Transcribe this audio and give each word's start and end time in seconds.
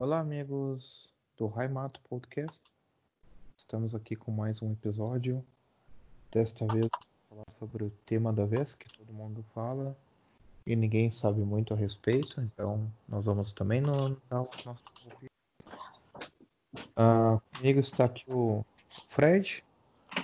Olá, 0.00 0.20
amigos 0.20 1.12
do 1.36 1.48
Raimato 1.48 2.00
Podcast. 2.08 2.62
Estamos 3.56 3.96
aqui 3.96 4.14
com 4.14 4.30
mais 4.30 4.62
um 4.62 4.70
episódio. 4.70 5.44
Desta 6.30 6.64
vez, 6.72 6.88
falar 7.28 7.42
sobre 7.58 7.82
o 7.82 7.90
tema 8.06 8.32
da 8.32 8.44
vez 8.44 8.76
que 8.76 8.86
todo 8.96 9.12
mundo 9.12 9.44
fala 9.52 9.96
e 10.64 10.76
ninguém 10.76 11.10
sabe 11.10 11.40
muito 11.40 11.74
a 11.74 11.76
respeito. 11.76 12.40
Então, 12.40 12.88
nós 13.08 13.24
vamos 13.24 13.52
também 13.52 13.80
no, 13.80 14.16
dar 14.30 14.42
o 14.42 14.48
nosso 14.64 14.82
uh, 16.96 17.42
Comigo 17.56 17.80
está 17.80 18.04
aqui 18.04 18.24
o 18.28 18.64
Fred. 18.88 19.64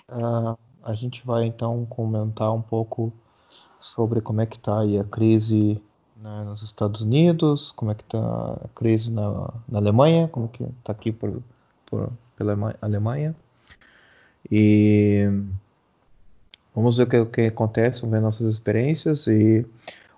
Uh, 0.08 0.56
a 0.84 0.94
gente 0.94 1.26
vai 1.26 1.46
então 1.46 1.84
comentar 1.86 2.52
um 2.52 2.62
pouco 2.62 3.12
sobre 3.80 4.20
como 4.20 4.40
é 4.40 4.46
que 4.46 4.56
está 4.56 4.82
aí 4.82 4.96
a 5.00 5.04
crise 5.04 5.82
nos 6.16 6.62
Estados 6.62 7.00
Unidos, 7.00 7.72
como 7.72 7.90
é 7.90 7.94
que 7.94 8.02
está 8.02 8.18
a 8.18 8.68
crise 8.74 9.10
na, 9.10 9.50
na 9.68 9.78
Alemanha, 9.78 10.28
como 10.28 10.48
que 10.48 10.62
está 10.62 10.92
aqui 10.92 11.12
por, 11.12 11.42
por, 11.86 12.10
pela 12.36 12.76
Alemanha. 12.80 13.34
E 14.50 15.26
vamos 16.74 16.96
ver 16.96 17.04
o 17.04 17.06
que, 17.06 17.18
o 17.18 17.26
que 17.26 17.40
acontece, 17.42 18.02
vamos 18.02 18.14
ver 18.14 18.20
nossas 18.20 18.46
experiências 18.46 19.26
e 19.26 19.66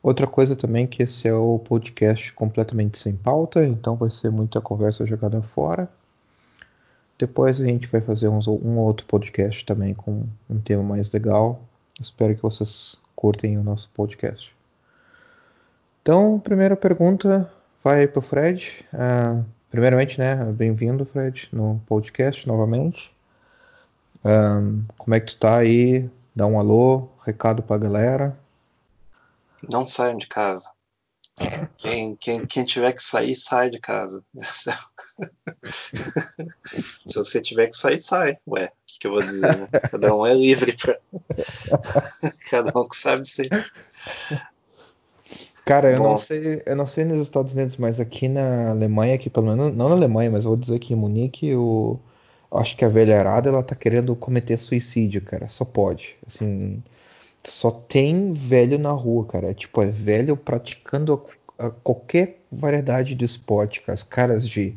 outra 0.03 0.27
coisa 0.27 0.55
também 0.55 0.87
que 0.87 1.03
esse 1.03 1.29
é 1.29 1.35
o 1.35 1.59
podcast 1.59 2.33
completamente 2.33 2.99
sem 2.99 3.17
pauta, 3.17 3.65
então 3.65 3.97
vai 3.97 4.11
ser 4.11 4.31
muita 4.31 4.61
conversa 4.61 5.07
jogada 5.07 5.41
fora. 5.43 5.89
Depois 7.19 7.61
a 7.61 7.67
gente 7.67 7.87
vai 7.87 8.01
fazer 8.01 8.29
uns, 8.29 8.47
um 8.47 8.79
outro 8.79 9.07
podcast 9.07 9.65
também 9.65 9.95
com 9.95 10.27
um 10.51 10.61
tema 10.61 10.83
mais 10.83 11.11
legal. 11.13 11.63
Espero 11.99 12.35
que 12.35 12.43
vocês 12.43 13.01
curtem 13.15 13.57
o 13.57 13.63
nosso 13.63 13.89
podcast. 13.95 14.56
Então, 16.07 16.39
primeira 16.39 16.77
pergunta 16.77 17.53
vai 17.83 18.07
para 18.07 18.21
o 18.21 18.23
Fred. 18.23 18.87
Uh, 18.95 19.45
primeiramente, 19.69 20.21
né, 20.21 20.37
bem-vindo, 20.53 21.05
Fred, 21.05 21.49
no 21.51 21.83
podcast 21.85 22.47
novamente. 22.47 23.13
Um, 24.25 24.85
como 24.97 25.17
é 25.17 25.19
que 25.19 25.35
tu 25.35 25.41
tá 25.41 25.57
aí? 25.57 26.09
Dá 26.33 26.47
um 26.47 26.61
alô, 26.61 27.09
recado 27.25 27.61
para 27.61 27.75
a 27.75 27.79
galera. 27.81 28.39
Não 29.69 29.85
saiam 29.85 30.17
de 30.17 30.29
casa. 30.29 30.71
Quem, 31.77 32.15
quem, 32.15 32.47
quem 32.47 32.65
tiver 32.65 32.93
que 32.93 33.03
sair, 33.03 33.35
sai 33.35 33.69
de 33.69 33.81
casa. 33.81 34.23
Se 37.05 37.17
você 37.17 37.41
tiver 37.41 37.67
que 37.67 37.77
sair, 37.77 37.99
sai. 37.99 38.39
Ué, 38.47 38.67
o 38.67 38.71
que, 38.87 39.01
que 39.01 39.09
eu 39.09 39.11
vou 39.11 39.23
dizer? 39.23 39.57
Né? 39.57 39.67
Cada 39.91 40.15
um 40.15 40.25
é 40.25 40.33
livre 40.33 40.77
para. 40.77 41.01
Cada 42.49 42.79
um 42.79 42.87
que 42.87 42.95
sabe 42.95 43.27
ser. 43.27 43.51
Cara, 45.67 45.91
eu 45.91 45.99
Bom. 45.99 46.11
não 46.11 46.19
sei, 46.19 46.63
eu 46.65 46.77
não 46.77 46.87
sei 46.87 47.05
nos 47.05 47.19
Estados 47.19 47.53
Unidos, 47.57 47.77
mas 47.77 47.99
aqui 47.99 48.29
na 48.29 48.71
Alemanha, 48.71 49.17
aqui 49.17 49.29
pelo 49.29 49.47
menos, 49.47 49.75
não 49.75 49.89
na 49.89 49.97
Alemanha, 49.97 50.31
mas 50.31 50.45
eu 50.45 50.51
vou 50.51 50.57
dizer 50.57 50.79
que 50.79 50.95
em 50.95 50.97
Munique, 50.97 51.57
o, 51.57 51.99
acho 52.53 52.77
que 52.77 52.85
a 52.85 52.89
velharada 52.89 53.49
ela 53.49 53.65
tá 53.65 53.75
querendo 53.75 54.15
cometer 54.15 54.57
suicídio, 54.59 55.21
cara. 55.23 55.49
Só 55.49 55.65
pode. 55.65 56.17
Assim, 56.25 56.81
só 57.43 57.73
tem 57.73 58.33
velho 58.33 58.79
na 58.79 58.93
rua, 58.93 59.27
cara. 59.27 59.51
É, 59.51 59.55
tipo, 59.55 59.83
é 59.83 59.87
velho 59.87 60.37
praticando 60.37 61.21
a, 61.59 61.67
a 61.67 61.71
qualquer 61.71 62.41
variedade 62.51 63.17
de 63.17 63.25
esporte, 63.25 63.81
cara. 63.81 63.95
As 63.95 64.05
caras 64.05 64.49
de 64.49 64.73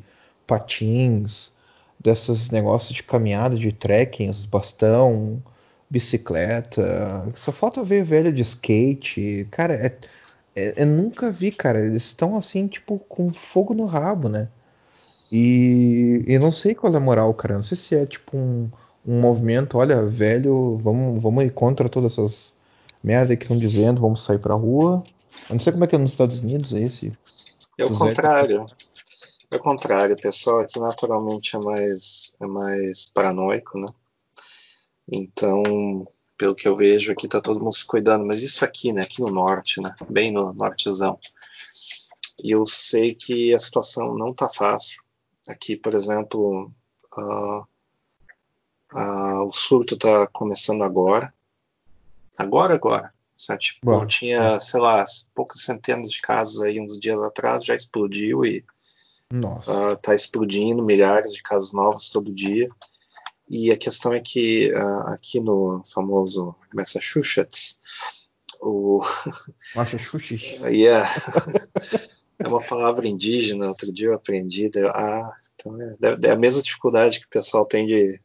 patins, 0.47 1.53
desses 1.99 2.49
negócios 2.49 2.93
de 2.95 3.03
caminhada, 3.03 3.55
de 3.55 3.71
trekking, 3.71 4.31
bastão, 4.49 5.39
bicicleta. 5.87 7.31
Só 7.35 7.51
falta 7.51 7.83
ver 7.83 8.03
velho 8.03 8.33
de 8.33 8.41
skate. 8.41 9.47
Cara, 9.51 9.75
é, 9.75 9.95
eu 10.75 10.85
nunca 10.85 11.31
vi, 11.31 11.51
cara. 11.51 11.85
Eles 11.85 12.05
estão 12.05 12.37
assim, 12.37 12.67
tipo, 12.67 12.99
com 12.99 13.33
fogo 13.33 13.73
no 13.73 13.85
rabo, 13.85 14.29
né? 14.29 14.49
E 15.31 16.23
eu 16.27 16.39
não 16.39 16.51
sei 16.51 16.73
qual 16.73 16.93
é 16.93 16.97
a 16.97 16.99
moral, 16.99 17.33
cara. 17.33 17.55
Não 17.55 17.63
sei 17.63 17.77
se 17.77 17.95
é 17.95 18.05
tipo 18.05 18.35
um, 18.35 18.69
um 19.05 19.19
movimento, 19.21 19.77
olha, 19.77 20.03
velho, 20.03 20.77
vamos, 20.77 21.21
vamos 21.21 21.43
ir 21.43 21.51
contra 21.51 21.87
todas 21.87 22.13
essas 22.13 22.55
merda 23.03 23.35
que 23.35 23.43
estão 23.43 23.57
dizendo, 23.57 24.01
vamos 24.01 24.23
sair 24.23 24.39
pra 24.39 24.55
rua. 24.55 25.03
Eu 25.49 25.53
não 25.53 25.59
sei 25.59 25.71
como 25.71 25.85
é 25.85 25.87
que 25.87 25.95
é 25.95 25.99
nos 25.99 26.11
Estados 26.11 26.39
Unidos 26.39 26.73
é 26.73 26.81
esse. 26.81 27.13
É 27.77 27.85
o 27.85 27.95
contrário. 27.95 28.65
É 29.51 29.55
o 29.55 29.59
contrário, 29.59 30.15
o 30.15 30.21
pessoal 30.21 30.59
aqui 30.59 30.79
naturalmente 30.79 31.55
é 31.55 31.59
mais, 31.59 32.35
é 32.39 32.45
mais 32.45 33.07
paranoico, 33.11 33.79
né? 33.79 33.87
Então, 35.11 36.05
pelo 36.39 36.55
que 36.55 36.65
eu 36.65 36.73
vejo 36.73 37.11
aqui, 37.11 37.27
tá 37.27 37.41
todo 37.41 37.59
mundo 37.59 37.75
se 37.75 37.85
cuidando, 37.85 38.25
mas 38.25 38.41
isso 38.41 38.63
aqui, 38.63 38.93
né, 38.93 39.01
aqui 39.01 39.21
no 39.21 39.29
norte, 39.29 39.81
né, 39.81 39.93
bem 40.09 40.31
no 40.31 40.53
nortezão. 40.53 41.19
E 42.41 42.51
eu 42.51 42.65
sei 42.65 43.13
que 43.13 43.53
a 43.53 43.59
situação 43.59 44.15
não 44.15 44.33
tá 44.33 44.47
fácil. 44.47 45.03
Aqui, 45.49 45.75
por 45.75 45.93
exemplo, 45.93 46.71
uh, 47.17 47.61
uh, 48.93 49.43
o 49.45 49.51
surto 49.51 49.97
tá 49.97 50.27
começando 50.27 50.81
agora. 50.81 51.33
Agora, 52.37 52.73
agora. 52.73 53.13
Certo? 53.35 53.61
Tipo, 53.61 53.85
Bom, 53.85 54.07
tinha, 54.07 54.61
sei 54.61 54.79
lá, 54.79 55.03
poucas 55.35 55.61
centenas 55.63 56.09
de 56.09 56.21
casos 56.21 56.61
aí 56.61 56.79
uns 56.79 56.97
dias 56.97 57.21
atrás, 57.21 57.65
já 57.65 57.75
explodiu 57.75 58.45
e. 58.45 58.63
Uh, 59.67 59.97
tá 60.01 60.15
explodindo, 60.15 60.81
milhares 60.81 61.33
de 61.33 61.43
casos 61.43 61.73
novos 61.73 62.07
todo 62.07 62.33
dia. 62.33 62.69
E 63.49 63.71
a 63.71 63.77
questão 63.77 64.13
é 64.13 64.19
que 64.19 64.71
uh, 64.73 65.07
aqui 65.07 65.39
no 65.39 65.81
famoso 65.91 66.55
Massachusetts, 66.73 67.79
o. 68.61 69.01
Massachusetts? 69.75 70.61
yeah. 70.65 71.09
é 72.37 72.47
uma 72.47 72.61
palavra 72.61 73.07
indígena, 73.07 73.67
outro 73.67 73.91
dia 73.91 74.09
eu 74.09 74.13
aprendi. 74.13 74.69
ah, 74.93 75.31
então 75.55 75.81
é, 75.81 76.27
é, 76.27 76.31
a 76.31 76.37
mesma 76.37 76.61
dificuldade 76.61 77.19
que 77.19 77.25
o 77.25 77.29
pessoal 77.29 77.65
tem 77.65 77.87
de, 77.87 78.21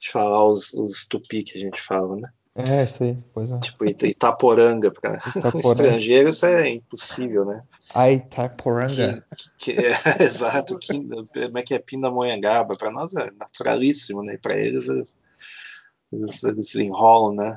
de 0.00 0.10
falar 0.10 0.44
os, 0.48 0.74
os 0.74 1.06
tupi 1.06 1.44
que 1.44 1.56
a 1.56 1.60
gente 1.60 1.80
fala, 1.80 2.16
né? 2.16 2.28
É, 2.54 2.84
sei, 2.84 3.16
pois 3.32 3.48
é. 3.48 3.60
Tipo, 3.60 3.84
Itaporanga, 3.86 4.90
para 4.90 5.18
um 5.54 5.60
estrangeiro 5.60 6.30
isso 6.30 6.46
é 6.46 6.70
impossível, 6.70 7.44
né? 7.44 7.62
A 7.94 8.10
Itaporanga. 8.10 9.24
Que, 9.58 9.74
que, 9.74 9.86
é, 9.86 9.94
exato, 10.22 10.76
que, 10.78 10.98
como 10.98 11.58
é 11.58 11.62
que 11.62 11.74
é 11.74 11.78
Pindamonhangaba? 11.78 12.76
Para 12.76 12.90
nós 12.90 13.14
é 13.14 13.30
naturalíssimo, 13.38 14.22
né? 14.22 14.36
Para 14.36 14.58
eles, 14.58 14.88
eles, 14.88 15.16
eles, 16.12 16.42
eles 16.42 16.74
enrolam, 16.74 17.36
né? 17.36 17.56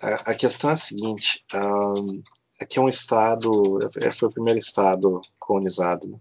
A, 0.00 0.30
a, 0.30 0.34
questão 0.34 0.70
é 0.70 0.72
a 0.72 0.76
seguinte: 0.76 1.44
um, 1.54 2.22
aqui 2.60 2.78
é 2.78 2.82
um 2.82 2.88
estado, 2.88 3.78
é, 4.00 4.10
foi 4.10 4.28
o 4.28 4.32
primeiro 4.32 4.58
estado 4.58 5.20
colonizado, 5.38 6.08
né? 6.08 6.18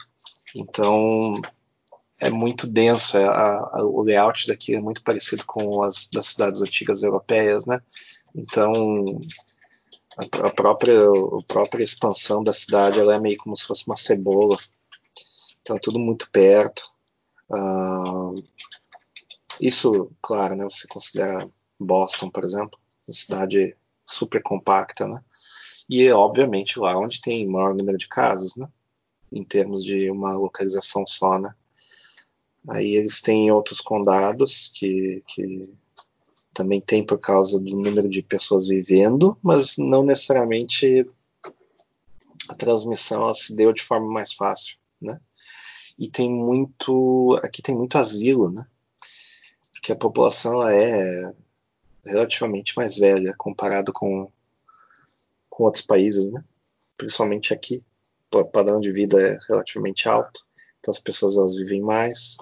Então, 0.53 1.35
é 2.19 2.29
muito 2.29 2.65
denso, 2.67 3.17
é, 3.17 3.25
a, 3.25 3.57
a, 3.73 3.83
o 3.83 4.01
layout 4.01 4.47
daqui 4.47 4.75
é 4.75 4.79
muito 4.79 5.03
parecido 5.03 5.45
com 5.45 5.83
as 5.83 6.07
das 6.07 6.27
cidades 6.27 6.61
antigas 6.61 7.03
europeias, 7.03 7.65
né? 7.65 7.81
Então 8.33 8.71
a, 10.17 10.47
a 10.47 10.51
própria 10.51 11.01
a 11.03 11.43
própria 11.47 11.83
expansão 11.83 12.43
da 12.43 12.53
cidade 12.53 12.99
ela 12.99 13.15
é 13.15 13.19
meio 13.19 13.37
como 13.37 13.55
se 13.55 13.65
fosse 13.65 13.85
uma 13.85 13.97
cebola, 13.97 14.57
então 15.61 15.75
é 15.75 15.79
tudo 15.79 15.99
muito 15.99 16.29
perto. 16.31 16.89
Uh, 17.49 18.41
isso, 19.59 20.11
claro, 20.21 20.55
né? 20.55 20.63
Você 20.63 20.87
considera 20.87 21.49
Boston, 21.79 22.29
por 22.29 22.43
exemplo, 22.43 22.79
uma 23.07 23.13
cidade 23.13 23.75
super 24.05 24.41
compacta, 24.41 25.07
né? 25.07 25.21
E 25.89 26.09
obviamente 26.11 26.79
lá 26.79 26.97
onde 26.97 27.21
tem 27.21 27.47
maior 27.47 27.75
número 27.75 27.97
de 27.97 28.07
casas, 28.07 28.55
né? 28.55 28.67
Em 29.31 29.43
termos 29.43 29.83
de 29.83 30.09
uma 30.09 30.33
localização 30.33 31.05
só, 31.05 31.37
né? 31.39 31.53
Aí 32.67 32.95
eles 32.95 33.21
têm 33.21 33.51
outros 33.51 33.79
condados 33.79 34.71
que, 34.73 35.23
que 35.27 35.61
também 36.53 36.81
tem 36.81 37.05
por 37.05 37.19
causa 37.19 37.59
do 37.59 37.75
número 37.75 38.09
de 38.09 38.23
pessoas 38.23 38.67
vivendo, 38.67 39.37
mas 39.43 39.77
não 39.77 40.03
necessariamente 40.03 41.07
a 42.49 42.55
transmissão 42.55 43.31
se 43.33 43.55
deu 43.55 43.73
de 43.73 43.81
forma 43.81 44.11
mais 44.11 44.33
fácil, 44.33 44.77
né? 45.01 45.19
E 45.97 46.09
tem 46.09 46.29
muito, 46.29 47.39
aqui 47.43 47.61
tem 47.61 47.75
muito 47.75 47.97
asilo, 47.97 48.49
né? 48.49 48.65
Porque 49.73 49.91
a 49.91 49.95
população 49.95 50.67
é 50.67 51.33
relativamente 52.05 52.75
mais 52.75 52.97
velha 52.97 53.33
comparado 53.37 53.91
com, 53.91 54.31
com 55.49 55.63
outros 55.63 55.85
países, 55.85 56.31
né? 56.31 56.43
Principalmente 56.97 57.53
aqui, 57.53 57.83
o 58.33 58.45
padrão 58.45 58.79
de 58.79 58.91
vida 58.91 59.21
é 59.21 59.37
relativamente 59.47 60.07
alto, 60.07 60.45
então 60.79 60.91
as 60.91 60.99
pessoas 60.99 61.37
elas 61.37 61.55
vivem 61.55 61.81
mais, 61.81 62.37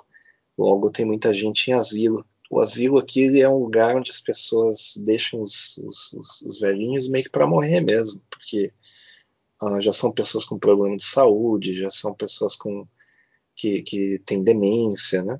Logo, 0.57 0.91
tem 0.91 1.05
muita 1.05 1.33
gente 1.33 1.69
em 1.69 1.73
asilo. 1.73 2.25
O 2.49 2.59
asilo 2.59 2.99
aqui 2.99 3.41
é 3.41 3.49
um 3.49 3.57
lugar 3.57 3.95
onde 3.95 4.11
as 4.11 4.21
pessoas 4.21 4.95
deixam 4.97 5.41
os, 5.41 5.77
os, 5.79 6.13
os 6.45 6.59
velhinhos 6.59 7.07
meio 7.07 7.23
que 7.23 7.31
para 7.31 7.47
morrer 7.47 7.81
mesmo, 7.81 8.21
porque 8.29 8.71
ah, 9.61 9.81
já 9.81 9.91
são 9.91 10.11
pessoas 10.11 10.45
com 10.45 10.59
problema 10.59 10.95
de 10.95 11.03
saúde, 11.03 11.73
já 11.73 11.89
são 11.89 12.13
pessoas 12.13 12.55
com 12.55 12.87
que, 13.55 13.81
que 13.81 14.21
têm 14.25 14.43
demência, 14.43 15.23
né? 15.23 15.39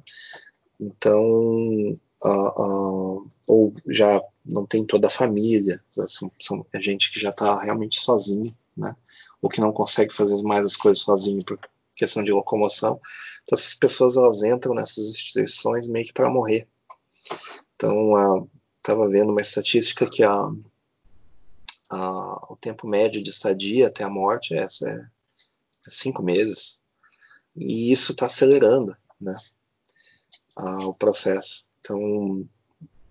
Então, 0.80 1.96
ah, 2.24 2.54
ah, 2.58 3.24
ou 3.48 3.74
já 3.88 4.22
não 4.46 4.66
tem 4.66 4.86
toda 4.86 5.08
a 5.08 5.10
família, 5.10 5.80
são, 5.90 6.32
são 6.40 6.66
é 6.74 6.82
gente 6.82 7.12
que 7.12 7.20
já 7.20 7.30
está 7.30 7.62
realmente 7.62 8.00
sozinha, 8.00 8.52
né? 8.76 8.96
Ou 9.42 9.50
que 9.50 9.62
não 9.62 9.72
consegue 9.72 10.14
fazer 10.14 10.42
mais 10.44 10.66
as 10.66 10.76
coisas 10.76 11.04
sozinho 11.04 11.44
porque 11.46 11.68
questão 11.96 12.24
de 12.24 12.32
locomoção. 12.32 13.00
Então 13.44 13.58
essas 13.58 13.74
pessoas 13.74 14.18
elas 14.18 14.44
entram 14.44 14.74
nessas 14.74 15.10
instituições 15.10 15.88
meio 15.88 16.06
que 16.06 16.14
para 16.14 16.30
morrer. 16.30 16.68
Então 17.76 18.50
estava 18.78 19.08
vendo 19.08 19.32
uma 19.32 19.42
estatística 19.42 20.10
que 20.10 20.24
a, 20.24 20.50
a, 21.90 22.52
o 22.52 22.58
tempo 22.60 22.88
médio 22.88 23.22
de 23.22 23.30
estadia 23.30 23.88
até 23.88 24.04
a 24.04 24.10
morte 24.10 24.54
é, 24.54 24.60
essa 24.60 24.90
é, 24.90 24.96
é 24.96 25.90
cinco 25.90 26.24
meses 26.24 26.82
e 27.56 27.92
isso 27.92 28.14
está 28.14 28.26
acelerando, 28.26 28.96
né? 29.20 29.36
o 30.56 30.94
processo. 30.94 31.68
Então, 31.80 32.48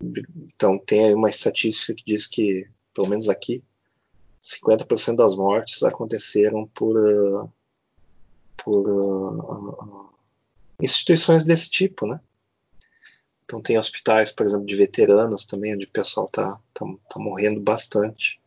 então 0.00 0.78
tem 0.78 1.06
aí 1.06 1.14
uma 1.14 1.30
estatística 1.30 1.94
que 1.94 2.04
diz 2.04 2.26
que, 2.26 2.68
pelo 2.94 3.08
menos 3.08 3.28
aqui, 3.28 3.62
50% 4.42 5.16
das 5.16 5.36
mortes 5.36 5.82
aconteceram 5.82 6.66
por, 6.68 6.96
uh, 6.96 7.52
por 8.56 8.90
uh, 8.90 10.10
instituições 10.82 11.44
desse 11.44 11.70
tipo, 11.70 12.06
né? 12.06 12.20
Então 13.44 13.60
tem 13.60 13.78
hospitais, 13.78 14.30
por 14.30 14.46
exemplo, 14.46 14.66
de 14.66 14.74
veteranos 14.74 15.44
também, 15.44 15.74
onde 15.74 15.84
o 15.84 15.90
pessoal 15.90 16.26
tá, 16.28 16.58
tá, 16.74 16.86
tá 17.08 17.20
morrendo 17.20 17.60
bastante. 17.60 18.40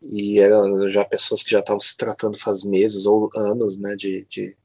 E 0.00 0.38
eram 0.38 0.88
já 0.88 1.04
pessoas 1.04 1.42
que 1.42 1.50
já 1.50 1.58
estavam 1.58 1.80
se 1.80 1.96
tratando 1.96 2.38
faz 2.38 2.62
meses 2.62 3.06
ou 3.06 3.30
anos, 3.34 3.76
né, 3.76 3.96
de, 3.96 4.24
de 4.26 4.56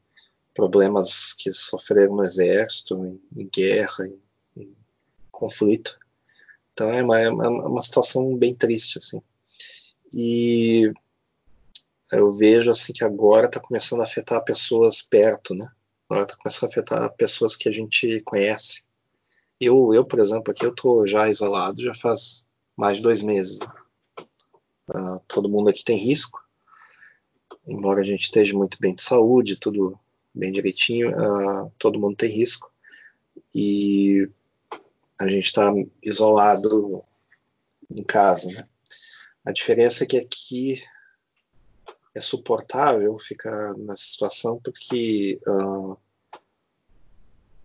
problemas 0.53 1.33
que 1.33 1.51
sofreram 1.51 2.15
no 2.15 2.23
exército, 2.23 2.95
em, 3.03 3.41
em 3.41 3.49
guerra, 3.49 4.05
em, 4.05 4.21
em, 4.61 4.75
conflito. 5.31 5.97
Então 6.73 6.89
é 6.89 7.01
uma, 7.01 7.19
é 7.19 7.29
uma 7.29 7.81
situação 7.81 8.35
bem 8.37 8.53
triste, 8.53 8.97
assim. 8.97 9.21
E 10.13 10.91
eu 12.11 12.29
vejo 12.29 12.69
assim 12.69 12.93
que 12.93 13.03
agora 13.03 13.47
está 13.47 13.59
começando 13.59 14.01
a 14.01 14.03
afetar 14.03 14.43
pessoas 14.43 15.01
perto, 15.01 15.55
né? 15.55 15.67
Está 16.13 16.35
começando 16.35 16.63
a 16.63 16.71
afetar 16.71 17.13
pessoas 17.15 17.55
que 17.55 17.69
a 17.69 17.71
gente 17.71 18.21
conhece. 18.21 18.83
Eu, 19.59 19.93
eu 19.93 20.03
por 20.03 20.19
exemplo, 20.19 20.51
aqui 20.51 20.65
eu 20.65 20.71
estou 20.71 21.07
já 21.07 21.29
isolado 21.29 21.81
já 21.81 21.93
faz 21.93 22.45
mais 22.75 22.97
de 22.97 23.03
dois 23.03 23.21
meses. 23.21 23.59
Né? 23.59 23.67
Uh, 24.89 25.19
todo 25.27 25.49
mundo 25.49 25.69
aqui 25.69 25.83
tem 25.85 25.95
risco, 25.95 26.43
embora 27.65 28.01
a 28.01 28.03
gente 28.03 28.23
esteja 28.23 28.57
muito 28.57 28.77
bem 28.79 28.93
de 28.93 29.01
saúde, 29.01 29.59
tudo 29.59 29.97
bem 30.33 30.51
direitinho, 30.51 31.11
uh, 31.11 31.71
todo 31.77 31.99
mundo 31.99 32.15
tem 32.15 32.29
risco. 32.29 32.71
E 33.55 34.27
a 35.19 35.27
gente 35.27 35.45
está 35.45 35.71
isolado 36.03 37.03
em 37.89 38.03
casa, 38.03 38.47
né? 38.51 38.67
A 39.45 39.51
diferença 39.51 40.03
é 40.03 40.07
que 40.07 40.17
aqui 40.17 40.81
é 42.13 42.19
suportável 42.19 43.17
ficar 43.17 43.73
nessa 43.77 44.03
situação 44.03 44.59
porque 44.59 45.39
uh, 45.47 45.97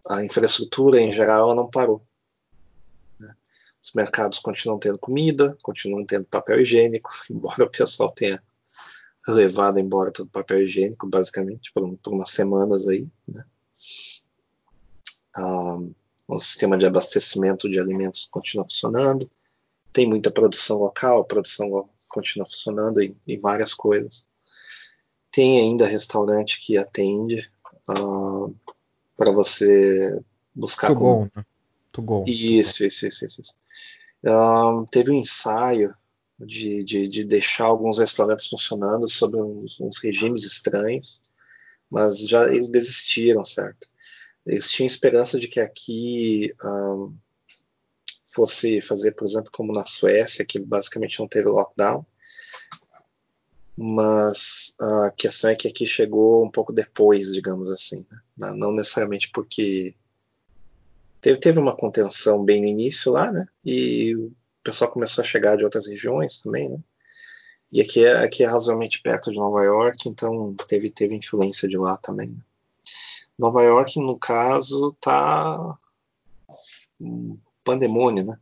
a 0.09 0.25
infraestrutura 0.25 1.01
em 1.01 1.13
geral 1.13 1.55
não 1.55 1.69
parou. 1.69 2.03
Né? 3.19 3.35
Os 3.83 3.93
mercados 3.93 4.39
continuam 4.39 4.79
tendo 4.79 4.99
comida, 4.99 5.57
continuam 5.63 6.05
tendo 6.05 6.25
papel 6.27 6.61
higiênico, 6.61 7.11
embora 7.31 7.65
o 7.65 7.71
pessoal 7.71 8.11
tenha 8.11 8.43
levado 9.27 9.81
embora 9.81 10.13
todo 10.13 10.27
o 10.27 10.31
papel 10.31 10.63
higiênico, 10.63 11.09
basicamente, 11.09 11.73
por, 11.73 11.97
por 11.99 12.13
umas 12.13 12.31
semanas 12.31 12.87
aí. 12.87 13.09
Né? 13.27 13.45
Uh, 15.37 15.95
o 16.29 16.41
sistema 16.41 16.79
de 16.79 16.87
abastecimento 16.87 17.69
de 17.69 17.79
alimentos 17.79 18.27
continua 18.31 18.65
funcionando, 18.65 19.31
tem 19.93 20.09
muita 20.09 20.31
produção 20.31 20.79
local, 20.79 21.21
a 21.21 21.25
produção 21.25 21.89
continua 22.09 22.47
funcionando 22.47 23.01
em, 23.01 23.17
em 23.27 23.39
várias 23.39 23.75
coisas. 23.75 24.27
Tem 25.37 25.61
ainda 25.61 25.87
restaurante 25.87 26.59
que 26.59 26.79
atende 26.79 27.47
uh, 27.91 28.47
ah, 28.47 28.73
para 29.19 29.31
você 29.31 30.19
buscar. 30.55 30.95
Bom, 30.95 31.29
né? 31.37 31.45
Isso, 32.27 32.83
isso, 32.83 33.07
isso, 33.07 33.27
isso. 33.27 33.41
isso. 33.43 33.55
Uh, 34.25 34.87
teve 34.91 35.11
um 35.11 35.15
ensaio 35.15 35.95
de, 36.39 36.83
de, 36.83 37.07
de, 37.07 37.23
deixar 37.23 37.67
alguns 37.67 37.99
restaurantes 37.99 38.47
funcionando 38.47 39.07
sob 39.07 39.39
uns, 39.39 39.79
uns, 39.79 39.99
regimes 39.99 40.43
estranhos, 40.43 41.21
mas 41.91 42.21
já 42.21 42.51
eles 42.51 42.71
desistiram, 42.71 43.45
certo? 43.45 43.91
Eles 44.47 44.71
tinham 44.71 44.87
esperança 44.87 45.39
de 45.39 45.49
que 45.49 45.61
aqui 45.61 46.55
um, 46.65 47.15
fosse 48.25 48.81
fazer, 48.81 49.13
por 49.13 49.27
exemplo, 49.27 49.53
como 49.53 49.71
na 49.71 49.85
Suécia, 49.85 50.47
que 50.47 50.59
basicamente 50.59 51.21
não 51.21 51.29
teve 51.29 51.47
lockdown, 51.51 52.07
mas 53.77 54.75
a 54.81 55.11
questão 55.11 55.51
é 55.51 55.55
que 55.55 55.69
aqui 55.69 55.87
chegou 55.87 56.45
um 56.45 56.51
pouco 56.51 56.73
depois, 56.73 57.33
digamos 57.33 57.71
assim, 57.71 58.07
né? 58.37 58.55
não 58.57 58.73
necessariamente 58.73 59.31
porque 59.31 59.95
teve, 61.21 61.39
teve 61.39 61.59
uma 61.59 61.77
contenção 61.77 62.43
bem 62.43 62.63
no 62.63 62.69
início 62.69 63.13
lá, 63.13 63.31
né? 63.31 63.47
E 63.65 64.17
o 64.17 64.33
pessoal 64.63 64.91
começou 64.91 65.23
a 65.23 65.27
chegar 65.27 65.57
de 65.57 65.65
outras 65.65 65.87
regiões 65.87 66.41
também, 66.41 66.71
né? 66.71 66.79
E 67.71 67.81
aqui 67.81 68.05
é, 68.05 68.25
aqui 68.25 68.45
é 68.45 68.47
razoavelmente 68.47 69.03
perto 69.03 69.31
de 69.31 69.37
Nova 69.37 69.63
York, 69.63 70.09
então 70.09 70.55
teve, 70.67 70.89
teve 70.89 71.15
influência 71.15 71.69
de 71.69 71.77
lá 71.77 71.97
também. 71.97 72.29
Né? 72.29 72.39
Nova 73.39 73.63
York, 73.63 74.01
no 74.01 74.19
caso, 74.19 74.97
tá 75.01 75.77
um 76.99 77.37
pandemônio, 77.63 78.25
né? 78.25 78.39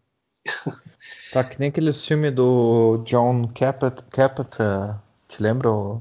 Tá 1.32 1.42
que 1.42 1.58
nem 1.58 1.70
aquele 1.70 1.92
filme 1.92 2.30
do 2.30 2.98
John 2.98 3.48
Carpenter, 3.48 5.00
te 5.34 5.42
lembra? 5.42 5.70
O 5.70 6.00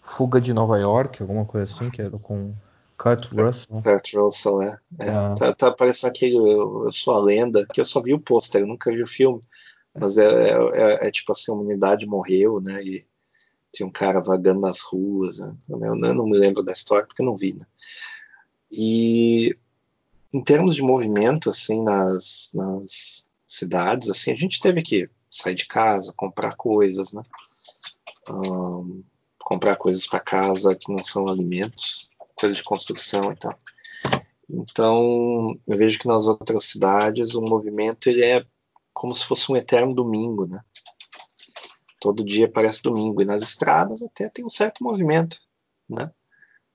Fuga 0.00 0.40
de 0.40 0.52
Nova 0.52 0.78
York, 0.78 1.22
alguma 1.22 1.44
coisa 1.44 1.72
assim, 1.72 1.90
que 1.90 2.00
era 2.00 2.18
com 2.18 2.54
Kurt 2.96 3.32
Russell. 3.32 3.82
Kurt 3.82 4.14
Russell, 4.14 4.62
é. 4.62 4.78
é. 4.98 5.08
é. 5.08 5.34
Tá, 5.34 5.52
tá 5.54 5.72
parecendo 5.72 6.10
aquele 6.10 6.36
eu, 6.36 6.84
eu 6.84 6.92
Sou 6.92 7.14
a 7.14 7.20
Lenda, 7.20 7.66
que 7.72 7.80
eu 7.80 7.84
só 7.84 8.00
vi 8.00 8.14
o 8.14 8.20
pôster, 8.20 8.60
eu 8.60 8.66
nunca 8.66 8.90
vi 8.90 9.02
o 9.02 9.06
filme. 9.06 9.40
Mas 9.98 10.18
é, 10.18 10.26
é, 10.26 10.52
é, 10.74 11.06
é, 11.06 11.10
tipo 11.10 11.32
assim, 11.32 11.50
a 11.50 11.54
humanidade 11.54 12.06
morreu, 12.06 12.60
né? 12.60 12.82
E 12.82 13.06
tinha 13.72 13.86
um 13.86 13.90
cara 13.92 14.20
vagando 14.20 14.60
nas 14.60 14.80
ruas. 14.80 15.38
Né? 15.38 15.56
Eu, 15.68 15.80
eu, 15.80 16.14
não 16.14 16.26
me 16.26 16.36
lembro 16.36 16.62
da 16.62 16.72
história 16.72 17.06
porque 17.06 17.22
eu 17.22 17.26
não 17.26 17.36
vi, 17.36 17.54
né? 17.54 17.64
E 18.70 19.56
em 20.32 20.44
termos 20.44 20.74
de 20.74 20.82
movimento, 20.82 21.48
assim, 21.48 21.82
nas, 21.82 22.50
nas 22.52 23.26
cidades, 23.46 24.10
assim, 24.10 24.32
a 24.32 24.36
gente 24.36 24.60
teve 24.60 24.82
que 24.82 25.08
sair 25.30 25.54
de 25.54 25.66
casa, 25.66 26.12
comprar 26.14 26.56
coisas, 26.56 27.12
né? 27.12 27.22
Um, 28.30 29.02
comprar 29.38 29.76
coisas 29.76 30.06
para 30.06 30.18
casa 30.20 30.74
que 30.74 30.90
não 30.90 31.04
são 31.04 31.28
alimentos, 31.28 32.10
coisas 32.34 32.58
de 32.58 32.64
construção 32.64 33.32
e 33.32 33.36
tal. 33.36 33.56
Então, 34.48 35.58
eu 35.66 35.76
vejo 35.76 35.98
que 35.98 36.08
nas 36.08 36.26
outras 36.26 36.64
cidades 36.64 37.34
o 37.34 37.42
movimento 37.42 38.08
ele 38.08 38.24
é 38.24 38.44
como 38.92 39.14
se 39.14 39.24
fosse 39.24 39.50
um 39.52 39.56
eterno 39.56 39.94
domingo, 39.94 40.46
né? 40.46 40.60
Todo 42.00 42.24
dia 42.24 42.50
parece 42.50 42.82
domingo 42.82 43.20
e 43.20 43.24
nas 43.24 43.42
estradas 43.42 44.02
até 44.02 44.28
tem 44.28 44.44
um 44.44 44.50
certo 44.50 44.82
movimento, 44.82 45.38
né? 45.88 46.10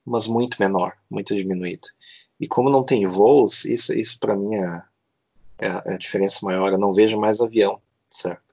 Mas 0.05 0.27
muito 0.27 0.57
menor, 0.59 0.93
muito 1.09 1.35
diminuído. 1.35 1.87
E 2.39 2.47
como 2.47 2.69
não 2.69 2.83
tem 2.83 3.05
voos, 3.05 3.65
isso, 3.65 3.93
isso 3.93 4.19
para 4.19 4.35
mim 4.35 4.55
é, 4.55 4.83
é, 5.59 5.67
é, 5.67 5.93
a 5.93 5.97
diferença 5.97 6.39
maior. 6.43 6.71
Eu 6.71 6.79
não 6.79 6.91
vejo 6.91 7.19
mais 7.19 7.39
avião, 7.39 7.81
certo? 8.09 8.50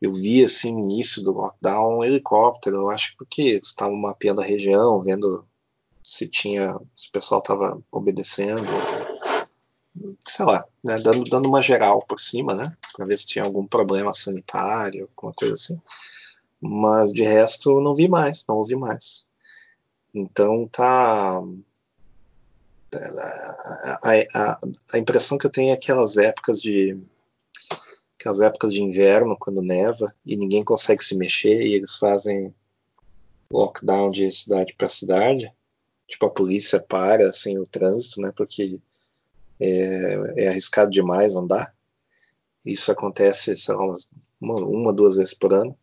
Eu 0.00 0.12
vi 0.12 0.44
assim 0.44 0.72
no 0.72 0.80
início 0.80 1.22
do 1.22 1.32
lockdown 1.32 1.98
um 1.98 2.04
helicóptero, 2.04 2.76
eu 2.76 2.90
acho 2.90 3.14
porque 3.16 3.42
estavam 3.62 3.96
mapeando 3.96 4.40
a 4.40 4.44
região, 4.44 5.02
vendo 5.02 5.44
se 6.02 6.26
tinha, 6.26 6.78
se 6.94 7.08
o 7.08 7.12
pessoal 7.12 7.40
estava 7.40 7.82
obedecendo, 7.90 8.68
sei 10.24 10.46
lá, 10.46 10.64
né, 10.82 10.96
dando, 10.98 11.24
dando 11.24 11.48
uma 11.48 11.60
geral 11.60 12.02
por 12.02 12.20
cima, 12.20 12.54
né, 12.54 12.76
para 12.96 13.06
ver 13.06 13.18
se 13.18 13.26
tinha 13.26 13.44
algum 13.44 13.66
problema 13.66 14.14
sanitário, 14.14 15.08
alguma 15.16 15.34
coisa 15.34 15.54
assim. 15.54 15.80
Mas 16.60 17.12
de 17.12 17.22
resto 17.22 17.80
não 17.80 17.94
vi 17.94 18.08
mais, 18.08 18.44
não 18.48 18.56
ouvi 18.56 18.76
mais. 18.76 19.26
Então 20.14 20.66
tá 20.68 21.42
a, 24.02 24.28
a, 24.34 24.58
a, 24.92 24.98
impressão 24.98 25.36
que 25.36 25.46
eu 25.46 25.50
tenho 25.50 25.70
é 25.70 25.74
aquelas 25.74 26.16
épocas 26.16 26.60
de 26.60 26.98
aquelas 28.18 28.40
épocas 28.40 28.74
de 28.74 28.82
inverno 28.82 29.36
quando 29.38 29.62
neva 29.62 30.12
e 30.26 30.36
ninguém 30.36 30.64
consegue 30.64 31.02
se 31.04 31.16
mexer 31.16 31.60
e 31.60 31.74
eles 31.74 31.96
fazem 31.96 32.54
lockdown 33.50 34.10
de 34.10 34.30
cidade 34.30 34.74
para 34.74 34.88
cidade 34.88 35.52
tipo 36.06 36.26
a 36.26 36.30
polícia 36.30 36.80
para 36.80 37.28
assim 37.28 37.58
o 37.58 37.66
trânsito 37.66 38.20
né 38.20 38.32
porque 38.36 38.80
é, 39.60 40.44
é 40.44 40.48
arriscado 40.48 40.90
demais 40.90 41.34
andar 41.34 41.74
isso 42.64 42.90
acontece 42.90 43.56
são 43.56 43.92
uma, 44.40 44.56
uma 44.56 44.92
duas 44.92 45.16
vezes 45.16 45.34
por 45.34 45.54
ano 45.54 45.78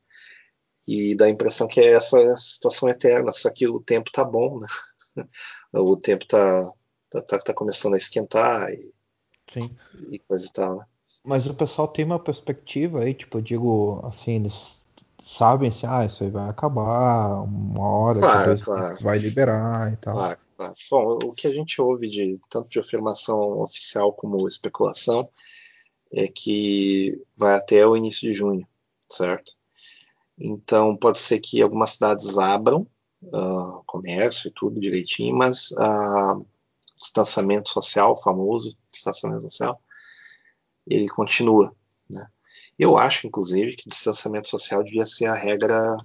e 0.87 1.15
dá 1.15 1.25
a 1.25 1.29
impressão 1.29 1.67
que 1.67 1.79
é 1.79 1.93
essa 1.93 2.35
situação 2.37 2.89
eterna 2.89 3.31
só 3.31 3.49
que 3.49 3.67
o 3.67 3.79
tempo 3.79 4.11
tá 4.11 4.23
bom 4.23 4.59
né 4.59 4.67
o 5.73 5.95
tempo 5.95 6.25
tá 6.27 6.69
tá, 7.09 7.21
tá, 7.21 7.39
tá 7.39 7.53
começando 7.53 7.93
a 7.93 7.97
esquentar 7.97 8.71
e, 8.71 8.93
Sim. 9.51 9.75
e 10.11 10.19
coisa 10.19 10.45
e 10.45 10.51
tal, 10.51 10.77
né? 10.77 10.85
Mas 11.25 11.47
o 11.47 11.53
pessoal 11.53 11.87
tem 11.87 12.05
uma 12.05 12.19
perspectiva 12.19 13.01
aí, 13.01 13.13
tipo, 13.13 13.37
eu 13.37 13.41
digo 13.41 14.01
assim, 14.03 14.35
eles 14.35 14.85
sabem 15.21 15.71
se 15.71 15.85
ah, 15.85 16.05
isso 16.05 16.23
aí 16.23 16.29
vai 16.29 16.47
acabar, 16.47 17.41
uma 17.41 17.87
hora, 17.87 18.19
Claro, 18.19 18.61
claro. 18.61 18.95
vai 19.01 19.17
liberar 19.17 19.91
e 19.91 19.97
tal. 19.97 20.13
Claro, 20.13 20.39
claro. 20.55 20.73
Bom, 20.91 21.19
o 21.23 21.31
que 21.31 21.47
a 21.47 21.51
gente 21.51 21.81
ouve 21.81 22.07
de 22.07 22.39
tanto 22.47 22.69
de 22.69 22.79
afirmação 22.79 23.59
oficial 23.59 24.13
como 24.13 24.47
especulação 24.47 25.27
é 26.13 26.27
que 26.27 27.19
vai 27.35 27.55
até 27.55 27.85
o 27.87 27.97
início 27.97 28.29
de 28.29 28.33
junho, 28.37 28.67
certo? 29.09 29.53
Então 30.37 30.95
pode 30.95 31.19
ser 31.19 31.39
que 31.39 31.61
algumas 31.61 31.91
cidades 31.91 32.37
abram 32.37 32.87
uh, 33.23 33.81
comércio 33.85 34.49
e 34.49 34.51
tudo 34.51 34.79
direitinho, 34.79 35.35
mas 35.35 35.71
uh, 35.71 36.45
distanciamento 36.99 37.69
social, 37.69 38.15
famoso 38.15 38.77
distanciamento 38.91 39.41
social, 39.41 39.81
ele 40.87 41.07
continua, 41.07 41.73
né? 42.09 42.25
Eu 42.77 42.97
acho, 42.97 43.25
inclusive, 43.25 43.75
que 43.75 43.89
distanciamento 43.89 44.49
social 44.49 44.83
devia 44.83 45.05
ser 45.05 45.25
a 45.25 45.33
regra 45.33 45.97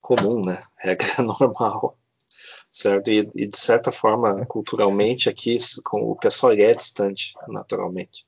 comum, 0.00 0.40
né? 0.44 0.62
Regra 0.78 1.22
normal, 1.22 1.98
certo? 2.70 3.10
E, 3.10 3.28
e, 3.34 3.48
de 3.48 3.58
certa 3.58 3.90
forma, 3.90 4.46
culturalmente, 4.46 5.28
aqui 5.28 5.56
com, 5.84 6.10
o 6.10 6.16
pessoal 6.16 6.52
é 6.52 6.74
distante, 6.74 7.34
naturalmente. 7.48 8.24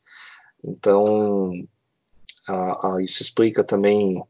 Então, 0.63 1.53
a, 2.49 2.97
a, 2.97 3.03
isso 3.03 3.23
explica 3.23 3.65
também 3.65 4.23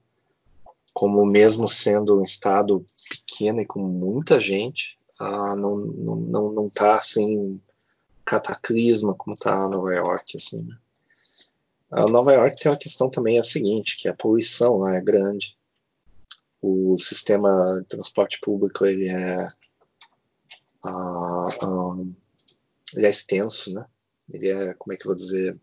como 0.93 1.25
mesmo 1.25 1.69
sendo 1.69 2.19
um 2.19 2.23
estado 2.23 2.85
pequeno 3.09 3.61
e 3.61 3.67
com 3.67 3.81
muita 3.81 4.39
gente, 4.39 4.99
a, 5.19 5.57
não, 5.57 5.77
não, 5.77 6.17
não, 6.17 6.53
não 6.53 6.69
tá 6.69 6.95
assim 6.95 7.61
cataclisma 8.25 9.15
como 9.15 9.37
tá 9.37 9.69
Nova 9.69 9.93
York, 9.93 10.37
assim, 10.37 10.63
né? 10.63 10.77
A 11.91 12.07
Nova 12.07 12.33
York 12.33 12.57
tem 12.57 12.71
uma 12.71 12.79
questão 12.79 13.11
também 13.11 13.37
é 13.37 13.41
a 13.41 13.45
seguinte, 13.45 13.97
que 13.97 14.09
a 14.09 14.15
poluição 14.15 14.85
né, 14.85 14.99
é 14.99 15.01
grande. 15.01 15.57
O 16.63 16.97
sistema 16.99 17.81
de 17.81 17.87
transporte 17.87 18.39
público 18.41 18.87
ele 18.87 19.09
é, 19.09 19.49
uh, 20.85 21.67
um, 21.67 22.15
ele 22.95 23.07
é 23.07 23.11
extenso, 23.11 23.73
né? 23.75 23.85
Ele 24.29 24.49
é, 24.51 24.75
como 24.75 24.93
é 24.93 24.97
que 24.97 25.03
eu 25.03 25.09
vou 25.09 25.17
dizer, 25.17 25.59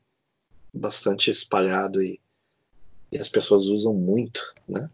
bastante 0.74 1.32
espalhado 1.32 2.02
e, 2.02 2.20
e 3.12 3.18
as 3.18 3.30
pessoas 3.30 3.68
usam 3.68 3.94
muito, 3.94 4.54
né? 4.68 4.90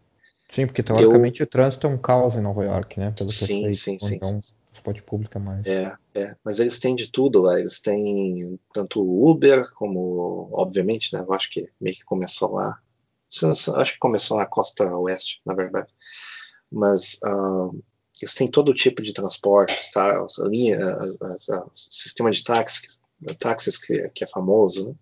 Sim, 0.50 0.66
porque 0.66 0.84
teoricamente 0.84 1.40
eu... 1.40 1.46
o 1.46 1.50
trânsito 1.50 1.86
é 1.86 1.90
um 1.90 1.98
caos 1.98 2.36
em 2.36 2.40
Nova 2.40 2.64
York, 2.64 3.00
né? 3.00 3.10
Pelo 3.10 3.28
sim, 3.28 3.62
que 3.62 3.68
eu 3.68 3.74
sei. 3.74 3.98
sim, 3.98 4.14
então, 4.14 4.40
sim. 4.40 4.54
Transporte 4.84 5.02
público 5.02 5.38
é 5.38 5.40
mais. 5.40 5.66
É, 5.66 5.96
é, 6.14 6.36
mas 6.44 6.60
eles 6.60 6.78
têm 6.78 6.94
de 6.94 7.10
tudo 7.10 7.40
lá. 7.40 7.58
Eles 7.58 7.80
têm 7.80 8.58
tanto 8.72 9.00
Uber 9.00 9.72
como, 9.72 10.50
obviamente, 10.52 11.12
né? 11.14 11.24
Eu 11.26 11.32
acho 11.32 11.50
que 11.50 11.68
meio 11.80 11.96
que 11.96 12.04
começou 12.04 12.52
lá. 12.52 12.78
Acho 13.76 13.92
que 13.94 13.98
começou 13.98 14.36
na 14.36 14.46
costa 14.46 14.96
oeste, 14.98 15.40
na 15.44 15.54
verdade. 15.54 15.92
Mas 16.70 17.18
uh, 17.24 17.82
eles 18.20 18.34
têm 18.34 18.48
todo 18.48 18.74
tipo 18.74 19.02
de 19.02 19.14
transporte, 19.14 19.90
tá? 19.92 20.20
A 20.20 20.48
linha, 20.48 20.78
a, 20.78 21.66
sistema 21.74 22.30
de 22.30 22.44
táxis, 22.44 23.00
táxis 23.38 23.78
que, 23.78 24.08
que 24.10 24.24
é 24.24 24.26
famoso, 24.26 24.88
né? 24.88 24.94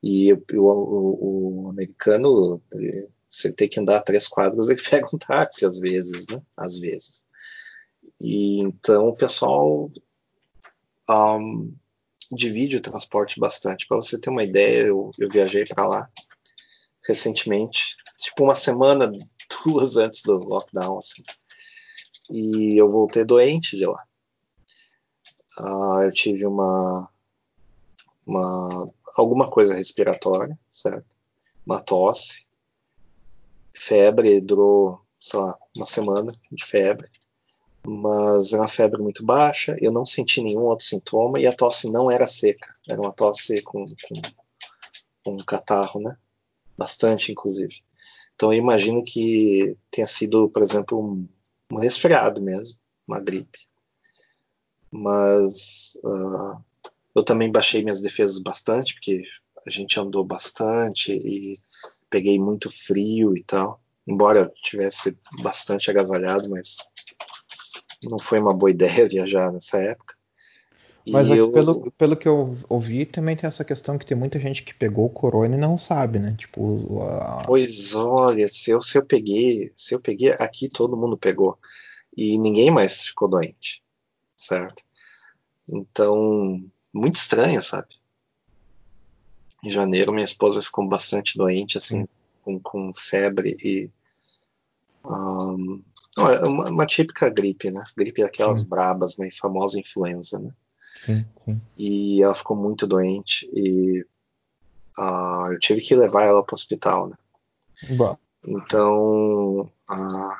E 0.00 0.32
o, 0.32 0.40
o, 0.54 1.64
o 1.66 1.68
americano, 1.70 2.62
ele, 2.72 3.08
se 3.28 3.48
ele 3.48 3.54
tem 3.54 3.68
que 3.68 3.80
andar 3.80 4.00
três 4.02 4.28
quadras, 4.28 4.68
ele 4.68 4.80
pega 4.88 5.08
um 5.12 5.18
táxi 5.18 5.66
às 5.66 5.78
vezes, 5.78 6.26
né? 6.28 6.40
Às 6.56 6.78
vezes. 6.78 7.27
E 8.20 8.60
então 8.60 9.08
o 9.08 9.16
pessoal 9.16 9.90
um, 11.08 11.74
divide 12.32 12.76
o 12.76 12.80
transporte 12.80 13.40
bastante. 13.40 13.86
Para 13.86 13.96
você 13.96 14.18
ter 14.18 14.30
uma 14.30 14.42
ideia, 14.42 14.86
eu, 14.88 15.10
eu 15.18 15.28
viajei 15.28 15.64
para 15.64 15.86
lá 15.86 16.10
recentemente, 17.06 17.96
tipo 18.18 18.44
uma 18.44 18.54
semana, 18.54 19.10
duas 19.64 19.96
antes 19.96 20.22
do 20.22 20.38
lockdown, 20.38 20.98
assim, 20.98 21.22
e 22.30 22.76
eu 22.78 22.90
voltei 22.90 23.24
doente 23.24 23.76
de 23.76 23.86
lá. 23.86 24.04
Uh, 25.58 26.02
eu 26.02 26.12
tive 26.12 26.46
uma, 26.46 27.10
uma 28.26 28.92
alguma 29.16 29.50
coisa 29.50 29.74
respiratória, 29.74 30.56
certo? 30.70 31.06
Uma 31.66 31.80
tosse, 31.80 32.46
febre, 33.74 34.40
durou, 34.40 35.00
sei 35.20 35.40
lá, 35.40 35.58
uma 35.76 35.86
semana 35.86 36.30
de 36.52 36.64
febre 36.64 37.10
mas 37.86 38.52
era 38.52 38.62
uma 38.62 38.68
febre 38.68 39.00
muito 39.00 39.24
baixa, 39.24 39.76
eu 39.80 39.92
não 39.92 40.04
senti 40.04 40.42
nenhum 40.42 40.62
outro 40.62 40.84
sintoma 40.84 41.40
e 41.40 41.46
a 41.46 41.52
tosse 41.54 41.90
não 41.90 42.10
era 42.10 42.26
seca, 42.26 42.74
era 42.88 43.00
uma 43.00 43.12
tosse 43.12 43.62
com, 43.62 43.84
com, 43.86 44.22
com 45.24 45.36
catarro, 45.38 46.00
né? 46.00 46.16
Bastante, 46.76 47.32
inclusive. 47.32 47.82
Então 48.34 48.52
eu 48.52 48.58
imagino 48.58 49.02
que 49.02 49.76
tenha 49.90 50.06
sido, 50.06 50.48
por 50.48 50.62
exemplo, 50.62 51.00
um, 51.00 51.28
um 51.72 51.78
resfriado 51.78 52.40
mesmo, 52.40 52.78
uma 53.06 53.20
gripe. 53.20 53.66
Mas 54.90 55.98
uh, 56.04 56.62
eu 57.14 57.22
também 57.24 57.50
baixei 57.50 57.82
minhas 57.82 58.00
defesas 58.00 58.38
bastante, 58.38 58.94
porque 58.94 59.22
a 59.66 59.70
gente 59.70 59.98
andou 59.98 60.24
bastante 60.24 61.12
e 61.12 61.58
peguei 62.08 62.38
muito 62.38 62.70
frio 62.70 63.36
e 63.36 63.42
tal. 63.42 63.80
Embora 64.06 64.50
tivesse 64.54 65.18
bastante 65.42 65.90
agasalhado, 65.90 66.48
mas 66.48 66.78
não 68.04 68.18
foi 68.18 68.38
uma 68.38 68.54
boa 68.54 68.70
ideia 68.72 69.08
viajar 69.08 69.52
nessa 69.52 69.78
época. 69.78 70.16
Mas 71.06 71.30
eu... 71.30 71.50
pelo, 71.50 71.90
pelo 71.92 72.16
que 72.16 72.28
eu 72.28 72.56
ouvi, 72.68 73.06
também 73.06 73.34
tem 73.34 73.48
essa 73.48 73.64
questão 73.64 73.96
que 73.96 74.04
tem 74.04 74.16
muita 74.16 74.38
gente 74.38 74.62
que 74.62 74.74
pegou 74.74 75.06
o 75.06 75.10
corona 75.10 75.56
e 75.56 75.60
não 75.60 75.78
sabe, 75.78 76.18
né? 76.18 76.34
Tipo, 76.36 77.02
a... 77.02 77.42
Pois 77.46 77.94
olha, 77.94 78.46
se 78.48 78.70
eu, 78.70 78.80
se 78.80 78.98
eu 78.98 79.04
peguei, 79.04 79.72
se 79.74 79.94
eu 79.94 80.00
peguei, 80.00 80.32
aqui 80.32 80.68
todo 80.68 80.96
mundo 80.96 81.16
pegou. 81.16 81.58
E 82.16 82.38
ninguém 82.38 82.70
mais 82.70 83.04
ficou 83.04 83.28
doente, 83.28 83.82
certo? 84.36 84.82
Então, 85.68 86.62
muito 86.92 87.14
estranho, 87.14 87.62
sabe? 87.62 87.88
Em 89.64 89.70
janeiro, 89.70 90.12
minha 90.12 90.24
esposa 90.24 90.60
ficou 90.60 90.86
bastante 90.86 91.38
doente, 91.38 91.78
assim, 91.78 92.06
com, 92.42 92.60
com 92.60 92.92
febre 92.94 93.56
e 93.62 93.90
um, 95.04 95.82
não, 96.18 96.30
é 96.30 96.44
uma, 96.44 96.70
uma, 96.70 96.86
típica 96.86 97.28
gripe, 97.28 97.70
né? 97.70 97.84
Gripe 97.96 98.22
daquelas 98.22 98.60
sim. 98.60 98.66
brabas, 98.66 99.16
né? 99.16 99.30
Famosa 99.30 99.78
influenza, 99.78 100.38
né? 100.38 100.50
Sim, 101.04 101.24
sim. 101.44 101.60
E 101.76 102.22
ela 102.22 102.34
ficou 102.34 102.56
muito 102.56 102.86
doente 102.86 103.48
e 103.52 104.04
uh, 104.98 105.52
eu 105.52 105.58
tive 105.58 105.80
que 105.80 105.94
levar 105.94 106.24
ela 106.24 106.42
para 106.42 106.54
o 106.54 106.56
hospital, 106.56 107.08
né? 107.08 107.16
Bah. 107.96 108.18
Então, 108.46 109.70
uh, 109.90 110.36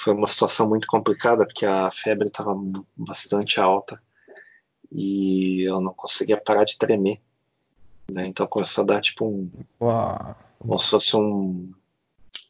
foi 0.00 0.14
uma 0.14 0.26
situação 0.26 0.68
muito 0.68 0.86
complicada 0.86 1.44
porque 1.46 1.66
a 1.66 1.90
febre 1.90 2.28
estava 2.28 2.54
bastante 2.96 3.60
alta 3.60 4.00
e 4.90 5.62
eu 5.62 5.80
não 5.80 5.94
conseguia 5.94 6.40
parar 6.40 6.64
de 6.64 6.76
tremer. 6.76 7.20
Né? 8.10 8.26
Então 8.26 8.46
começou 8.46 8.82
a 8.82 8.86
dar 8.86 9.00
tipo 9.00 9.26
um. 9.26 9.50
Uau. 9.80 10.36
Como 10.58 10.78
se 10.78 10.90
fosse 10.90 11.16
um 11.16 11.72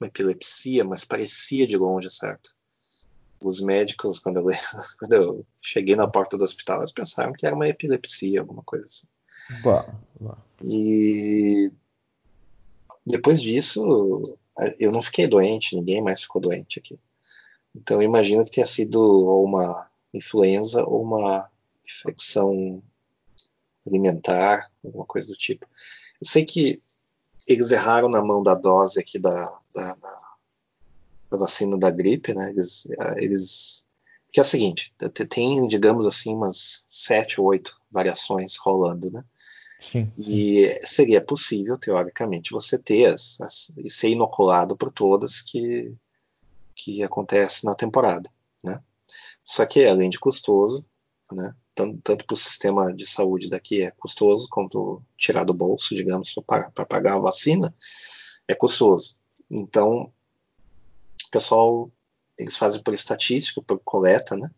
uma 0.00 0.08
epilepsia, 0.08 0.84
mas 0.84 1.04
parecia 1.04 1.66
de 1.66 1.76
longe, 1.76 2.10
certo? 2.10 2.50
Os 3.40 3.60
médicos, 3.60 4.18
quando 4.18 4.38
eu, 4.38 4.44
quando 4.98 5.12
eu 5.12 5.46
cheguei 5.60 5.96
na 5.96 6.06
porta 6.06 6.36
do 6.36 6.44
hospital, 6.44 6.78
eles 6.78 6.92
pensaram 6.92 7.32
que 7.32 7.46
era 7.46 7.54
uma 7.54 7.68
epilepsia, 7.68 8.40
alguma 8.40 8.62
coisa 8.62 8.86
assim. 8.86 9.06
Bah, 9.62 9.98
bah. 10.20 10.38
E 10.62 11.72
depois 13.04 13.42
disso, 13.42 14.38
eu 14.78 14.92
não 14.92 15.02
fiquei 15.02 15.26
doente, 15.26 15.74
ninguém 15.74 16.00
mais 16.00 16.22
ficou 16.22 16.40
doente 16.40 16.78
aqui. 16.78 16.98
Então 17.74 18.00
eu 18.00 18.02
imagino 18.02 18.44
que 18.44 18.50
tenha 18.50 18.66
sido 18.66 19.00
uma 19.42 19.90
influenza 20.14 20.84
ou 20.84 21.02
uma 21.02 21.50
infecção 21.84 22.82
alimentar, 23.86 24.70
alguma 24.84 25.04
coisa 25.04 25.26
do 25.28 25.36
tipo. 25.36 25.66
Eu 26.20 26.28
sei 26.28 26.44
que 26.44 26.80
eles 27.46 27.70
erraram 27.70 28.08
na 28.08 28.22
mão 28.22 28.42
da 28.42 28.54
dose 28.54 28.98
aqui 29.00 29.18
da, 29.18 29.58
da, 29.74 29.94
da 31.30 31.36
vacina 31.36 31.78
da 31.78 31.90
gripe, 31.90 32.34
né? 32.34 32.50
Eles, 32.50 32.86
eles 33.16 33.84
que 34.32 34.40
é 34.40 34.42
o 34.42 34.46
seguinte, 34.46 34.94
tem, 35.28 35.66
digamos 35.68 36.06
assim, 36.06 36.34
umas 36.34 36.86
sete 36.88 37.38
ou 37.38 37.48
oito 37.48 37.78
variações 37.90 38.56
rolando, 38.56 39.10
né? 39.10 39.22
Sim, 39.78 40.10
sim. 40.16 40.32
E 40.32 40.80
seria 40.86 41.20
possível, 41.20 41.76
teoricamente, 41.76 42.52
você 42.52 42.78
ter 42.78 43.06
as, 43.06 43.38
as, 43.42 43.70
e 43.76 43.90
ser 43.90 44.08
inoculado 44.08 44.74
por 44.74 44.90
todas 44.90 45.42
que, 45.42 45.94
que 46.74 47.02
acontece 47.02 47.66
na 47.66 47.74
temporada, 47.74 48.30
né? 48.64 48.80
Só 49.44 49.66
que 49.66 49.84
além 49.84 50.08
de 50.08 50.18
custoso, 50.18 50.82
né? 51.30 51.54
Tanto, 51.74 52.00
tanto 52.02 52.26
para 52.26 52.34
o 52.34 52.38
sistema 52.38 52.92
de 52.94 53.06
saúde 53.06 53.48
daqui 53.48 53.82
é 53.82 53.90
custoso, 53.92 54.48
quanto 54.50 55.02
tirar 55.16 55.44
do 55.44 55.54
bolso, 55.54 55.94
digamos, 55.94 56.34
para 56.46 56.70
pagar 56.70 57.14
a 57.14 57.20
vacina, 57.20 57.74
é 58.46 58.54
custoso. 58.54 59.16
Então, 59.50 60.12
o 61.26 61.30
pessoal, 61.30 61.90
eles 62.38 62.56
fazem 62.56 62.82
por 62.82 62.92
estatística, 62.92 63.62
por 63.62 63.78
coleta, 63.84 64.36
né? 64.36 64.50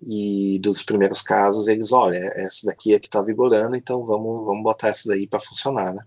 E 0.00 0.58
dos 0.60 0.82
primeiros 0.82 1.22
casos, 1.22 1.66
eles, 1.66 1.92
olha, 1.92 2.16
essa 2.36 2.66
daqui 2.66 2.94
é 2.94 3.00
que 3.00 3.08
está 3.08 3.20
vigorando, 3.20 3.76
então 3.76 4.04
vamos, 4.04 4.40
vamos 4.40 4.62
botar 4.62 4.88
essa 4.88 5.08
daí 5.08 5.26
para 5.26 5.40
funcionar, 5.40 5.92
né? 5.92 6.04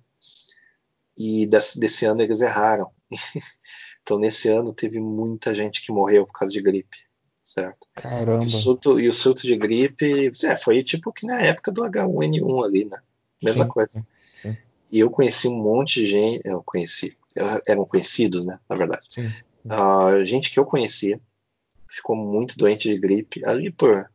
E 1.18 1.46
desse, 1.46 1.80
desse 1.80 2.06
ano 2.06 2.22
eles 2.22 2.40
erraram. 2.42 2.90
então 4.02 4.18
nesse 4.18 4.48
ano 4.50 4.74
teve 4.74 5.00
muita 5.00 5.54
gente 5.54 5.82
que 5.82 5.92
morreu 5.92 6.26
por 6.26 6.34
causa 6.34 6.54
de 6.54 6.62
gripe, 6.62 7.06
certo? 7.54 7.88
Caramba. 7.96 8.44
E 8.44 8.48
o 8.48 8.50
surto, 8.50 9.00
e 9.00 9.08
o 9.08 9.14
surto 9.14 9.42
de 9.44 9.56
gripe, 9.56 10.32
é, 10.44 10.56
foi 10.56 10.84
tipo 10.84 11.12
que 11.12 11.28
na 11.28 11.42
época 11.42 11.72
do 11.72 11.84
H1N1 11.84 12.66
ali, 12.66 12.86
né? 12.86 12.98
Mesma 13.44 13.66
Sim, 13.66 13.70
coisa. 13.70 14.06
sim. 14.18 14.58
E 14.92 15.00
eu 15.00 15.10
conheci 15.10 15.48
um 15.48 15.56
monte 15.56 16.02
de 16.02 16.06
gente, 16.06 16.42
eu 16.46 16.62
conheci, 16.64 17.18
eram 17.68 17.86
conhecidos, 17.86 18.46
né? 18.46 18.60
Na 18.70 18.76
verdade. 18.76 19.08
Uh, 19.66 20.24
gente 20.26 20.52
que 20.52 20.60
eu 20.60 20.66
conhecia 20.66 21.20
ficou 21.88 22.16
muito 22.16 22.58
doente 22.58 22.94
de 22.94 23.00
gripe 23.00 23.42
ali 23.46 23.72
por 23.72 24.10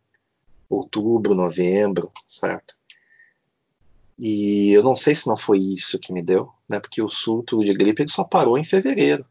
outubro, 0.69 1.35
novembro, 1.35 2.11
certo? 2.27 2.77
E 4.19 4.71
eu 4.73 4.83
não 4.83 4.95
sei 4.95 5.15
se 5.15 5.27
não 5.27 5.37
foi 5.37 5.59
isso 5.59 5.99
que 5.99 6.13
me 6.13 6.23
deu, 6.23 6.51
né? 6.69 6.81
Porque 6.81 7.03
o 7.03 7.09
surto 7.09 7.63
de 7.65 7.75
gripe 7.75 8.03
ele 8.03 8.11
só 8.11 8.25
parou 8.25 8.57
em 8.57 8.65
fevereiro. 8.65 9.27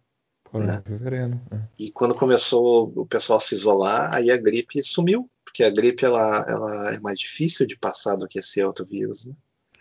Né? 0.53 0.81
em 0.85 0.89
fevereiro. 0.89 1.41
é. 1.51 1.59
E 1.77 1.91
quando 1.91 2.15
começou 2.15 2.91
o 2.95 3.05
pessoal 3.05 3.37
a 3.37 3.41
se 3.41 3.55
isolar, 3.55 4.13
aí 4.13 4.31
a 4.31 4.37
gripe 4.37 4.81
sumiu, 4.83 5.29
porque 5.43 5.63
a 5.63 5.69
gripe 5.69 6.05
ela, 6.05 6.45
ela 6.47 6.93
é 6.93 6.99
mais 6.99 7.19
difícil 7.19 7.65
de 7.67 7.77
passar 7.77 8.15
do 8.15 8.27
que 8.27 8.39
esse 8.39 8.63
outro 8.63 8.85
vírus, 8.85 9.25
né? 9.25 9.33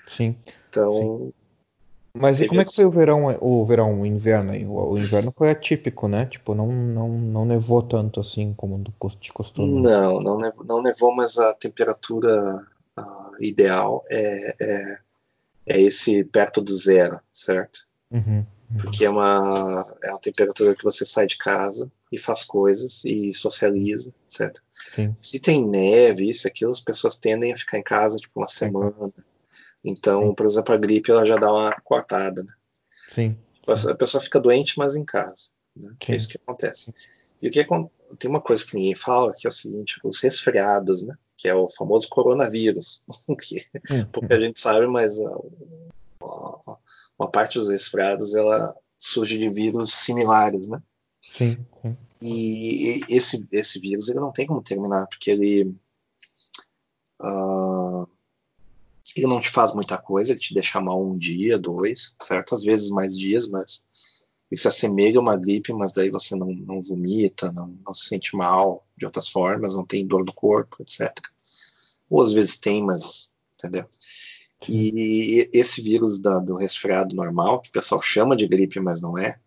Sim. 0.07 0.37
Então, 0.69 1.33
Mas 2.17 2.41
e 2.41 2.47
como 2.47 2.61
é 2.61 2.65
que 2.65 2.75
foi 2.75 2.85
o 2.85 2.91
verão, 2.91 3.37
o 3.41 3.65
verão, 3.65 4.01
o 4.01 4.07
inverno 4.07 4.53
aí? 4.53 4.67
O, 4.67 4.99
inverno 4.99 5.33
foi 5.33 5.51
atípico, 5.51 6.09
né? 6.09 6.27
Tipo, 6.27 6.55
não, 6.55 6.71
não, 6.71 7.09
não 7.09 7.45
nevou 7.45 7.83
tanto 7.83 8.21
assim 8.21 8.53
como 8.55 8.83
de 9.21 9.33
costume. 9.33 9.83
não, 9.83 10.21
não 10.21 10.39
nevou, 10.39 10.65
não 10.65 10.83
nevou, 10.83 11.15
mas 11.15 11.39
a 11.39 11.55
temperatura 11.55 12.65
ah, 12.97 13.31
ideal 13.41 14.05
é, 14.11 14.57
é, 14.61 14.99
é 15.67 15.81
esse 15.81 16.23
perto 16.25 16.61
do 16.61 16.77
zero, 16.77 17.19
certo? 17.33 17.87
Uhum. 18.11 18.45
Porque 18.81 19.05
é 19.05 19.11
uma, 19.11 19.85
é 20.03 20.11
uma 20.11 20.21
temperatura 20.21 20.75
que 20.75 20.85
você 20.85 21.05
sai 21.05 21.27
de 21.27 21.37
casa 21.37 21.91
e 22.11 22.19
faz 22.19 22.43
coisas 22.45 23.05
e 23.05 23.33
socializa, 23.33 24.13
certo? 24.29 24.63
Sim, 24.73 25.17
Se 25.19 25.39
tem 25.39 25.65
neve, 25.67 26.29
isso, 26.29 26.47
aquilo, 26.49 26.73
as 26.73 26.81
pessoas 26.81 27.17
tendem 27.17 27.53
a 27.53 27.57
ficar 27.57 27.79
em 27.79 27.83
casa 27.83 28.17
tipo 28.17 28.41
uma 28.41 28.49
semana. 28.49 29.13
Então, 29.85 30.29
Sim. 30.29 30.35
por 30.35 30.47
exemplo, 30.47 30.75
a 30.75 30.79
gripe 30.79 31.11
ela 31.11 31.27
já 31.27 31.37
dá 31.37 31.53
uma 31.53 31.73
cortada, 31.83 32.43
né? 32.43 32.53
sim, 33.09 33.37
A 33.67 33.95
pessoa 33.95 34.23
fica 34.23 34.41
doente, 34.41 34.79
mas 34.79 34.97
em 34.97 35.05
casa. 35.05 35.51
Né? 35.77 35.95
É 36.09 36.17
isso 36.17 36.29
que 36.29 36.37
acontece. 36.37 36.95
E 37.41 37.49
o 37.49 37.51
que 37.51 37.65
tem 38.19 38.31
uma 38.31 38.41
coisa 38.41 38.65
que 38.65 38.75
ninguém 38.75 38.95
fala, 38.95 39.35
que 39.35 39.47
é 39.47 39.51
o 39.51 39.53
seguinte, 39.53 40.01
os 40.03 40.21
resfriados, 40.21 41.03
né? 41.03 41.15
Que 41.37 41.49
é 41.49 41.55
o 41.55 41.69
famoso 41.69 42.09
coronavírus, 42.09 43.03
que 43.41 43.67
Hum, 43.91 44.05
pouca 44.13 44.41
gente 44.41 44.59
sabe, 44.59 44.87
mas 44.87 45.21
ah, 45.21 45.39
uma 47.19 47.31
parte 47.31 47.59
dos 47.59 47.69
resfriados 47.69 48.35
ela 48.35 48.75
surge 48.99 49.39
de 49.39 49.49
vírus 49.49 49.93
similares, 49.93 50.69
né? 50.69 50.83
sim, 51.23 51.59
sim. 51.83 51.97
E 52.23 53.01
esse, 53.09 53.47
esse 53.53 53.79
vírus 53.79 54.09
ele 54.09 54.21
não 54.21 54.33
tem 54.33 54.47
como 54.47 54.63
terminar, 54.63 55.07
porque 55.07 55.31
ele, 55.31 55.75
ah, 57.21 58.07
ele 59.15 59.27
não 59.27 59.41
te 59.41 59.51
faz 59.51 59.75
muita 59.75 59.99
coisa, 59.99 60.33
ele 60.33 60.41
te 60.41 60.55
deixa 60.55 60.81
mal 60.81 61.05
um 61.05 61.19
dia, 61.19 61.59
dois, 61.59 62.17
certo? 62.23 62.55
Às 62.55 62.63
vezes 62.65 62.89
mais 62.89 63.17
dias, 63.19 63.47
mas 63.47 63.85
ele 64.51 64.59
se 64.59 64.69
assemelha 64.69 65.19
a 65.19 65.21
uma 65.21 65.37
gripe, 65.37 65.73
mas 65.75 65.93
daí 65.93 66.09
você 66.09 66.35
não, 66.35 66.47
não 66.47 66.81
vomita, 66.81 67.53
não, 67.53 67.77
não 67.85 67.93
se 67.93 68.07
sente 68.07 68.35
mal 68.35 68.87
de 68.97 69.05
outras 69.05 69.29
formas, 69.29 69.75
não 69.75 69.85
tem 69.85 70.07
dor 70.07 70.25
no 70.25 70.33
corpo, 70.33 70.79
etc. 70.81 71.13
Ou 72.09 72.23
às 72.23 72.33
vezes 72.33 72.59
tem, 72.59 72.83
mas 72.83 73.29
entendeu? 73.59 73.87
E 74.73 75.51
esse 75.53 75.83
vírus 75.83 76.19
da- 76.21 76.39
do 76.39 76.55
resfriado 76.55 77.15
normal, 77.15 77.61
que 77.61 77.69
o 77.69 77.73
pessoal 77.73 78.01
chama 78.01 78.37
de 78.37 78.47
gripe, 78.47 78.81
mas 78.81 79.01
não 79.01 79.17
é, 79.19 79.39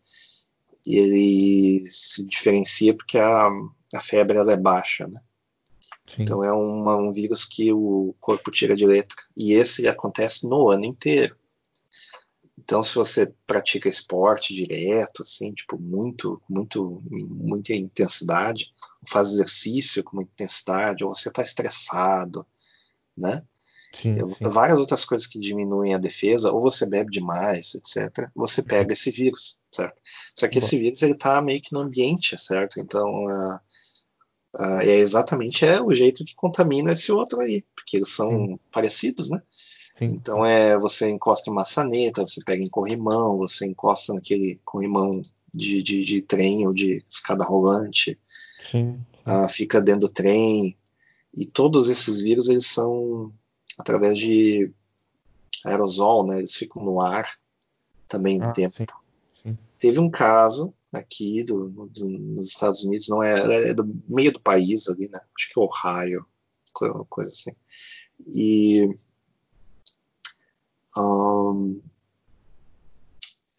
ele 0.86 1.84
se 1.86 2.24
diferencia 2.24 2.96
porque 2.96 3.18
a, 3.18 3.48
a 3.94 4.02
febre 4.02 4.38
ela 4.38 4.54
é 4.54 4.58
baixa, 4.58 5.08
né? 5.08 5.20
Sim. 6.06 6.22
Então 6.24 6.44
é 6.44 6.52
uma- 6.52 6.96
um 6.98 7.12
vírus 7.12 7.44
que 7.46 7.72
o 7.74 8.16
corpo 8.20 8.50
tira 8.50 8.76
de 8.76 8.86
letra. 8.86 9.18
E 9.36 9.54
esse 9.54 9.88
acontece 9.88 10.48
no 10.48 10.70
ano 10.70 10.86
inteiro. 10.86 11.36
Então, 12.58 12.84
se 12.84 12.96
você 12.96 13.32
pratica 13.46 13.88
esporte 13.88 14.53
direto, 14.53 15.24
assim, 15.24 15.53
tipo, 15.53 15.80
muito, 15.80 16.42
muito, 16.50 17.01
muita 17.10 17.74
intensidade, 17.74 18.74
faz 19.08 19.30
exercício 19.32 20.03
com 20.03 20.18
muita 20.18 20.32
intensidade, 20.34 21.03
ou 21.06 21.14
você 21.14 21.30
está 21.30 21.42
estressado, 21.42 22.46
né? 23.16 23.42
Sim, 23.98 24.18
sim. 24.33 24.48
várias 24.48 24.79
outras 24.79 25.05
coisas 25.05 25.27
que 25.27 25.40
diminuem 25.40 25.94
a 25.94 25.98
defesa, 25.98 26.51
ou 26.51 26.62
você 26.62 26.86
bebe 26.86 27.12
demais, 27.12 27.75
etc. 27.75 28.29
Você 28.36 28.62
pega 28.62 28.94
esse 28.94 29.12
vírus, 29.12 29.57
certo? 29.72 30.01
Só 30.36 30.48
que 30.48 30.60
esse 30.60 30.77
vírus 30.77 31.01
ele 31.01 31.16
tá 31.16 31.42
meio 31.42 31.62
que 31.62 31.74
no 31.74 31.79
ambiente, 31.79 32.38
certo? 32.38 32.79
Então 32.79 33.27
ah, 33.27 33.62
ah, 34.55 34.83
é 34.83 34.98
exatamente 34.98 35.66
é 35.66 35.81
o 35.81 35.92
jeito 35.92 36.24
que 36.24 36.36
contamina 36.36 36.92
esse 36.92 37.12
outro 37.12 37.42
aí, 37.42 37.64
porque 37.75 37.98
eles 37.98 38.10
são 38.10 38.60
parecidos, 38.72 39.29
né? 39.29 39.42
sim. 39.98 40.05
Então 40.05 40.46
é 40.46 40.77
você 40.77 41.10
encosta 41.10 41.50
em 41.50 41.53
maçaneta, 41.53 42.25
você 42.25 42.42
pega 42.46 42.64
em 42.64 42.70
corrimão, 42.70 43.38
você 43.38 43.66
encosta 43.66 44.14
naquele 44.14 44.60
corrimão 44.64 45.12
de, 45.53 45.81
de, 45.81 46.03
de 46.03 46.22
trem 46.22 46.68
ou 46.68 46.74
de 46.74 47.03
escada 47.10 47.44
rolante, 47.44 48.18
Sim, 48.70 49.00
ah, 49.25 49.48
fica 49.48 49.81
dentro 49.81 50.01
do 50.01 50.10
trem. 50.10 50.77
E 51.36 51.46
todos 51.46 51.90
esses 51.90 52.22
vírus 52.22 52.50
eles 52.50 52.66
são 52.66 53.31
através 53.77 54.18
de 54.18 54.72
aerosol, 55.66 56.25
né? 56.25 56.40
Eles 56.40 56.55
ficam 56.55 56.83
no 56.83 57.01
ar 57.01 57.37
também 58.07 58.42
um 58.42 58.46
Ah, 58.46 58.51
tempo. 58.53 58.75
sim, 58.75 58.85
sim. 59.44 59.57
Teve 59.79 60.00
um 60.00 60.09
caso 60.09 60.74
aqui 60.92 61.44
do, 61.44 61.70
do- 61.70 62.05
nos 62.20 62.48
Estados 62.48 62.83
Unidos, 62.83 63.07
não 63.07 63.22
é, 63.22 63.70
é 63.70 63.74
do 63.74 63.85
meio 64.07 64.31
do 64.31 64.40
país 64.40 64.87
ali, 64.87 65.09
né? 65.09 65.20
Acho 65.37 65.50
que 65.50 65.59
é 65.59 65.63
Ohio, 65.63 66.25
co- 66.74 67.05
coisa 67.05 67.29
assim. 67.29 67.51
E 68.33 68.90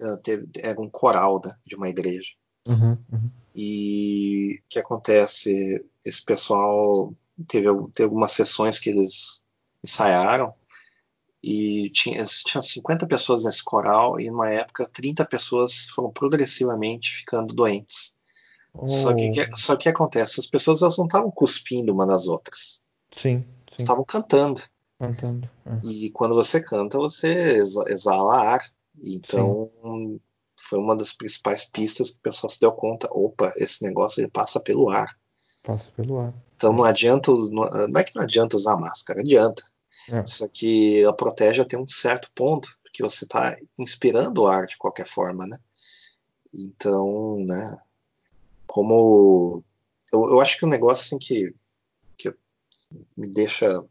eh, 0.00 0.16
teve, 0.22 0.48
era 0.59 0.81
um 0.81 0.88
coral 0.88 1.40
né, 1.44 1.52
de 1.66 1.76
uma 1.76 1.88
igreja. 1.88 2.33
Uhum, 2.66 2.98
uhum. 3.12 3.31
E 3.54 4.61
o 4.61 4.62
que 4.68 4.78
acontece? 4.78 5.85
Esse 6.04 6.24
pessoal 6.24 7.14
teve, 7.48 7.66
teve 7.92 8.04
algumas 8.04 8.33
sessões 8.33 8.78
que 8.78 8.90
eles 8.90 9.44
ensaiaram 9.83 10.53
e 11.43 11.91
tinha, 11.91 12.25
tinha 12.25 12.62
50 12.62 13.07
pessoas 13.07 13.45
nesse 13.45 13.62
coral 13.62 14.19
e 14.21 14.31
numa 14.31 14.51
época 14.51 14.88
30 14.93 15.25
pessoas 15.25 15.87
foram 15.95 16.11
progressivamente 16.11 17.11
ficando 17.17 17.55
doentes. 17.55 18.17
Só 18.87 19.14
que 19.14 19.31
Oh, 19.53 19.57
só 19.57 19.77
que 19.77 19.88
acontece? 19.88 20.41
As 20.41 20.47
pessoas 20.47 20.83
elas 20.83 20.99
não 20.99 21.07
estavam 21.07 21.31
cuspindo 21.31 21.93
uma 21.93 22.05
nas 22.07 22.27
outras, 22.29 22.83
sim, 23.11 23.45
sim. 23.71 23.83
estavam 23.83 24.05
cantando. 24.05 24.61
Cantando. 24.99 25.49
é. 25.67 25.87
E 25.87 26.11
quando 26.11 26.35
você 26.35 26.61
canta, 26.61 26.99
você 26.99 27.57
exa- 27.57 27.85
exala 27.88 28.37
ar. 28.37 28.61
Então, 29.01 29.71
foi 30.61 30.79
uma 30.79 30.97
das 30.97 31.12
principais 31.12 31.64
pistas 31.64 32.11
que 32.11 32.19
o 32.19 32.23
pessoal 32.23 32.51
se 32.51 32.59
deu 32.61 32.73
conta. 32.73 33.09
Opa, 33.12 33.53
esse 33.57 33.83
negócio 33.85 34.21
ele 34.21 34.29
passa 34.31 34.59
pelo 34.61 34.91
ar. 34.91 35.17
Passa 35.64 35.91
pelo 35.93 36.19
ar. 36.19 36.35
Então 36.59 36.73
não 36.73 36.83
adianta, 36.83 37.31
us- 37.31 37.51
não 37.51 38.01
é 38.01 38.03
que 38.03 38.16
não 38.16 38.25
adianta 38.25 38.57
usar 38.57 38.77
máscara, 38.77 39.21
adianta. 39.21 39.62
É. 40.11 40.27
Só 40.27 40.49
que 40.49 41.01
ela 41.05 41.12
protege 41.14 41.62
até 41.62 41.79
um 41.79 41.87
certo 41.87 42.29
ponto, 42.35 42.68
porque 42.83 43.01
você 43.01 43.25
está 43.25 43.57
inspirando 43.79 44.42
o 44.42 44.47
ar 44.49 44.66
de 44.66 44.77
qualquer 44.77 45.07
forma, 45.07 45.47
né? 45.47 45.57
Então, 46.53 47.37
né? 47.47 47.79
Como 48.66 49.62
eu, 50.12 50.31
eu 50.31 50.40
acho 50.40 50.59
que 50.59 50.66
um 50.66 50.68
negócio 50.68 51.05
assim 51.05 51.18
que, 51.18 51.55
que 52.16 52.35
me 53.16 53.29
deixa 53.29 53.85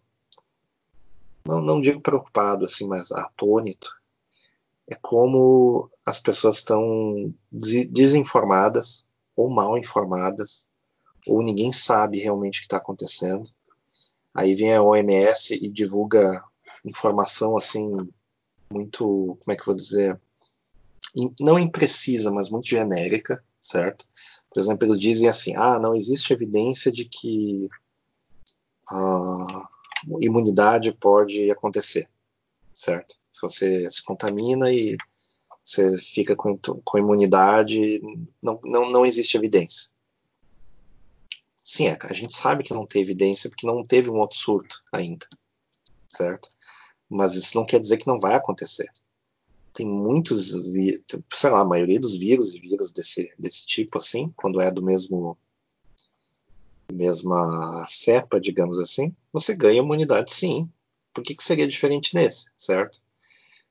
não, 1.45 1.61
não 1.61 1.79
digo 1.79 2.01
preocupado 2.01 2.65
assim, 2.65 2.85
mas 2.85 3.13
atônito 3.13 3.95
é 4.89 4.95
como 4.95 5.89
as 6.05 6.19
pessoas 6.19 6.57
estão 6.57 7.33
des- 7.49 7.87
desinformadas 7.89 9.05
ou 9.37 9.49
mal 9.49 9.77
informadas 9.77 10.67
ou 11.27 11.41
ninguém 11.43 11.71
sabe 11.71 12.19
realmente 12.19 12.57
o 12.57 12.61
que 12.61 12.65
está 12.65 12.77
acontecendo. 12.77 13.49
Aí 14.33 14.53
vem 14.53 14.73
a 14.73 14.83
OMS 14.83 15.53
e 15.55 15.67
divulga 15.67 16.43
informação 16.85 17.57
assim 17.57 17.89
muito, 18.69 19.37
como 19.43 19.51
é 19.51 19.55
que 19.55 19.61
eu 19.61 19.65
vou 19.65 19.75
dizer, 19.75 20.19
não 21.39 21.57
imprecisa, 21.57 22.31
mas 22.31 22.49
muito 22.49 22.67
genérica, 22.67 23.43
certo? 23.59 24.05
Por 24.49 24.59
exemplo, 24.59 24.87
eles 24.87 24.99
dizem 24.99 25.27
assim: 25.27 25.55
ah, 25.55 25.79
não 25.79 25.95
existe 25.95 26.33
evidência 26.33 26.91
de 26.91 27.05
que 27.05 27.67
a 28.89 29.67
imunidade 30.19 30.91
pode 30.91 31.49
acontecer, 31.51 32.09
certo? 32.73 33.15
Você 33.41 33.89
se 33.91 34.03
contamina 34.03 34.71
e 34.71 34.97
você 35.63 35.97
fica 35.97 36.35
com, 36.35 36.57
com 36.57 36.97
imunidade, 36.97 38.01
não, 38.41 38.59
não, 38.63 38.89
não 38.89 39.05
existe 39.05 39.35
evidência. 39.35 39.89
Sim, 41.67 41.87
é, 41.87 41.97
a 42.01 42.13
gente 42.13 42.33
sabe 42.33 42.63
que 42.63 42.73
não 42.73 42.85
tem 42.87 43.01
evidência 43.01 43.49
porque 43.49 43.67
não 43.67 43.83
teve 43.83 44.09
um 44.09 44.19
outro 44.19 44.37
surto 44.37 44.81
ainda, 44.89 45.27
certo? 46.07 46.49
Mas 47.09 47.35
isso 47.35 47.57
não 47.57 47.65
quer 47.65 47.81
dizer 47.81 47.97
que 47.97 48.07
não 48.07 48.17
vai 48.17 48.35
acontecer. 48.35 48.89
tem 49.73 49.85
muitos, 49.85 50.53
sei 51.33 51.49
lá, 51.49 51.59
a 51.59 51.65
maioria 51.65 51.99
dos 51.99 52.15
vírus 52.15 52.55
e 52.55 52.61
vírus 52.61 52.93
desse, 52.93 53.33
desse 53.37 53.65
tipo, 53.65 53.97
assim, 53.97 54.33
quando 54.37 54.61
é 54.61 54.71
do 54.71 54.81
mesmo 54.81 55.37
mesma 56.89 57.85
cepa, 57.89 58.39
digamos 58.39 58.79
assim, 58.79 59.13
você 59.33 59.53
ganha 59.53 59.79
imunidade 59.79 60.31
sim. 60.33 60.71
Por 61.13 61.21
que, 61.21 61.35
que 61.35 61.43
seria 61.43 61.67
diferente 61.67 62.15
nesse, 62.15 62.49
certo? 62.55 63.01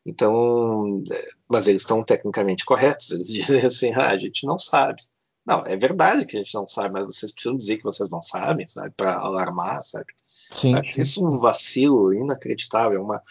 Então, 0.05 1.03
é, 1.11 1.29
mas 1.49 1.67
eles 1.67 1.81
estão 1.81 2.05
tecnicamente 2.05 2.67
corretos, 2.67 3.13
eles 3.13 3.29
dizem 3.33 3.65
assim, 3.65 3.93
ah, 3.95 4.11
a 4.11 4.19
gente 4.19 4.45
não 4.45 4.59
sabe. 4.59 5.03
Não, 5.47 5.65
é 5.65 5.77
verdade 5.77 6.27
que 6.27 6.37
a 6.37 6.41
gente 6.41 6.55
não 6.55 6.67
sabe, 6.67 6.95
mas 6.95 7.05
vocês 7.05 7.31
precisam 7.31 7.57
dizer 7.57 7.77
que 7.77 7.85
vocês 7.85 8.11
não 8.11 8.21
sabem, 8.21 8.67
sabe, 8.67 8.93
para 8.97 9.17
alarmar, 9.17 9.81
sabe? 9.85 10.13
Sim, 10.25 10.75
Acho 10.75 10.95
sim. 10.95 11.01
isso 11.01 11.25
um 11.25 11.39
vacilo 11.39 12.13
inacreditável, 12.13 13.01
uma, 13.01 13.23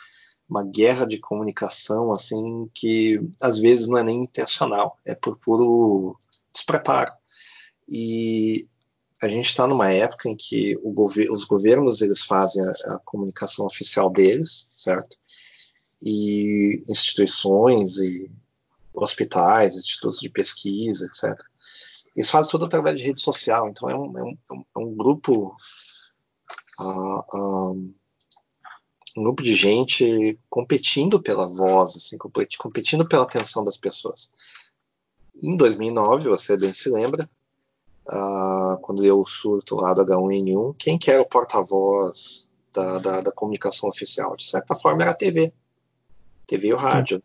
uma 0.49 0.63
guerra 0.63 1.05
de 1.05 1.19
comunicação, 1.19 2.13
assim, 2.13 2.69
que 2.73 3.19
às 3.41 3.57
vezes 3.59 3.87
não 3.87 3.97
é 3.97 4.03
nem 4.03 4.21
intencional, 4.21 4.97
é 5.03 5.13
por 5.13 5.37
puro 5.37 6.17
despreparo. 6.53 7.11
E 7.89 8.65
a 9.21 9.27
gente 9.27 9.47
está 9.47 9.67
numa 9.67 9.91
época 9.91 10.29
em 10.29 10.37
que 10.37 10.75
gover 10.85 11.29
os 11.29 11.43
governos 11.43 12.01
eles 12.01 12.21
fazem 12.21 12.63
a, 12.63 12.95
a, 12.95 12.99
comunicação 12.99 13.65
oficial 13.65 14.09
deles, 14.09 14.67
certo? 14.69 15.17
E 16.01 16.81
instituições 16.87 17.97
e 17.97 18.31
hospitais, 18.93 19.75
institutos 19.75 20.19
de 20.19 20.29
pesquisa, 20.29 21.05
etc. 21.05 21.37
Eles 22.15 22.29
fazem 22.29 22.49
tudo 22.49 22.65
através 22.65 22.95
de 22.95 23.03
rede 23.03 23.21
social, 23.21 23.67
então 23.67 23.89
é 23.89 23.95
um, 23.95 24.17
é 24.17 24.23
um, 24.23 24.37
é 24.75 24.79
um 24.79 24.95
grupo 24.95 25.55
uh, 26.79 27.71
um, 27.71 29.23
grupo 29.23 29.43
de 29.43 29.53
gente 29.53 30.39
competindo 30.49 31.21
pela 31.21 31.45
voz, 31.45 31.95
assim, 31.97 32.17
competindo 32.57 33.07
pela 33.07 33.23
atenção 33.23 33.63
das 33.63 33.77
pessoas. 33.77 34.31
Em 35.43 35.55
2009, 35.57 36.29
você 36.29 36.55
bem 36.55 36.71
se 36.71 36.89
lembra, 36.89 37.29
uh, 38.07 38.77
quando 38.81 39.01
deu 39.01 39.19
o 39.19 39.25
surto 39.25 39.75
lá 39.75 39.93
do 39.93 40.05
H1N1, 40.05 40.75
quem 40.77 40.97
que 40.97 41.11
era 41.11 41.21
o 41.21 41.27
porta-voz 41.27 42.49
da, 42.73 42.99
da, 42.99 43.21
da, 43.21 43.31
comunicação 43.31 43.89
oficial? 43.89 44.37
De 44.37 44.45
certa 44.45 44.73
forma 44.73 45.01
era 45.01 45.11
a 45.11 45.15
TV. 45.15 45.53
TV 46.47 46.69
e 46.69 46.73
o 46.73 46.77
rádio. 46.77 47.21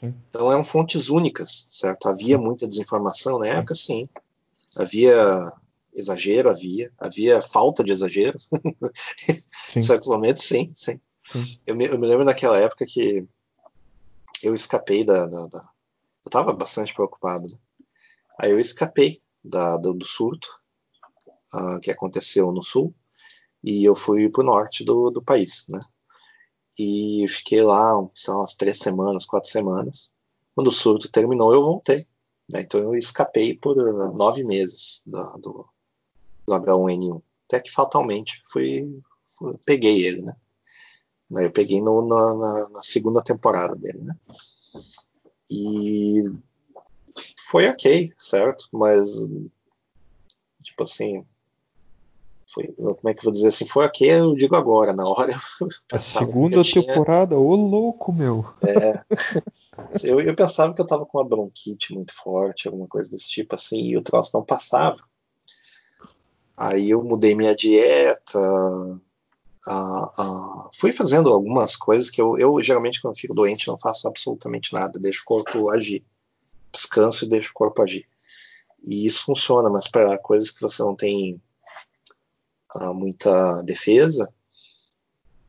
Sim. 0.00 0.14
Então 0.28 0.50
eram 0.50 0.62
fontes 0.62 1.08
únicas, 1.08 1.66
certo? 1.70 2.08
Havia 2.08 2.38
muita 2.38 2.66
desinformação 2.66 3.38
na 3.38 3.46
época, 3.46 3.74
sim. 3.74 4.06
Havia 4.76 5.52
exagero, 5.94 6.50
havia. 6.50 6.92
Havia 6.98 7.40
falta 7.40 7.82
de 7.82 7.92
exagero. 7.92 8.38
em 9.74 9.80
certos 9.80 10.08
momentos, 10.08 10.42
sim, 10.42 10.70
sim. 10.74 11.00
sim. 11.24 11.58
Eu, 11.66 11.74
me, 11.74 11.86
eu, 11.86 11.98
me, 11.98 12.06
lembro 12.06 12.24
naquela 12.24 12.58
época 12.58 12.84
que 12.86 13.26
eu 14.42 14.54
escapei 14.54 15.04
da. 15.04 15.26
da, 15.26 15.46
da 15.46 15.58
eu 15.58 16.28
estava 16.28 16.52
bastante 16.52 16.92
preocupado. 16.92 17.44
Né? 17.44 17.56
Aí 18.38 18.50
eu 18.50 18.60
escapei 18.60 19.22
da, 19.42 19.76
do, 19.76 19.94
do 19.94 20.04
surto 20.04 20.48
uh, 21.54 21.80
que 21.80 21.90
aconteceu 21.90 22.52
no 22.52 22.62
sul 22.62 22.94
e 23.64 23.84
eu 23.84 23.94
fui 23.94 24.28
para 24.28 24.42
o 24.42 24.46
norte 24.46 24.84
do, 24.84 25.10
do 25.10 25.22
país, 25.22 25.66
né? 25.68 25.78
E 26.78 27.26
fiquei 27.28 27.62
lá, 27.62 27.92
são 28.14 28.38
umas 28.38 28.54
três 28.54 28.78
semanas, 28.78 29.24
quatro 29.24 29.50
semanas. 29.50 30.12
Quando 30.54 30.68
o 30.68 30.72
surto 30.72 31.10
terminou, 31.10 31.52
eu 31.52 31.62
voltei. 31.62 32.06
Né? 32.50 32.60
Então 32.62 32.80
eu 32.80 32.94
escapei 32.94 33.56
por 33.56 33.76
uh, 33.78 34.12
nove 34.14 34.44
meses 34.44 35.02
da, 35.06 35.22
do, 35.32 35.66
do 36.46 36.52
H1N1. 36.52 37.22
Até 37.46 37.60
que 37.60 37.70
fatalmente 37.70 38.42
fui, 38.44 39.00
fui 39.24 39.56
peguei 39.64 40.04
ele, 40.04 40.22
né? 40.22 40.36
Eu 41.30 41.50
peguei 41.50 41.80
no, 41.80 42.06
na, 42.06 42.34
na, 42.36 42.68
na, 42.70 42.82
segunda 42.82 43.22
temporada 43.22 43.74
dele, 43.74 43.98
né? 43.98 44.16
E 45.50 46.22
foi 47.48 47.68
ok, 47.68 48.12
certo? 48.16 48.68
Mas, 48.72 49.10
tipo 50.62 50.82
assim, 50.82 51.24
foi, 52.56 52.68
como 52.68 53.08
é 53.08 53.12
que 53.12 53.20
eu 53.20 53.24
vou 53.24 53.32
dizer 53.32 53.48
assim? 53.48 53.66
Foi 53.66 53.84
ok, 53.84 54.10
eu 54.10 54.34
digo 54.34 54.56
agora, 54.56 54.94
na 54.94 55.06
hora. 55.06 55.38
A 55.92 55.98
segunda 55.98 56.62
temporada, 56.62 57.38
ô 57.38 57.54
louco, 57.54 58.12
meu! 58.14 58.46
É. 58.62 59.04
Eu, 60.02 60.22
eu 60.22 60.34
pensava 60.34 60.72
que 60.72 60.80
eu 60.80 60.86
tava 60.86 61.04
com 61.04 61.18
uma 61.18 61.28
bronquite 61.28 61.92
muito 61.92 62.10
forte, 62.14 62.66
alguma 62.66 62.88
coisa 62.88 63.10
desse 63.10 63.28
tipo 63.28 63.54
assim, 63.54 63.88
e 63.88 63.96
o 63.98 64.02
troço 64.02 64.30
não 64.32 64.42
passava. 64.42 64.96
Aí 66.56 66.88
eu 66.88 67.04
mudei 67.04 67.34
minha 67.34 67.54
dieta, 67.54 68.40
fui 70.72 70.92
fazendo 70.92 71.28
algumas 71.28 71.76
coisas 71.76 72.08
que 72.08 72.22
eu, 72.22 72.38
eu, 72.38 72.58
geralmente 72.62 73.02
quando 73.02 73.18
fico 73.18 73.34
doente 73.34 73.68
não 73.68 73.76
faço 73.76 74.08
absolutamente 74.08 74.72
nada, 74.72 74.98
deixo 74.98 75.20
o 75.20 75.26
corpo 75.26 75.68
agir 75.68 76.02
descanso 76.72 77.26
e 77.26 77.28
deixa 77.28 77.50
o 77.50 77.54
corpo 77.54 77.82
agir. 77.82 78.06
E 78.84 79.04
isso 79.06 79.24
funciona, 79.24 79.68
mas 79.68 79.88
para 79.88 80.16
coisas 80.18 80.50
que 80.50 80.60
você 80.60 80.82
não 80.82 80.94
tem 80.94 81.40
ah, 82.74 82.92
muita 82.92 83.62
defesa, 83.62 84.32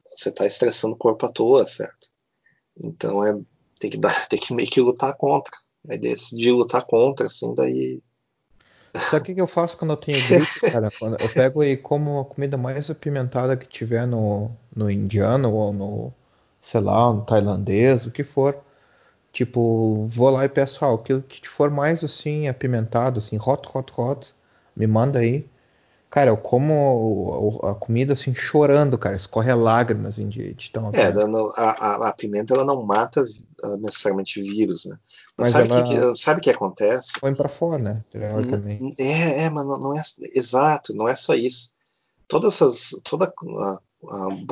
você 0.07 0.29
está 0.29 0.45
estressando 0.45 0.93
o 0.93 0.97
corpo 0.97 1.25
à 1.25 1.29
toa, 1.29 1.67
certo? 1.67 2.09
Então 2.75 3.23
é 3.23 3.37
tem 3.79 3.89
que 3.89 3.97
dar, 3.97 4.13
tem 4.27 4.39
que 4.39 4.53
meio 4.53 4.69
que 4.69 4.81
lutar 4.81 5.13
contra. 5.15 5.55
Aí 5.89 5.97
decidir 5.97 6.51
lutar 6.51 6.83
contra, 6.85 7.27
assim, 7.27 7.53
daí. 7.55 8.01
Sabe 8.93 9.21
o 9.21 9.25
que, 9.25 9.35
que 9.35 9.41
eu 9.41 9.47
faço 9.47 9.77
quando 9.77 9.91
eu 9.91 9.97
tenho 9.97 10.17
gripe, 10.27 10.71
cara? 10.71 10.89
Quando 10.97 11.21
eu 11.21 11.29
pego 11.29 11.63
e 11.63 11.77
como 11.77 12.19
a 12.19 12.25
comida 12.25 12.57
mais 12.57 12.89
apimentada 12.89 13.55
que 13.55 13.67
tiver 13.67 14.07
no, 14.07 14.49
no 14.75 14.89
indiano 14.89 15.53
ou 15.53 15.71
no, 15.71 16.13
sei 16.61 16.81
lá, 16.81 17.13
no 17.13 17.23
tailandês, 17.23 18.07
o 18.07 18.11
que 18.11 18.23
for. 18.23 18.59
Tipo, 19.31 20.07
vou 20.07 20.31
lá 20.31 20.45
e 20.45 20.49
peço, 20.49 20.83
ah, 20.83 20.91
o 20.91 20.97
que 20.97 21.47
for 21.47 21.69
mais 21.69 22.03
assim, 22.03 22.47
apimentado, 22.47 23.19
assim, 23.19 23.37
hot, 23.37 23.67
hot, 23.71 23.93
hot, 23.95 24.33
me 24.75 24.87
manda 24.87 25.19
aí. 25.19 25.47
Cara, 26.09 26.29
eu 26.29 26.37
como 26.37 27.59
a 27.63 27.75
comida 27.75 28.13
assim, 28.13 28.33
chorando, 28.33 28.97
cara, 28.97 29.17
escorre 29.17 29.53
lágrimas 29.53 30.13
assim, 30.13 30.29
de, 30.29 30.53
de 30.53 30.71
tão 30.71 30.89
É, 30.93 31.13
a, 31.57 31.69
a, 31.69 32.07
a, 32.09 32.13
pimenta 32.13 32.53
ela 32.53 32.63
não 32.63 32.81
mata 32.81 33.23
uh, 33.23 33.77
necessariamente 33.77 34.41
vírus, 34.41 34.85
né? 34.85 34.97
Mas, 35.37 35.51
mas 35.51 35.67
sabe 35.67 35.81
o 35.81 35.83
que, 35.83 36.17
sabe 36.17 36.41
que 36.41 36.49
acontece? 36.49 37.19
Põe 37.19 37.35
pra 37.35 37.49
fora, 37.49 37.77
né? 37.77 38.03
Teoricamente. 38.09 39.01
É, 39.01 39.43
é, 39.43 39.49
mas 39.49 39.65
não, 39.65 39.77
não 39.77 39.97
é 39.97 40.01
exato, 40.33 40.95
não 40.95 41.09
é 41.09 41.15
só 41.15 41.35
isso. 41.35 41.73
Todas 42.25 42.53
essas, 42.53 42.91
toda, 43.03 43.33
uh, 43.43 44.47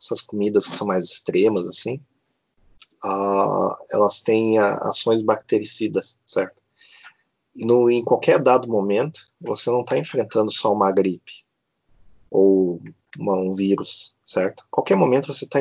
essas 0.00 0.22
comidas 0.22 0.66
que 0.66 0.74
são 0.74 0.86
mais 0.86 1.04
extremas, 1.04 1.66
assim, 1.66 2.00
uh, 3.04 3.76
elas 3.90 4.22
têm 4.22 4.58
ações 4.58 5.20
bactericidas, 5.20 6.18
certo? 6.24 6.61
No, 7.54 7.90
em 7.90 8.02
qualquer 8.02 8.40
dado 8.42 8.68
momento, 8.68 9.28
você 9.40 9.70
não 9.70 9.82
está 9.82 9.98
enfrentando 9.98 10.50
só 10.50 10.72
uma 10.72 10.90
gripe 10.90 11.44
ou 12.30 12.80
uma, 13.18 13.34
um 13.36 13.52
vírus, 13.52 14.16
certo? 14.24 14.66
Qualquer 14.70 14.96
momento 14.96 15.32
você 15.32 15.44
está 15.44 15.60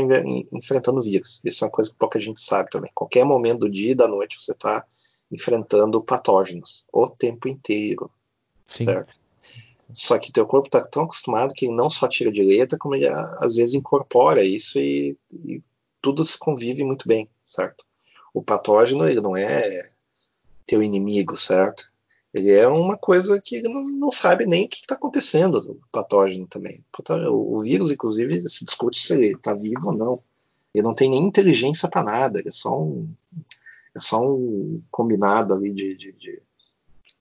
enfrentando 0.52 1.02
vírus. 1.02 1.42
Isso 1.44 1.64
é 1.64 1.68
uma 1.68 1.72
coisa 1.72 1.92
que 1.92 1.98
pouca 1.98 2.20
gente 2.20 2.42
sabe 2.42 2.70
também. 2.70 2.92
Qualquer 2.96 3.26
momento 3.26 3.60
do 3.60 3.70
dia 3.70 3.92
e 3.92 3.96
da 3.96 4.08
noite 4.08 4.42
você 4.42 4.54
está 4.54 4.86
enfrentando 5.30 6.02
patógenos 6.02 6.86
o 6.92 7.10
tempo 7.10 7.48
inteiro, 7.48 8.10
Sim. 8.68 8.86
certo? 8.86 9.20
Só 9.94 10.18
que 10.18 10.32
teu 10.32 10.46
corpo 10.46 10.68
está 10.68 10.82
tão 10.82 11.04
acostumado 11.04 11.54
que 11.54 11.66
ele 11.66 11.76
não 11.76 11.90
só 11.90 12.08
tira 12.08 12.32
de 12.32 12.42
letra, 12.42 12.78
como 12.78 12.96
ele 12.96 13.08
às 13.08 13.56
vezes 13.56 13.74
incorpora 13.74 14.44
isso 14.44 14.80
e, 14.80 15.18
e 15.46 15.62
tudo 16.02 16.26
se 16.26 16.38
convive 16.38 16.84
muito 16.84 17.08
bem, 17.08 17.30
certo? 17.44 17.86
O 18.34 18.42
patógeno, 18.42 19.06
ele 19.06 19.20
não 19.20 19.36
é 19.36 19.90
teu 20.72 20.82
inimigo, 20.82 21.36
certo? 21.36 21.92
Ele 22.34 22.50
é 22.50 22.66
uma 22.66 22.98
coisa 22.98 23.42
que 23.42 23.62
não, 23.62 23.84
não 23.84 24.10
sabe 24.10 24.46
nem 24.46 24.66
o 24.66 24.70
que 24.70 24.78
está 24.78 24.96
acontecendo, 24.96 25.58
o 25.58 25.82
patógeno 25.92 26.48
também. 26.48 26.82
O 27.30 27.62
vírus, 27.62 27.92
inclusive, 27.92 28.48
se 28.48 28.64
discute 28.64 29.04
se 29.06 29.14
ele 29.14 29.34
está 29.34 29.54
vivo 29.54 29.88
ou 29.88 29.98
não. 29.98 30.24
Ele 30.74 30.86
não 30.86 30.96
tem 30.96 31.10
nem 31.10 31.22
inteligência 31.26 31.90
para 31.90 32.04
nada, 32.04 32.40
ele 32.40 32.48
é 32.48 32.52
só 32.52 32.82
um, 32.82 33.14
é 33.94 34.00
só 34.00 34.22
um 34.26 34.82
combinado 34.90 35.54
ali 35.54 35.74
de, 35.74 35.94
de, 35.98 36.14
de, 36.14 36.42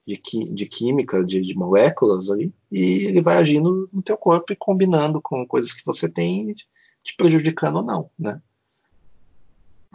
de, 0.06 0.54
de 0.54 0.66
química, 0.66 1.24
de, 1.24 1.40
de, 1.40 1.56
moléculas 1.56 2.30
ali, 2.30 2.54
e 2.70 3.06
ele 3.06 3.20
vai 3.20 3.38
agindo 3.38 3.90
no 3.92 4.00
teu 4.00 4.16
corpo 4.16 4.52
e 4.52 4.56
combinando 4.56 5.20
com 5.20 5.44
coisas 5.44 5.72
que 5.72 5.84
você 5.84 6.08
tem, 6.08 6.54
te 7.02 7.16
prejudicando 7.16 7.78
ou 7.78 7.82
não, 7.82 8.08
né? 8.16 8.40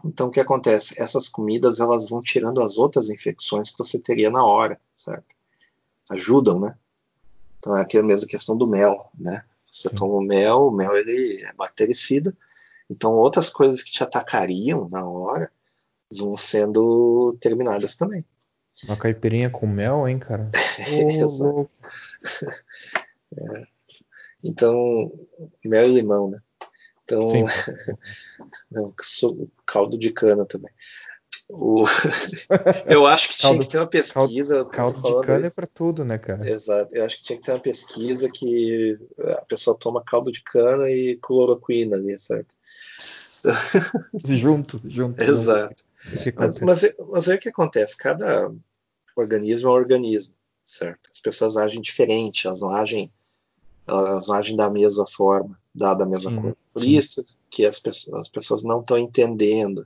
Então, 0.06 0.28
o 0.28 0.32
que 0.32 0.40
acontece? 0.40 1.02
Essas 1.02 1.28
comidas 1.28 1.80
elas 1.80 2.08
vão 2.08 2.20
tirando 2.20 2.62
as 2.62 2.78
outras 2.78 3.10
infecções 3.10 3.72
que 3.72 3.78
você 3.78 4.00
teria 4.00 4.30
na 4.30 4.46
hora, 4.46 4.80
certo? 4.96 5.36
Ajudam, 6.10 6.60
né? 6.60 6.78
Então, 7.58 7.76
é 7.76 7.82
aquela 7.82 8.06
mesma 8.06 8.28
questão 8.28 8.56
do 8.56 8.68
mel, 8.68 9.10
né? 9.18 9.44
Você 9.64 9.90
Sim. 9.90 9.96
toma 9.96 10.14
o 10.14 10.22
mel, 10.22 10.68
o 10.68 10.72
mel 10.72 10.96
ele 10.96 11.42
é 11.44 11.52
bactericida, 11.54 12.36
então 12.88 13.14
outras 13.14 13.50
coisas 13.50 13.82
que 13.82 13.92
te 13.92 14.04
atacariam 14.04 14.88
na 14.90 15.04
hora 15.04 15.52
vão 16.16 16.38
sendo 16.38 17.36
terminadas 17.42 17.96
também. 17.96 18.24
Uma 18.84 18.96
caipirinha 18.96 19.50
com 19.50 19.66
mel, 19.66 20.08
hein, 20.08 20.20
cara? 20.20 20.52
Exato. 20.88 21.68
é. 23.38 23.68
Então, 24.44 25.12
mel 25.64 25.86
e 25.86 25.94
limão, 25.94 26.30
né? 26.30 26.40
Então, 27.06 27.32
não, 28.72 28.94
caldo 29.66 29.98
de 29.98 30.12
cana 30.12 30.46
também. 30.46 30.72
O... 31.48 31.86
eu 32.90 33.06
acho 33.06 33.30
que 33.30 33.38
tinha 33.38 33.52
caldo, 33.52 33.66
que 33.66 33.72
ter 33.72 33.78
uma 33.78 33.88
pesquisa. 33.88 34.66
Caldo, 34.66 35.02
caldo 35.02 35.22
de 35.22 35.28
cana 35.28 35.38
é 35.38 35.48
isso. 35.48 35.48
é 35.48 35.56
para 35.56 35.68
tudo, 35.68 36.04
né, 36.04 36.18
cara? 36.18 36.50
Exato. 36.50 36.96
Eu 36.96 37.06
acho 37.06 37.18
que 37.18 37.24
tinha 37.24 37.38
que 37.38 37.46
ter 37.46 37.52
uma 37.52 37.60
pesquisa 37.60 38.30
que 38.30 38.98
a 39.20 39.46
pessoa 39.46 39.78
toma 39.78 40.04
caldo 40.04 40.32
de 40.32 40.42
cana 40.42 40.90
e 40.90 41.18
cloroquina 41.22 41.96
ali, 41.96 42.18
certo? 42.20 42.56
junto, 44.26 44.82
junto. 44.86 45.22
Exato. 45.22 45.84
Mas, 46.36 46.60
mas, 46.60 46.96
mas 47.08 47.30
aí 47.30 47.36
o 47.36 47.40
que 47.40 47.50
acontece? 47.50 47.96
Cada 47.96 48.52
organismo 49.16 49.70
é 49.70 49.72
um 49.72 49.76
organismo, 49.76 50.34
certo? 50.64 51.12
As 51.12 51.20
pessoas 51.20 51.56
agem 51.56 51.80
diferente, 51.80 52.48
elas 52.48 52.62
não 52.62 52.72
agem, 52.72 53.12
elas 53.88 54.28
não 54.28 54.36
agem 54.36 54.56
da 54.56 54.70
mesma 54.70 55.06
forma, 55.08 55.58
dada 55.74 56.04
a 56.04 56.08
mesma 56.08 56.32
sim, 56.32 56.42
coisa. 56.42 56.58
Por 56.74 56.82
sim. 56.82 56.96
isso 56.96 57.26
que 57.50 57.66
as 57.66 57.80
pessoas, 57.80 58.22
as 58.22 58.28
pessoas 58.28 58.64
não 58.64 58.82
estão 58.82 58.98
entendendo. 58.98 59.86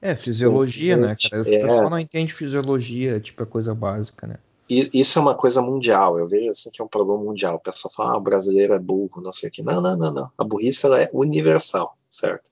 É, 0.00 0.14
fisiologia, 0.14 0.96
né, 0.96 1.16
cara? 1.16 1.42
O 1.42 1.48
é, 1.48 1.62
pessoal 1.62 1.90
não 1.90 1.98
entende 1.98 2.32
fisiologia, 2.32 3.18
tipo, 3.20 3.42
é 3.42 3.46
coisa 3.46 3.74
básica, 3.74 4.26
né? 4.26 4.38
Isso 4.68 5.18
é 5.18 5.22
uma 5.22 5.34
coisa 5.34 5.60
mundial, 5.60 6.18
eu 6.18 6.26
vejo 6.26 6.48
assim 6.48 6.70
que 6.70 6.80
é 6.80 6.84
um 6.84 6.88
problema 6.88 7.22
mundial. 7.22 7.56
O 7.56 7.60
pessoal 7.60 7.92
fala, 7.92 8.12
ah, 8.12 8.16
o 8.16 8.20
brasileiro 8.20 8.74
é 8.74 8.78
burro, 8.78 9.20
não 9.22 9.32
sei 9.32 9.50
o 9.50 9.52
que. 9.52 9.62
Não, 9.62 9.80
não, 9.80 9.94
não, 9.96 10.10
não. 10.10 10.30
A 10.38 10.44
burrice 10.44 10.86
ela 10.86 11.02
é 11.02 11.10
universal, 11.12 11.98
certo? 12.08 12.50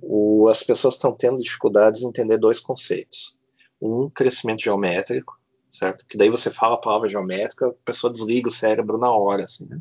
O, 0.00 0.48
as 0.48 0.62
pessoas 0.62 0.94
estão 0.94 1.12
tendo 1.12 1.38
dificuldades 1.38 2.02
em 2.02 2.08
entender 2.08 2.38
dois 2.38 2.58
conceitos. 2.58 3.36
Um, 3.80 4.08
crescimento 4.08 4.62
geométrico, 4.62 5.38
certo? 5.74 6.06
Que 6.06 6.16
daí 6.16 6.30
você 6.30 6.50
fala 6.50 6.76
a 6.76 6.80
palavra 6.80 7.08
geométrica, 7.08 7.66
a 7.66 7.72
pessoa 7.84 8.12
desliga 8.12 8.48
o 8.48 8.52
cérebro 8.52 8.96
na 8.96 9.10
hora, 9.10 9.42
assim, 9.42 9.66
né? 9.66 9.80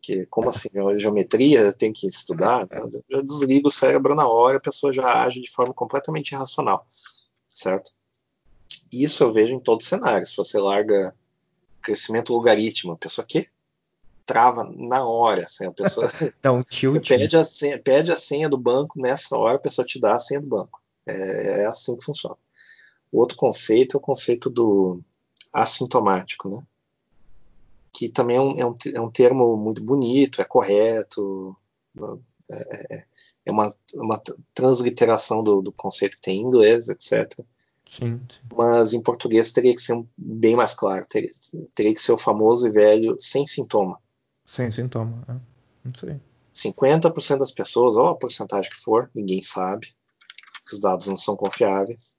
Que, 0.00 0.24
como 0.26 0.48
assim, 0.48 0.68
geometria 0.96 1.72
tem 1.72 1.92
que 1.92 2.06
estudar? 2.06 2.66
Já 3.10 3.20
desliga 3.20 3.66
o 3.66 3.72
cérebro 3.72 4.14
na 4.14 4.28
hora, 4.28 4.58
a 4.58 4.60
pessoa 4.60 4.92
já 4.92 5.24
age 5.24 5.40
de 5.40 5.50
forma 5.50 5.74
completamente 5.74 6.30
irracional, 6.30 6.86
certo? 7.48 7.90
Isso 8.92 9.24
eu 9.24 9.32
vejo 9.32 9.52
em 9.52 9.60
todos 9.60 9.84
os 9.84 9.88
cenários. 9.88 10.30
Se 10.30 10.36
você 10.36 10.58
larga 10.58 11.14
crescimento 11.82 12.32
logaritmo, 12.32 12.92
a 12.92 12.96
pessoa 12.96 13.26
que 13.26 13.48
trava 14.24 14.62
na 14.64 15.04
hora, 15.04 15.42
assim, 15.42 15.66
a 15.66 15.72
pessoa 15.72 16.06
Dá 16.40 16.52
um 16.52 16.62
tilt. 16.62 17.08
Pede 17.08 17.36
a, 17.36 17.42
senha, 17.42 17.78
pede 17.82 18.12
a 18.12 18.16
senha 18.16 18.48
do 18.48 18.56
banco, 18.56 19.00
nessa 19.00 19.36
hora 19.36 19.56
a 19.56 19.60
pessoa 19.60 19.84
te 19.84 19.98
dá 19.98 20.14
a 20.14 20.20
senha 20.20 20.40
do 20.40 20.48
banco. 20.48 20.80
É, 21.04 21.62
é 21.62 21.66
assim 21.66 21.96
que 21.96 22.04
funciona. 22.04 22.36
O 23.12 23.18
outro 23.18 23.36
conceito 23.36 23.96
é 23.96 23.98
o 23.98 24.02
conceito 24.02 24.48
do 24.48 25.00
assintomático, 25.52 26.48
né? 26.48 26.62
Que 27.92 28.08
também 28.08 28.36
é 28.36 28.40
um, 28.40 28.50
é 28.58 28.66
um, 28.66 28.74
é 28.94 29.00
um 29.00 29.10
termo 29.10 29.56
muito 29.56 29.82
bonito, 29.82 30.40
é 30.40 30.44
correto, 30.44 31.56
é, 32.50 32.96
é, 32.96 33.04
é 33.46 33.52
uma, 33.52 33.74
uma 33.94 34.22
transliteração 34.54 35.42
do, 35.42 35.60
do 35.60 35.72
conceito 35.72 36.16
que 36.16 36.22
tem 36.22 36.40
em 36.40 36.44
inglês, 36.44 36.88
etc. 36.88 37.40
Sim, 37.88 38.20
sim. 38.30 38.40
Mas 38.56 38.92
em 38.92 39.02
português 39.02 39.52
teria 39.52 39.74
que 39.74 39.82
ser 39.82 39.94
um, 39.94 40.06
bem 40.16 40.54
mais 40.54 40.74
claro. 40.74 41.04
Teria, 41.08 41.30
teria, 41.74 41.92
que 41.92 42.00
ser 42.00 42.12
o 42.12 42.16
famoso 42.16 42.66
e 42.66 42.70
velho 42.70 43.16
sem 43.18 43.46
sintoma. 43.46 44.00
Sem 44.46 44.70
sintoma, 44.70 45.24
é. 45.28 45.34
não 45.84 45.94
sei. 45.94 46.20
50% 46.54 47.38
das 47.38 47.50
pessoas, 47.50 47.96
ou 47.96 48.06
a 48.06 48.16
porcentagem 48.16 48.70
que 48.70 48.76
for, 48.76 49.10
ninguém 49.14 49.42
sabe, 49.42 49.94
os 50.72 50.80
dados 50.80 51.06
não 51.06 51.16
são 51.16 51.36
confiáveis, 51.36 52.16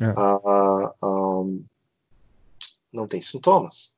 é. 0.00 0.08
uh, 0.10 0.94
um, 1.02 1.64
não 2.92 3.06
tem 3.06 3.20
sintomas. 3.20 3.94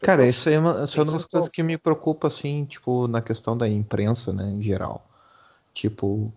Cara, 0.00 0.24
isso 0.24 0.48
é 0.48 0.58
uma, 0.58 0.84
isso 0.84 0.98
é 0.98 1.02
uma 1.02 1.12
das 1.12 1.24
coisas 1.24 1.50
que 1.50 1.62
me 1.62 1.76
preocupa, 1.76 2.28
assim, 2.28 2.64
tipo, 2.64 3.08
na 3.08 3.20
questão 3.20 3.56
da 3.56 3.68
imprensa, 3.68 4.32
né, 4.32 4.48
em 4.50 4.62
geral. 4.62 5.06
Tipo, 5.74 6.32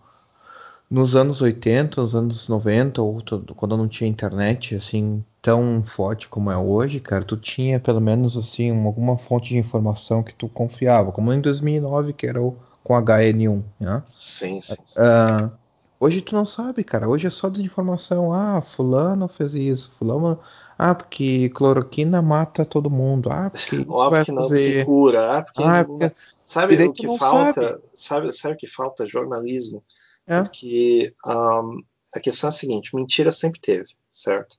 nos 0.89 1.15
anos 1.15 1.41
80, 1.41 2.01
nos 2.01 2.15
anos 2.15 2.49
90, 2.49 3.01
ou 3.01 3.23
quando 3.55 3.77
não 3.77 3.87
tinha 3.87 4.09
internet 4.09 4.75
assim 4.75 5.23
tão 5.41 5.83
forte 5.83 6.27
como 6.27 6.51
é 6.51 6.57
hoje, 6.57 6.99
cara, 6.99 7.23
tu 7.23 7.37
tinha 7.37 7.79
pelo 7.79 8.01
menos 8.01 8.35
assim 8.35 8.85
alguma 8.85 9.17
fonte 9.17 9.49
de 9.49 9.57
informação 9.57 10.23
que 10.23 10.33
tu 10.33 10.49
confiava, 10.49 11.11
como 11.11 11.31
em 11.31 11.39
2009 11.39 12.13
que 12.13 12.27
era 12.27 12.41
o 12.41 12.57
com 12.83 12.95
HN1, 12.95 13.63
né? 13.79 14.01
Sim, 14.07 14.59
sim. 14.61 14.75
sim. 14.83 14.99
Uh, 14.99 15.51
hoje 15.99 16.21
tu 16.21 16.33
não 16.35 16.45
sabe, 16.45 16.83
cara. 16.83 17.07
Hoje 17.09 17.27
é 17.27 17.29
só 17.29 17.49
desinformação. 17.49 18.33
Ah, 18.33 18.61
fulano 18.61 19.27
fez 19.27 19.53
isso, 19.53 19.91
fulano 19.97 20.39
ah, 20.81 20.95
porque 20.95 21.49
cloroquina 21.49 22.21
mata 22.21 22.63
todo 22.63 22.89
mundo. 22.89 23.29
Ah, 23.29 23.49
porque 23.49 23.75
isso 23.83 23.91
Óbvio 23.91 24.09
vai 24.11 24.23
que 24.23 24.31
não, 24.31 24.43
fazer... 24.43 24.61
porque 24.61 24.85
cura. 24.85 25.37
Ah, 25.37 25.43
porque, 25.43 25.63
ah, 25.63 25.83
porque... 25.83 26.11
sabe 26.45 26.83
o 26.83 26.93
que 26.93 27.17
falta? 27.17 27.61
Sabe. 27.61 27.81
sabe. 27.93 28.33
Sabe 28.33 28.53
o 28.53 28.57
que 28.57 28.67
falta? 28.67 29.05
Jornalismo. 29.05 29.83
É. 30.25 30.41
Porque 30.41 31.13
um, 31.27 31.83
a 32.15 32.19
questão 32.21 32.47
é 32.47 32.49
a 32.49 32.53
seguinte: 32.53 32.95
mentira 32.95 33.29
sempre 33.29 33.59
teve, 33.59 33.93
certo? 34.09 34.57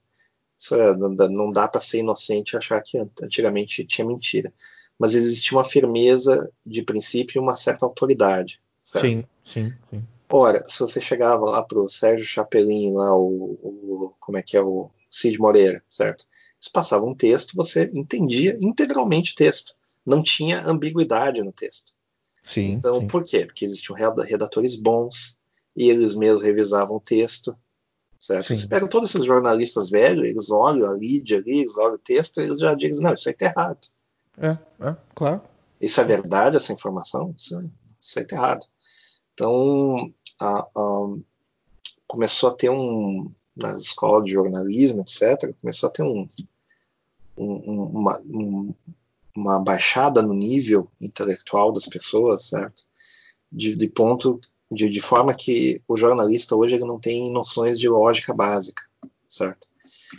É, 0.73 0.95
não 0.95 1.51
dá 1.51 1.67
para 1.67 1.81
ser 1.81 2.01
inocente 2.01 2.53
e 2.53 2.57
achar 2.59 2.83
que 2.83 2.99
antigamente 3.23 3.83
tinha 3.87 4.07
mentira. 4.07 4.53
Mas 4.99 5.15
existia 5.15 5.57
uma 5.57 5.65
firmeza 5.65 6.53
de 6.67 6.83
princípio 6.83 7.39
e 7.39 7.41
uma 7.41 7.57
certa 7.57 7.87
autoridade. 7.87 8.61
Certo? 8.85 9.07
Sim, 9.07 9.25
sim, 9.43 9.73
sim. 9.89 10.07
Ora, 10.33 10.63
se 10.67 10.79
você 10.79 11.01
chegava 11.01 11.45
lá 11.45 11.63
pro 11.63 11.89
Sérgio 11.89 12.25
Chapelin, 12.25 12.95
lá 12.95 13.17
o, 13.17 13.59
o, 13.63 14.15
como 14.21 14.39
é 14.39 14.43
que 14.43 14.57
é 14.57 14.63
o 14.63 14.89
Cid 15.11 15.39
Moreira, 15.41 15.83
certo? 15.89 16.25
Eles 16.55 16.69
passavam 16.73 17.09
um 17.09 17.15
texto, 17.15 17.57
você 17.57 17.91
entendia 17.93 18.57
integralmente 18.61 19.33
o 19.33 19.35
texto. 19.35 19.75
Não 20.07 20.23
tinha 20.23 20.65
ambiguidade 20.65 21.43
no 21.43 21.53
texto. 21.53 21.93
Sim. 22.45 22.73
Então, 22.73 23.01
sim. 23.01 23.07
por 23.09 23.25
quê? 23.25 23.45
Porque 23.45 23.65
existiam 23.65 23.97
redatores 23.97 24.77
bons, 24.77 25.39
e 25.77 25.91
eles 25.91 26.15
mesmos 26.15 26.43
revisavam 26.43 26.97
o 26.97 27.01
texto. 27.01 27.57
Certo? 28.19 28.49
Sim. 28.49 28.57
Você 28.57 28.69
pega 28.69 28.89
todos 28.89 29.11
esses 29.11 29.27
jornalistas 29.27 29.91
velhos, 29.91 30.25
eles 30.25 30.51
olham 30.51 30.91
a 30.91 30.95
Lídia 30.95 31.39
ali, 31.39 31.61
eles 31.61 31.77
olham 31.77 31.95
o 31.95 31.99
texto, 31.99 32.41
e 32.41 32.45
eles 32.45 32.61
já 32.61 32.75
dizem, 32.75 33.03
não, 33.03 33.15
isso 33.15 33.29
aí 33.29 33.35
tá 33.35 33.47
errado. 33.47 33.81
É, 34.39 34.49
é, 34.89 34.97
claro. 35.15 35.43
Isso 35.81 36.01
é 36.01 36.05
verdade, 36.05 36.57
essa 36.57 36.73
informação? 36.73 37.35
Isso, 37.37 37.59
isso 37.99 38.19
aí 38.19 38.25
tá 38.25 38.37
errado. 38.37 38.67
Então, 39.33 40.13
a, 40.41 40.67
a, 40.75 41.17
começou 42.07 42.49
a 42.49 42.55
ter 42.55 42.71
um, 42.71 43.31
nas 43.57 43.79
escolas 43.79 44.25
de 44.25 44.33
jornalismo, 44.33 45.03
etc., 45.03 45.55
começou 45.61 45.89
a 45.89 45.93
ter 45.93 46.03
um, 46.03 46.27
um, 47.37 47.85
uma, 47.85 48.21
um, 48.21 48.75
uma 49.37 49.61
baixada 49.61 50.23
no 50.23 50.35
nível 50.35 50.91
intelectual 51.01 51.73
das 51.73 51.87
pessoas, 51.87 52.45
certo? 52.45 52.85
De, 53.53 53.75
de 53.75 53.89
ponto 53.89 54.41
de, 54.71 54.89
de 54.89 55.01
forma 55.01 55.35
que 55.35 55.83
o 55.89 55.97
jornalista 55.97 56.55
hoje 56.55 56.77
ele 56.77 56.85
não 56.85 56.99
tem 56.99 57.33
noções 57.33 57.79
de 57.79 57.89
lógica 57.89 58.33
básica, 58.33 58.83
certo? 59.29 59.67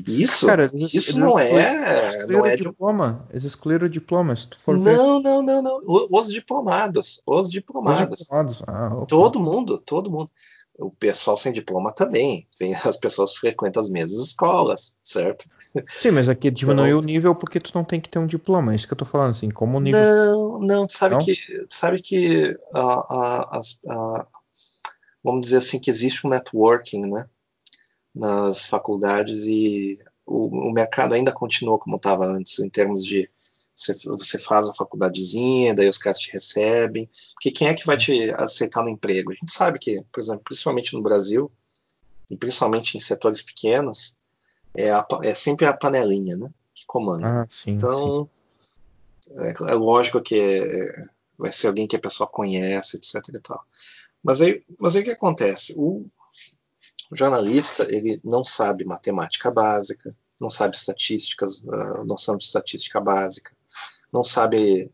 Isso, 0.07 0.45
Cara, 0.45 0.69
eles, 0.73 0.93
isso 0.93 1.11
eles 1.11 1.15
não 1.15 1.37
é, 1.37 2.25
não 2.27 2.45
é 2.45 2.55
diploma. 2.55 3.27
Eles 3.29 3.43
excluíram 3.43 3.87
o 3.87 3.89
diploma, 3.89 4.35
se 4.35 4.47
tu 4.47 4.59
for 4.59 4.77
Não, 4.77 4.83
ver. 4.83 5.23
não, 5.23 5.41
não, 5.41 5.61
não. 5.61 5.79
Os 6.09 6.31
diplomados, 6.31 7.21
os 7.25 7.49
diplomados. 7.49 8.19
Os 8.19 8.25
diplomados. 8.25 8.63
Ah, 8.67 9.05
todo 9.07 9.39
mundo, 9.39 9.77
todo 9.77 10.09
mundo. 10.09 10.31
O 10.79 10.89
pessoal 10.89 11.35
sem 11.35 11.51
diploma 11.51 11.91
também. 11.91 12.47
Tem, 12.57 12.73
as 12.73 12.95
pessoas 12.95 13.35
frequentam 13.35 13.81
as 13.81 13.89
mesmas 13.89 14.19
escolas, 14.19 14.93
certo? 15.03 15.45
Sim, 15.87 16.11
mas 16.11 16.29
aqui 16.29 16.49
diminuiu 16.49 16.97
então, 16.97 16.99
o 16.99 17.05
nível 17.05 17.35
porque 17.35 17.59
tu 17.59 17.71
não 17.75 17.83
tem 17.83 17.99
que 17.99 18.09
ter 18.09 18.17
um 18.17 18.25
diploma. 18.25 18.71
É 18.71 18.75
isso 18.75 18.87
que 18.87 18.93
eu 18.93 18.97
tô 18.97 19.05
falando, 19.05 19.31
assim, 19.31 19.49
como 19.49 19.77
o 19.77 19.81
nível. 19.81 19.99
Não, 20.01 20.59
não, 20.59 20.89
sabe 20.89 21.15
não? 21.15 21.19
que 21.19 21.37
sabe 21.69 22.01
que 22.01 22.57
a, 22.73 22.81
a, 22.81 23.61
a, 23.89 24.27
vamos 25.23 25.41
dizer 25.41 25.57
assim, 25.57 25.79
que 25.79 25.89
existe 25.89 26.25
um 26.25 26.29
networking 26.29 27.01
né, 27.01 27.27
nas 28.13 28.65
faculdades 28.65 29.45
e 29.45 29.97
o, 30.25 30.69
o 30.69 30.71
mercado 30.71 31.13
ainda 31.13 31.31
continua 31.31 31.79
como 31.79 31.95
estava 31.95 32.25
antes, 32.25 32.59
em 32.59 32.69
termos 32.69 33.05
de 33.05 33.29
você, 33.75 33.93
você, 34.05 34.37
faz 34.37 34.69
a 34.69 34.73
faculdadezinha, 34.73 35.73
daí 35.73 35.87
os 35.87 35.97
caras 35.97 36.19
te 36.19 36.31
recebem. 36.31 37.09
Porque 37.33 37.51
quem 37.51 37.67
é 37.67 37.73
que 37.73 37.85
vai 37.85 37.97
te 37.97 38.31
aceitar 38.35 38.83
no 38.83 38.89
emprego? 38.89 39.31
A 39.31 39.33
gente 39.33 39.51
sabe 39.51 39.79
que, 39.79 40.03
por 40.11 40.19
exemplo, 40.19 40.43
principalmente 40.43 40.93
no 40.93 41.01
Brasil, 41.01 41.51
e 42.29 42.37
principalmente 42.37 42.95
em 42.95 42.99
setores 42.99 43.41
pequenos, 43.41 44.15
é, 44.75 44.91
a, 44.91 45.05
é 45.23 45.33
sempre 45.33 45.65
a 45.65 45.75
panelinha 45.75 46.37
né, 46.37 46.49
que 46.73 46.85
comanda. 46.85 47.41
Ah, 47.41 47.47
sim, 47.49 47.71
então, 47.71 48.29
sim. 49.23 49.39
É, 49.39 49.71
é, 49.71 49.73
lógico 49.73 50.21
que 50.21 50.39
é, 50.39 51.01
vai 51.37 51.51
ser 51.51 51.67
alguém 51.67 51.87
que 51.87 51.95
a 51.95 51.99
pessoa 51.99 52.27
conhece, 52.27 52.97
etc. 52.97 53.15
E 53.33 53.39
tal. 53.39 53.65
Mas 54.23 54.41
aí, 54.41 54.63
mas 54.77 54.95
aí 54.95 55.01
o 55.01 55.05
que 55.05 55.11
acontece? 55.11 55.73
O, 55.75 56.05
o 57.11 57.15
jornalista 57.15 57.85
ele 57.93 58.21
não 58.23 58.43
sabe 58.43 58.85
matemática 58.85 59.51
básica, 59.51 60.09
não 60.39 60.49
sabe 60.49 60.75
estatísticas, 60.75 61.61
uh, 61.61 62.05
noção 62.05 62.37
de 62.37 62.45
estatística 62.45 63.01
básica, 63.01 63.51
não 64.11 64.23
sabe 64.23 64.89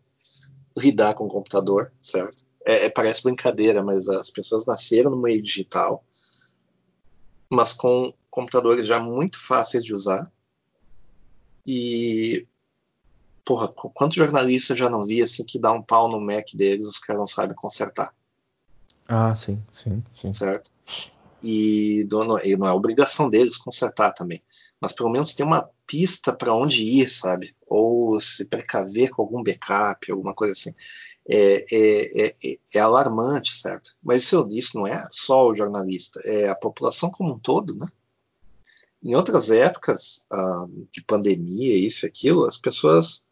lidar 0.76 1.14
com 1.14 1.26
o 1.26 1.30
computador, 1.30 1.92
certo? 2.02 2.44
É, 2.66 2.86
é, 2.86 2.90
parece 2.90 3.24
brincadeira, 3.24 3.84
mas 3.84 4.10
as 4.10 4.32
pessoas 4.32 4.66
nasceram 4.66 5.12
no 5.12 5.22
meio 5.22 5.42
digital, 5.42 6.04
mas 7.50 7.72
com 7.72 8.14
computadores 8.30 8.86
já 8.86 9.00
muito 9.00 9.40
fáceis 9.40 9.86
de 9.86 9.94
usar 9.94 10.30
e 11.66 12.48
porra, 13.46 13.70
quantos 13.70 14.18
jornalistas 14.18 14.78
já 14.78 14.90
não 14.90 15.06
vi 15.06 15.22
assim 15.22 15.46
que 15.46 15.58
dá 15.58 15.72
um 15.72 15.82
pau 15.82 16.10
no 16.10 16.20
Mac 16.20 16.48
deles, 16.54 16.86
os 16.86 17.00
caras 17.00 17.20
não 17.20 17.28
sabem 17.28 17.56
consertar. 17.56 18.14
Ah, 19.08 19.34
sim, 19.36 19.64
sim, 19.74 20.04
sim. 20.14 20.34
Certo? 20.34 20.70
E 21.44 22.08
não, 22.12 22.40
e 22.40 22.58
não 22.58 22.68
é 22.68 22.72
obrigação 22.72 23.30
deles 23.30 23.58
consertar 23.58 24.12
também. 24.12 24.42
Mas 24.80 24.92
pelo 24.92 25.10
menos 25.10 25.34
tem 25.34 25.46
uma 25.46 25.70
pista 25.86 26.34
para 26.34 26.54
onde 26.54 26.84
ir, 26.84 27.08
sabe? 27.08 27.56
Ou 27.68 28.20
se 28.20 28.46
precaver 28.46 29.10
com 29.10 29.22
algum 29.22 29.44
backup, 29.44 30.12
alguma 30.12 30.34
coisa 30.34 30.54
assim. 30.54 30.74
É, 31.30 31.66
é, 31.72 32.36
é, 32.44 32.58
é 32.74 32.80
alarmante, 32.80 33.56
certo? 33.56 33.96
Mas 34.02 34.24
isso, 34.24 34.48
isso 34.52 34.78
não 34.78 34.88
é 34.88 35.08
só 35.12 35.48
o 35.48 35.56
jornalista, 35.56 36.22
é 36.24 36.48
a 36.48 36.56
população 36.56 37.10
como 37.12 37.34
um 37.34 37.40
todo, 37.40 37.76
né? 37.76 37.88
Em 39.04 39.16
outras 39.16 39.52
épocas 39.52 40.26
ah, 40.32 40.66
de 40.92 41.04
pandemia, 41.04 41.76
isso 41.76 42.06
e 42.06 42.08
aquilo, 42.08 42.46
as 42.46 42.58
pessoas 42.58 43.24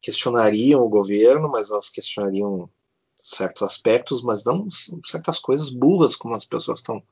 questionariam 0.00 0.80
o 0.80 0.88
governo, 0.88 1.48
mas 1.52 1.70
elas 1.70 1.90
questionariam 1.90 2.70
certos 3.16 3.62
aspectos, 3.62 4.22
mas 4.22 4.44
não 4.44 4.66
certas 5.04 5.38
coisas 5.38 5.68
burras 5.70 6.16
como 6.16 6.34
as 6.34 6.44
pessoas 6.44 6.78
estão 6.78 7.02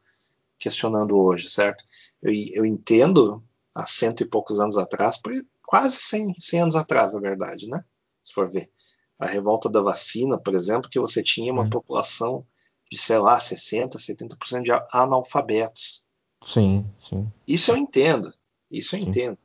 questionando 0.58 1.16
hoje, 1.16 1.48
certo? 1.48 1.84
Eu, 2.22 2.32
eu 2.52 2.66
entendo 2.66 3.42
há 3.74 3.86
cento 3.86 4.22
e 4.22 4.26
poucos 4.26 4.58
anos 4.58 4.76
atrás, 4.76 5.20
quase 5.62 5.96
100, 5.96 6.34
100 6.38 6.60
anos 6.62 6.76
atrás, 6.76 7.12
na 7.12 7.20
verdade, 7.20 7.68
né? 7.68 7.84
Se 8.22 8.32
for 8.32 8.50
ver. 8.50 8.70
A 9.18 9.26
revolta 9.26 9.68
da 9.68 9.80
vacina, 9.80 10.38
por 10.38 10.54
exemplo, 10.54 10.90
que 10.90 11.00
você 11.00 11.22
tinha 11.22 11.52
uma 11.52 11.64
hum. 11.64 11.70
população 11.70 12.46
de, 12.90 12.96
sei 12.96 13.18
lá, 13.18 13.38
60%, 13.38 13.96
70% 13.96 14.62
de 14.62 14.70
analfabetos. 14.92 16.04
Sim, 16.44 16.88
sim. 17.00 17.30
Isso 17.46 17.70
eu 17.70 17.76
entendo. 17.76 18.32
Isso 18.70 18.96
eu 18.96 19.00
sim. 19.00 19.08
entendo. 19.08 19.38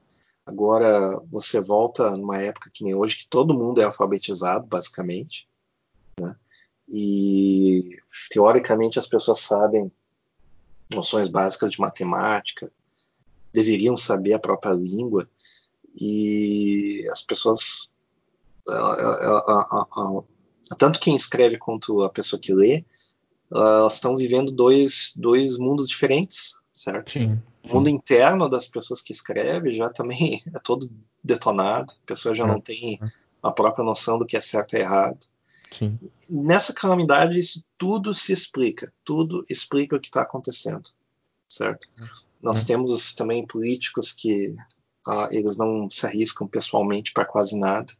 Agora, 0.45 1.19
você 1.31 1.61
volta 1.61 2.11
numa 2.11 2.37
época 2.37 2.69
que 2.71 2.83
nem 2.83 2.93
hoje, 2.93 3.17
que 3.17 3.27
todo 3.27 3.53
mundo 3.53 3.81
é 3.81 3.85
alfabetizado, 3.85 4.67
basicamente. 4.67 5.47
Né? 6.19 6.35
E, 6.87 7.97
teoricamente, 8.29 8.99
as 8.99 9.07
pessoas 9.07 9.39
sabem 9.39 9.91
noções 10.93 11.27
básicas 11.27 11.71
de 11.71 11.79
matemática, 11.79 12.71
deveriam 13.51 13.95
saber 13.95 14.33
a 14.33 14.39
própria 14.39 14.73
língua, 14.73 15.29
e 15.95 17.07
as 17.11 17.21
pessoas. 17.21 17.91
tanto 20.77 20.99
quem 20.99 21.15
escreve 21.15 21.57
quanto 21.57 22.01
a 22.01 22.09
pessoa 22.09 22.39
que 22.39 22.53
lê, 22.53 22.83
elas 23.51 23.93
estão 23.93 24.15
vivendo 24.15 24.51
dois, 24.51 25.13
dois 25.15 25.57
mundos 25.57 25.87
diferentes 25.87 26.55
certo? 26.73 27.11
Sim, 27.11 27.33
sim. 27.33 27.41
O 27.69 27.75
mundo 27.75 27.87
interno 27.87 28.49
das 28.49 28.67
pessoas 28.67 29.01
que 29.01 29.13
escrevem 29.13 29.73
já 29.73 29.89
também 29.89 30.41
é 30.53 30.59
todo 30.59 30.89
detonado, 31.23 31.93
a 32.03 32.05
pessoa 32.05 32.33
já 32.33 32.43
é. 32.43 32.47
não 32.47 32.59
tem 32.59 32.99
a 33.41 33.51
própria 33.51 33.85
noção 33.85 34.17
do 34.17 34.25
que 34.25 34.35
é 34.35 34.41
certo 34.41 34.75
e 34.75 34.79
errado. 34.79 35.19
Sim. 35.77 35.99
Nessa 36.29 36.73
calamidade, 36.73 37.39
isso 37.39 37.63
tudo 37.77 38.13
se 38.13 38.31
explica, 38.31 38.91
tudo 39.03 39.43
explica 39.49 39.95
o 39.95 39.99
que 39.99 40.07
está 40.07 40.21
acontecendo, 40.21 40.89
certo? 41.49 41.87
Nós 42.41 42.63
temos 42.63 43.13
também 43.13 43.45
políticos 43.45 44.11
que 44.11 44.55
ah, 45.07 45.29
eles 45.31 45.57
não 45.57 45.89
se 45.89 46.05
arriscam 46.05 46.47
pessoalmente 46.47 47.11
para 47.11 47.25
quase 47.25 47.57
nada, 47.57 47.91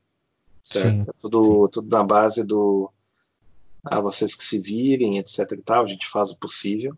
certo? 0.61 1.09
É 1.09 1.13
tudo, 1.21 1.67
tudo 1.69 1.89
na 1.89 2.03
base 2.03 2.43
do 2.43 2.91
ah, 3.83 3.99
vocês 3.99 4.35
que 4.35 4.43
se 4.43 4.59
virem, 4.59 5.17
etc 5.17 5.51
e 5.51 5.57
tal, 5.57 5.83
a 5.83 5.87
gente 5.87 6.07
faz 6.07 6.31
o 6.31 6.37
possível 6.37 6.97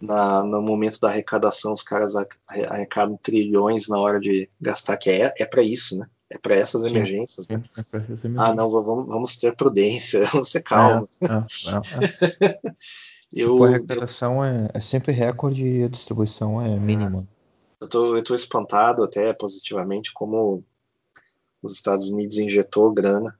na, 0.00 0.44
no 0.44 0.62
momento 0.62 1.00
da 1.00 1.08
arrecadação, 1.08 1.72
os 1.72 1.82
caras 1.82 2.14
arrecadam 2.48 3.16
trilhões 3.16 3.88
na 3.88 3.98
hora 3.98 4.20
de 4.20 4.48
gastar, 4.60 4.96
que 4.96 5.10
é, 5.10 5.32
é 5.38 5.46
para 5.46 5.62
isso, 5.62 5.98
né? 5.98 6.06
É 6.30 6.38
para 6.38 6.56
essas 6.56 6.82
sim, 6.82 6.88
emergências. 6.88 7.48
Né? 7.48 7.62
É 7.76 7.96
emergências. 7.96 8.32
Ah, 8.36 8.54
não, 8.54 8.68
vamos, 8.68 9.06
vamos 9.06 9.36
ter 9.36 9.54
prudência, 9.54 10.24
vamos 10.32 10.50
ter 10.50 10.62
calma. 10.62 11.06
É, 11.20 11.26
é, 11.26 12.48
é, 12.48 12.60
eu, 13.32 13.52
tipo, 13.52 13.64
a 13.64 13.68
arrecadação 13.68 14.44
eu, 14.44 14.70
é, 14.74 14.80
sempre 14.80 15.12
recorde 15.12 15.64
e 15.64 15.84
a 15.84 15.88
distribuição 15.88 16.60
é 16.60 16.76
mínima. 16.78 17.26
Eu 17.80 17.88
tô, 17.88 18.16
eu 18.16 18.24
tô 18.24 18.34
espantado 18.34 19.04
até 19.04 19.32
positivamente 19.32 20.12
como 20.12 20.64
os 21.62 21.74
Estados 21.74 22.10
Unidos 22.10 22.38
injetou 22.38 22.92
grana 22.92 23.38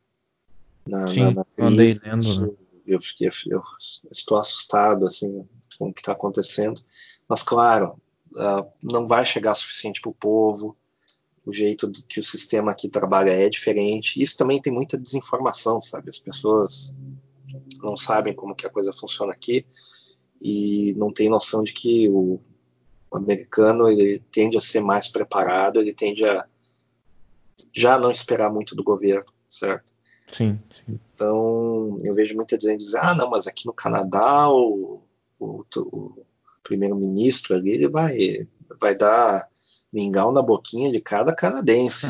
na, 0.87 1.09
Sim, 1.09 1.21
na, 1.21 1.31
na. 1.57 1.67
Andei 1.67 1.99
lendo, 2.03 2.41
né? 2.41 2.51
Eu, 2.87 3.01
fiquei, 3.01 3.29
eu 3.49 3.63
estou 4.11 4.39
assustado 4.39 5.05
assim 5.05 5.47
com 5.79 5.89
o 5.89 5.93
que 5.93 6.01
está 6.01 6.13
acontecendo. 6.13 6.81
Mas, 7.29 7.43
claro, 7.43 8.01
uh, 8.33 8.67
não 8.83 9.07
vai 9.07 9.27
chegar 9.27 9.55
suficiente 9.55 10.01
para 10.01 10.11
o 10.11 10.15
povo. 10.15 10.77
O 11.47 11.53
jeito 11.53 11.91
que 12.09 12.21
o 12.21 12.25
sistema 12.25 12.73
aqui 12.73 12.89
trabalha 12.89 13.31
é 13.31 13.49
diferente. 13.49 14.21
Isso 14.21 14.37
também 14.37 14.61
tem 14.61 14.73
muita 14.73 14.99
desinformação, 14.99 15.81
sabe? 15.81 16.11
As 16.11 16.19
pessoas 16.19 16.93
não 17.81 17.97
sabem 17.97 18.35
como 18.35 18.55
que 18.55 18.67
a 18.67 18.71
coisa 18.71 18.93
funciona 18.93 19.33
aqui 19.33 19.65
e 20.43 20.93
não 20.97 21.13
tem 21.13 21.31
noção 21.31 21.63
de 21.63 21.73
que 21.73 22.09
o, 22.09 22.41
americano 23.17 23.89
ele 23.89 24.19
tende 24.31 24.57
a 24.57 24.61
ser 24.61 24.81
mais 24.81 25.09
preparado, 25.09 25.81
ele 25.81 25.93
tende 25.93 26.25
a 26.25 26.47
já 27.73 27.99
não 27.99 28.11
esperar 28.11 28.53
muito 28.53 28.75
do 28.75 28.85
governo, 28.85 29.25
certo? 29.49 29.93
Sim, 30.29 30.61
sim. 30.71 31.01
Então, 31.15 31.97
eu 32.03 32.13
vejo 32.13 32.35
muita 32.35 32.61
gente 32.61 32.81
dizer, 32.81 32.99
ah, 32.99 33.15
não, 33.15 33.31
mas 33.31 33.47
aqui 33.47 33.65
no 33.65 33.73
Canadá 33.73 34.51
o, 34.51 35.01
o, 35.39 35.65
o 35.75 36.25
primeiro-ministro 36.63 37.55
ali, 37.55 37.71
ele 37.71 37.89
vai, 37.89 38.47
vai 38.79 38.95
dar 38.95 39.49
mingau 39.93 40.33
na 40.33 40.43
boquinha 40.43 40.91
de 40.91 41.01
cada 41.01 41.35
canadense. 41.35 42.07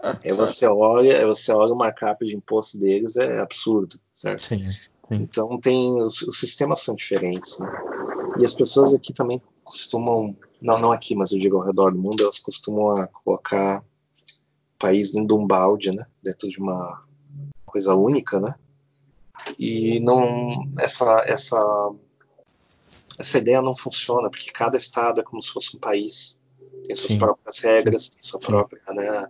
aí 0.00 0.32
você 0.36 0.66
olha, 0.66 1.26
você 1.26 1.52
olha 1.52 1.72
o 1.72 1.76
markup 1.76 2.24
de 2.24 2.36
imposto 2.36 2.78
deles, 2.78 3.16
é 3.16 3.40
absurdo, 3.40 3.98
certo? 4.14 4.42
Sim, 4.42 4.62
sim. 4.62 4.74
Então 5.10 5.58
tem 5.58 6.02
os, 6.02 6.22
os, 6.22 6.38
sistemas 6.38 6.80
são 6.80 6.94
diferentes, 6.94 7.58
né? 7.58 7.70
E 8.38 8.44
as 8.44 8.52
pessoas 8.52 8.94
aqui 8.94 9.12
também 9.12 9.42
costumam, 9.64 10.36
não, 10.60 10.78
não 10.78 10.92
aqui, 10.92 11.14
mas 11.16 11.32
eu 11.32 11.38
digo 11.38 11.56
ao 11.56 11.64
redor 11.64 11.90
do 11.90 11.98
mundo, 11.98 12.22
elas 12.22 12.38
costumam 12.38 12.94
colocar 13.24 13.80
o 13.80 14.78
país 14.78 15.10
dentro 15.10 15.28
de 15.28 15.34
um 15.34 15.46
balde, 15.46 15.90
né? 15.90 16.04
Dentro 16.22 16.48
de 16.48 16.58
uma 16.58 17.02
coisa 17.66 17.94
única, 17.94 18.38
né? 18.38 18.54
e 19.58 20.00
não 20.00 20.68
essa 20.78 21.24
essa 21.26 21.90
essa 23.18 23.38
ideia 23.38 23.62
não 23.62 23.74
funciona 23.74 24.30
porque 24.30 24.50
cada 24.50 24.76
estado 24.76 25.20
é 25.20 25.24
como 25.24 25.42
se 25.42 25.50
fosse 25.50 25.76
um 25.76 25.80
país 25.80 26.38
tem 26.84 26.94
suas 26.94 27.12
sim. 27.12 27.18
próprias 27.18 27.58
regras 27.60 28.08
tem 28.08 28.22
sua 28.22 28.40
sim. 28.40 28.46
própria 28.46 28.82
né 28.88 29.26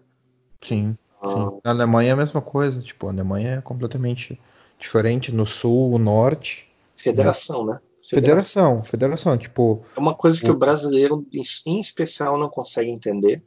sim, 0.60 0.98
ah, 1.22 1.50
na 1.64 1.70
Alemanha 1.70 2.10
é 2.10 2.12
a 2.12 2.16
mesma 2.16 2.40
coisa 2.40 2.80
tipo 2.80 3.06
a 3.06 3.10
Alemanha 3.10 3.54
é 3.56 3.60
completamente 3.60 4.40
diferente 4.78 5.32
no 5.32 5.46
sul 5.46 5.92
o 5.92 5.98
norte 5.98 6.68
federação 6.96 7.64
né, 7.64 7.74
né? 7.74 7.80
Federação. 8.08 8.80
federação, 8.80 8.84
federação, 8.84 9.38
tipo. 9.38 9.84
É 9.94 10.00
uma 10.00 10.14
coisa 10.14 10.40
que 10.40 10.50
o, 10.50 10.54
o 10.54 10.56
brasileiro, 10.56 11.26
em 11.30 11.78
especial, 11.78 12.38
não 12.38 12.48
consegue 12.48 12.88
entender, 12.88 13.42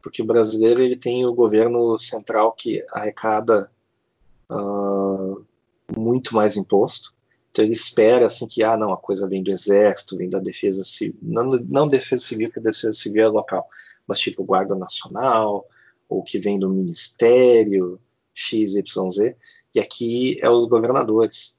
porque 0.00 0.22
o 0.22 0.24
brasileiro 0.24 0.80
ele 0.80 0.96
tem 0.96 1.26
o 1.26 1.34
governo 1.34 1.98
central 1.98 2.52
que 2.52 2.84
arrecada 2.92 3.68
uh, 4.50 5.44
muito 5.96 6.32
mais 6.32 6.56
imposto. 6.56 7.12
Então 7.58 7.64
ele 7.64 7.74
espera 7.74 8.24
assim 8.24 8.46
que 8.46 8.62
ah 8.62 8.76
não 8.76 8.92
a 8.92 8.96
coisa 8.96 9.26
vem 9.26 9.42
do 9.42 9.50
exército, 9.50 10.16
vem 10.16 10.30
da 10.30 10.38
defesa 10.38 10.84
civil, 10.84 11.18
não, 11.20 11.42
não 11.68 11.88
defesa 11.88 12.22
civil 12.22 12.52
que 12.52 12.60
a 12.60 12.62
defesa 12.62 12.92
civil 12.92 13.24
é 13.24 13.28
local, 13.28 13.66
mas 14.06 14.20
tipo 14.20 14.44
guarda 14.44 14.76
nacional 14.76 15.66
ou 16.08 16.22
que 16.22 16.38
vem 16.38 16.56
do 16.56 16.70
ministério 16.70 18.00
XYZ 18.32 19.34
e 19.74 19.80
aqui 19.80 20.38
é 20.40 20.48
os 20.48 20.66
governadores. 20.66 21.58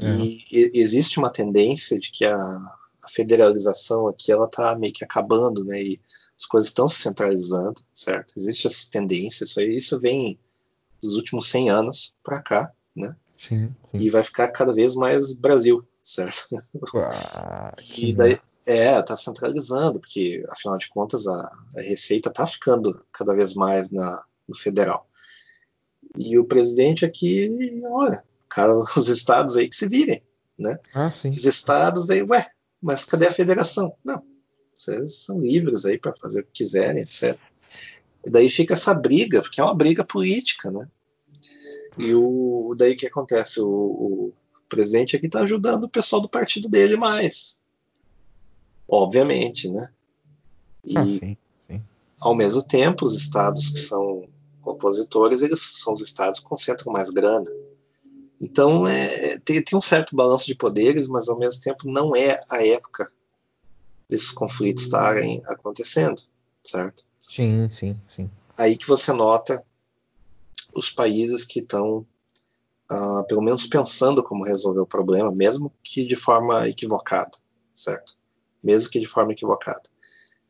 É. 0.00 0.06
E, 0.16 0.44
e, 0.50 0.80
existe 0.80 1.18
uma 1.18 1.30
tendência 1.30 1.98
de 1.98 2.10
que 2.10 2.24
a, 2.24 2.34
a 2.34 3.08
federalização 3.10 4.08
aqui 4.08 4.32
ela 4.32 4.46
está 4.46 4.74
meio 4.78 4.94
que 4.94 5.04
acabando, 5.04 5.62
né? 5.62 5.82
E 5.82 6.00
as 6.38 6.46
coisas 6.46 6.68
estão 6.70 6.88
se 6.88 7.02
centralizando, 7.02 7.82
certo? 7.92 8.32
Existe 8.34 8.66
essa 8.66 8.90
tendência, 8.90 9.44
isso, 9.44 9.60
aí, 9.60 9.76
isso 9.76 10.00
vem 10.00 10.38
dos 11.02 11.16
últimos 11.16 11.50
100 11.50 11.68
anos 11.68 12.14
para 12.22 12.40
cá, 12.40 12.72
né? 12.96 13.14
Sim, 13.48 13.74
sim. 13.90 13.98
E 13.98 14.10
vai 14.10 14.22
ficar 14.22 14.48
cada 14.48 14.72
vez 14.72 14.94
mais 14.94 15.32
Brasil, 15.32 15.86
certo? 16.02 16.44
Ah, 16.94 17.74
e 17.96 18.12
daí, 18.12 18.38
é, 18.66 19.00
tá 19.00 19.16
centralizando, 19.16 19.98
porque 19.98 20.44
afinal 20.50 20.76
de 20.76 20.88
contas 20.90 21.26
a, 21.26 21.50
a 21.76 21.80
receita 21.80 22.30
tá 22.30 22.46
ficando 22.46 23.02
cada 23.10 23.34
vez 23.34 23.54
mais 23.54 23.90
na, 23.90 24.22
no 24.46 24.54
federal. 24.54 25.08
E 26.16 26.38
o 26.38 26.44
presidente 26.44 27.04
aqui, 27.04 27.48
olha, 27.90 28.22
cara, 28.48 28.76
os 28.96 29.08
estados 29.08 29.56
aí 29.56 29.68
que 29.68 29.76
se 29.76 29.88
virem, 29.88 30.22
né? 30.58 30.78
Ah, 30.94 31.10
sim. 31.10 31.30
Os 31.30 31.46
estados 31.46 32.10
aí, 32.10 32.22
ué, 32.22 32.46
mas 32.80 33.04
cadê 33.04 33.26
a 33.26 33.32
federação? 33.32 33.94
Não, 34.04 34.22
vocês 34.74 35.24
são 35.24 35.40
livres 35.40 35.86
aí 35.86 35.98
para 35.98 36.14
fazer 36.14 36.42
o 36.42 36.44
que 36.44 36.52
quiserem, 36.64 37.02
etc. 37.02 37.38
E 38.24 38.30
daí 38.30 38.50
fica 38.50 38.74
essa 38.74 38.92
briga, 38.92 39.40
porque 39.40 39.60
é 39.60 39.64
uma 39.64 39.74
briga 39.74 40.04
política, 40.04 40.70
né? 40.70 40.86
E 41.98 42.14
o 42.14 42.74
daí 42.76 42.94
que 42.94 43.06
acontece? 43.06 43.60
O, 43.60 43.66
o 43.66 44.32
presidente 44.68 45.16
aqui 45.16 45.26
está 45.26 45.40
ajudando 45.40 45.84
o 45.84 45.88
pessoal 45.88 46.22
do 46.22 46.28
partido 46.28 46.68
dele 46.68 46.96
mais. 46.96 47.58
Obviamente, 48.86 49.68
né? 49.68 49.90
E 50.84 50.96
ah, 50.96 51.04
sim, 51.04 51.36
sim. 51.66 51.82
ao 52.20 52.34
mesmo 52.34 52.62
tempo, 52.62 53.04
os 53.04 53.14
estados 53.14 53.68
que 53.68 53.78
são 53.78 54.28
opositores, 54.64 55.42
eles 55.42 55.60
são 55.60 55.92
os 55.92 56.00
estados 56.00 56.40
que 56.40 56.46
concentram 56.46 56.92
mais 56.92 57.10
grana. 57.10 57.50
Então 58.40 58.86
é, 58.86 59.38
tem, 59.40 59.62
tem 59.62 59.76
um 59.76 59.80
certo 59.80 60.14
balanço 60.14 60.46
de 60.46 60.54
poderes, 60.54 61.08
mas 61.08 61.28
ao 61.28 61.38
mesmo 61.38 61.60
tempo 61.60 61.90
não 61.90 62.14
é 62.14 62.40
a 62.48 62.64
época 62.64 63.10
desses 64.08 64.30
conflitos 64.30 64.84
estarem 64.84 65.42
acontecendo, 65.46 66.22
certo? 66.62 67.04
Sim, 67.18 67.68
sim, 67.74 68.00
sim. 68.08 68.30
Aí 68.56 68.76
que 68.76 68.86
você 68.86 69.12
nota 69.12 69.62
os 70.74 70.90
países 70.90 71.44
que 71.44 71.60
estão, 71.60 72.06
uh, 72.90 73.26
pelo 73.26 73.42
menos 73.42 73.66
pensando 73.66 74.22
como 74.22 74.44
resolver 74.44 74.80
o 74.80 74.86
problema, 74.86 75.30
mesmo 75.30 75.72
que 75.82 76.06
de 76.06 76.16
forma 76.16 76.68
equivocada, 76.68 77.38
certo? 77.74 78.16
Mesmo 78.62 78.90
que 78.90 79.00
de 79.00 79.06
forma 79.06 79.32
equivocada. 79.32 79.82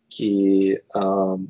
Que 0.08 0.82
uh, 0.96 1.46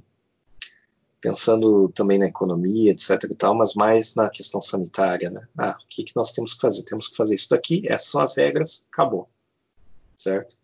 pensando 1.20 1.88
também 1.90 2.18
na 2.18 2.26
economia, 2.26 2.92
etc 2.92 3.24
e 3.24 3.34
tal, 3.34 3.54
mas 3.54 3.74
mais 3.74 4.14
na 4.14 4.30
questão 4.30 4.60
sanitária, 4.60 5.30
né? 5.30 5.46
Ah, 5.58 5.76
o 5.82 5.88
que, 5.88 6.04
que 6.04 6.16
nós 6.16 6.32
temos 6.32 6.54
que 6.54 6.60
fazer? 6.60 6.82
Temos 6.84 7.08
que 7.08 7.16
fazer 7.16 7.34
isso 7.34 7.50
daqui, 7.50 7.82
essas 7.86 8.08
são 8.08 8.20
as 8.20 8.36
regras, 8.36 8.84
acabou, 8.92 9.28
certo? 10.16 10.56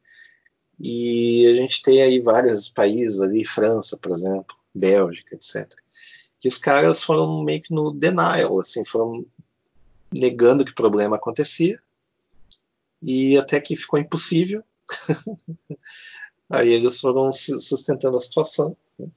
E 0.81 1.47
a 1.47 1.55
gente 1.55 1.83
tem 1.83 2.03
aí 2.03 2.21
vários 2.21 2.69
países 2.69 3.21
ali, 3.21 3.45
França, 3.45 3.97
por 3.97 4.13
exemplo, 4.13 4.57
Bélgica, 4.75 5.35
etc, 5.35 5.73
que 6.45 6.49
os 6.49 6.59
caras 6.59 7.03
foram 7.03 7.43
meio 7.43 7.63
que 7.63 7.73
no 7.73 7.91
denial, 7.91 8.61
assim, 8.61 8.85
foram 8.85 9.25
negando 10.13 10.63
que 10.63 10.73
o 10.73 10.75
problema 10.75 11.17
acontecia 11.17 11.81
e 13.01 13.39
até 13.39 13.59
que 13.59 13.75
ficou 13.75 13.99
impossível. 13.99 14.63
aí 16.51 16.69
eles 16.69 17.01
foram 17.01 17.33
sustentando 17.33 18.19
a 18.19 18.21
situação. 18.21 18.77
Né? 18.99 19.09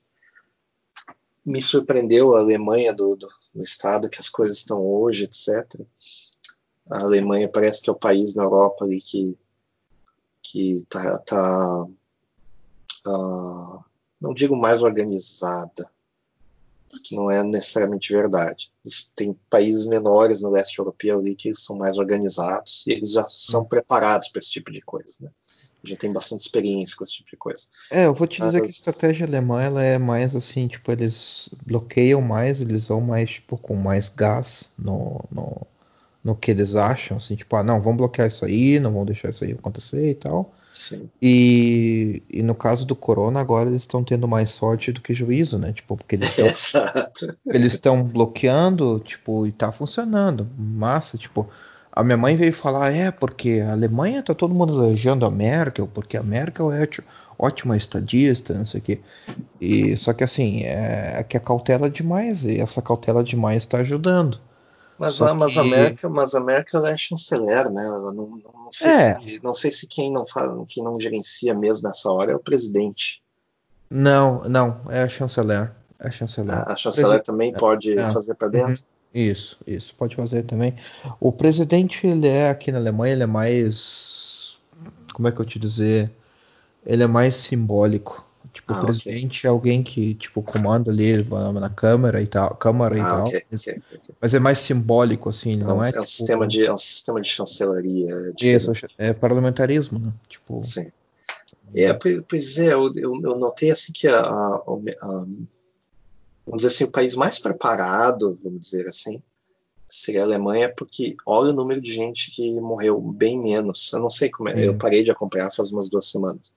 me 1.45 1.61
surpreendeu 1.61 2.33
a 2.33 2.39
Alemanha 2.39 2.93
do, 2.93 3.09
do, 3.09 3.27
do, 3.53 3.61
estado 3.61 4.09
que 4.09 4.21
as 4.21 4.29
coisas 4.29 4.59
estão 4.59 4.81
hoje, 4.81 5.25
etc. 5.25 5.81
A 6.89 7.01
Alemanha 7.01 7.49
parece 7.49 7.81
que 7.81 7.89
é 7.89 7.93
o 7.93 7.99
país 7.99 8.35
na 8.35 8.43
Europa 8.43 8.85
ali 8.85 9.01
que 9.01 9.37
que 10.41 10.85
tá, 10.87 11.17
tá 11.19 11.83
uh, 13.05 13.83
não 14.21 14.33
digo 14.33 14.55
mais 14.55 14.81
organizada, 14.81 15.91
porque 16.97 17.15
não 17.15 17.29
é 17.29 17.43
necessariamente 17.43 18.11
verdade. 18.11 18.71
Tem 19.15 19.37
países 19.49 19.85
menores 19.85 20.41
no 20.41 20.49
leste 20.49 20.79
europeu 20.79 21.19
ali 21.19 21.35
que 21.35 21.53
são 21.53 21.75
mais 21.75 21.97
organizados 21.97 22.85
e 22.87 22.91
eles 22.91 23.11
já 23.11 23.23
são 23.23 23.65
preparados 23.65 24.29
para 24.29 24.39
esse 24.39 24.51
tipo 24.51 24.71
de 24.71 24.81
coisa. 24.81 25.15
Né? 25.19 25.29
já 25.83 25.95
tem 25.95 26.11
bastante 26.11 26.41
experiência 26.41 26.97
com 26.97 27.03
esse 27.03 27.13
tipo 27.13 27.29
de 27.29 27.37
coisa. 27.37 27.63
É, 27.91 28.05
eu 28.05 28.13
vou 28.13 28.27
te 28.27 28.41
dizer 28.41 28.59
Mas... 28.59 28.61
que 28.61 28.67
a 28.67 28.89
estratégia 28.89 29.25
alemã 29.25 29.61
ela 29.61 29.83
é 29.83 29.97
mais 29.97 30.35
assim, 30.35 30.67
tipo, 30.67 30.91
eles 30.91 31.49
bloqueiam 31.65 32.21
mais, 32.21 32.59
eles 32.59 32.87
vão 32.87 32.99
mais, 32.99 33.31
tipo, 33.31 33.57
com 33.57 33.75
mais 33.75 34.09
gás 34.09 34.71
no, 34.77 35.23
no, 35.31 35.65
no 36.27 36.35
que 36.35 36.51
eles 36.51 36.75
acham, 36.75 37.15
assim, 37.15 37.37
tipo, 37.37 37.55
ah, 37.55 37.63
não, 37.63 37.79
vamos 37.79 37.99
bloquear 37.99 38.27
isso 38.27 38.43
aí, 38.43 38.81
não 38.81 38.91
vamos 38.91 39.07
deixar 39.07 39.29
isso 39.29 39.45
aí 39.45 39.53
acontecer 39.53 40.11
e 40.11 40.15
tal. 40.15 40.53
Sim. 40.73 41.09
E, 41.21 42.21
e 42.29 42.43
no 42.43 42.53
caso 42.53 42.85
do 42.85 42.97
Corona, 42.97 43.39
agora 43.39 43.69
eles 43.69 43.83
estão 43.83 44.03
tendo 44.03 44.27
mais 44.27 44.51
sorte 44.51 44.91
do 44.91 44.99
que 44.99 45.13
juízo, 45.13 45.57
né? 45.57 45.71
Tipo, 45.71 45.95
porque 45.95 46.15
eles 46.15 46.35
estão 46.37 46.83
eles 47.47 47.73
estão 47.73 48.03
bloqueando, 48.03 48.99
tipo, 48.99 49.47
e 49.47 49.53
tá 49.53 49.71
funcionando. 49.71 50.45
Massa, 50.57 51.17
tipo, 51.17 51.49
a 51.93 52.03
minha 52.03 52.17
mãe 52.17 52.35
veio 52.35 52.51
falar, 52.51 52.93
é, 52.93 53.09
porque 53.09 53.63
a 53.65 53.71
Alemanha 53.71 54.21
tá 54.21 54.33
todo 54.33 54.53
mundo 54.53 54.73
elogiando 54.73 55.25
a 55.25 55.31
Merkel, 55.31 55.87
porque 55.87 56.17
a 56.17 56.23
Merkel 56.23 56.73
é 56.73 56.85
ótima 57.39 57.77
estadista, 57.77 58.53
não 58.53 58.65
sei 58.65 58.81
o 58.81 58.83
quê. 58.83 58.99
E, 59.61 59.95
só 59.95 60.11
que 60.11 60.25
assim, 60.25 60.63
é, 60.63 61.19
é 61.19 61.23
que 61.23 61.37
a 61.37 61.39
cautela 61.39 61.89
demais, 61.89 62.43
e 62.43 62.59
essa 62.59 62.81
cautela 62.81 63.23
demais 63.23 63.63
está 63.63 63.77
ajudando. 63.77 64.41
Mas, 64.99 65.21
a, 65.21 65.33
mas, 65.33 65.53
que... 65.53 65.59
a 65.59 65.63
Merkel, 65.63 66.09
mas 66.09 66.33
a 66.33 66.39
Merkel 66.39 66.85
é 66.85 66.97
chanceler, 66.97 67.69
né? 67.69 67.83
Não, 67.83 68.13
não, 68.13 68.27
não, 68.43 68.71
sei 68.71 68.89
é. 68.89 69.19
se, 69.19 69.39
não 69.43 69.53
sei 69.53 69.71
se 69.71 69.87
quem 69.87 70.11
não, 70.11 70.25
faz, 70.25 70.51
quem 70.67 70.83
não 70.83 70.99
gerencia 70.99 71.53
mesmo 71.53 71.87
nessa 71.87 72.11
hora 72.11 72.31
é 72.31 72.35
o 72.35 72.39
presidente. 72.39 73.21
Não, 73.89 74.43
não, 74.49 74.81
é 74.89 75.03
a 75.03 75.07
chanceler. 75.07 75.71
É 75.99 76.07
a 76.07 76.11
chanceler, 76.11 76.55
a, 76.55 76.73
a 76.73 76.75
chanceler 76.75 77.21
também 77.23 77.53
pode 77.53 77.97
é. 77.97 78.11
fazer 78.11 78.35
para 78.35 78.49
dentro? 78.49 78.71
Uhum. 78.71 78.97
Isso, 79.13 79.57
isso, 79.65 79.95
pode 79.95 80.15
fazer 80.15 80.43
também. 80.43 80.75
O 81.19 81.31
presidente, 81.31 82.05
ele 82.05 82.27
é 82.27 82.49
aqui 82.49 82.71
na 82.71 82.77
Alemanha, 82.77 83.13
ele 83.13 83.23
é 83.23 83.27
mais. 83.27 84.57
Como 85.13 85.27
é 85.27 85.31
que 85.31 85.39
eu 85.39 85.45
te 85.45 85.57
dizer? 85.57 86.11
Ele 86.85 87.03
é 87.03 87.07
mais 87.07 87.35
simbólico. 87.35 88.26
Tipo, 88.57 88.73
ah, 88.73 88.81
o 88.81 88.85
presidente 88.85 89.41
okay. 89.41 89.47
é 89.47 89.51
alguém 89.51 89.83
que, 89.83 90.15
tipo, 90.15 90.41
comanda 90.41 90.89
ali 90.89 91.13
na 91.53 91.69
câmara 91.69 92.23
e 92.23 92.25
tal. 92.25 92.55
Câmara 92.55 92.95
ah, 92.95 92.97
e 92.97 93.01
tal. 93.01 93.27
Okay, 93.27 93.43
okay, 93.53 93.81
mas 94.19 94.33
é 94.33 94.39
mais 94.39 94.57
simbólico, 94.57 95.29
assim, 95.29 95.61
é 95.61 95.63
não 95.63 95.83
é? 95.83 95.85
É, 95.85 95.89
é, 95.89 95.91
tipo, 95.91 96.01
um 96.01 96.05
sistema 96.05 96.47
de, 96.47 96.65
é 96.65 96.73
um 96.73 96.77
sistema 96.77 97.21
de 97.21 97.29
chancelaria. 97.29 98.33
Isso, 98.41 98.71
é 98.97 99.13
parlamentarismo, 99.13 99.99
né? 99.99 100.11
Tipo. 100.27 100.63
Sim. 100.63 100.91
É, 101.75 101.93
pois 101.93 102.57
é, 102.57 102.73
eu, 102.73 102.91
eu, 102.95 103.37
notei 103.37 103.69
assim 103.69 103.91
que 103.93 104.07
a, 104.07 104.21
a, 104.21 104.55
a 104.55 105.25
vamos 106.45 106.63
dizer 106.63 106.67
assim, 106.67 106.83
o 106.85 106.91
país 106.91 107.15
mais 107.15 107.37
preparado, 107.37 108.39
vamos 108.43 108.61
dizer 108.61 108.87
assim, 108.87 109.21
seria 109.87 110.21
a 110.21 110.25
Alemanha, 110.25 110.73
porque 110.75 111.15
olha 111.27 111.51
o 111.51 111.55
número 111.55 111.79
de 111.79 111.93
gente 111.93 112.31
que 112.31 112.51
morreu 112.59 112.99
bem 112.99 113.39
menos. 113.39 113.93
Eu 113.93 113.99
não 113.99 114.09
sei 114.09 114.31
como 114.31 114.49
é, 114.49 114.65
eu 114.65 114.75
parei 114.79 115.03
de 115.03 115.11
acompanhar 115.11 115.51
faz 115.51 115.71
umas 115.71 115.89
duas 115.89 116.09
semanas, 116.09 116.51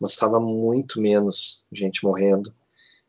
mas 0.00 0.12
estava 0.12 0.40
muito 0.40 1.00
menos 1.00 1.64
gente 1.70 2.04
morrendo. 2.04 2.52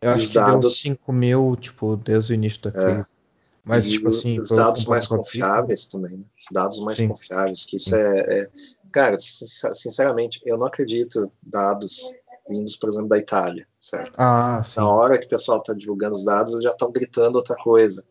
Eu 0.02 0.12
acho 0.12 0.24
os 0.24 0.30
que 0.30 0.36
dados 0.36 0.80
5 0.80 1.14
mil, 1.14 1.56
tipo, 1.56 1.96
desde 1.96 2.34
o 2.34 2.36
início 2.36 2.62
da 2.62 2.70
é. 2.70 2.74
crise. 2.74 3.02
É. 3.02 3.22
Mas, 3.64 3.88
tipo 3.88 4.10
assim, 4.10 4.40
os 4.40 4.50
dados 4.50 4.86
mais 4.86 5.06
confiáveis 5.06 5.86
também, 5.86 6.18
né? 6.18 6.26
Os 6.40 6.48
dados 6.52 6.80
mais 6.80 6.98
Sim. 6.98 7.10
confiáveis, 7.10 7.64
que 7.64 7.78
isso 7.78 7.96
é, 7.96 8.20
é, 8.20 8.50
Cara, 8.92 9.18
sinceramente, 9.20 10.42
eu 10.46 10.58
não 10.58 10.66
acredito 10.66 11.32
dados 11.42 12.14
vindos, 12.50 12.76
por 12.76 12.90
exemplo, 12.90 13.08
da 13.08 13.18
Itália, 13.18 13.66
certo? 13.80 14.20
Ah, 14.20 14.62
Na 14.76 14.90
hora 14.90 15.18
que 15.18 15.26
o 15.26 15.30
pessoal 15.30 15.60
está 15.60 15.74
divulgando 15.74 16.16
os 16.16 16.26
dados, 16.26 16.52
eles 16.52 16.66
já 16.66 16.72
estão 16.72 16.92
gritando 16.92 17.36
outra 17.36 17.56
coisa. 17.56 18.04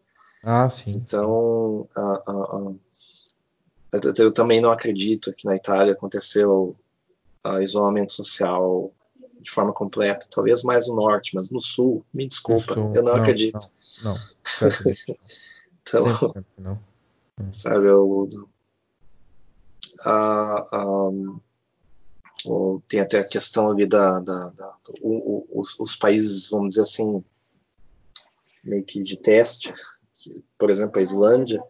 Ah, 0.43 0.71
sim. 0.71 0.93
Então, 0.93 1.87
sim. 1.87 2.01
A, 2.01 2.23
a, 2.27 2.33
a, 2.33 2.73
eu, 4.17 4.33
também 4.33 4.61
não 4.61 4.71
acredito 4.71 5.35
que 5.35 5.45
na 5.45 5.55
Itália 5.55 5.93
aconteceu 5.93 6.75
isolamento 7.63 8.13
social 8.13 8.93
de 9.41 9.51
forma 9.51 9.73
completa. 9.73 10.27
Talvez 10.31 10.63
mais 10.63 10.87
no 10.87 10.97
norte, 10.97 11.35
mas 11.35 11.51
no 11.51 11.61
sul, 11.61 12.05
me 12.13 12.27
desculpa, 12.27 12.75
sul, 12.75 12.93
eu 12.95 13.03
não, 13.03 13.15
não 13.15 13.21
acredito. 13.21 13.59
Não, 14.05 14.13
não. 14.13 14.21
então, 15.83 16.35
não. 16.59 17.53
sabe, 17.53 17.89
eu, 17.89 18.29
a, 20.05 21.11
tem 22.89 23.01
até 23.01 23.19
a 23.19 23.25
questão 23.25 23.71
ali 23.71 23.87
da, 23.87 24.21
da, 24.21 24.49
da 24.51 24.75
o, 25.01 25.47
o, 25.57 25.61
os, 25.61 25.79
os, 25.79 25.97
países, 25.97 26.49
vamos 26.49 26.71
dizer 26.71 26.83
assim, 26.83 27.23
meio 28.65 28.85
que 28.85 29.03
de 29.03 29.17
teste, 29.17 29.73
que, 30.15 30.43
por 30.59 30.71
exemplo, 30.71 30.99
a 30.99 31.03
Islândia, 31.03 31.63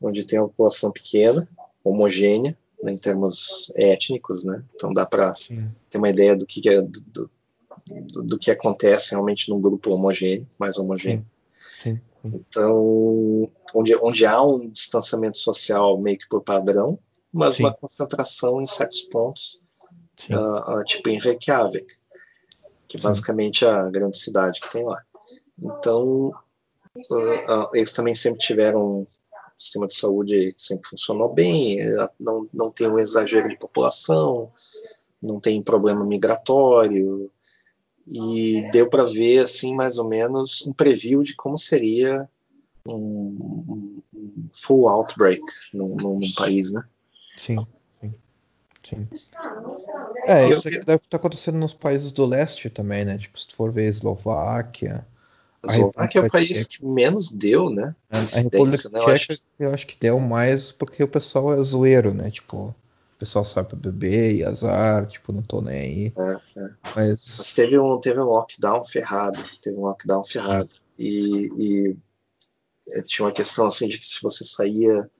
onde 0.00 0.26
tem 0.26 0.38
uma 0.38 0.48
população 0.48 0.90
pequena, 0.90 1.48
homogênea, 1.84 2.56
né, 2.82 2.92
em 2.92 2.98
termos 2.98 3.72
étnicos, 3.74 4.44
né? 4.44 4.62
Então 4.74 4.92
dá 4.92 5.06
para 5.06 5.34
ter 5.90 5.98
uma 5.98 6.08
ideia 6.08 6.36
do 6.36 6.46
que 6.46 6.66
é, 6.68 6.82
do, 6.82 7.00
do, 7.00 8.22
do, 8.22 8.38
que 8.38 8.50
acontece 8.50 9.12
realmente 9.12 9.48
num 9.50 9.60
grupo 9.60 9.90
homogêneo, 9.90 10.48
mais 10.58 10.78
homogêneo. 10.78 11.26
Sim. 11.58 12.00
Sim. 12.22 12.32
Então, 12.34 13.50
onde, 13.74 13.96
onde 13.96 14.26
há 14.26 14.42
um 14.42 14.68
distanciamento 14.68 15.38
social 15.38 15.98
meio 16.00 16.18
que 16.18 16.28
por 16.28 16.42
padrão, 16.42 16.98
mas 17.32 17.56
Sim. 17.56 17.64
uma 17.64 17.74
concentração 17.74 18.60
em 18.60 18.66
certos 18.66 19.02
pontos 19.02 19.62
uh, 20.30 20.78
uh, 20.78 20.84
tipo 20.84 21.08
em 21.08 21.18
Reykjavik, 21.18 21.94
que 22.88 22.98
basicamente 22.98 23.64
é 23.64 23.68
a 23.68 23.90
grande 23.90 24.18
cidade 24.18 24.60
que 24.60 24.70
tem 24.70 24.84
lá. 24.84 25.02
Então, 25.58 26.28
uh, 26.30 27.68
eles 27.74 27.92
também 27.92 28.14
sempre 28.14 28.40
tiveram 28.40 29.06
um 29.56 29.60
sistema 29.60 29.86
de 29.86 29.94
saúde 29.94 30.54
sempre 30.56 30.88
funcionou 30.88 31.32
bem, 31.32 31.78
não, 32.20 32.48
não 32.52 32.70
tem 32.70 32.86
um 32.86 32.98
exagero 32.98 33.48
de 33.48 33.58
população, 33.58 34.52
não 35.22 35.40
tem 35.40 35.62
problema 35.62 36.04
migratório, 36.04 37.30
e 38.06 38.68
deu 38.70 38.88
para 38.88 39.04
ver 39.04 39.40
assim 39.40 39.74
mais 39.74 39.98
ou 39.98 40.06
menos 40.06 40.64
um 40.66 40.72
preview 40.72 41.22
de 41.22 41.34
como 41.34 41.58
seria 41.58 42.28
um, 42.86 44.00
um 44.14 44.48
full 44.52 44.88
outbreak 44.88 45.42
num, 45.74 45.96
num, 45.96 46.32
país, 46.36 46.72
né? 46.72 46.84
Sim. 47.36 47.66
Sim. 48.82 49.08
É, 50.26 50.48
isso 50.48 50.68
aqui 50.68 50.78
deve 50.78 51.02
estar 51.02 51.16
acontecendo 51.16 51.58
nos 51.58 51.74
países 51.74 52.12
do 52.12 52.24
leste 52.24 52.70
também, 52.70 53.04
né? 53.04 53.18
Tipo, 53.18 53.36
se 53.36 53.48
tu 53.48 53.56
for 53.56 53.72
ver 53.72 53.88
Eslováquia. 53.88 55.04
A 55.68 55.72
Eslováquia 55.72 56.20
é 56.20 56.26
o 56.26 56.30
país 56.30 56.64
que 56.66 56.84
menos 56.84 57.30
deu, 57.30 57.70
né? 57.70 57.94
A 58.10 58.20
República 58.20 58.88
né? 58.90 58.98
Tcheca, 58.98 58.98
eu 58.98 59.08
acho... 59.08 59.42
eu 59.60 59.74
acho 59.74 59.86
que 59.86 59.98
deu 59.98 60.20
mais 60.20 60.70
porque 60.70 61.02
o 61.02 61.08
pessoal 61.08 61.52
é 61.54 61.62
zoeiro, 61.62 62.12
né? 62.12 62.30
Tipo. 62.30 62.68
o 62.68 63.18
pessoal 63.18 63.44
pra 63.44 63.76
beber 63.76 64.34
e 64.34 64.44
azar, 64.44 65.06
tipo, 65.06 65.32
não 65.32 65.42
tô 65.42 65.60
nem 65.60 65.78
aí. 65.78 66.12
É, 66.16 66.60
é. 66.60 66.68
Mas... 66.94 67.34
Mas... 67.38 67.54
teve 67.54 67.78
um, 67.78 67.98
teve 67.98 68.20
um 68.20 68.24
lockdown 68.24 68.84
ferrado, 68.84 69.38
teve 69.60 69.76
um 69.76 69.82
lockdown 69.82 70.24
ferrado. 70.24 70.76
E, 70.98 71.50
e 71.58 71.96
é, 72.88 73.02
tinha 73.02 73.26
uma 73.26 73.32
questão 73.32 73.66
assim 73.66 73.88
de 73.88 73.98
que 73.98 74.06
se 74.06 74.22
você 74.22 74.44
saía 74.44 75.10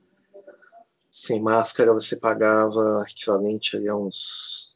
sem 1.10 1.40
máscara, 1.40 1.92
você 1.92 2.16
pagava 2.16 3.04
equivalente 3.08 3.76
a 3.88 3.96
uns. 3.96 4.74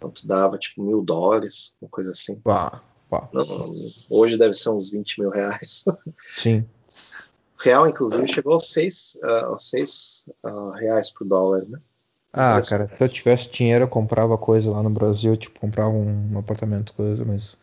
Quanto 0.00 0.26
dava? 0.26 0.58
Tipo 0.58 0.82
mil 0.82 1.02
dólares, 1.02 1.76
uma 1.80 1.88
coisa 1.88 2.10
assim. 2.10 2.40
Pá, 2.40 2.82
pá. 3.08 3.28
Não, 3.32 3.46
hoje 4.10 4.36
deve 4.36 4.54
ser 4.54 4.70
uns 4.70 4.90
20 4.90 5.20
mil 5.20 5.30
reais. 5.30 5.84
Sim. 6.16 6.64
Real, 7.60 7.88
inclusive, 7.88 8.24
chegou 8.28 8.52
aos 8.52 8.70
6, 8.70 9.18
uh, 9.20 9.58
seis, 9.58 10.24
uh, 10.44 10.70
reais 10.70 11.10
por 11.10 11.26
dólar, 11.26 11.66
né? 11.68 11.78
Ah, 12.32 12.60
cara, 12.62 12.86
se 12.86 13.02
eu 13.02 13.08
tivesse 13.08 13.50
dinheiro 13.50 13.84
eu 13.84 13.88
comprava 13.88 14.38
coisa 14.38 14.70
lá 14.70 14.80
no 14.80 14.90
Brasil, 14.90 15.36
tipo, 15.36 15.58
comprava 15.58 15.90
um, 15.90 16.34
um 16.34 16.38
apartamento, 16.38 16.92
coisa, 16.92 17.24
mas 17.24 17.56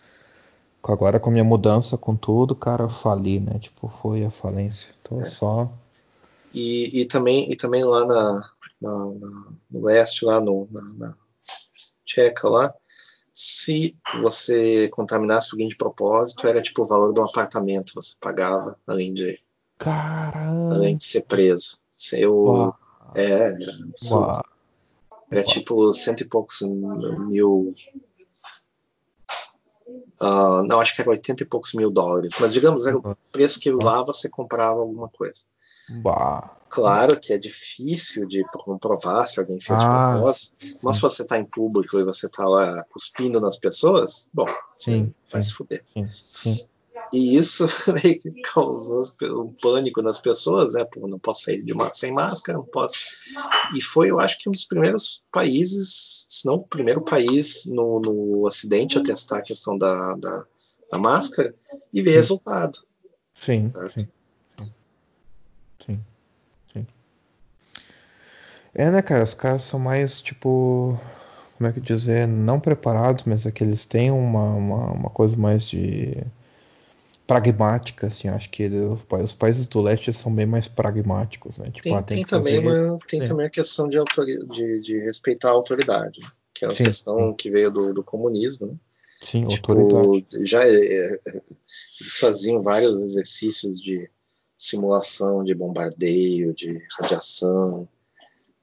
agora 0.84 1.20
com 1.20 1.30
a 1.30 1.34
minha 1.34 1.46
mudança, 1.46 1.98
com 1.98 2.16
tudo, 2.16 2.56
cara, 2.56 2.84
eu 2.84 2.89
fali, 2.89 3.39
né? 3.39 3.58
Tipo, 3.60 3.88
foi 3.88 4.26
a 4.26 4.32
falência. 4.32 4.93
Tô 5.02 5.22
é. 5.22 5.26
só. 5.26 5.72
E, 6.54 7.02
e, 7.02 7.06
também, 7.06 7.50
e 7.50 7.56
também 7.56 7.84
lá 7.84 8.06
na, 8.06 8.52
na, 8.82 9.06
na 9.06 9.46
no 9.70 9.86
leste, 9.86 10.26
lá 10.26 10.41
no, 10.41 10.68
na, 10.72 10.82
na 10.96 11.16
Tcheca 12.06 12.50
lá, 12.50 12.74
se 13.38 13.98
você 14.22 14.88
contaminasse 14.88 15.50
alguém 15.52 15.68
de 15.68 15.76
propósito, 15.76 16.48
era 16.48 16.62
tipo 16.62 16.84
o 16.84 16.88
valor 16.88 17.14
de 17.14 17.20
um 17.20 17.26
apartamento 17.26 17.92
você 17.94 18.16
pagava, 18.18 18.80
além 18.88 19.14
de 19.14 19.38
Caramba. 19.78 20.76
além 20.76 20.96
de 20.96 21.04
ser 21.04 21.24
preso. 21.24 21.80
Eu, 22.14 22.74
é, 23.14 23.50
é 23.50 23.58
é 25.32 25.44
tipo 25.44 25.92
cento 25.92 26.22
e 26.22 26.26
poucos 26.26 26.62
mil. 26.62 27.76
Uh, 30.22 30.64
não, 30.68 30.80
acho 30.80 30.96
que 30.96 31.02
era 31.02 31.10
80 31.10 31.44
e 31.44 31.46
poucos 31.46 31.74
mil 31.74 31.90
dólares. 31.90 32.32
Mas 32.40 32.54
digamos, 32.54 32.86
era 32.86 32.98
o 32.98 33.18
preço 33.34 33.60
que 33.60 33.70
lá 33.70 34.02
você 34.02 34.30
comprava 34.30 34.80
alguma 34.80 35.10
coisa. 35.10 35.44
Bah. 35.90 36.56
Claro 36.70 37.18
que 37.20 37.32
é 37.32 37.38
difícil 37.38 38.28
de 38.28 38.44
comprovar 38.52 39.26
se 39.26 39.40
alguém 39.40 39.60
fez 39.62 39.82
ah, 39.84 40.14
propósito, 40.14 40.54
mas 40.82 40.98
se 40.98 41.02
você 41.02 41.22
está 41.22 41.38
em 41.38 41.46
público 41.46 41.98
e 41.98 42.04
você 42.04 42.26
está 42.26 42.46
lá 42.46 42.84
cuspindo 42.90 43.40
nas 43.40 43.56
pessoas, 43.56 44.28
bom, 44.34 44.46
sim, 44.78 45.14
vai 45.32 45.42
sim, 45.42 45.48
se 45.48 45.54
fuder. 45.54 45.86
Sim, 45.94 46.10
sim. 46.14 46.68
E 47.14 47.38
isso 47.38 47.66
meio 48.04 48.20
que 48.20 48.30
causou 48.42 49.02
um 49.42 49.54
pânico 49.54 50.02
nas 50.02 50.20
pessoas, 50.20 50.74
né? 50.74 50.84
Pô, 50.84 51.08
não 51.08 51.20
posso 51.20 51.44
sair 51.44 51.64
de 51.64 51.72
uma, 51.72 51.94
sem 51.94 52.12
máscara, 52.12 52.58
não 52.58 52.66
posso. 52.66 52.98
E 53.74 53.82
foi, 53.82 54.12
eu 54.12 54.20
acho 54.20 54.38
que 54.38 54.50
um 54.50 54.52
dos 54.52 54.66
primeiros 54.66 55.24
países, 55.32 56.26
se 56.30 56.46
não 56.46 56.56
o 56.56 56.68
primeiro 56.68 57.02
país 57.02 57.66
no, 57.68 58.02
no 58.02 58.46
Ocidente 58.46 58.98
a 58.98 59.04
testar 59.04 59.38
a 59.38 59.44
questão 59.44 59.78
da, 59.78 60.14
da, 60.16 60.46
da 60.92 60.98
máscara 60.98 61.56
e 61.94 62.02
ver 62.02 62.12
resultado. 62.12 62.80
Sim, 63.34 63.72
sim, 63.96 64.08
sim, 65.86 66.00
sim. 66.72 66.88
É, 68.74 68.92
né, 68.92 69.02
cara? 69.02 69.24
Os 69.24 69.34
caras 69.34 69.64
são 69.64 69.80
mais, 69.80 70.22
tipo, 70.22 71.00
como 71.58 71.70
é 71.70 71.74
que 71.74 71.80
dizer, 71.80 72.28
não 72.28 72.60
preparados, 72.60 73.24
mas 73.26 73.46
é 73.46 73.52
que 73.52 73.64
eles 73.64 73.86
têm 73.86 74.12
uma, 74.12 74.54
uma, 74.54 74.92
uma 74.92 75.10
coisa 75.10 75.38
mais 75.38 75.64
de 75.64 76.26
pragmática, 77.26 78.08
assim, 78.08 78.28
acho 78.28 78.50
que 78.50 78.68
os, 78.68 79.34
países 79.34 79.66
do 79.66 79.82
leste 79.82 80.14
são 80.14 80.34
bem 80.34 80.46
mais 80.46 80.68
pragmáticos, 80.68 81.58
né? 81.58 81.66
Tipo, 81.72 81.82
tem, 81.82 81.96
ah, 81.96 82.02
tem, 82.04 82.18
tem 82.18 82.26
também, 82.26 82.60
uma, 82.60 83.00
tem 83.08 83.24
também 83.24 83.48
a 83.48 83.50
questão 83.50 83.88
de, 83.88 83.98
de, 84.50 84.80
de, 84.80 85.00
respeitar 85.00 85.50
a 85.50 85.54
autoridade, 85.54 86.22
né? 86.22 86.28
que 86.54 86.66
é 86.66 86.68
uma 86.68 86.76
sim, 86.76 86.84
questão 86.84 87.34
que 87.34 87.50
veio 87.50 87.72
do, 87.72 87.94
do 87.94 88.04
comunismo, 88.04 88.68
né? 88.68 88.76
Sim, 89.22 89.48
tipo, 89.48 89.72
autoridade. 89.72 90.46
Já 90.46 90.64
é, 90.64 90.76
é, 90.76 91.20
eles 92.00 92.18
faziam 92.20 92.62
vários 92.62 92.94
exercícios 93.02 93.82
de 93.82 94.10
simulação 94.58 95.43
de 95.43 95.53
bombardeio, 95.53 96.53
de 96.53 96.82
radiação. 96.99 97.88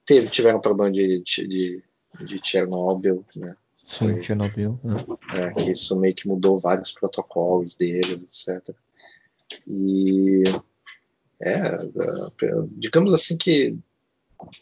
Teve, 0.04 0.28
tiveram 0.28 0.60
problema 0.60 0.90
de, 0.90 1.22
de, 1.22 1.82
de 2.24 2.40
Chernobyl, 2.42 3.24
né? 3.36 3.56
Sim, 3.86 4.22
Chernobyl. 4.22 4.78
Né? 4.82 4.96
É, 5.34 5.50
que 5.52 5.70
isso 5.70 5.94
meio 5.96 6.14
que 6.14 6.26
mudou 6.26 6.58
vários 6.58 6.92
protocolos 6.92 7.74
deles, 7.74 8.22
etc. 8.22 8.74
E 9.66 10.42
é, 11.40 11.76
digamos 12.72 13.12
assim 13.12 13.36
que 13.36 13.76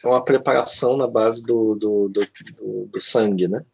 é 0.03 0.07
uma 0.07 0.25
preparação 0.25 0.97
na 0.97 1.07
base 1.07 1.43
do, 1.43 1.75
do, 1.75 2.09
do, 2.09 2.21
do, 2.21 2.87
do 2.87 3.01
sangue, 3.01 3.49
né? 3.49 3.65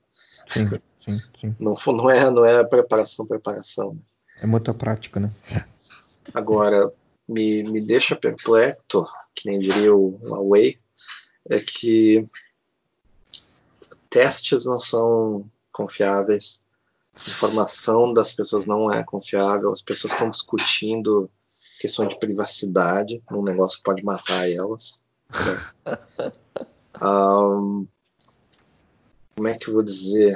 Sim, 0.46 0.68
sim, 1.00 1.18
sim. 1.34 1.56
Não, 1.58 1.74
não, 1.86 2.10
é, 2.10 2.30
não 2.30 2.44
é 2.44 2.64
preparação, 2.64 3.26
preparação. 3.26 3.98
É 4.40 4.46
muita 4.46 4.74
prática, 4.74 5.18
né? 5.18 5.30
Agora, 6.34 6.92
me, 7.28 7.62
me 7.62 7.80
deixa 7.80 8.16
perplexo, 8.16 9.04
que 9.34 9.48
nem 9.48 9.58
diria 9.58 9.94
o 9.94 10.18
Huawei, 10.22 10.78
é 11.48 11.58
que 11.58 12.24
testes 14.08 14.64
não 14.64 14.78
são 14.78 15.48
confiáveis, 15.72 16.64
informação 17.16 18.12
das 18.12 18.32
pessoas 18.32 18.66
não 18.66 18.90
é 18.90 19.02
confiável, 19.02 19.70
as 19.70 19.80
pessoas 19.80 20.12
estão 20.12 20.30
discutindo 20.30 21.30
questão 21.80 22.06
de 22.06 22.18
privacidade, 22.18 23.22
um 23.30 23.42
negócio 23.42 23.78
que 23.78 23.84
pode 23.84 24.04
matar 24.04 24.50
elas. 24.50 25.02
Né? 25.86 26.32
um, 27.02 27.86
como 29.34 29.48
é 29.48 29.58
que 29.58 29.68
eu 29.68 29.74
vou 29.74 29.82
dizer? 29.82 30.34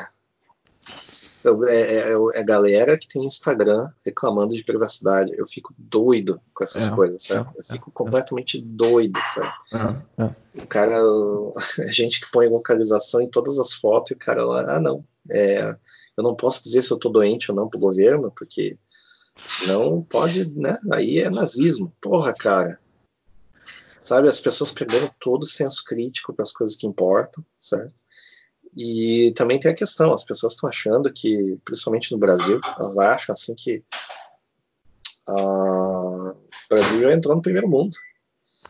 É, 1.45 1.75
é, 1.75 2.13
é, 2.13 2.17
é, 2.35 2.43
galera 2.43 2.99
que 2.99 3.09
tem 3.09 3.25
Instagram 3.25 3.91
reclamando 4.05 4.55
de 4.55 4.63
privacidade. 4.65 5.33
Eu 5.35 5.47
fico 5.47 5.75
doido 5.79 6.41
com 6.55 6.65
essas 6.65 6.89
é, 6.89 6.91
coisas, 6.95 7.23
sabe? 7.25 7.49
É, 7.49 7.59
eu 7.59 7.65
fico 7.65 7.91
completamente 7.91 8.61
doido, 8.61 9.19
sabe? 9.35 9.53
O 10.55 10.67
cara, 10.67 11.01
a 11.81 11.93
gente 11.93 12.21
que 12.21 12.31
põe 12.31 12.49
localização 12.49 13.21
em 13.21 13.31
todas 13.31 13.59
as 13.59 13.73
fotos 13.73 14.11
e 14.11 14.15
o 14.15 14.19
cara 14.19 14.45
lá, 14.45 14.77
ah, 14.77 14.81
não, 14.81 15.05
é, 15.31 15.75
eu 16.17 16.23
não 16.23 16.35
posso 16.35 16.63
dizer 16.63 16.83
se 16.83 16.91
eu 16.91 16.99
tô 16.99 17.09
doente 17.09 17.51
ou 17.51 17.57
não 17.57 17.69
pro 17.69 17.79
governo, 17.79 18.31
porque 18.31 18.79
não 19.67 20.03
pode, 20.03 20.51
né? 20.51 20.79
Aí 20.93 21.21
é 21.21 21.31
nazismo. 21.31 21.93
Porra, 22.01 22.35
cara. 22.35 22.79
Sabe, 23.99 24.29
as 24.29 24.41
pessoas 24.41 24.71
perderam 24.71 25.11
todo 25.21 25.45
o 25.45 25.47
senso 25.47 25.85
crítico 25.85 26.33
para 26.33 26.43
as 26.43 26.53
coisas 26.53 26.77
que 26.77 26.87
importam, 26.87 27.45
certo? 27.61 28.03
E 28.77 29.33
também 29.37 29.59
tem 29.59 29.71
a 29.71 29.75
questão, 29.75 30.13
as 30.13 30.25
pessoas 30.25 30.53
estão 30.53 30.69
achando 30.69 31.13
que, 31.13 31.59
principalmente 31.65 32.13
no 32.13 32.19
Brasil, 32.19 32.61
elas 32.79 32.99
acham 32.99 33.33
assim 33.33 33.55
que 33.55 33.83
uh, 35.29 36.31
o 36.31 36.37
Brasil 36.69 37.03
já 37.03 37.13
entrou 37.13 37.35
no 37.35 37.43
primeiro 37.43 37.69
mundo. 37.69 37.97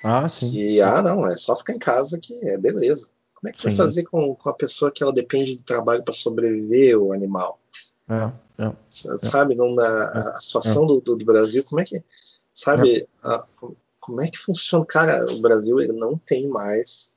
Ah, 0.03 0.29
sim. 0.29 0.51
Que, 0.51 0.81
ah, 0.81 1.03
não, 1.03 1.27
é 1.27 1.37
só 1.37 1.55
ficar 1.55 1.75
em 1.75 1.79
casa 1.79 2.19
que 2.19 2.33
é 2.49 2.57
beleza. 2.57 3.11
Como 3.35 3.51
é 3.51 3.53
que 3.53 3.61
sim. 3.61 3.69
vai 3.69 3.77
fazer 3.77 4.05
com, 4.05 4.35
com 4.35 4.51
a 4.51 4.55
pessoa 4.55 4.91
que 4.91 5.03
ela 5.03 5.13
depende 5.13 5.57
do 5.57 5.63
trabalho 5.63 6.03
para 6.03 6.15
sobreviver, 6.15 6.99
o 6.99 7.13
animal? 7.13 7.59
É, 8.09 8.65
é, 8.65 8.73
sabe, 9.23 9.55
não, 9.55 9.79
a, 9.79 10.33
a 10.35 10.37
situação 10.41 10.87
do, 10.87 11.01
do, 11.01 11.17
do, 11.17 11.25
Brasil, 11.25 11.63
como 11.65 11.81
é 11.81 11.85
que. 11.85 12.03
Sabe, 12.53 13.09
a, 13.23 13.45
como 14.01 14.21
é 14.21 14.29
que 14.29 14.39
funciona? 14.39 14.85
Cara, 14.85 15.25
o 15.33 15.41
Brasil 15.41 15.81
ele 15.81 15.93
não 15.93 16.19
tem 16.19 16.49
mais 16.49 17.13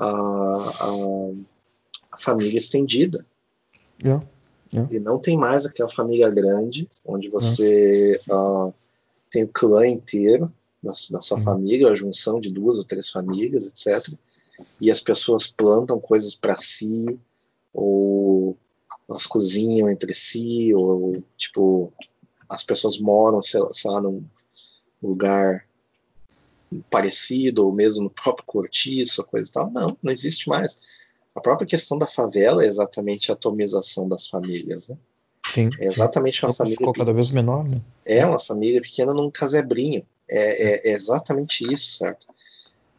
a, 0.00 0.06
a 0.06 1.32
a 2.10 2.16
família 2.16 2.58
estendida. 2.58 3.24
Yeah, 4.02 4.24
yeah. 4.72 4.94
E 4.94 4.98
não 4.98 5.18
tem 5.18 5.36
mais 5.36 5.66
aquela 5.66 5.88
família 5.88 6.30
grande, 6.30 6.88
onde 7.04 7.28
você 7.28 8.20
yeah. 8.26 8.66
uh, 8.68 8.74
tem 9.30 9.44
o 9.44 9.48
clã 9.48 9.86
inteiro 9.86 10.52
na, 10.82 10.92
na 11.10 11.20
sua 11.20 11.38
uhum. 11.38 11.44
família, 11.44 11.88
a 11.88 11.94
junção 11.94 12.40
de 12.40 12.52
duas 12.52 12.78
ou 12.78 12.84
três 12.84 13.10
famílias, 13.10 13.66
etc. 13.66 14.14
E 14.80 14.90
as 14.90 15.00
pessoas 15.00 15.46
plantam 15.46 16.00
coisas 16.00 16.34
para 16.34 16.56
si, 16.56 17.18
ou 17.72 18.56
elas 19.08 19.26
cozinham 19.26 19.90
entre 19.90 20.14
si, 20.14 20.72
ou 20.74 21.22
tipo, 21.36 21.92
as 22.48 22.62
pessoas 22.62 22.98
moram, 22.98 23.40
sei 23.40 23.60
lá, 23.60 23.72
sei 23.72 23.90
lá 23.90 24.00
num 24.00 24.24
lugar 25.02 25.66
parecido, 26.88 27.64
ou 27.64 27.72
mesmo 27.72 28.04
no 28.04 28.10
próprio 28.10 28.46
cortiço, 28.46 29.24
coisa 29.24 29.48
e 29.48 29.52
tal. 29.52 29.70
Não, 29.70 29.96
não 30.02 30.12
existe 30.12 30.48
mais 30.48 30.99
a 31.34 31.40
própria 31.40 31.66
questão 31.66 31.96
da 31.96 32.06
favela 32.06 32.64
é 32.64 32.66
exatamente 32.66 33.30
a 33.30 33.34
atomização 33.34 34.08
das 34.08 34.28
famílias, 34.28 34.88
né? 34.88 34.96
Sim. 35.46 35.70
É 35.78 35.86
exatamente 35.86 36.44
uma 36.44 36.52
família. 36.52 36.78
Ficou 36.78 36.92
cada 36.92 37.12
vez 37.12 37.30
menor, 37.30 37.68
né? 37.68 37.80
É 38.04 38.24
uma 38.24 38.38
família 38.38 38.80
pequena 38.80 39.12
num 39.12 39.30
casebrinho. 39.30 40.04
É, 40.28 40.90
é, 40.90 40.90
é, 40.90 40.92
exatamente 40.92 41.64
isso, 41.72 41.94
certo? 41.98 42.26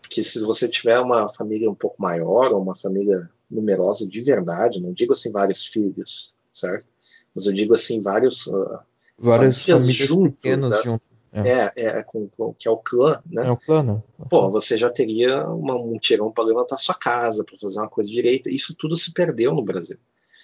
Porque 0.01 0.21
se 0.21 0.39
você 0.41 0.67
tiver 0.67 0.99
uma 0.99 1.29
família 1.29 1.69
um 1.69 1.75
pouco 1.75 2.01
maior, 2.01 2.51
ou 2.51 2.61
uma 2.61 2.75
família 2.75 3.29
numerosa 3.49 4.05
de 4.05 4.21
verdade, 4.21 4.81
não 4.81 4.91
digo 4.91 5.13
assim 5.13 5.31
vários 5.31 5.65
filhos, 5.65 6.33
certo? 6.51 6.87
Mas 7.33 7.45
eu 7.45 7.53
digo 7.53 7.73
assim 7.73 8.01
vários. 8.01 8.47
Uh, 8.47 8.79
Várias 9.17 9.61
famílias, 9.61 9.81
famílias 9.81 10.07
juntos, 10.07 10.35
pequenas 10.41 10.71
né? 10.71 10.81
juntas. 10.83 11.10
É, 11.33 11.71
é 11.75 12.03
com, 12.03 12.27
com, 12.27 12.53
que 12.53 12.67
é 12.67 12.71
o 12.71 12.77
clã, 12.77 13.21
né? 13.25 13.47
É 13.47 13.51
o 13.51 13.57
clã, 13.57 13.83
né? 13.83 14.03
Pô, 14.29 14.49
você 14.49 14.77
já 14.77 14.89
teria 14.89 15.47
uma, 15.47 15.75
um 15.75 15.97
tirão 15.97 16.31
para 16.31 16.43
levantar 16.43 16.77
sua 16.77 16.95
casa, 16.95 17.43
para 17.43 17.57
fazer 17.57 17.79
uma 17.79 17.89
coisa 17.89 18.09
direita. 18.09 18.49
Isso 18.49 18.75
tudo 18.75 18.97
se 18.97 19.13
perdeu 19.13 19.53
no 19.53 19.63
Brasil. 19.63 19.97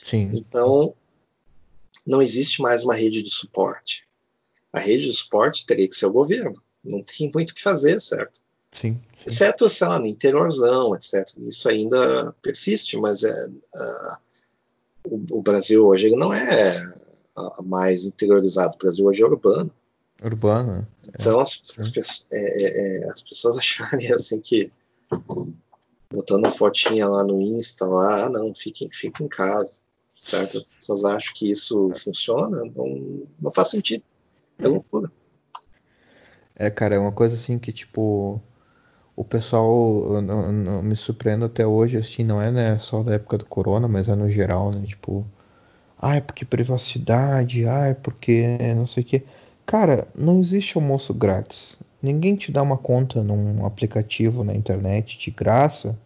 Sim. 0.06 0.32
Então, 0.34 0.94
não 2.06 2.22
existe 2.22 2.62
mais 2.62 2.84
uma 2.84 2.96
rede 2.96 3.22
de 3.22 3.30
suporte. 3.30 4.08
A 4.72 4.80
rede 4.80 5.08
de 5.08 5.14
suporte 5.14 5.66
teria 5.66 5.88
que 5.88 5.96
ser 5.96 6.06
o 6.06 6.14
governo. 6.14 6.62
Não 6.84 7.04
tem 7.04 7.30
muito 7.34 7.52
o 7.52 7.54
que 7.56 7.62
fazer, 7.62 8.00
certo? 8.00 8.40
Sim, 8.72 9.00
sim. 9.16 9.24
Exceto, 9.26 9.70
sei 9.70 9.88
lá, 9.88 10.00
no 10.00 10.08
interiorzão, 10.08 10.96
etc. 10.96 11.28
Isso 11.40 11.68
ainda 11.68 12.34
persiste, 12.42 12.98
mas 12.98 13.24
é, 13.24 13.48
uh, 13.48 14.18
o, 15.10 15.40
o, 15.40 15.42
Brasil 15.42 15.86
hoje 15.86 16.10
não 16.12 16.34
é 16.34 16.80
uh, 17.38 17.64
mais 17.64 18.06
interiorizado. 18.06 18.76
O 18.76 18.78
Brasil 18.78 19.06
hoje 19.06 19.22
é 19.22 19.26
urbano. 19.26 19.72
Urbano. 20.24 20.88
É. 21.08 21.12
Então 21.20 21.40
as, 21.40 21.62
as, 21.78 22.26
é, 22.32 22.38
é, 22.38 23.00
é, 23.04 23.10
as, 23.10 23.22
pessoas 23.22 23.58
acharem 23.60 24.12
assim 24.12 24.40
que 24.40 24.72
botando 26.12 26.48
a 26.48 26.52
fotinha 26.52 27.08
lá 27.08 27.24
no 27.24 27.40
Insta, 27.42 27.86
lá, 27.86 28.26
ah, 28.26 28.30
não, 28.30 28.54
fique, 28.56 28.90
fique 28.92 29.24
em 29.24 29.28
casa. 29.28 29.82
Certo? 30.16 30.58
As 30.58 30.66
pessoas 30.66 31.06
acham 31.06 31.34
que 31.36 31.52
isso 31.52 31.92
funciona, 31.96 32.64
não, 32.76 33.28
não 33.40 33.52
faz 33.52 33.70
sentido. 33.70 34.04
É 34.58 34.68
loucura. 34.68 35.12
É, 36.56 36.72
cara, 36.72 36.96
é 36.96 37.00
uma 37.00 37.12
coisa 37.12 37.36
assim 37.36 37.60
que, 37.60 37.72
tipo, 37.72 38.42
o 39.16 39.24
pessoal 39.24 40.20
não, 40.22 40.52
não, 40.52 40.84
me 40.84 40.96
surpreende 40.96 41.46
até 41.46 41.68
hoje, 41.68 41.98
assim, 41.98 42.24
não 42.24 42.42
é 42.42 42.52
né, 42.52 42.80
só 42.80 43.04
da 43.04 43.14
época 43.14 43.38
do 43.38 43.46
corona, 43.46 43.88
mas 43.88 44.10
é 44.10 44.16
no 44.16 44.28
geral, 44.28 44.72
né? 44.72 44.84
Tipo, 44.88 45.24
ah, 46.00 46.16
é 46.16 46.22
porque 46.22 46.46
privacidade, 46.46 47.68
ah, 47.68 47.88
é 47.88 47.94
porque 47.94 48.58
não 48.76 48.88
sei 48.88 49.04
o 49.04 49.06
que. 49.06 49.24
Cara, 49.68 50.08
não 50.16 50.40
existe 50.40 50.78
almoço 50.78 51.14
grátis. 51.14 51.78
Ninguém 52.02 52.38
te 52.38 52.54
dá 52.54 52.62
uma 52.64 52.78
conta 52.78 53.22
num 53.22 53.66
aplicativo 53.66 54.42
na 54.42 54.56
internet 54.56 55.20
de 55.20 55.30
graça 55.30 56.00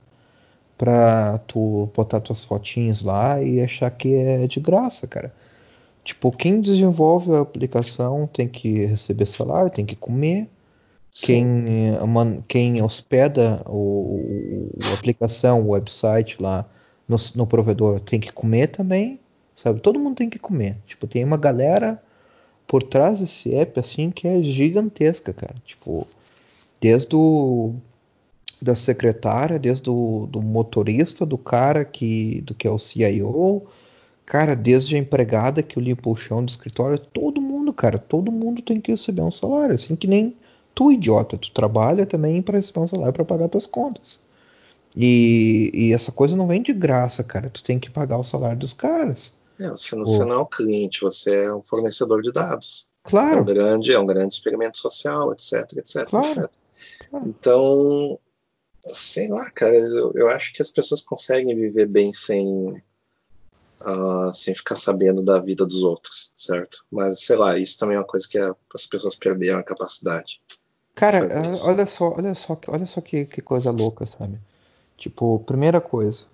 pra 0.75 1.37
tu 1.47 1.87
botar 1.95 2.21
tuas 2.21 2.43
fotinhas 2.43 3.03
lá 3.03 3.39
e 3.39 3.61
achar 3.61 3.91
que 3.91 4.15
é 4.15 4.47
de 4.47 4.59
graça, 4.59 5.05
cara. 5.05 5.31
Tipo, 6.03 6.31
quem 6.31 6.59
desenvolve 6.59 7.35
a 7.35 7.41
aplicação 7.41 8.25
tem 8.25 8.47
que 8.47 8.85
receber 8.85 9.27
salário, 9.27 9.69
tem 9.69 9.85
que 9.85 9.95
comer. 9.95 10.49
Quem, 11.11 11.45
quem 12.47 12.81
hospeda 12.81 13.61
o, 13.67 14.71
o, 14.73 14.93
aplicação, 14.95 15.61
o 15.61 15.69
website 15.73 16.41
lá 16.41 16.65
no, 17.07 17.17
no 17.35 17.45
provedor 17.45 17.99
tem 17.99 18.19
que 18.19 18.31
comer 18.31 18.69
também, 18.69 19.19
sabe? 19.55 19.81
Todo 19.81 19.99
mundo 19.99 20.15
tem 20.15 20.31
que 20.31 20.39
comer. 20.39 20.77
Tipo, 20.87 21.05
tem 21.05 21.23
uma 21.23 21.37
galera 21.37 22.01
por 22.71 22.83
trás 22.83 23.19
desse 23.19 23.53
app 23.53 23.77
assim 23.81 24.09
que 24.09 24.25
é 24.25 24.41
gigantesca, 24.41 25.33
cara. 25.33 25.55
Tipo, 25.65 26.07
desde 26.79 27.13
o 27.13 27.75
da 28.61 28.75
secretária, 28.75 29.59
desde 29.59 29.89
o 29.89 30.25
do 30.31 30.41
motorista, 30.41 31.25
do 31.25 31.37
cara 31.37 31.83
que 31.83 32.39
do 32.41 32.55
que 32.55 32.65
é 32.65 32.71
o 32.71 32.79
CIO, 32.79 33.67
Cara, 34.25 34.55
desde 34.55 34.95
a 34.95 34.99
empregada 34.99 35.61
que 35.61 35.77
limpa 35.77 36.09
o 36.09 36.15
chão 36.15 36.45
do 36.45 36.47
escritório, 36.47 36.97
todo 36.97 37.41
mundo, 37.41 37.73
cara, 37.73 37.97
todo 37.97 38.31
mundo 38.31 38.61
tem 38.61 38.79
que 38.79 38.89
receber 38.91 39.21
um 39.23 39.31
salário, 39.31 39.75
assim 39.75 39.93
que 39.93 40.07
nem 40.07 40.33
tu, 40.73 40.89
idiota, 40.89 41.37
tu 41.37 41.51
trabalha 41.51 42.05
também 42.05 42.41
para 42.41 42.55
receber 42.55 42.79
um 42.79 42.87
salário 42.87 43.11
para 43.11 43.25
pagar 43.25 43.49
tuas 43.49 43.67
contas. 43.67 44.21
E, 44.95 45.69
e, 45.73 45.93
essa 45.93 46.13
coisa 46.13 46.37
não 46.37 46.47
vem 46.47 46.61
de 46.61 46.71
graça, 46.71 47.25
cara, 47.25 47.49
tu 47.49 47.61
tem 47.61 47.77
que 47.77 47.91
pagar 47.91 48.17
o 48.19 48.23
salário 48.23 48.57
dos 48.59 48.71
caras. 48.71 49.33
É, 49.61 49.69
você, 49.69 49.95
não, 49.95 50.05
você 50.05 50.25
não 50.25 50.35
é 50.35 50.39
um 50.39 50.45
cliente, 50.45 51.01
você 51.01 51.45
é 51.45 51.53
um 51.53 51.63
fornecedor 51.63 52.21
de 52.21 52.31
dados. 52.31 52.89
Claro. 53.03 53.39
É 53.39 53.41
um 53.41 53.45
grande, 53.45 53.93
é 53.93 53.99
um 53.99 54.05
grande 54.05 54.33
experimento 54.33 54.77
social, 54.77 55.31
etc, 55.31 55.53
etc, 55.77 56.07
claro. 56.07 56.27
etc. 56.27 56.49
Então, 57.25 58.19
sei 58.87 59.27
lá, 59.27 59.49
cara, 59.51 59.75
eu, 59.75 60.11
eu 60.15 60.29
acho 60.29 60.53
que 60.53 60.61
as 60.61 60.71
pessoas 60.71 61.01
conseguem 61.01 61.55
viver 61.55 61.87
bem 61.87 62.13
sem 62.13 62.81
uh, 63.81 64.33
sem 64.33 64.53
ficar 64.53 64.75
sabendo 64.75 65.21
da 65.21 65.39
vida 65.39 65.65
dos 65.65 65.83
outros, 65.83 66.33
certo? 66.35 66.85
Mas 66.91 67.23
sei 67.23 67.35
lá, 67.35 67.57
isso 67.57 67.77
também 67.77 67.95
é 67.95 67.99
uma 67.99 68.05
coisa 68.05 68.27
que 68.27 68.37
a, 68.37 68.55
as 68.73 68.85
pessoas 68.85 69.15
perderam 69.15 69.59
a 69.59 69.63
capacidade. 69.63 70.41
Cara, 70.95 71.29
olha 71.65 71.85
só, 71.85 72.13
olha 72.15 72.35
só, 72.35 72.59
olha 72.67 72.85
só 72.85 73.01
que, 73.01 73.25
que 73.25 73.41
coisa 73.41 73.71
louca, 73.71 74.05
sabe? 74.05 74.39
Tipo, 74.97 75.39
primeira 75.39 75.81
coisa, 75.81 76.25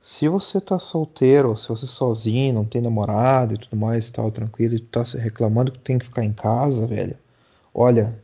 se 0.00 0.28
você 0.28 0.60
tá 0.60 0.78
solteiro, 0.78 1.56
se 1.56 1.68
você 1.68 1.86
sozinho, 1.86 2.54
não 2.54 2.64
tem 2.64 2.80
namorado 2.80 3.54
e 3.54 3.58
tudo 3.58 3.76
mais, 3.76 4.08
tal, 4.10 4.30
tranquilo, 4.30 4.74
e 4.74 4.78
tu 4.78 4.86
tá 4.86 5.02
reclamando 5.18 5.72
que 5.72 5.78
tem 5.78 5.98
que 5.98 6.04
ficar 6.04 6.24
em 6.24 6.32
casa, 6.32 6.86
velho. 6.86 7.16
Olha, 7.74 8.18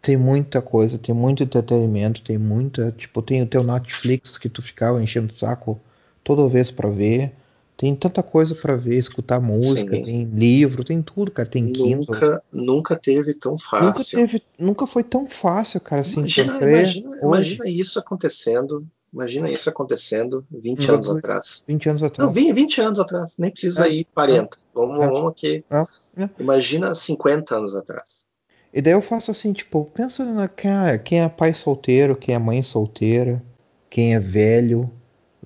tem 0.00 0.16
muita 0.16 0.60
coisa, 0.60 0.98
tem 0.98 1.14
muito 1.14 1.42
entretenimento, 1.42 2.22
tem 2.22 2.38
muita, 2.38 2.92
tipo, 2.92 3.22
tem 3.22 3.42
o 3.42 3.46
teu 3.46 3.62
Netflix 3.62 4.36
que 4.38 4.48
tu 4.48 4.62
ficava 4.62 5.02
enchendo 5.02 5.32
o 5.32 5.36
saco 5.36 5.80
toda 6.22 6.48
vez 6.48 6.70
para 6.70 6.88
ver. 6.88 7.32
Tem 7.76 7.94
tanta 7.94 8.22
coisa 8.22 8.54
para 8.54 8.76
ver, 8.76 8.98
escutar 8.98 9.40
música, 9.40 9.96
Sim. 9.96 10.02
tem 10.02 10.24
livro, 10.24 10.84
tem 10.84 11.02
tudo, 11.02 11.30
cara. 11.30 11.48
Tem 11.48 11.64
nunca, 11.64 12.42
Nunca 12.52 12.96
teve 12.96 13.34
tão 13.34 13.58
fácil. 13.58 14.18
Nunca, 14.18 14.32
teve, 14.32 14.42
nunca 14.58 14.86
foi 14.86 15.02
tão 15.02 15.26
fácil, 15.26 15.80
cara. 15.80 16.00
Assim, 16.00 16.20
imagina, 16.20 16.60
imagina, 16.62 17.18
imagina, 17.20 17.68
isso 17.68 17.98
acontecendo. 17.98 18.86
Imagina 19.14 19.48
isso 19.48 19.70
acontecendo 19.70 20.44
20 20.50 20.90
anos 20.90 21.08
atrás. 21.08 21.64
20 21.66 21.88
anos 21.88 22.02
atrás. 22.02 22.26
Não, 22.26 22.34
20, 22.34 22.52
20 22.52 22.80
anos 22.80 22.98
atrás. 22.98 23.36
Nem 23.38 23.50
precisa 23.50 23.86
é, 23.86 23.92
ir 23.92 24.06
40. 24.12 24.56
É, 24.56 24.60
vamos, 24.74 25.04
é, 25.04 25.08
vamos 25.08 25.32
aqui. 25.32 25.64
É, 25.70 26.28
imagina 26.38 26.94
50 26.94 27.56
anos 27.56 27.74
atrás. 27.74 28.26
E 28.72 28.82
daí 28.82 28.92
eu 28.92 29.00
faço 29.00 29.30
assim, 29.30 29.52
tipo, 29.52 29.84
pensa 29.84 30.24
na 30.24 30.48
quem 30.48 30.70
é, 30.70 30.98
quem 30.98 31.20
é 31.22 31.28
pai 31.28 31.54
solteiro, 31.54 32.16
quem 32.16 32.34
é 32.34 32.38
mãe 32.38 32.60
solteira, 32.60 33.40
quem 33.88 34.16
é 34.16 34.18
velho, 34.18 34.90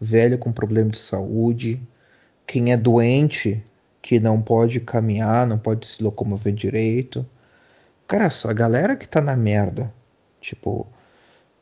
velho 0.00 0.38
com 0.38 0.50
problema 0.50 0.90
de 0.90 0.98
saúde 0.98 1.80
quem 2.48 2.72
é 2.72 2.76
doente, 2.78 3.62
que 4.00 4.18
não 4.18 4.40
pode 4.40 4.80
caminhar, 4.80 5.46
não 5.46 5.58
pode 5.58 5.86
se 5.86 6.02
locomover 6.02 6.54
direito. 6.54 7.24
Cara, 8.06 8.24
essa 8.24 8.50
galera 8.54 8.96
que 8.96 9.06
tá 9.06 9.20
na 9.20 9.36
merda. 9.36 9.92
Tipo, 10.40 10.86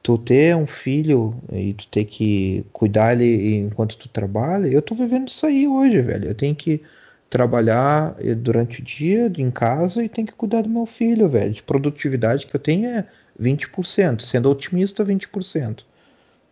tu 0.07 0.17
ter 0.17 0.55
um 0.55 0.69
filho 0.69 1.35
e 1.53 1.75
tu 1.75 1.89
ter 1.89 2.05
que 2.05 2.65
cuidar 2.73 3.13
ele 3.13 3.57
enquanto 3.57 3.97
tu 3.97 4.09
trabalha, 4.09 4.69
eu 4.69 4.81
tô 4.81 4.95
vivendo 4.95 5.27
isso 5.27 5.45
aí 5.45 5.67
hoje, 5.67 6.01
velho. 6.01 6.29
Eu 6.29 6.35
tenho 6.35 6.55
que 6.55 6.81
trabalhar 7.29 8.15
durante 8.37 8.81
o 8.81 8.85
dia 8.85 9.27
em 9.37 9.51
casa 9.51 10.05
e 10.05 10.09
tenho 10.09 10.29
que 10.29 10.33
cuidar 10.33 10.63
do 10.63 10.69
meu 10.69 10.87
filho, 10.87 11.29
velho. 11.29 11.53
De 11.53 11.61
produtividade 11.61 12.47
que 12.47 12.55
eu 12.55 12.61
tenho 12.61 12.89
é 12.89 13.05
20%, 13.37 14.23
sendo 14.23 14.49
otimista 14.49 15.05
20%. 15.05 15.85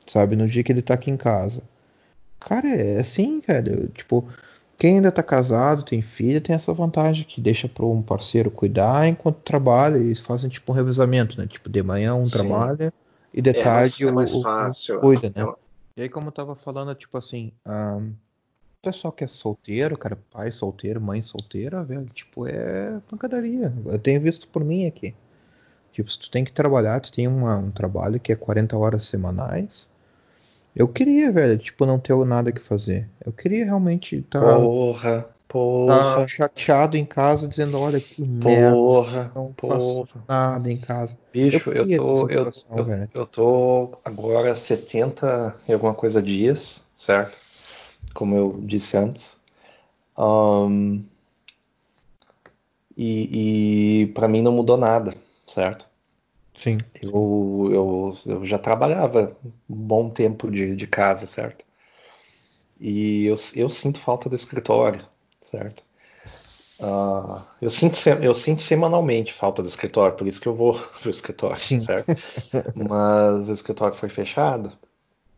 Sabe, 0.05 0.35
no 0.35 0.49
dia 0.49 0.65
que 0.65 0.73
ele 0.73 0.83
tá 0.83 0.95
aqui 0.95 1.13
em 1.13 1.17
casa. 1.17 1.63
Cara, 2.41 2.69
é 2.69 2.99
assim, 2.99 3.41
cara. 3.41 3.89
Tipo, 3.95 4.29
quem 4.77 4.97
ainda 4.97 5.13
tá 5.13 5.23
casado, 5.23 5.85
tem 5.85 6.03
filho, 6.03 6.41
tem 6.41 6.57
essa 6.57 6.73
vantagem 6.73 7.25
que 7.25 7.41
deixa 7.41 7.69
para 7.69 7.87
um 7.87 8.03
parceiro 8.03 8.51
cuidar 8.51 9.07
enquanto 9.07 9.37
trabalha. 9.37 9.97
E 9.97 10.07
eles 10.07 10.19
fazem 10.19 10.51
tipo 10.51 10.73
um 10.73 10.75
revezamento, 10.75 11.41
né? 11.41 11.47
Tipo, 11.47 11.69
de 11.69 11.85
manhã 11.85 12.17
um 12.17 12.25
Sim. 12.25 12.49
trabalha 12.49 12.93
e 13.35 13.43
de 13.43 13.51
é 13.51 13.53
tarde 13.53 13.71
mais, 13.75 14.01
o, 14.01 14.09
é 14.09 14.13
mais 14.13 14.43
fácil, 14.43 14.97
o 14.97 15.01
cuida, 15.01 15.33
né? 15.35 15.53
E 15.97 16.03
aí, 16.03 16.09
como 16.09 16.29
eu 16.29 16.33
tava 16.33 16.55
falando, 16.55 16.95
tipo 16.95 17.19
assim, 17.19 17.53
um, 17.67 18.09
o 18.09 18.83
pessoal 18.83 19.13
que 19.13 19.25
é 19.25 19.29
solteiro, 19.29 19.99
cara, 19.99 20.17
pai 20.31 20.51
solteiro, 20.51 21.01
mãe 21.01 21.21
solteira, 21.21 21.85
velho, 21.85 22.07
tipo, 22.07 22.47
é 22.47 23.01
pancadaria. 23.09 23.73
Eu 23.85 23.99
tenho 23.99 24.21
visto 24.21 24.49
por 24.49 24.65
mim 24.65 24.87
aqui. 24.87 25.15
Tipo, 25.93 26.11
se 26.11 26.19
tu 26.19 26.31
tem 26.31 26.45
que 26.45 26.53
trabalhar, 26.53 27.01
tu 27.01 27.13
tem 27.13 27.29
uma, 27.29 27.57
um 27.59 27.71
trabalho 27.71 28.19
que 28.19 28.33
é 28.33 28.37
40 28.37 28.77
horas 28.77 29.05
semanais 29.05 29.89
eu 30.75 30.89
queria, 30.89 31.31
velho, 31.31 31.57
tipo, 31.57 31.87
não 31.87 32.01
ter 32.01 32.17
nada 32.27 32.51
que 32.51 32.61
fazer. 32.61 33.09
Eu 33.25 33.33
queria 33.33 33.65
realmente 33.65 34.17
estar. 34.17 34.41
Tá, 34.41 34.57
porra, 34.57 35.29
porra. 35.55 36.17
Tá 36.17 36.27
chateado 36.27 36.97
em 36.97 37.05
casa, 37.05 37.47
dizendo: 37.47 37.79
olha 37.79 38.01
que 38.01 38.25
porra, 38.25 39.13
merda. 39.13 39.33
Não 39.37 39.53
porra. 39.53 39.79
faço 39.79 40.09
nada 40.29 40.73
em 40.73 40.77
casa. 40.77 41.17
Bicho, 41.33 41.71
eu, 41.71 41.89
eu 41.89 41.97
tô. 41.97 42.29
Eu, 42.29 42.51
eu, 42.77 43.09
eu, 43.15 43.27
tô 43.27 43.97
agora 44.05 44.57
70 44.57 45.55
e 45.69 45.73
alguma 45.73 45.95
coisa 45.95 46.21
dias, 46.21 46.85
certo? 46.97 47.39
Como 48.13 48.35
eu 48.35 48.59
disse 48.65 48.97
antes. 48.97 49.41
Um, 50.19 51.05
e, 52.97 54.03
e 54.03 54.07
para 54.09 54.27
mim 54.27 54.43
não 54.43 54.53
mudou 54.53 54.77
nada, 54.77 55.15
certo? 55.47 55.87
Sim. 56.55 56.79
Eu, 57.01 57.71
eu, 57.73 58.19
eu 58.27 58.45
já 58.45 58.59
trabalhava 58.59 59.37
um 59.69 59.75
bom 59.75 60.09
tempo 60.09 60.51
de, 60.51 60.75
de 60.75 60.87
casa, 60.87 61.27
certo? 61.27 61.65
E 62.81 63.27
eu, 63.27 63.37
eu 63.55 63.69
sinto 63.69 63.99
falta 63.99 64.29
do 64.29 64.35
escritório, 64.35 65.05
certo? 65.45 65.85
Uh, 66.81 67.41
eu, 67.63 67.71
sinto, 67.71 67.97
eu 68.21 68.35
sinto 68.35 68.63
semanalmente 68.63 69.33
falta 69.33 69.63
do 69.63 69.69
escritório, 69.69 70.17
por 70.17 70.27
isso 70.27 70.41
que 70.41 70.49
eu 70.49 70.55
vou 70.55 70.75
pro 71.01 71.11
escritório, 71.11 71.59
Sim. 71.59 71.81
certo? 71.81 72.17
Mas 72.75 73.49
o 73.49 73.53
escritório 73.53 73.95
foi 73.95 74.09
fechado. 74.09 74.73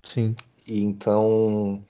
Sim. 0.03 0.35
E 0.67 0.83
então. 0.83 1.83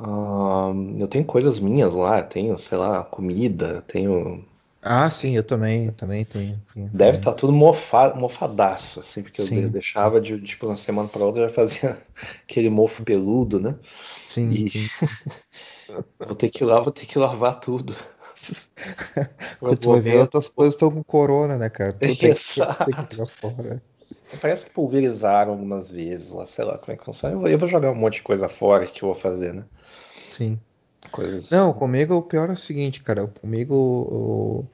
Uh, 0.00 0.96
eu 0.98 1.06
tenho 1.06 1.24
coisas 1.24 1.60
minhas 1.60 1.94
lá, 1.94 2.22
tenho, 2.22 2.58
sei 2.58 2.78
lá, 2.78 3.04
comida, 3.04 3.82
tenho 3.82 4.44
Ah, 4.80 5.08
sim, 5.10 5.36
eu 5.36 5.44
também, 5.44 5.90
também 5.92 6.24
tenho. 6.24 6.60
tenho 6.72 6.88
Deve 6.92 7.18
estar 7.18 7.32
tá 7.32 7.36
tudo 7.36 7.52
mofado, 7.52 8.18
mofadaço, 8.18 9.00
assim, 9.00 9.22
porque 9.22 9.42
sim. 9.42 9.62
eu 9.62 9.70
deixava 9.70 10.20
de, 10.20 10.40
tipo, 10.40 10.66
uma 10.66 10.76
semana 10.76 11.08
para 11.08 11.24
outra 11.24 11.42
já 11.42 11.54
fazia 11.54 12.02
aquele 12.42 12.70
mofo 12.70 13.04
peludo, 13.04 13.60
né? 13.60 13.76
Sim, 14.32 14.50
e 14.50 14.70
sim. 14.70 14.86
vou 16.18 16.34
ter 16.34 16.48
que 16.48 16.64
ir 16.64 16.66
lá, 16.66 16.80
vou 16.80 16.92
ter 16.92 17.04
que 17.04 17.18
lavar 17.18 17.60
tudo. 17.60 17.94
Quando 19.60 19.76
tu 19.76 19.90
vai 19.90 20.00
ver, 20.00 20.18
outras 20.18 20.48
coisas 20.48 20.74
estão 20.74 20.90
com 20.90 21.04
corona, 21.04 21.58
né, 21.58 21.68
cara? 21.68 21.92
Tu 21.92 21.98
tem 21.98 22.16
Exato. 22.30 22.84
que, 22.84 22.96
tem 22.96 23.06
que 23.06 23.16
jogar 23.16 23.30
fora. 23.30 23.82
Parece 24.40 24.64
que 24.64 24.72
pulverizaram 24.72 25.52
algumas 25.52 25.90
vezes 25.90 26.30
lá, 26.30 26.46
sei 26.46 26.64
lá 26.64 26.78
como 26.78 26.92
é 26.92 26.96
que 26.96 27.04
funciona. 27.04 27.34
Eu 27.34 27.40
vou, 27.40 27.48
eu 27.48 27.58
vou 27.58 27.68
jogar 27.68 27.90
um 27.90 27.94
monte 27.94 28.14
de 28.14 28.22
coisa 28.22 28.48
fora 28.48 28.86
que 28.86 29.02
eu 29.02 29.08
vou 29.08 29.14
fazer, 29.14 29.52
né? 29.52 29.64
Sim. 30.32 30.58
Coisas... 31.10 31.50
Não, 31.50 31.74
comigo 31.74 32.14
o 32.14 32.22
pior 32.22 32.48
é 32.48 32.54
o 32.54 32.56
seguinte, 32.56 33.02
cara. 33.02 33.26
Comigo, 33.26 33.74
eu 33.74 34.66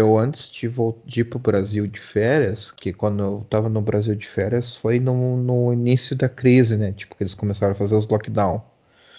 antes 0.00 0.48
de, 0.48 0.70
de 1.04 1.20
ir 1.20 1.24
pro 1.24 1.38
Brasil 1.38 1.86
de 1.86 2.00
férias, 2.00 2.70
que 2.70 2.92
quando 2.92 3.22
eu 3.22 3.46
tava 3.50 3.68
no 3.68 3.82
Brasil 3.82 4.14
de 4.14 4.26
férias 4.26 4.76
foi 4.76 4.98
no, 4.98 5.36
no 5.36 5.72
início 5.72 6.16
da 6.16 6.28
crise, 6.28 6.78
né? 6.78 6.92
Tipo, 6.92 7.14
que 7.14 7.22
eles 7.22 7.34
começaram 7.34 7.72
a 7.72 7.74
fazer 7.74 7.94
os 7.94 8.08
lockdown. 8.08 8.62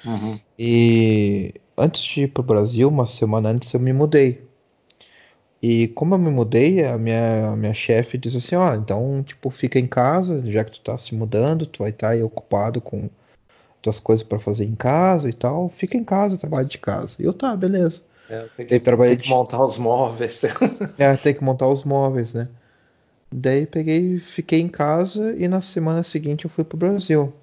Uhum. 0.04 0.40
E 0.58 1.54
antes 1.78 2.04
de 2.04 2.22
ir 2.24 2.28
pro 2.30 2.42
Brasil, 2.42 2.88
uma 2.90 3.06
semana 3.06 3.50
antes 3.50 3.72
eu 3.74 3.80
me 3.80 3.94
mudei. 3.94 4.44
E 5.62 5.88
como 5.90 6.16
eu 6.16 6.20
me 6.20 6.30
mudei, 6.30 6.84
a 6.84 6.98
minha, 6.98 7.52
a 7.52 7.56
minha 7.56 7.74
chefe 7.74 8.18
disse 8.18 8.38
assim, 8.38 8.56
ó, 8.56 8.76
então, 8.76 9.24
tipo, 9.24 9.50
fica 9.50 9.80
em 9.80 9.88
casa, 9.88 10.42
já 10.52 10.64
que 10.64 10.72
tu 10.72 10.82
tá 10.82 10.98
se 10.98 11.16
mudando, 11.16 11.66
tu 11.66 11.84
vai 11.84 11.90
estar 11.90 12.08
tá 12.08 12.14
aí 12.14 12.22
ocupado 12.22 12.82
com 12.82 13.10
tuas 13.82 14.00
coisas 14.00 14.24
para 14.24 14.40
fazer 14.40 14.66
em 14.66 14.76
casa 14.76 15.30
e 15.30 15.34
tal, 15.34 15.70
fica 15.70 15.96
em 15.96 16.04
casa, 16.04 16.38
trabalha 16.38 16.68
de 16.68 16.78
casa. 16.78 17.16
E 17.20 17.24
eu, 17.24 17.34
tá, 17.34 17.56
beleza. 17.56 18.02
É, 18.30 18.46
tem 18.56 18.66
que, 18.66 18.80
tem 18.80 19.18
que 19.18 19.30
montar 19.30 19.64
os 19.64 19.78
móveis. 19.78 20.42
é, 20.98 21.16
tem 21.18 21.34
que 21.34 21.44
montar 21.44 21.68
os 21.68 21.84
móveis, 21.84 22.34
né? 22.34 22.48
Daí 23.32 23.66
peguei, 23.66 24.20
fiquei 24.20 24.62
em 24.62 24.68
casa 24.68 25.36
e 25.38 25.48
na 25.48 25.60
semana 25.60 26.04
seguinte 26.04 26.46
eu 26.46 26.50
fui 26.50 26.64
pro 26.64 26.78
Brasil. 26.78 27.34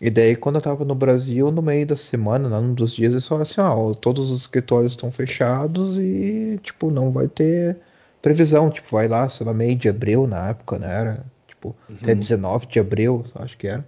E 0.00 0.08
daí, 0.08 0.34
quando 0.34 0.56
eu 0.56 0.62
tava 0.62 0.84
no 0.84 0.94
Brasil, 0.94 1.50
no 1.52 1.60
meio 1.60 1.86
da 1.86 1.96
semana, 1.96 2.48
num 2.48 2.72
dos 2.72 2.94
dias, 2.94 3.12
eles 3.12 3.28
falaram 3.28 3.42
assim: 3.42 3.60
ó, 3.60 3.92
todos 3.92 4.30
os 4.30 4.40
escritórios 4.40 4.92
estão 4.92 5.12
fechados 5.12 5.98
e, 5.98 6.58
tipo, 6.62 6.90
não 6.90 7.12
vai 7.12 7.28
ter 7.28 7.76
previsão. 8.22 8.70
Tipo, 8.70 8.88
vai 8.90 9.06
lá, 9.08 9.28
sei 9.28 9.46
lá, 9.46 9.52
meio 9.52 9.76
de 9.76 9.88
abril 9.88 10.26
na 10.26 10.48
época, 10.48 10.78
né? 10.78 10.90
Era, 10.90 11.24
tipo, 11.46 11.76
uhum. 11.88 11.96
até 12.02 12.14
19 12.14 12.66
de 12.66 12.80
abril, 12.80 13.24
acho 13.34 13.58
que 13.58 13.68
era. 13.68 13.86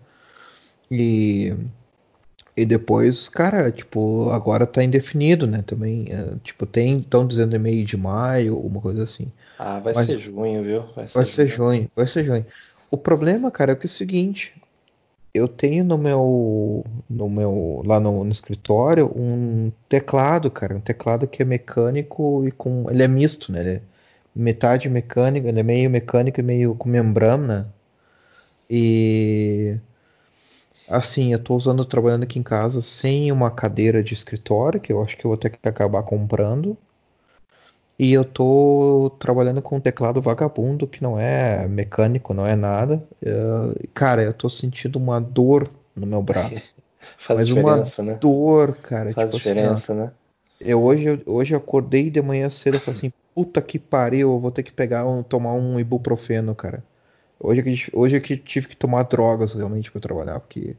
E. 0.90 1.54
E 2.56 2.66
depois, 2.66 3.28
cara, 3.30 3.70
tipo, 3.72 4.28
agora 4.30 4.66
tá 4.66 4.84
indefinido, 4.84 5.46
né? 5.46 5.62
Também, 5.66 6.06
é, 6.10 6.36
tipo, 6.44 6.66
tem, 6.66 6.98
estão 6.98 7.26
dizendo 7.26 7.58
meio 7.58 7.84
de 7.84 7.96
maio, 7.96 8.58
uma 8.58 8.80
coisa 8.80 9.04
assim. 9.04 9.32
Ah, 9.58 9.78
vai 9.80 9.94
Mas, 9.94 10.06
ser 10.06 10.18
junho, 10.18 10.62
viu? 10.62 10.82
Vai 10.94 11.08
ser, 11.08 11.14
vai 11.14 11.24
junho. 11.24 11.34
ser 11.34 11.48
junho. 11.48 11.90
Vai 11.96 12.06
ser 12.06 12.24
junho. 12.24 12.46
O 12.90 12.98
problema, 12.98 13.50
cara, 13.50 13.72
é 13.72 13.74
que 13.74 13.86
é 13.86 13.88
o 13.88 13.88
seguinte, 13.88 14.54
eu 15.34 15.48
tenho 15.48 15.82
no 15.82 15.96
meu, 15.96 16.84
no 17.08 17.30
meu 17.30 17.82
lá 17.86 17.98
no, 17.98 18.22
no, 18.22 18.30
escritório 18.30 19.10
um 19.16 19.72
teclado, 19.88 20.50
cara, 20.50 20.76
um 20.76 20.80
teclado 20.80 21.26
que 21.26 21.42
é 21.42 21.44
mecânico 21.44 22.46
e 22.46 22.50
com, 22.50 22.90
ele 22.90 23.02
é 23.02 23.08
misto, 23.08 23.50
né? 23.50 23.60
Ele 23.60 23.70
é 23.70 23.82
metade 24.34 24.88
mecânico, 24.90 25.48
ele 25.48 25.60
é 25.60 25.62
meio 25.62 25.90
mecânico 25.90 26.40
e 26.40 26.42
meio 26.42 26.74
com 26.74 26.88
membrana. 26.88 27.72
E 28.68 29.76
assim, 30.92 31.32
eu 31.32 31.42
tô 31.42 31.56
usando 31.56 31.84
trabalhando 31.84 32.24
aqui 32.24 32.38
em 32.38 32.42
casa 32.42 32.82
sem 32.82 33.32
uma 33.32 33.50
cadeira 33.50 34.02
de 34.02 34.14
escritório, 34.14 34.80
que 34.80 34.92
eu 34.92 35.02
acho 35.02 35.16
que 35.16 35.24
eu 35.24 35.30
vou 35.30 35.38
ter 35.38 35.50
que 35.50 35.68
acabar 35.68 36.02
comprando. 36.02 36.76
E 37.98 38.12
eu 38.12 38.24
tô 38.24 39.12
trabalhando 39.18 39.62
com 39.62 39.76
um 39.76 39.80
teclado 39.80 40.20
vagabundo 40.20 40.86
que 40.86 41.02
não 41.02 41.18
é 41.18 41.68
mecânico, 41.68 42.34
não 42.34 42.46
é 42.46 42.56
nada. 42.56 43.02
Uh, 43.22 43.88
cara, 43.94 44.22
eu 44.22 44.34
tô 44.34 44.48
sentindo 44.48 44.96
uma 44.96 45.20
dor 45.20 45.70
no 45.94 46.06
meu 46.06 46.22
braço. 46.22 46.74
Faz 47.18 47.40
Mas 47.40 47.48
diferença, 47.48 48.02
uma 48.02 48.12
né? 48.12 48.18
dor, 48.18 48.76
cara. 48.76 49.12
Faz 49.12 49.26
tipo 49.26 49.36
diferença, 49.36 49.92
assim, 49.92 50.02
né? 50.02 50.12
Eu 50.60 50.82
hoje, 50.82 51.22
hoje 51.26 51.54
eu 51.54 51.58
acordei 51.58 52.10
de 52.10 52.22
manhã 52.22 52.48
cedo 52.48 52.76
e 52.76 52.80
falei 52.80 52.98
assim, 52.98 53.12
puta 53.34 53.60
que 53.60 53.78
pariu, 53.78 54.32
eu 54.32 54.38
vou 54.38 54.50
ter 54.50 54.62
que 54.62 54.72
pegar 54.72 55.06
um, 55.06 55.22
tomar 55.22 55.52
um 55.54 55.78
ibuprofeno, 55.78 56.54
cara. 56.54 56.82
Hoje 57.42 57.60
é 57.60 57.64
que, 57.64 57.90
hoje 57.92 58.16
é 58.16 58.20
que 58.20 58.36
tive 58.36 58.68
que 58.68 58.76
tomar 58.76 59.02
drogas 59.02 59.52
realmente 59.52 59.90
para 59.90 60.00
trabalhar, 60.00 60.38
porque 60.38 60.76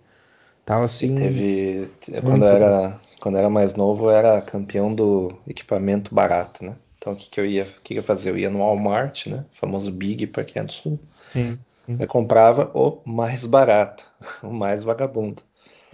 tava 0.65 0.85
assim. 0.85 1.13
Teve. 1.13 1.91
Quando 2.21 2.45
era, 2.45 2.99
quando 3.19 3.37
era 3.37 3.49
mais 3.49 3.75
novo, 3.75 4.05
eu 4.05 4.11
era 4.11 4.41
campeão 4.41 4.93
do 4.95 5.37
equipamento 5.45 6.15
barato, 6.15 6.63
né? 6.63 6.77
Então 6.97 7.11
o 7.11 7.15
que, 7.17 7.29
que 7.29 7.37
eu 7.37 7.45
ia, 7.45 7.63
o 7.63 7.81
que, 7.81 7.93
que 7.93 7.99
eu 7.99 8.03
fazia? 8.03 8.31
Eu 8.31 8.37
ia 8.37 8.49
no 8.49 8.59
Walmart, 8.59 9.27
né? 9.27 9.45
O 9.53 9.59
famoso 9.59 9.91
Big 9.91 10.25
para 10.27 10.45
quem 10.45 10.61
é 10.61 10.65
do 10.65 10.71
sul. 10.71 10.97
Sim, 11.33 11.59
sim. 11.85 11.97
Eu 11.99 12.07
comprava 12.07 12.71
o 12.73 13.01
mais 13.05 13.45
barato, 13.45 14.09
o 14.41 14.53
mais 14.53 14.85
vagabundo. 14.85 15.43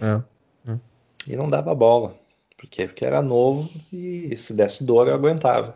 É, 0.00 0.22
é. 0.70 0.78
E 1.26 1.34
não 1.34 1.48
dava 1.48 1.74
bola. 1.74 2.14
Por 2.56 2.68
quê? 2.68 2.86
Porque 2.86 3.04
era 3.04 3.20
novo 3.20 3.68
e 3.92 4.36
se 4.36 4.54
desse 4.54 4.84
dor 4.84 5.08
eu 5.08 5.14
aguentava. 5.14 5.74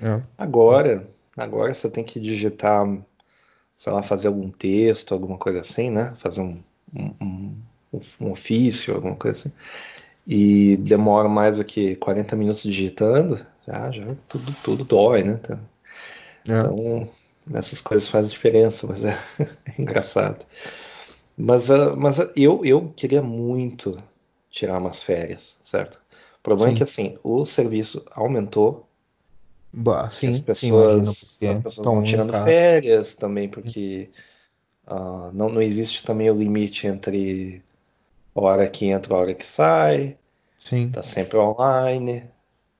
É. 0.00 0.22
Agora, 0.38 1.06
agora 1.36 1.74
você 1.74 1.90
tem 1.90 2.02
que 2.02 2.18
digitar, 2.18 2.86
sei 3.82 3.92
lá, 3.92 4.00
fazer 4.00 4.28
algum 4.28 4.48
texto, 4.48 5.12
alguma 5.12 5.36
coisa 5.36 5.58
assim, 5.58 5.90
né? 5.90 6.14
Fazer 6.18 6.40
um, 6.40 6.62
um, 6.94 7.14
um, 7.20 8.00
um 8.20 8.30
ofício, 8.30 8.94
alguma 8.94 9.16
coisa 9.16 9.40
assim. 9.40 9.52
E 10.24 10.76
demora 10.76 11.28
mais 11.28 11.56
do 11.56 11.64
que 11.64 11.96
40 11.96 12.36
minutos 12.36 12.62
digitando, 12.62 13.44
já, 13.66 13.90
já 13.90 14.14
tudo, 14.28 14.54
tudo 14.62 14.84
dói, 14.84 15.24
né? 15.24 15.40
Então, 15.42 15.60
é. 16.48 16.58
então 16.60 17.10
essas 17.52 17.80
coisas 17.80 18.08
fazem 18.08 18.30
diferença, 18.30 18.86
mas 18.86 19.04
é, 19.04 19.18
é 19.66 19.82
engraçado. 19.82 20.46
Mas, 21.36 21.68
uh, 21.68 21.96
mas 21.96 22.20
uh, 22.20 22.30
eu, 22.36 22.64
eu 22.64 22.92
queria 22.94 23.20
muito 23.20 24.00
tirar 24.48 24.78
umas 24.78 25.02
férias, 25.02 25.56
certo? 25.64 26.00
O 26.38 26.42
problema 26.44 26.70
sim. 26.70 26.74
é 26.74 26.76
que 26.76 26.82
assim, 26.84 27.18
o 27.24 27.44
serviço 27.44 28.06
aumentou. 28.12 28.88
Bah, 29.72 30.10
sim, 30.10 30.28
as 30.28 30.38
pessoas, 30.38 31.16
sim, 31.16 31.46
as 31.48 31.58
pessoas 31.58 31.76
estão 31.78 32.02
tirando 32.02 32.32
férias 32.32 33.14
também, 33.14 33.48
porque 33.48 34.10
uh, 34.86 35.32
não, 35.32 35.48
não 35.48 35.62
existe 35.62 36.04
também 36.04 36.30
o 36.30 36.34
limite 36.34 36.86
entre 36.86 37.62
hora 38.34 38.68
que 38.68 38.86
entra, 38.86 39.14
hora 39.14 39.34
que 39.34 39.46
sai. 39.46 40.18
Sim. 40.58 40.90
Tá 40.90 41.02
sempre 41.02 41.38
online. 41.38 42.24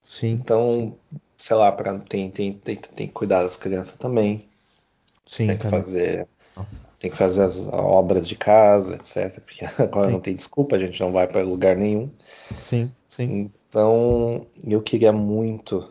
Sim. 0.05 0.33
Então, 0.33 0.99
sei 1.37 1.57
lá, 1.57 1.73
pra, 1.73 1.99
tem, 1.99 2.31
tem, 2.31 2.53
tem, 2.53 2.77
tem 2.77 3.07
que 3.07 3.13
cuidar 3.13 3.43
das 3.43 3.57
crianças 3.57 3.97
também. 3.97 4.49
Sim, 5.27 5.47
tem 5.47 5.59
que 5.59 5.69
fazer. 5.69 6.29
Tem 6.99 7.11
que 7.11 7.17
fazer 7.17 7.43
as 7.43 7.67
obras 7.69 8.29
de 8.29 8.37
casa, 8.37 8.95
etc. 8.95 9.41
Porque 9.41 9.65
agora 9.83 10.07
Sim. 10.07 10.13
não 10.13 10.21
tem 10.21 10.37
desculpa, 10.37 10.77
a 10.77 10.79
gente 10.79 11.01
não 11.01 11.11
vai 11.11 11.27
para 11.27 11.43
lugar 11.43 11.75
nenhum. 11.75 12.11
Sim, 12.61 12.93
sim. 13.11 13.51
Então, 13.69 14.47
eu 14.63 14.81
queria 14.83 15.13
muito 15.13 15.91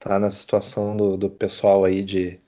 estar 0.00 0.18
na 0.18 0.30
situação 0.30 0.96
do, 0.96 1.16
do 1.16 1.28
pessoal 1.28 1.84
aí 1.84 2.02
de, 2.02 2.40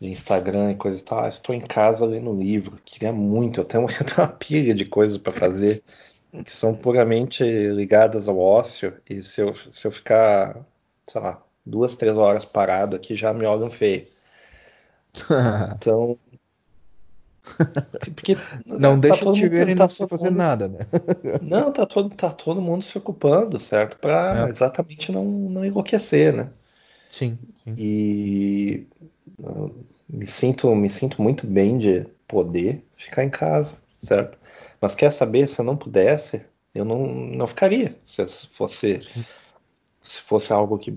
de 0.00 0.10
Instagram 0.10 0.72
e 0.72 0.76
coisa 0.76 1.00
e 1.00 1.04
tal. 1.04 1.24
Ah, 1.24 1.28
estou 1.28 1.54
em 1.54 1.60
casa 1.60 2.04
lendo 2.04 2.32
livro. 2.34 2.80
Queria 2.84 3.12
muito. 3.12 3.60
Eu 3.60 3.64
tenho, 3.64 3.84
eu 3.88 4.04
tenho 4.04 4.18
uma 4.18 4.28
pilha 4.28 4.74
de 4.74 4.84
coisas 4.84 5.16
para 5.16 5.32
fazer 5.32 5.82
que 6.44 6.52
são 6.52 6.74
puramente 6.74 7.44
ligadas 7.44 8.26
ao 8.28 8.38
ócio. 8.38 8.94
E 9.08 9.22
se 9.22 9.40
eu, 9.40 9.54
se 9.54 9.86
eu 9.86 9.92
ficar, 9.92 10.66
sei 11.06 11.20
lá, 11.20 11.40
duas, 11.64 11.94
três 11.94 12.16
horas 12.16 12.44
parado 12.44 12.96
aqui, 12.96 13.14
já 13.14 13.32
me 13.32 13.46
olham 13.46 13.70
feio. 13.70 14.06
Então. 15.76 16.18
Porque 18.14 18.36
não 18.66 18.94
tá 18.94 19.08
deixa 19.08 19.30
te 19.32 19.48
ver 19.48 19.68
e 19.68 19.74
tá 19.74 19.80
não 19.80 19.86
precisa 19.86 20.08
fazer 20.08 20.30
mundo, 20.30 20.38
nada, 20.38 20.66
né? 20.66 20.78
Não, 21.42 21.70
tá 21.70 21.86
todo, 21.86 22.08
tá 22.08 22.30
todo 22.30 22.60
mundo 22.60 22.82
se 22.82 22.96
ocupando, 22.96 23.58
certo? 23.58 23.98
Para 23.98 24.46
É. 24.46 24.48
exatamente 24.48 25.12
não, 25.12 25.24
não 25.24 25.64
enlouquecer, 25.64 26.32
né? 26.34 26.50
Sim, 27.14 27.38
sim. 27.54 27.76
E 27.78 28.86
me 30.08 30.26
sinto, 30.26 30.74
me 30.74 30.90
sinto 30.90 31.22
muito 31.22 31.46
bem 31.46 31.78
de 31.78 32.04
poder 32.26 32.84
ficar 32.96 33.22
em 33.22 33.30
casa, 33.30 33.76
certo? 33.98 34.36
Mas 34.80 34.96
quer 34.96 35.10
saber, 35.10 35.46
se 35.46 35.60
eu 35.60 35.64
não 35.64 35.76
pudesse, 35.76 36.44
eu 36.74 36.84
não, 36.84 37.06
não 37.06 37.46
ficaria. 37.46 37.96
Se 38.04 38.26
fosse, 38.48 38.98
se 40.02 40.20
fosse 40.22 40.52
algo 40.52 40.76
que 40.76 40.90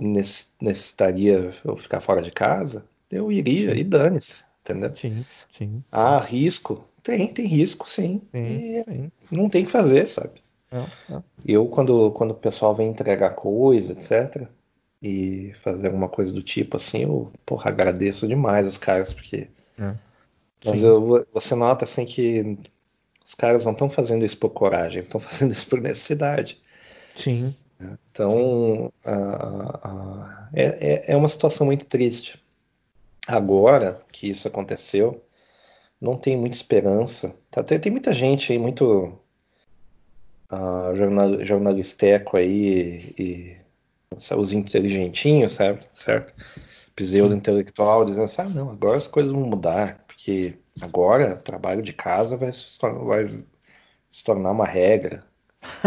necessitaria 0.60 1.54
eu 1.64 1.78
ficar 1.78 2.02
fora 2.02 2.24
de 2.24 2.32
casa, 2.32 2.84
eu 3.12 3.32
iria 3.32 3.76
Sim. 3.76 3.80
e 3.80 3.84
dane-se, 3.84 4.44
entendeu? 4.62 4.96
Sim, 4.96 5.24
sim. 5.52 5.84
Ah, 5.92 6.18
risco? 6.18 6.84
Tem, 7.04 7.32
tem 7.32 7.46
risco, 7.46 7.88
sim. 7.88 8.24
Sim, 8.32 8.40
e 8.44 8.84
sim. 8.84 9.12
não 9.30 9.50
tem 9.50 9.64
que 9.64 9.72
fazer, 9.72 10.08
sabe? 10.08 10.42
É, 10.72 11.14
é. 11.14 11.22
Eu, 11.46 11.68
quando, 11.68 12.10
quando 12.12 12.32
o 12.32 12.36
pessoal 12.36 12.74
vem 12.74 12.90
entregar 12.90 13.36
coisa, 13.36 13.94
etc., 13.94 14.50
e 15.02 15.54
fazer 15.64 15.88
alguma 15.88 16.10
coisa 16.10 16.34
do 16.34 16.42
tipo 16.42 16.78
assim, 16.78 17.04
eu, 17.04 17.32
porra, 17.46 17.70
agradeço 17.70 18.28
demais 18.28 18.68
os 18.68 18.78
caras, 18.78 19.14
porque. 19.14 19.48
É. 19.80 19.94
Mas 20.66 20.82
eu, 20.82 21.26
você 21.32 21.54
nota 21.54 21.86
assim 21.86 22.06
que 22.06 22.58
os 23.24 23.36
caras 23.36 23.66
não 23.66 23.74
estão 23.74 23.90
fazendo 23.90 24.26
isso 24.26 24.38
por 24.38 24.50
coragem, 24.50 25.02
estão 25.02 25.20
fazendo 25.20 25.52
isso 25.52 25.68
por 25.68 25.80
necessidade. 25.80 26.62
Sim, 27.16 27.56
Então, 28.12 28.92
a, 29.04 29.14
a, 29.14 30.50
é, 30.54 31.14
é 31.14 31.16
uma 31.16 31.30
situação 31.30 31.66
muito 31.66 31.86
triste. 31.86 32.42
Agora 33.28 34.02
que 34.12 34.30
isso 34.30 34.48
aconteceu, 34.48 35.22
não 36.00 36.18
tem 36.18 36.38
muita 36.38 36.56
esperança. 36.56 37.36
Tá, 37.52 37.64
tem, 37.64 37.80
tem 37.80 37.92
muita 37.92 38.14
gente 38.14 38.52
aí, 38.52 38.58
muito 38.58 39.20
uh, 40.52 40.96
jornal, 40.96 41.44
jornalisteco 41.44 42.38
aí, 42.38 43.14
e 43.18 43.58
os 44.16 44.54
inteligentinhos, 44.54 45.54
sabe? 45.54 45.82
Certo? 45.94 46.34
Pseudo-intelectual, 46.96 48.06
dizendo 48.06 48.26
assim: 48.26 48.42
ah, 48.42 48.50
não, 48.50 48.70
agora 48.70 48.98
as 48.98 49.08
coisas 49.08 49.32
vão 49.32 49.42
mudar, 49.42 50.04
porque 50.08 50.58
agora 50.82 51.36
trabalho 51.36 51.82
de 51.82 51.94
casa 51.94 52.36
vai 52.36 52.52
se, 52.52 52.78
vai 52.82 53.28
se 54.10 54.24
tornar 54.24 54.52
uma 54.52 54.66
regra. 54.66 55.24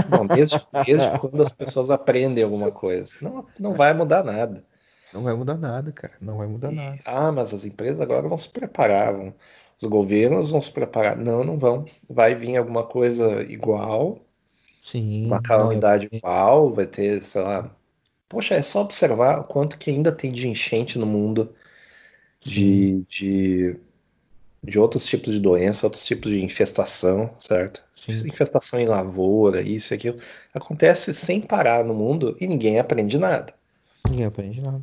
Bom, 0.08 0.26
desde, 0.26 0.60
desde 0.84 1.06
quando 1.18 1.42
as 1.42 1.52
pessoas 1.52 1.90
aprendem 1.90 2.44
alguma 2.44 2.70
coisa? 2.70 3.10
Não, 3.20 3.46
não 3.58 3.74
vai 3.74 3.92
mudar 3.92 4.22
nada. 4.22 4.64
Não 5.12 5.22
vai 5.22 5.34
mudar 5.34 5.56
nada, 5.56 5.90
cara. 5.90 6.14
Não 6.20 6.36
vai 6.38 6.46
mudar 6.46 6.72
e, 6.72 6.76
nada. 6.76 6.98
Ah, 7.04 7.32
mas 7.32 7.52
as 7.52 7.64
empresas 7.64 8.00
agora 8.00 8.28
vão 8.28 8.38
se 8.38 8.48
preparar. 8.48 9.12
Vão, 9.12 9.34
os 9.80 9.88
governos 9.88 10.50
vão 10.50 10.60
se 10.60 10.70
preparar. 10.70 11.16
Não, 11.16 11.42
não 11.42 11.58
vão. 11.58 11.86
Vai 12.08 12.34
vir 12.34 12.56
alguma 12.56 12.84
coisa 12.84 13.42
igual. 13.42 14.20
Sim. 14.82 15.26
Uma 15.26 15.42
calamidade 15.42 16.08
igual. 16.12 16.72
Vai 16.72 16.86
ter, 16.86 17.22
sei 17.22 17.42
lá. 17.42 17.74
Poxa, 18.30 18.54
é 18.54 18.62
só 18.62 18.82
observar 18.82 19.40
o 19.40 19.44
quanto 19.44 19.76
que 19.76 19.90
ainda 19.90 20.12
tem 20.12 20.30
de 20.30 20.46
enchente 20.46 20.96
no 20.96 21.04
mundo. 21.04 21.52
De, 22.40 23.02
de, 23.06 23.76
de 24.62 24.78
outros 24.78 25.04
tipos 25.04 25.34
de 25.34 25.40
doença, 25.40 25.84
outros 25.84 26.06
tipos 26.06 26.30
de 26.30 26.42
infestação, 26.42 27.34
certo? 27.40 27.82
Sim. 27.94 28.12
Infestação 28.26 28.78
em 28.78 28.86
lavoura, 28.86 29.60
isso 29.60 29.92
e 29.92 29.96
aquilo. 29.96 30.20
Acontece 30.54 31.12
sem 31.12 31.40
parar 31.40 31.84
no 31.84 31.92
mundo 31.92 32.36
e 32.40 32.46
ninguém 32.46 32.78
aprende 32.78 33.18
nada. 33.18 33.52
Ninguém 34.08 34.24
aprende 34.24 34.60
nada. 34.62 34.82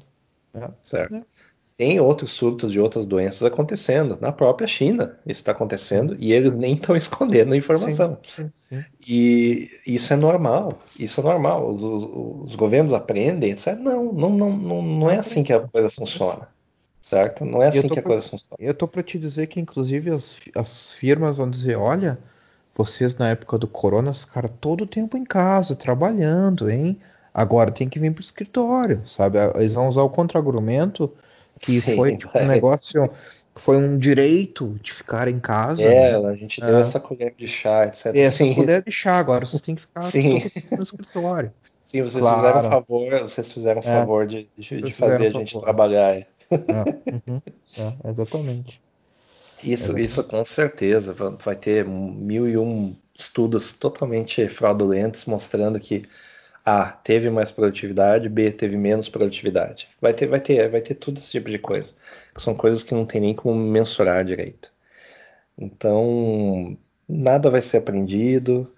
É. 0.54 0.70
Certo. 0.84 1.16
É. 1.16 1.24
Tem 1.78 2.00
outros 2.00 2.32
surtos 2.32 2.72
de 2.72 2.80
outras 2.80 3.06
doenças 3.06 3.44
acontecendo. 3.44 4.18
Na 4.20 4.32
própria 4.32 4.68
China 4.68 5.16
isso 5.28 5.42
está 5.42 5.52
acontecendo 5.52 6.14
sim. 6.14 6.20
e 6.20 6.34
eles 6.34 6.58
nem 6.58 6.74
estão 6.74 6.96
escondendo 6.98 7.54
a 7.54 7.58
informação. 7.58 8.18
Sim, 8.26 8.52
sim, 8.70 8.84
e 9.08 9.70
isso 9.86 10.12
é 10.12 10.16
normal. 10.16 10.82
Isso 11.00 11.22
é 11.22 11.24
normal. 11.24 11.70
Os, 11.70 11.84
os, 11.84 12.04
os 12.46 12.56
governos 12.56 12.94
aprendem. 12.94 13.52
Etc. 13.52 13.78
Não, 13.78 14.12
não, 14.12 14.30
não, 14.32 14.58
não, 14.58 14.82
não 14.82 15.10
é 15.10 15.18
assim 15.18 15.44
que 15.44 15.54
a 15.54 15.60
coisa 15.60 15.90
funciona. 15.92 16.48
Certo? 17.04 17.46
Não 17.46 17.62
é 17.62 17.68
assim 17.68 17.88
que 17.88 18.00
a 18.00 18.02
pra, 18.02 18.12
coisa 18.12 18.28
funciona. 18.28 18.58
Eu 18.60 18.74
tô 18.74 18.88
para 18.88 19.04
te 19.04 19.20
dizer 19.20 19.46
que, 19.46 19.60
inclusive, 19.60 20.10
as, 20.10 20.40
as 20.56 20.94
firmas 20.94 21.38
vão 21.38 21.48
dizer: 21.48 21.78
olha, 21.78 22.18
vocês 22.76 23.16
na 23.18 23.30
época 23.30 23.56
do 23.60 23.68
corona, 23.68 24.10
os 24.10 24.26
caras 24.26 24.52
todo 24.60 24.84
o 24.84 24.88
tempo 24.88 25.16
em 25.16 25.24
casa, 25.24 25.76
trabalhando, 25.76 26.72
hein? 26.72 27.00
Agora 27.32 27.72
tem 27.72 27.88
que 27.88 28.00
vir 28.00 28.12
para 28.12 28.22
o 28.22 28.26
escritório, 28.26 29.08
sabe? 29.08 29.38
Eles 29.56 29.76
vão 29.76 29.88
usar 29.88 30.02
o 30.02 30.10
contra-argumento 30.10 31.14
que 31.60 31.82
Sim, 31.82 31.96
foi 31.96 32.18
tipo, 32.18 32.38
um 32.40 32.46
negócio, 32.46 33.10
foi 33.56 33.78
um 33.78 33.98
direito 33.98 34.78
de 34.82 34.94
ficar 34.94 35.28
em 35.28 35.40
casa. 35.40 35.84
É, 35.84 36.20
né? 36.20 36.30
a 36.30 36.36
gente 36.36 36.62
deu 36.62 36.78
é. 36.78 36.82
essa 36.82 37.00
colher 37.00 37.34
de 37.38 37.48
chá, 37.48 37.86
etc. 37.86 38.08
Essa 38.16 38.38
Sim. 38.38 38.54
colher 38.54 38.84
de 38.84 38.92
chá, 38.92 39.18
agora 39.18 39.46
vocês 39.46 39.62
têm 39.62 39.76
que 39.76 39.82
ficar 39.82 40.04
no 40.76 40.84
escritório. 40.84 41.52
Sim, 41.82 42.02
vocês 42.02 42.22
claro. 42.22 42.38
fizeram 42.38 42.70
favor, 42.70 43.22
vocês 43.22 43.52
fizeram 43.52 43.80
é. 43.80 43.84
favor 43.84 44.28
de, 44.28 44.48
de, 44.58 44.82
de 44.82 44.92
fazer 44.92 45.28
a 45.28 45.30
gente 45.30 45.54
favor. 45.54 45.64
trabalhar. 45.64 46.16
É. 46.16 46.28
Uhum. 46.52 47.42
é, 47.78 48.10
exatamente. 48.10 48.82
Isso, 49.64 49.86
exatamente. 49.86 50.06
isso 50.06 50.24
com 50.26 50.46
certeza. 50.46 51.14
Vai 51.14 51.56
ter 51.56 51.86
mil 51.86 52.48
e 52.48 52.58
um 52.58 52.94
estudos 53.16 53.72
totalmente 53.72 54.48
fraudulentos 54.50 55.26
mostrando 55.26 55.80
que 55.80 56.04
a 56.68 56.92
teve 56.92 57.30
mais 57.30 57.50
produtividade, 57.50 58.28
B 58.28 58.52
teve 58.52 58.76
menos 58.76 59.08
produtividade. 59.08 59.88
Vai 60.02 60.14
ter, 60.14 60.28
vai 60.28 60.42
ter, 60.42 60.68
vai 60.68 60.82
ter 60.82 60.96
todo 60.96 61.18
esse 61.18 61.32
tipo 61.32 61.50
de 61.50 61.58
coisa. 61.58 61.94
Que 62.36 62.42
são 62.42 62.54
coisas 62.54 62.84
que 62.84 62.94
não 62.94 63.06
tem 63.06 63.22
nem 63.22 63.34
como 63.34 63.58
mensurar 63.58 64.26
direito. 64.26 64.70
Então, 65.58 66.78
nada 67.08 67.50
vai 67.50 67.62
ser 67.62 67.78
aprendido. 67.78 68.70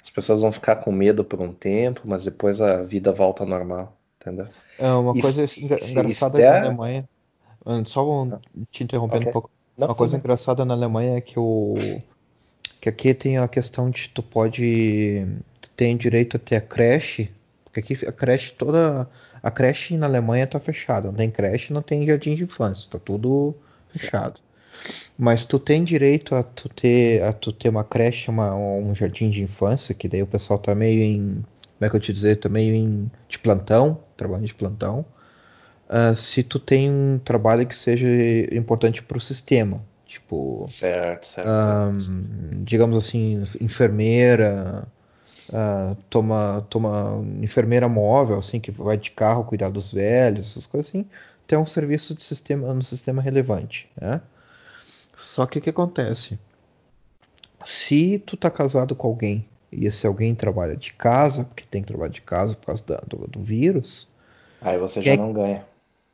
As 0.00 0.08
pessoas 0.08 0.40
vão 0.40 0.50
ficar 0.50 0.76
com 0.76 0.90
medo 0.90 1.22
por 1.22 1.38
um 1.38 1.52
tempo, 1.52 2.00
mas 2.06 2.24
depois 2.24 2.62
a 2.62 2.82
vida 2.82 3.12
volta 3.12 3.42
ao 3.42 3.48
normal, 3.48 3.94
entendeu? 4.18 4.48
É 4.78 4.90
uma 4.94 5.14
e 5.14 5.20
coisa 5.20 5.46
se, 5.46 5.66
engraçada 5.66 6.38
der... 6.38 6.62
na 6.62 6.68
Alemanha. 6.68 7.06
Só 7.84 8.02
vou 8.02 8.40
te 8.70 8.84
interrompendo 8.84 9.18
okay. 9.18 9.28
um 9.28 9.32
pouco. 9.32 9.50
Não, 9.76 9.88
uma 9.88 9.94
coisa 9.94 10.16
engraçada 10.16 10.64
na 10.64 10.72
Alemanha 10.72 11.18
é 11.18 11.20
que 11.20 11.38
o 11.38 11.74
que 12.84 12.88
aqui 12.90 13.14
tem 13.14 13.38
a 13.38 13.48
questão 13.48 13.88
de 13.88 14.10
tu 14.10 14.22
pode 14.22 15.26
tem 15.74 15.96
direito 15.96 16.36
a 16.36 16.38
ter 16.38 16.56
a 16.56 16.60
creche, 16.60 17.30
porque 17.64 17.80
aqui 17.80 18.06
a 18.06 18.12
creche 18.12 18.52
toda. 18.52 19.08
A 19.42 19.50
creche 19.50 19.96
na 19.96 20.04
Alemanha 20.04 20.44
está 20.44 20.60
fechada. 20.60 21.08
Não 21.08 21.14
tem 21.14 21.30
creche, 21.30 21.72
não 21.72 21.80
tem 21.80 22.06
jardim 22.06 22.34
de 22.34 22.44
infância, 22.44 22.82
está 22.82 22.98
tudo 22.98 23.54
fechado. 23.88 24.38
Mas 25.16 25.46
tu 25.46 25.58
tem 25.58 25.82
direito 25.82 26.34
a 26.34 26.42
tu 26.42 26.68
ter, 26.68 27.22
a 27.22 27.32
tu 27.32 27.52
ter 27.52 27.70
uma 27.70 27.84
creche, 27.84 28.28
uma, 28.28 28.54
um 28.54 28.94
jardim 28.94 29.30
de 29.30 29.42
infância, 29.42 29.94
que 29.94 30.06
daí 30.06 30.22
o 30.22 30.26
pessoal 30.26 30.58
tá 30.58 30.74
meio 30.74 31.02
em. 31.02 31.42
Como 31.78 31.86
é 31.86 31.88
que 31.88 31.96
eu 31.96 32.00
te 32.00 32.12
dizer? 32.12 32.36
Tá 32.36 32.50
meio 32.50 32.74
em. 32.74 33.10
de 33.26 33.38
plantão, 33.38 33.98
trabalho 34.14 34.44
de 34.44 34.54
plantão. 34.54 35.06
Uh, 35.88 36.14
se 36.14 36.42
tu 36.42 36.58
tem 36.58 36.90
um 36.90 37.18
trabalho 37.18 37.66
que 37.66 37.76
seja 37.76 38.08
importante 38.52 39.02
para 39.02 39.16
o 39.16 39.20
sistema. 39.20 39.82
Tipo. 40.14 40.64
Certo, 40.68 41.26
certo, 41.26 41.48
um, 41.48 42.00
certo. 42.00 42.64
Digamos 42.64 42.96
assim, 42.96 43.44
enfermeira, 43.60 44.86
uh, 45.48 45.96
toma, 46.08 46.64
toma 46.70 47.20
enfermeira 47.42 47.88
móvel, 47.88 48.38
assim, 48.38 48.60
que 48.60 48.70
vai 48.70 48.96
de 48.96 49.10
carro 49.10 49.42
cuidar 49.42 49.70
dos 49.70 49.92
velhos, 49.92 50.52
essas 50.52 50.68
coisas 50.68 50.88
assim, 50.88 51.04
tem 51.48 51.58
um 51.58 51.66
serviço 51.66 52.14
de 52.14 52.24
sistema, 52.24 52.72
no 52.72 52.82
sistema 52.82 53.20
relevante, 53.20 53.90
né? 54.00 54.20
Só 55.16 55.46
que 55.46 55.58
o 55.58 55.62
que 55.62 55.70
acontece? 55.70 56.38
Se 57.64 58.20
tu 58.20 58.36
tá 58.36 58.50
casado 58.50 58.94
com 58.94 59.08
alguém 59.08 59.44
e 59.72 59.86
esse 59.86 60.06
alguém 60.06 60.32
trabalha 60.32 60.76
de 60.76 60.92
casa, 60.92 61.42
porque 61.44 61.64
tem 61.68 61.82
que 61.82 61.88
trabalhar 61.88 62.12
de 62.12 62.22
casa 62.22 62.54
por 62.54 62.66
causa 62.66 62.84
da, 62.86 63.02
do, 63.04 63.26
do, 63.26 63.42
vírus. 63.42 64.08
Aí 64.60 64.78
você 64.78 65.02
já 65.02 65.12
é... 65.12 65.16
não 65.16 65.32
ganha. 65.32 65.64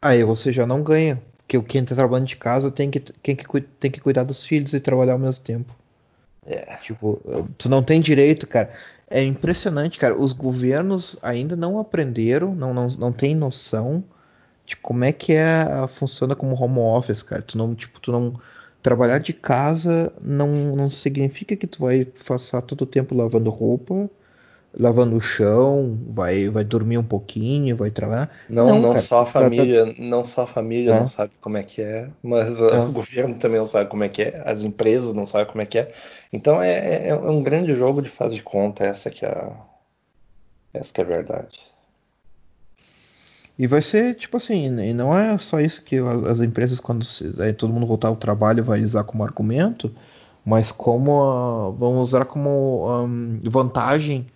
Aí 0.00 0.24
você 0.24 0.52
já 0.52 0.66
não 0.66 0.82
ganha. 0.82 1.20
Porque 1.50 1.72
quem 1.72 1.84
tá 1.84 1.96
trabalhando 1.96 2.28
de 2.28 2.36
casa 2.36 2.70
tem 2.70 2.92
que, 2.92 3.00
quem 3.00 3.34
que, 3.34 3.60
tem 3.80 3.90
que 3.90 4.00
cuidar 4.00 4.22
dos 4.22 4.46
filhos 4.46 4.72
e 4.72 4.78
trabalhar 4.78 5.14
ao 5.14 5.18
mesmo 5.18 5.42
tempo. 5.42 5.74
É. 6.46 6.76
Tipo, 6.76 7.20
tu 7.58 7.68
não 7.68 7.82
tem 7.82 8.00
direito, 8.00 8.46
cara. 8.46 8.70
É 9.08 9.24
impressionante, 9.24 9.98
cara. 9.98 10.16
Os 10.16 10.32
governos 10.32 11.18
ainda 11.20 11.56
não 11.56 11.80
aprenderam, 11.80 12.54
não, 12.54 12.72
não, 12.72 12.86
não 12.86 13.12
tem 13.12 13.34
noção 13.34 14.04
de 14.64 14.76
como 14.76 15.02
é 15.02 15.12
que 15.12 15.32
é, 15.32 15.66
funciona 15.88 16.36
como 16.36 16.54
home 16.54 16.78
office, 16.78 17.24
cara. 17.24 17.42
Tu 17.42 17.58
não, 17.58 17.74
tipo, 17.74 17.98
tu 17.98 18.12
não 18.12 18.40
trabalhar 18.80 19.18
de 19.18 19.32
casa 19.32 20.12
não, 20.22 20.76
não 20.76 20.88
significa 20.88 21.56
que 21.56 21.66
tu 21.66 21.80
vai 21.80 22.06
passar 22.26 22.62
todo 22.62 22.82
o 22.82 22.86
tempo 22.86 23.12
lavando 23.12 23.50
roupa 23.50 24.08
lavando 24.78 25.16
o 25.16 25.20
chão, 25.20 25.98
vai, 26.08 26.48
vai 26.48 26.64
dormir 26.64 26.98
um 26.98 27.04
pouquinho, 27.04 27.76
vai 27.76 27.90
trabalhar. 27.90 28.30
Não, 28.48 28.68
não, 28.68 28.80
não 28.80 28.88
cara, 28.90 29.00
só 29.00 29.20
a 29.20 29.26
família, 29.26 29.86
tá... 29.86 29.94
não 29.98 30.24
só 30.24 30.42
a 30.42 30.46
família 30.46 30.94
é. 30.94 31.00
não 31.00 31.06
sabe 31.06 31.32
como 31.40 31.56
é 31.56 31.62
que 31.62 31.82
é, 31.82 32.08
mas 32.22 32.58
é. 32.60 32.78
o 32.78 32.92
governo 32.92 33.34
também 33.36 33.58
não 33.58 33.66
sabe 33.66 33.90
como 33.90 34.04
é 34.04 34.08
que 34.08 34.22
é, 34.22 34.42
as 34.44 34.62
empresas 34.62 35.14
não 35.14 35.26
sabem 35.26 35.46
como 35.46 35.62
é 35.62 35.66
que 35.66 35.78
é. 35.78 35.90
Então 36.32 36.62
é, 36.62 36.72
é, 36.72 37.08
é 37.08 37.14
um 37.14 37.42
grande 37.42 37.74
jogo 37.74 38.00
de 38.00 38.08
faz 38.08 38.34
de 38.34 38.42
conta, 38.42 38.84
essa 38.84 39.10
que 39.10 39.24
é 39.24 39.28
a, 39.28 39.52
essa 40.72 40.92
que 40.92 41.00
é 41.00 41.04
a 41.04 41.06
verdade. 41.06 41.60
E 43.58 43.66
vai 43.66 43.82
ser 43.82 44.14
tipo 44.14 44.36
assim, 44.36 44.66
e 44.66 44.94
não 44.94 45.16
é 45.16 45.36
só 45.36 45.60
isso 45.60 45.84
que 45.84 45.96
as, 45.98 46.22
as 46.24 46.40
empresas, 46.40 46.78
quando 46.78 47.04
se, 47.04 47.34
aí 47.40 47.52
todo 47.52 47.72
mundo 47.72 47.86
voltar 47.86 48.08
ao 48.08 48.16
trabalho, 48.16 48.62
vai 48.62 48.80
usar 48.80 49.02
como 49.02 49.24
argumento, 49.24 49.92
mas 50.44 50.70
como 50.70 51.72
vão 51.72 51.98
usar 52.00 52.24
como 52.24 52.88
um, 53.04 53.40
vantagem 53.44 54.26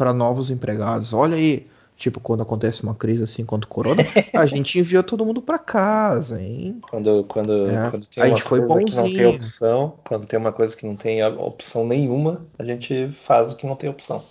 para 0.00 0.14
novos 0.14 0.50
empregados. 0.50 1.12
Olha 1.12 1.36
aí, 1.36 1.66
tipo, 1.94 2.20
quando 2.20 2.42
acontece 2.42 2.82
uma 2.82 2.94
crise 2.94 3.22
assim 3.22 3.44
quanto 3.44 3.68
corona, 3.68 4.02
a 4.34 4.46
gente 4.48 4.78
enviou 4.78 5.02
todo 5.02 5.26
mundo 5.26 5.42
para 5.42 5.58
casa, 5.58 6.40
hein? 6.40 6.80
Quando, 6.88 7.22
quando, 7.24 7.68
é. 7.68 7.90
quando 7.90 8.06
tem 8.06 8.24
a 8.24 8.26
uma 8.28 8.40
coisa 8.40 8.66
bonzinho. 8.66 8.86
que 8.86 8.96
não 8.96 9.12
tem 9.12 9.26
opção, 9.26 9.94
quando 10.08 10.26
tem 10.26 10.38
uma 10.38 10.52
coisa 10.52 10.74
que 10.74 10.86
não 10.86 10.96
tem 10.96 11.22
opção 11.22 11.86
nenhuma, 11.86 12.46
a 12.58 12.64
gente 12.64 13.10
faz 13.12 13.52
o 13.52 13.56
que 13.56 13.66
não 13.66 13.76
tem 13.76 13.90
opção. 13.90 14.24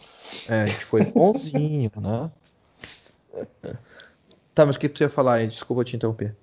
É, 0.48 0.64
a 0.64 0.66
gente 0.66 0.86
foi 0.86 1.06
bonzinho, 1.06 1.92
né? 1.98 2.32
Tá, 4.56 4.66
mas 4.66 4.76
o 4.76 4.80
que 4.80 4.90
tu 4.90 5.04
ia 5.04 5.10
falar 5.10 5.36
aí? 5.36 5.48
Desculpa 5.48 5.84
te 5.84 5.96
interromper. 5.96 6.36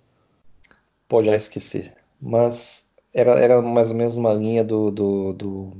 Pô, 1.08 1.20
já 1.24 1.34
esqueci. 1.34 1.90
Mas 2.22 2.84
era, 3.12 3.32
era 3.40 3.60
mais 3.60 3.90
ou 3.90 3.96
menos 3.96 4.14
uma 4.14 4.32
linha 4.32 4.62
do, 4.62 4.92
do, 4.92 5.32
do 5.32 5.72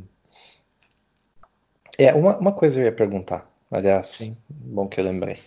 é, 1.98 2.14
uma, 2.14 2.36
uma 2.38 2.52
coisa 2.52 2.80
eu 2.80 2.84
ia 2.84 2.92
perguntar, 2.92 3.50
aliás, 3.70 4.08
Sim. 4.08 4.36
bom 4.48 4.88
que 4.88 5.00
eu 5.00 5.04
lembrei. 5.04 5.38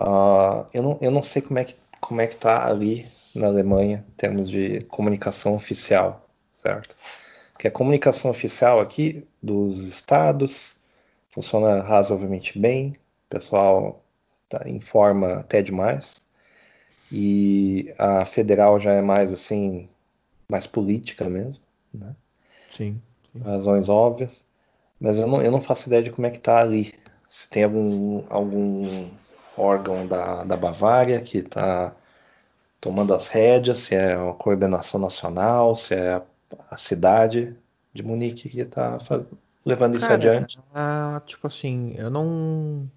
Uh, 0.00 0.66
eu, 0.72 0.82
não, 0.82 0.98
eu 1.00 1.10
não 1.10 1.22
sei 1.22 1.42
como 1.42 1.58
é, 1.58 1.64
que, 1.64 1.76
como 2.00 2.20
é 2.20 2.26
que 2.26 2.36
tá 2.36 2.66
ali 2.66 3.06
na 3.34 3.46
Alemanha 3.46 4.04
em 4.08 4.12
termos 4.12 4.48
de 4.48 4.80
comunicação 4.84 5.54
oficial, 5.54 6.26
certo? 6.52 6.96
Porque 7.52 7.68
a 7.68 7.70
comunicação 7.70 8.30
oficial 8.30 8.80
aqui 8.80 9.26
dos 9.42 9.82
estados 9.88 10.76
funciona 11.28 11.82
razoavelmente 11.82 12.58
bem, 12.58 12.94
o 13.26 13.30
pessoal 13.30 14.02
tá 14.48 14.62
em 14.66 14.80
forma 14.80 15.34
até 15.34 15.62
demais. 15.62 16.24
E 17.12 17.92
a 17.98 18.24
federal 18.24 18.78
já 18.78 18.92
é 18.92 19.00
mais 19.00 19.32
assim, 19.32 19.88
mais 20.48 20.66
política 20.66 21.28
mesmo, 21.28 21.64
né? 21.92 22.14
Sim. 22.70 23.00
sim. 23.32 23.40
Razões 23.40 23.88
óbvias. 23.88 24.44
Mas 25.00 25.18
eu 25.18 25.26
não, 25.26 25.42
eu 25.42 25.50
não 25.50 25.60
faço 25.60 25.88
ideia 25.88 26.02
de 26.02 26.10
como 26.10 26.26
é 26.26 26.30
que 26.30 26.38
tá 26.40 26.60
ali. 26.60 26.94
Se 27.28 27.48
tem 27.48 27.64
algum, 27.64 28.24
algum 28.28 29.08
órgão 29.56 30.06
da, 30.06 30.44
da 30.44 30.56
Bavária 30.56 31.20
que 31.20 31.38
está 31.38 31.94
tomando 32.80 33.14
as 33.14 33.28
rédeas, 33.28 33.78
se 33.78 33.94
é 33.94 34.14
a 34.14 34.32
coordenação 34.34 35.00
nacional, 35.00 35.76
se 35.76 35.94
é 35.94 36.14
a, 36.14 36.22
a 36.70 36.76
cidade 36.76 37.54
de 37.92 38.02
Munique 38.02 38.48
que 38.48 38.60
está 38.60 38.98
levando 39.64 39.96
isso 39.96 40.06
Cara, 40.06 40.14
adiante. 40.14 40.58
ah, 40.74 41.22
tipo 41.26 41.46
assim, 41.46 41.94
eu 41.96 42.10
não. 42.10 42.88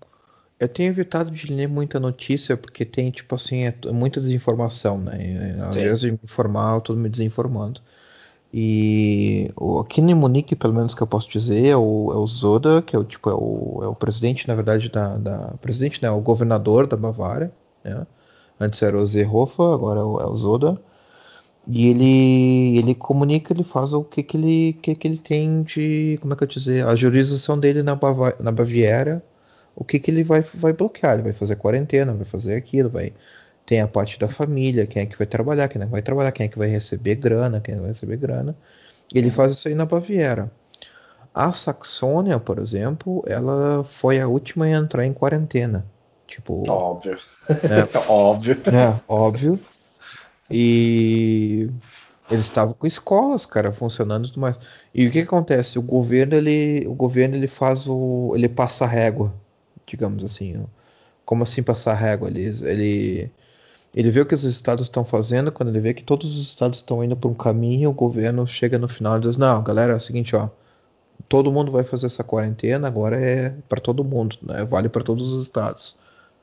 Eu 0.60 0.70
tenho 0.70 0.90
evitado 0.90 1.30
de 1.32 1.52
ler 1.52 1.68
muita 1.68 2.00
notícia 2.00 2.56
porque 2.56 2.86
tem, 2.86 3.12
tipo 3.12 3.36
assim, 3.36 3.66
é 3.66 3.76
muita 3.92 4.22
desinformação, 4.22 4.98
né? 4.98 5.58
Às 5.68 5.76
Sim. 5.76 5.84
vezes 5.84 6.12
me 6.12 6.20
informar, 6.24 6.76
eu 6.76 6.82
tô 6.82 6.96
me 6.96 7.10
desinformando. 7.10 7.82
E 8.54 9.50
aqui 9.82 10.00
em 10.00 10.14
Munique, 10.14 10.56
pelo 10.56 10.76
menos 10.76 10.94
que 10.94 11.02
eu 11.02 11.08
posso 11.08 11.28
dizer, 11.30 11.66
é 11.66 11.76
o, 11.76 12.12
é 12.14 12.18
o 12.18 12.28
Zoda, 12.28 12.84
que 12.84 12.96
é 12.96 13.00
o 13.00 13.04
tipo 13.04 13.28
é 13.30 13.34
o, 13.34 13.80
é 13.84 13.88
o 13.88 13.96
presidente, 13.96 14.48
na 14.48 14.54
verdade, 14.54 14.90
da, 14.90 15.18
da 15.18 15.38
presidente, 15.60 16.02
né, 16.04 16.12
o 16.12 16.22
governador 16.22 16.86
da 16.86 16.96
Bavária, 16.96 17.52
né? 17.84 18.06
Antes 18.60 18.82
era 18.84 18.96
o 18.98 19.08
Seehofer, 19.08 19.66
agora 19.74 20.02
é 20.02 20.04
o, 20.04 20.20
é 20.20 20.26
o 20.28 20.36
Zoda. 20.36 20.80
E 21.68 21.88
ele 21.88 22.78
ele 22.78 22.96
comunica, 22.96 23.54
ele 23.54 23.64
faz 23.64 23.94
o 23.94 24.04
que 24.04 24.22
que 24.24 24.38
ele 24.38 24.74
que 24.82 24.96
que 24.96 25.08
ele 25.08 25.18
tem 25.18 25.64
de, 25.64 26.18
como 26.22 26.34
é 26.34 26.38
que 26.38 26.44
eu 26.44 26.48
dizer, 26.48 26.86
a 26.86 26.96
jurisdição 26.96 27.60
dele 27.60 27.82
na 27.84 27.96
Bava, 27.96 28.36
na 28.40 28.52
Baviera, 28.52 29.24
o 29.76 29.84
que 29.84 30.00
que 30.00 30.12
ele 30.12 30.24
vai 30.24 30.42
vai 30.42 30.74
bloquear, 30.74 31.14
ele 31.16 31.24
vai 31.24 31.34
fazer 31.34 31.56
quarentena, 31.56 32.14
vai 32.14 32.26
fazer 32.26 32.56
aquilo, 32.56 32.90
vai 32.90 33.14
tem 33.66 33.82
a 33.82 33.88
parte 33.88 34.20
da 34.20 34.28
família, 34.28 34.86
quem 34.86 35.04
é 35.04 35.06
que 35.06 35.18
vai 35.18 35.28
trabalhar, 35.28 35.68
quem 35.68 35.80
não 35.80 35.88
vai 35.88 36.02
trabalhar, 36.02 36.32
quem 36.32 36.46
é 36.46 36.50
que 36.50 36.58
vai 36.58 36.68
receber 36.68 37.16
grana, 37.16 37.62
quem 37.62 37.76
não 37.76 37.82
vai 37.82 37.92
receber 37.92 38.18
grana. 38.18 38.56
Ele 39.14 39.32
faz 39.32 39.54
isso 39.54 39.68
aí 39.68 39.76
na 39.76 39.86
Baviera. 39.86 40.52
A 41.34 41.52
Saxônia, 41.52 42.40
por 42.40 42.60
exemplo, 42.60 43.24
ela 43.26 43.84
foi 43.84 44.20
a 44.20 44.28
última 44.28 44.66
a 44.66 44.70
entrar 44.70 45.06
em 45.06 45.14
quarentena. 45.14 45.86
Tipo, 46.28 46.70
Óbvio. 46.70 47.18
É. 47.50 47.98
Óbvio. 48.08 48.58
é, 48.68 49.00
óbvio. 49.08 49.60
E 50.50 51.70
eles 52.30 52.46
estavam 52.46 52.74
com 52.74 52.88
escolas, 52.88 53.46
cara, 53.46 53.72
funcionando 53.72 54.26
e 54.26 54.30
tudo 54.30 54.42
mais. 54.42 54.60
E 54.94 55.08
o 55.08 55.12
que 55.12 55.20
acontece? 55.20 55.80
O 55.80 55.82
governo, 55.82 56.36
ele, 56.36 56.86
o 56.88 56.94
governo, 56.94 57.36
ele 57.36 57.48
faz 57.48 57.88
o, 57.88 58.32
ele 58.36 58.48
passa 58.48 58.86
a 58.86 58.88
régua, 58.88 59.34
digamos 59.86 60.24
assim. 60.24 60.64
Como 61.26 61.44
assim 61.44 61.64
passar 61.64 61.94
a 61.94 61.96
régua? 61.96 62.30
Ele, 62.30 62.46
ele, 62.64 63.32
ele 63.96 64.10
vê 64.10 64.22
o 64.22 64.26
que 64.26 64.34
os 64.34 64.44
estados 64.44 64.88
estão 64.88 65.06
fazendo, 65.06 65.52
quando 65.52 65.70
ele 65.70 65.80
vê 65.80 65.94
que 65.94 66.04
todos 66.04 66.36
os 66.38 66.48
estados 66.48 66.80
estão 66.80 67.04
indo 67.04 67.16
por 67.16 67.30
um 67.30 67.36
caminho, 67.36 67.90
o 67.92 67.94
governo 67.94 68.46
chega 68.48 68.80
no 68.80 68.88
final 68.88 69.18
e 69.18 69.22
diz: 69.22 69.38
Não, 69.38 69.64
galera, 69.64 69.94
é 69.94 69.96
o 69.96 70.00
seguinte, 70.00 70.36
ó. 70.36 70.50
Todo 71.30 71.52
mundo 71.52 71.72
vai 71.72 71.84
fazer 71.84 72.08
essa 72.08 72.24
quarentena, 72.24 72.88
agora 72.88 73.18
é 73.20 73.52
para 73.70 73.80
todo 73.82 74.04
mundo, 74.04 74.38
né? 74.42 74.66
Vale 74.66 74.90
para 74.90 75.04
todos 75.04 75.32
os 75.34 75.44
estados. 75.44 75.96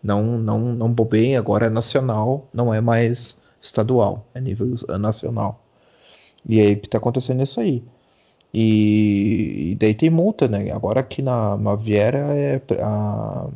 Não, 0.03 0.39
não, 0.39 0.59
não 0.75 0.93
bobeiem, 0.93 1.37
agora 1.37 1.67
é 1.67 1.71
nacional, 1.71 2.49
não 2.53 2.73
é 2.73 2.81
mais 2.81 3.39
estadual, 3.63 4.27
é 4.35 4.41
nível 4.41 4.75
nacional. 4.99 5.63
E 6.47 6.61
aí 6.61 6.77
que 6.77 6.89
tá 6.89 6.99
acontecendo 6.99 7.43
isso 7.43 7.61
aí. 7.61 7.85
E, 8.53 9.73
e 9.73 9.75
daí 9.77 9.95
tem 9.95 10.11
multa, 10.11 10.49
né? 10.49 10.71
Agora 10.73 11.01
aqui 11.01 11.23
na 11.23 11.57
Baviera 11.57 12.19
é 12.19 12.61
a, 12.83 13.49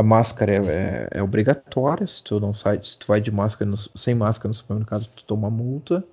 a 0.00 0.02
máscara 0.02 0.52
é, 0.54 1.08
é, 1.14 1.18
é 1.18 1.22
obrigatória. 1.22 2.06
Se 2.06 2.22
tu 2.22 2.40
não 2.40 2.54
sai, 2.54 2.80
se 2.84 2.98
tu 2.98 3.06
vai 3.06 3.20
de 3.20 3.30
máscara 3.30 3.70
no- 3.70 3.76
sem 3.76 4.14
máscara 4.14 4.48
no 4.48 4.54
supermercado, 4.54 5.06
tu 5.14 5.24
toma 5.24 5.50
multa. 5.50 6.04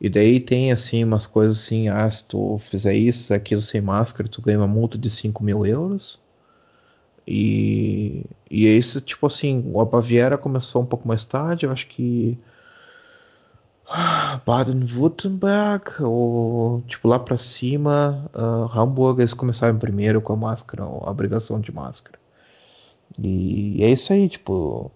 E 0.00 0.08
daí 0.10 0.40
tem 0.40 0.72
assim 0.72 1.04
umas 1.04 1.26
coisas 1.26 1.58
assim, 1.60 1.88
ah, 1.88 2.10
se 2.10 2.26
tu 2.28 2.58
fizer 2.58 2.94
isso, 2.94 3.32
aquilo 3.34 3.62
sem 3.62 3.80
máscara, 3.80 4.28
tu 4.28 4.42
ganha 4.42 4.58
uma 4.58 4.66
multa 4.68 4.98
de 4.98 5.10
5 5.10 5.44
mil 5.44 5.64
euros. 5.66 6.20
E, 7.26 8.24
e 8.50 8.66
é 8.66 8.70
isso, 8.70 9.00
tipo 9.00 9.26
assim, 9.26 9.72
a 9.78 9.84
Baviera 9.84 10.36
começou 10.38 10.82
um 10.82 10.86
pouco 10.86 11.06
mais 11.06 11.24
tarde, 11.24 11.66
eu 11.66 11.72
acho 11.72 11.86
que 11.88 12.38
Baden-Württemberg, 14.46 16.02
ou 16.02 16.82
tipo 16.82 17.08
lá 17.08 17.18
pra 17.18 17.36
cima, 17.36 18.30
ah, 18.32 18.68
Hamburg, 18.74 19.20
eles 19.20 19.34
começaram 19.34 19.78
primeiro 19.78 20.20
com 20.20 20.32
a 20.32 20.36
máscara, 20.36 20.84
a 20.84 21.10
obrigação 21.10 21.60
de 21.60 21.72
máscara. 21.72 22.19
E 23.18 23.82
é 23.82 23.90
isso 23.90 24.12
aí, 24.12 24.28
tipo, 24.28 24.90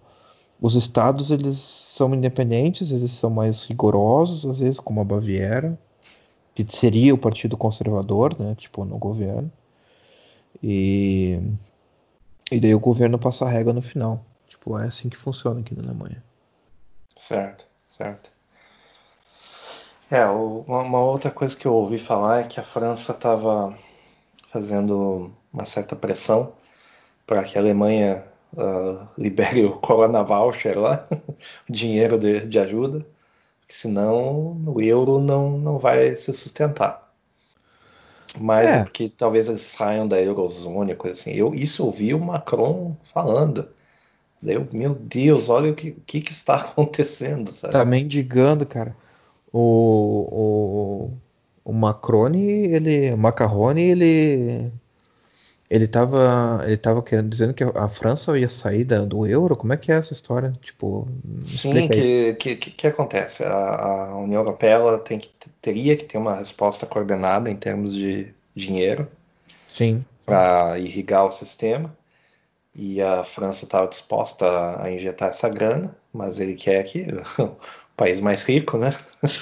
os 0.61 0.75
estados 0.75 1.31
eles 1.31 1.57
são 1.57 2.13
independentes, 2.15 2.91
eles 2.91 3.11
são 3.11 3.29
mais 3.29 3.63
rigorosos, 3.63 4.45
às 4.45 4.59
vezes, 4.59 4.79
como 4.79 5.01
a 5.01 5.03
Baviera, 5.03 5.77
que 6.53 6.65
seria 6.67 7.13
o 7.13 7.17
partido 7.17 7.57
conservador, 7.57 8.39
né, 8.39 8.55
tipo, 8.55 8.85
no 8.85 8.97
governo. 8.97 9.51
E, 10.63 11.39
e 12.51 12.59
daí 12.59 12.73
o 12.73 12.79
governo 12.79 13.19
passa 13.19 13.45
a 13.45 13.49
regra 13.49 13.73
no 13.73 13.81
final. 13.81 14.23
Tipo, 14.47 14.79
é 14.79 14.85
assim 14.85 15.09
que 15.09 15.17
funciona 15.17 15.59
aqui 15.59 15.75
na 15.75 15.83
Alemanha. 15.83 16.23
Certo, 17.15 17.67
certo. 17.97 18.31
É, 20.09 20.25
uma 20.27 20.99
outra 20.99 21.31
coisa 21.31 21.55
que 21.55 21.65
eu 21.67 21.73
ouvi 21.73 21.97
falar 21.97 22.41
é 22.41 22.43
que 22.43 22.59
a 22.59 22.63
França 22.63 23.11
estava 23.11 23.75
fazendo 24.51 25.31
uma 25.51 25.65
certa 25.65 25.95
pressão 25.95 26.53
para 27.25 27.43
que 27.43 27.57
a 27.57 27.61
Alemanha 27.61 28.23
ah, 28.57 29.07
libere 29.17 29.65
o 29.65 29.77
Corona 29.77 30.23
Voucher 30.23 30.79
lá, 30.79 31.07
o 31.69 31.71
dinheiro 31.71 32.17
de, 32.17 32.45
de 32.45 32.59
ajuda, 32.59 33.05
porque 33.59 33.73
senão 33.73 34.61
o 34.65 34.81
euro 34.81 35.19
não, 35.19 35.57
não 35.57 35.77
vai 35.77 36.15
se 36.15 36.31
sustentar. 36.33 37.05
Mas 38.39 38.69
é. 38.69 38.83
Porque 38.83 39.09
talvez 39.09 39.47
eles 39.47 39.61
saiam 39.61 40.07
da 40.07 40.21
Eurozone, 40.21 40.95
coisa 40.95 41.19
assim. 41.19 41.31
Eu, 41.31 41.53
isso 41.53 41.81
eu 41.81 41.85
ouvi 41.87 42.13
o 42.13 42.19
Macron 42.19 42.95
falando. 43.13 43.67
Eu, 44.43 44.67
meu 44.71 44.93
Deus, 44.93 45.49
olha 45.49 45.71
o 45.71 45.75
que, 45.75 45.91
que, 46.05 46.21
que 46.21 46.31
está 46.31 46.55
acontecendo, 46.61 47.49
sabe? 47.51 47.73
Tá 47.73 47.85
mendigando, 47.85 48.65
cara. 48.65 48.95
O, 49.51 51.11
o, 51.65 51.71
o 51.71 51.73
Macrone, 51.73 52.41
ele. 52.43 53.13
O 53.13 53.17
Macarrone, 53.17 53.81
ele. 53.81 54.71
Ele 55.69 55.87
tava, 55.87 56.61
ele 56.65 56.77
tava 56.77 57.01
querendo, 57.03 57.29
dizendo 57.29 57.53
que 57.53 57.63
a 57.63 57.89
França 57.89 58.37
ia 58.37 58.49
sair 58.49 58.83
da- 58.85 59.05
do 59.05 59.25
euro. 59.25 59.57
Como 59.57 59.73
é 59.73 59.77
que 59.77 59.91
é 59.91 59.95
essa 59.95 60.13
história? 60.13 60.51
Tipo, 60.61 61.07
Sim, 61.41 61.89
que, 61.89 62.33
que, 62.35 62.55
que, 62.55 62.71
que 62.71 62.87
acontece? 62.87 63.43
A, 63.43 64.09
a 64.11 64.17
União 64.17 64.41
Europeia 64.41 64.73
ela 64.73 64.99
tem 64.99 65.19
que, 65.19 65.29
teria 65.61 65.95
que 65.95 66.03
ter 66.05 66.17
uma 66.17 66.35
resposta 66.35 66.85
coordenada 66.85 67.49
em 67.49 67.55
termos 67.55 67.93
de 67.93 68.33
dinheiro 68.55 69.07
Sim. 69.67 70.05
para 70.25 70.77
irrigar 70.79 71.25
o 71.25 71.31
sistema. 71.31 71.95
E 72.75 73.01
a 73.01 73.23
França 73.23 73.65
estava 73.65 73.87
disposta 73.87 74.81
a 74.83 74.91
injetar 74.91 75.29
essa 75.29 75.49
grana, 75.49 75.97
mas 76.13 76.39
ele 76.39 76.55
quer 76.55 76.83
que 76.85 77.07
o 77.39 77.57
país 77.97 78.19
mais 78.19 78.43
rico, 78.43 78.77
né, 78.77 78.91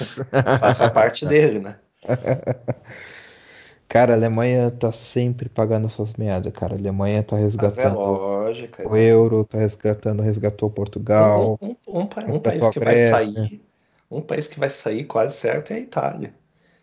faça 0.58 0.88
parte 0.88 1.26
dele, 1.26 1.58
né? 1.60 1.78
Cara, 3.94 4.12
a 4.12 4.16
Alemanha 4.16 4.70
tá 4.70 4.92
sempre 4.92 5.48
pagando 5.48 5.86
essas 5.86 6.14
merdas, 6.14 6.52
cara. 6.52 6.74
A 6.74 6.78
Alemanha 6.78 7.22
tá 7.24 7.36
Mas 7.56 7.78
é 7.78 7.88
resgatando 7.88 7.88
lógico. 7.88 8.82
o 8.84 8.96
euro, 8.96 9.44
tá 9.44 9.58
resgatando, 9.58 10.22
resgatou 10.22 10.70
Portugal, 10.70 11.58
Um, 11.60 11.76
um, 11.86 12.02
um, 12.02 12.08
um 12.28 12.40
país 12.40 12.68
que 12.68 12.78
vai 12.80 12.96
Grécia. 12.96 12.96
sair, 12.96 13.64
um 14.10 14.20
país 14.22 14.48
que 14.48 14.58
vai 14.60 14.70
sair 14.70 15.04
quase 15.06 15.36
certo 15.36 15.72
é 15.72 15.76
a 15.76 15.80
Itália. 15.80 16.34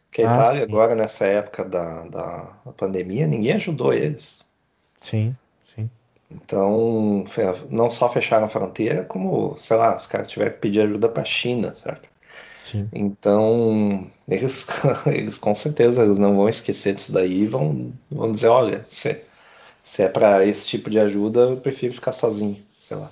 Porque 0.10 0.22
a 0.24 0.26
Ah, 0.26 0.26
Itália 0.26 0.64
sim. 0.64 0.64
agora 0.64 0.96
nessa 0.96 1.26
época 1.28 1.66
da, 1.66 2.08
da 2.10 2.46
pandemia 2.78 3.28
ninguém 3.28 3.54
ajudou 3.54 3.94
eles. 3.94 4.46
Sim, 5.02 5.36
sim. 5.66 5.90
Então, 6.30 7.24
não 7.70 7.90
só 7.90 8.10
fecharam 8.10 8.46
a 8.46 8.50
fronteira, 8.50 9.06
como, 9.06 9.58
sei 9.58 9.78
lá, 9.78 9.96
os 9.96 10.08
caras 10.08 10.30
tiveram 10.30 10.52
que 10.54 10.60
pedir 10.60 10.82
ajuda 10.82 11.08
para 11.10 11.22
a 11.24 11.26
China, 11.26 11.74
certo? 11.74 12.10
Sim. 12.72 12.90
Então, 12.94 14.10
eles, 14.28 14.68
eles 15.08 15.38
com 15.38 15.56
certeza 15.56 16.04
eles 16.04 16.18
não 16.18 16.36
vão 16.38 16.50
esquecer 16.50 16.94
disso 16.96 17.12
daí 17.12 17.44
e 17.44 17.48
vão, 17.48 17.94
vão 18.10 18.32
dizer, 18.32 18.48
olha, 18.48 18.84
se, 18.84 19.22
se 19.84 20.04
é 20.04 20.10
para 20.10 20.46
esse 20.46 20.66
tipo 20.68 20.90
de 20.90 21.00
ajuda, 21.00 21.42
eu 21.42 21.58
prefiro 21.58 21.94
ficar 21.94 22.14
sozinho, 22.14 22.64
sei 22.80 22.98
lá. 22.98 23.12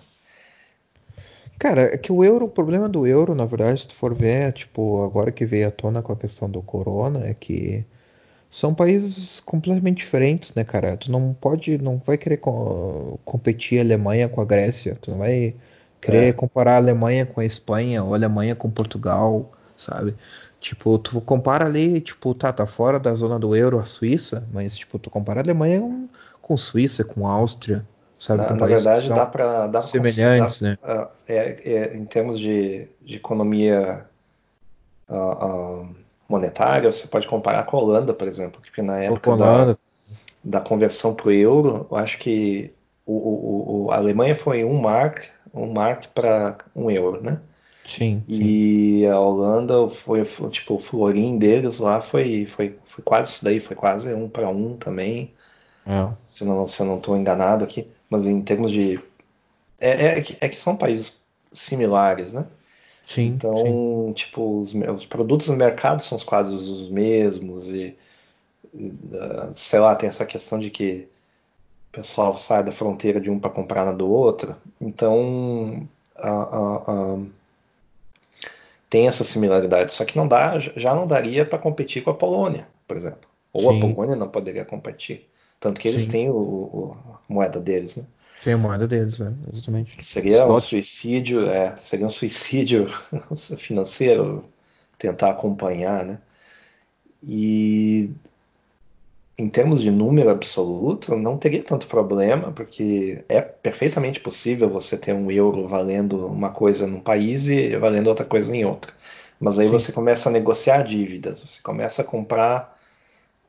Cara, 1.58 1.94
é 1.94 1.98
que 1.98 2.12
o 2.12 2.24
euro, 2.24 2.46
o 2.46 2.50
problema 2.50 2.88
do 2.88 3.06
euro, 3.06 3.36
na 3.36 3.46
verdade, 3.46 3.82
se 3.82 3.88
tu 3.88 3.96
for 3.96 4.14
ver, 4.14 4.50
é, 4.50 4.52
tipo, 4.52 5.04
agora 5.04 5.32
que 5.32 5.46
veio 5.46 5.68
à 5.68 5.72
tona 5.72 6.02
com 6.02 6.14
a 6.14 6.16
questão 6.16 6.50
do 6.50 6.62
corona, 6.62 7.26
é 7.28 7.34
que 7.34 7.84
são 8.52 8.74
países 8.76 9.40
completamente 9.42 9.98
diferentes, 10.00 10.56
né, 10.56 10.64
cara? 10.66 10.98
Tu 10.98 11.12
não 11.12 11.34
pode, 11.34 11.78
não 11.80 11.98
vai 12.00 12.18
querer 12.18 12.38
co- 12.38 13.20
competir 13.26 13.80
a 13.80 13.84
Alemanha 13.84 14.30
com 14.30 14.42
a 14.42 14.46
Grécia, 14.46 14.98
tu 15.02 15.12
não 15.12 15.20
vai 15.20 15.56
querer 16.02 16.30
É, 16.30 16.34
comparar 16.34 16.74
a 16.74 16.78
Alemanha 16.78 17.26
com 17.26 17.40
a 17.42 17.46
Espanha 17.46 18.04
ou 18.04 18.14
a 18.14 18.18
Alemanha 18.18 18.56
com 18.56 18.70
Portugal, 18.70 19.52
sabe? 19.78 20.16
Tipo, 20.60 20.98
tu 21.00 21.22
compara 21.22 21.66
ali, 21.66 22.02
tipo, 22.02 22.34
tá, 22.36 22.52
tá 22.52 22.68
fora 22.68 23.00
da 23.00 23.14
zona 23.16 23.40
do 23.40 23.56
euro 23.56 23.80
a 23.80 23.86
Suíça, 23.86 24.48
mas, 24.54 24.78
tipo, 24.78 25.00
tu 25.00 25.10
compara 25.10 25.40
a 25.40 25.44
Alemanha 25.44 25.80
com, 25.82 26.08
com 26.42 26.58
Suíça, 26.58 27.04
com 27.04 27.28
Áustria, 27.28 27.86
sabe? 28.20 28.44
Na, 28.44 28.56
na 28.56 28.66
verdade, 28.66 29.10
dá 29.10 29.26
para. 29.26 29.68
Dá 29.68 29.80
pra 29.80 29.88
semelhantes, 29.88 30.62
dá- 30.62 30.68
né? 30.70 30.78
ah, 30.84 31.10
é, 31.28 31.72
é, 31.74 31.96
em 31.98 32.06
termos 32.06 32.40
de, 32.40 32.88
de 33.02 33.16
economia 33.16 34.06
ah, 35.08 35.38
ah, 35.46 35.90
monetária, 36.28 36.92
você 36.92 37.08
pode 37.08 37.28
comparar 37.28 37.66
com 37.66 37.78
a 37.78 37.82
Holanda, 37.82 38.14
por 38.14 38.28
exemplo, 38.28 38.62
que 38.62 38.82
na 38.82 39.00
época 39.00 39.36
da, 39.38 39.78
da 40.44 40.62
conversão 40.62 41.14
para 41.16 41.28
o 41.28 41.32
euro, 41.32 41.88
eu 41.92 41.98
acho 41.98 42.18
que 42.20 42.74
o, 43.14 43.84
o- 43.84 43.86
o- 43.88 43.92
a 43.92 43.98
Alemanha 43.98 44.36
foi 44.36 44.64
um 44.66 44.80
mark, 44.80 45.26
um 45.54 45.72
mark 45.74 46.08
para 46.14 46.58
um 46.76 46.90
euro, 46.92 47.22
né? 47.24 47.42
sim, 47.84 48.26
sim. 48.30 48.58
E 48.58 49.06
a 49.08 49.20
Holanda 49.20 49.90
foi, 49.90 50.24
tipo 50.52 50.76
o 50.76 50.80
florim 50.80 51.38
deles 51.40 51.80
lá 51.80 52.02
foi, 52.02 52.46
foi, 52.46 52.80
foi 52.86 53.04
quase 53.04 53.34
isso 53.34 53.44
daí, 53.46 53.60
foi 53.60 53.76
quase 53.76 54.14
um 54.14 54.30
para 54.30 54.50
um 54.50 54.78
também, 54.78 55.34
É, 55.86 56.18
se 56.24 56.44
não 56.46 56.66
se 56.68 56.82
eu 56.82 56.86
não 56.88 56.98
estou 56.98 57.18
enganado 57.18 57.64
aqui. 57.66 57.88
Mas 58.10 58.26
em 58.28 58.42
termos 58.44 58.72
de 58.72 59.00
é, 59.80 60.20
é, 60.20 60.22
que, 60.22 60.38
é 60.42 60.50
que 60.50 60.56
são 60.58 60.76
países 60.78 61.14
similares, 61.52 62.34
né? 62.34 62.48
sim, 63.06 63.44
sim. 63.54 63.82
Então, 63.84 64.14
tipo, 64.16 64.60
os, 64.60 64.74
os 64.74 65.06
produtos 65.06 65.50
no 65.50 65.56
mercado 65.58 66.02
são 66.04 66.18
quase 66.20 66.54
os 66.56 66.90
mesmos 66.92 67.70
e, 67.74 67.98
ah, 69.14 69.54
sei 69.56 69.80
lá, 69.80 69.96
tem 69.96 70.10
essa 70.10 70.26
questão 70.26 70.60
de 70.60 70.70
que 70.70 71.08
pessoal 72.02 72.38
sai 72.38 72.64
da 72.64 72.72
fronteira 72.72 73.20
de 73.22 73.30
um 73.30 73.40
para 73.40 73.50
comprar 73.52 73.86
na 73.86 73.92
do 73.94 74.10
outro. 74.10 74.56
Então, 74.80 75.88
a- 76.16 76.30
a- 76.30 76.84
a- 77.16 77.20
tem 78.90 79.08
essa 79.08 79.24
similaridade. 79.24 79.94
Só 79.94 80.04
que 80.06 80.18
não 80.18 80.28
dá, 80.28 80.60
já 80.60 80.96
não 80.96 81.06
daria 81.06 81.46
para 81.46 81.60
competir 81.60 82.04
com 82.04 82.10
a 82.12 82.16
Polônia, 82.16 82.68
por 82.88 82.98
exemplo. 82.98 83.30
Ou 83.54 83.70
a 83.70 83.74
Sim. 83.74 83.80
Polônia 83.80 84.16
não 84.16 84.28
poderia 84.30 84.66
competir. 84.66 85.28
Tanto 85.60 85.80
que 85.80 85.88
eles 85.88 86.04
Sim. 86.04 86.12
têm 86.12 86.30
o, 86.30 86.36
o- 86.36 86.98
a 87.14 87.34
moeda 87.34 87.60
deles, 87.60 87.96
né? 87.96 88.06
Tem 88.44 88.54
a 88.54 88.58
moeda 88.58 88.88
deles, 88.88 89.20
né? 89.20 89.34
Exatamente. 89.52 90.04
Seria 90.04 90.46
um 90.46 90.58
Slot. 90.58 90.62
suicídio, 90.70 91.50
é, 91.50 91.76
seria 91.80 92.06
um 92.06 92.10
suicídio 92.10 92.88
financeiro 93.58 94.46
tentar 94.98 95.32
acompanhar, 95.32 96.06
né? 96.06 96.20
E 97.22 98.12
em 99.40 99.50
termos 99.50 99.82
de 99.82 99.92
número 99.92 100.30
absoluto, 100.30 101.16
não 101.18 101.38
teria 101.38 101.64
tanto 101.64 101.88
problema, 101.88 102.52
porque 102.52 103.24
é 103.30 103.42
perfeitamente 103.42 104.20
possível 104.20 104.70
você 104.70 104.98
ter 104.98 105.14
um 105.14 105.32
euro 105.32 105.68
valendo 105.68 106.28
uma 106.28 106.52
coisa 106.52 106.86
num 106.88 107.02
país 107.02 107.48
e 107.48 107.76
valendo 107.78 108.08
outra 108.08 108.26
coisa 108.26 108.56
em 108.56 108.66
outro. 108.66 108.94
Mas 109.40 109.58
aí 109.60 109.68
Sim. 109.68 109.74
você 109.74 109.92
começa 109.94 110.30
a 110.30 110.32
negociar 110.32 110.84
dívidas, 110.84 111.42
você 111.42 111.62
começa 111.62 112.02
a 112.02 112.06
comprar 112.06 112.78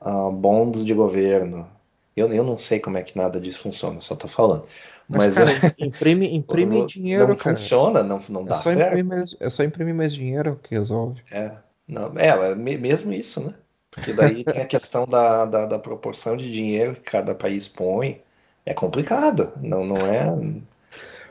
ah, 0.01 0.30
bonds 0.30 0.84
de 0.84 0.95
governo. 0.95 1.68
Eu, 2.16 2.32
eu 2.32 2.45
não 2.45 2.57
sei 2.57 2.80
como 2.80 2.99
é 2.99 3.03
que 3.03 3.16
nada 3.16 3.41
disso 3.41 3.62
funciona, 3.62 4.01
só 4.01 4.16
tô 4.16 4.28
falando. 4.28 4.66
Mas, 5.09 5.26
Mas, 5.26 5.34
cara, 5.34 5.53
é- 5.53 5.74
imprime, 5.78 6.34
imprime 6.34 6.84
não 7.14 7.34
dinheiro, 7.36 7.36
cara. 7.36 7.59
funciona, 7.59 8.03
não, 8.03 8.18
não 8.28 8.47
É 8.47 8.53
dá 8.53 8.55
certo. 8.55 9.05
mais, 9.05 9.36
é 9.41 9.51
só 9.51 9.64
imprimir 9.64 9.95
mais 9.95 10.14
dinheiro 10.14 10.57
que 10.62 10.74
resolve. 10.74 11.22
É, 11.30 11.57
não, 11.88 12.16
é, 12.18 12.28
é 12.53 12.55
me- 12.55 12.78
mesmo 12.78 13.12
isso, 13.12 13.41
né? 13.45 13.55
Porque 13.91 14.12
daí 14.12 14.45
tem 14.45 14.62
a 14.62 14.66
questão 14.66 15.05
da, 15.07 15.45
da, 15.45 15.66
da 15.66 15.78
proporção 15.78 16.36
de 16.36 16.51
dinheiro 16.51 16.95
que 16.95 17.11
cada 17.11 17.34
país 17.34 17.66
põe. 17.66 18.22
É 18.64 18.72
complicado, 18.72 19.53
não, 19.61 19.84
não 19.84 19.97
é. 19.97 20.32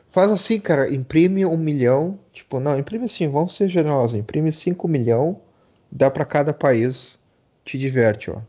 Faz 0.10 0.32
assim, 0.32 0.60
cara, 0.60 0.94
imprime 0.94 1.46
um 1.46 1.58
milhão. 1.58 2.20
Tipo, 2.34 2.60
não, 2.60 2.78
imprime 2.78 3.06
assim, 3.06 3.30
vamos 3.30 3.56
ser 3.56 3.70
generosos. 3.70 4.18
Imprime 4.18 4.52
5 4.52 4.88
milhão, 4.88 5.40
dá 5.92 6.10
pra 6.12 6.26
cada 6.26 6.54
país. 6.54 7.18
Te 7.64 7.78
diverte, 7.78 8.32
ó. 8.32 8.42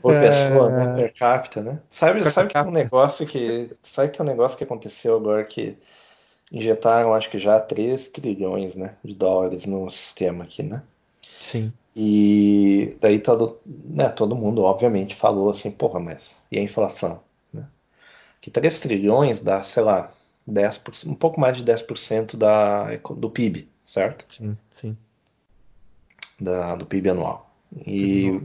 Por 0.00 0.14
É. 0.14 0.20
pessoa, 0.28 0.70
né? 0.70 1.02
Per 1.02 1.12
capita, 1.12 1.62
né? 1.62 1.80
Sabe, 1.88 2.22
Per 2.22 2.30
sabe 2.30 2.48
que 2.48 2.54
tem 2.54 2.62
um 2.62 2.70
negócio 2.70 3.26
que. 3.26 3.70
Sabe 3.82 4.10
que 4.10 4.18
tem 4.18 4.24
um 4.24 4.28
negócio 4.28 4.56
que 4.56 4.64
aconteceu 4.64 5.16
agora 5.16 5.44
que 5.44 5.76
injetaram, 6.50 7.14
acho 7.14 7.30
que 7.30 7.38
já 7.38 7.60
3 7.60 8.08
trilhões, 8.08 8.74
né, 8.76 8.96
de 9.04 9.14
dólares 9.14 9.66
no 9.66 9.90
sistema 9.90 10.44
aqui, 10.44 10.62
né? 10.62 10.82
Sim. 11.40 11.72
E 11.94 12.96
daí 13.00 13.18
todo, 13.18 13.58
né, 13.64 14.08
todo 14.10 14.36
mundo, 14.36 14.62
obviamente, 14.62 15.14
falou 15.14 15.48
assim, 15.50 15.70
porra, 15.70 15.98
mas 15.98 16.36
e 16.52 16.58
a 16.58 16.62
inflação? 16.62 17.20
Né? 17.52 17.66
Que 18.40 18.50
3 18.50 18.78
trilhões 18.80 19.40
dá, 19.40 19.62
sei 19.62 19.82
lá, 19.82 20.12
10%, 20.46 21.10
um 21.10 21.14
pouco 21.14 21.40
mais 21.40 21.56
de 21.56 21.64
10% 21.64 22.36
da, 22.36 22.96
do 22.96 23.30
PIB, 23.30 23.68
certo? 23.84 24.26
Sim, 24.28 24.56
sim. 24.80 24.96
Da- 26.40 26.76
do 26.76 26.84
PIB 26.86 27.10
anual. 27.10 27.50
E 27.86 28.28
anual. 28.28 28.42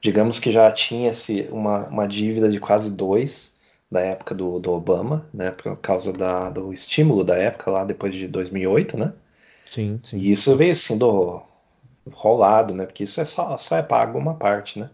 digamos 0.00 0.38
que 0.40 0.50
já 0.50 0.70
tinha-se 0.72 1.48
uma, 1.50 1.86
uma 1.88 2.08
dívida 2.08 2.50
de 2.50 2.58
quase 2.58 2.90
2 2.90 3.51
da 3.92 4.00
época 4.00 4.34
do, 4.34 4.58
do 4.58 4.72
Obama, 4.72 5.26
né, 5.34 5.50
por 5.52 5.76
causa 5.78 6.12
da, 6.12 6.50
do 6.50 6.72
estímulo 6.72 7.24
da 7.24 7.36
época 7.36 7.70
lá 7.70 7.84
depois 7.84 8.14
de 8.14 8.26
2008, 8.28 8.96
né? 8.98 9.12
Sim, 9.66 10.00
sim. 10.04 10.18
E 10.18 10.32
isso 10.32 10.56
veio 10.56 10.74
sendo 10.76 11.42
rolado, 12.12 12.74
né? 12.74 12.86
Porque 12.86 13.04
isso 13.04 13.20
é 13.20 13.24
só, 13.24 13.56
só 13.58 13.76
é 13.76 13.82
pago 13.82 14.18
uma 14.18 14.34
parte, 14.36 14.78
né? 14.80 14.90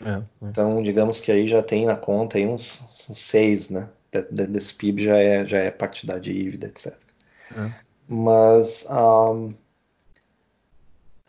É, 0.00 0.10
é. 0.10 0.22
Então, 0.42 0.82
digamos 0.82 1.20
que 1.20 1.32
aí 1.32 1.46
já 1.46 1.62
tem 1.62 1.86
na 1.86 1.96
conta 1.96 2.38
aí 2.38 2.46
uns, 2.46 2.80
uns 3.10 3.18
seis, 3.18 3.68
né? 3.70 3.88
De- 4.12 4.22
de- 4.30 4.46
Desse 4.46 4.74
PIB 4.74 5.04
já 5.04 5.16
é, 5.18 5.44
já 5.46 5.58
é 5.58 5.70
parte 5.70 6.06
da 6.06 6.18
dívida, 6.18 6.66
etc. 6.68 6.98
É. 7.50 7.88
Mas 8.08 8.86
ahm, 8.88 9.54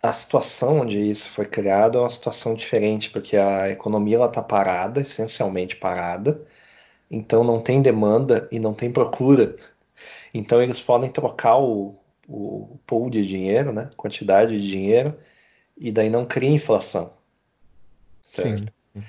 a 0.03 0.11
situação 0.13 0.80
onde 0.82 0.99
isso 0.99 1.30
foi 1.30 1.45
criado 1.45 1.97
é 1.97 2.01
uma 2.01 2.09
situação 2.09 2.53
diferente, 2.53 3.09
porque 3.09 3.36
a 3.38 3.70
economia 3.70 4.24
está 4.26 4.41
parada, 4.41 5.01
essencialmente 5.01 5.76
parada, 5.76 6.41
então 7.10 7.43
não 7.43 7.62
tem 7.62 7.82
demanda 7.82 8.47
e 8.51 8.60
não 8.60 8.74
tem 8.74 8.91
procura. 8.91 9.55
Então 10.34 10.62
eles 10.62 10.82
podem 10.82 11.10
trocar 11.12 11.57
o, 11.60 11.95
o 12.28 12.78
pool 12.86 13.10
de 13.10 13.26
dinheiro, 13.26 13.72
né? 13.74 13.89
Quantidade 13.97 14.60
de 14.60 14.70
dinheiro, 14.70 15.16
e 15.78 15.91
daí 15.91 16.10
não 16.10 16.26
cria 16.26 16.49
inflação, 16.51 17.14
certo? 18.22 18.74
Sim. 18.93 19.03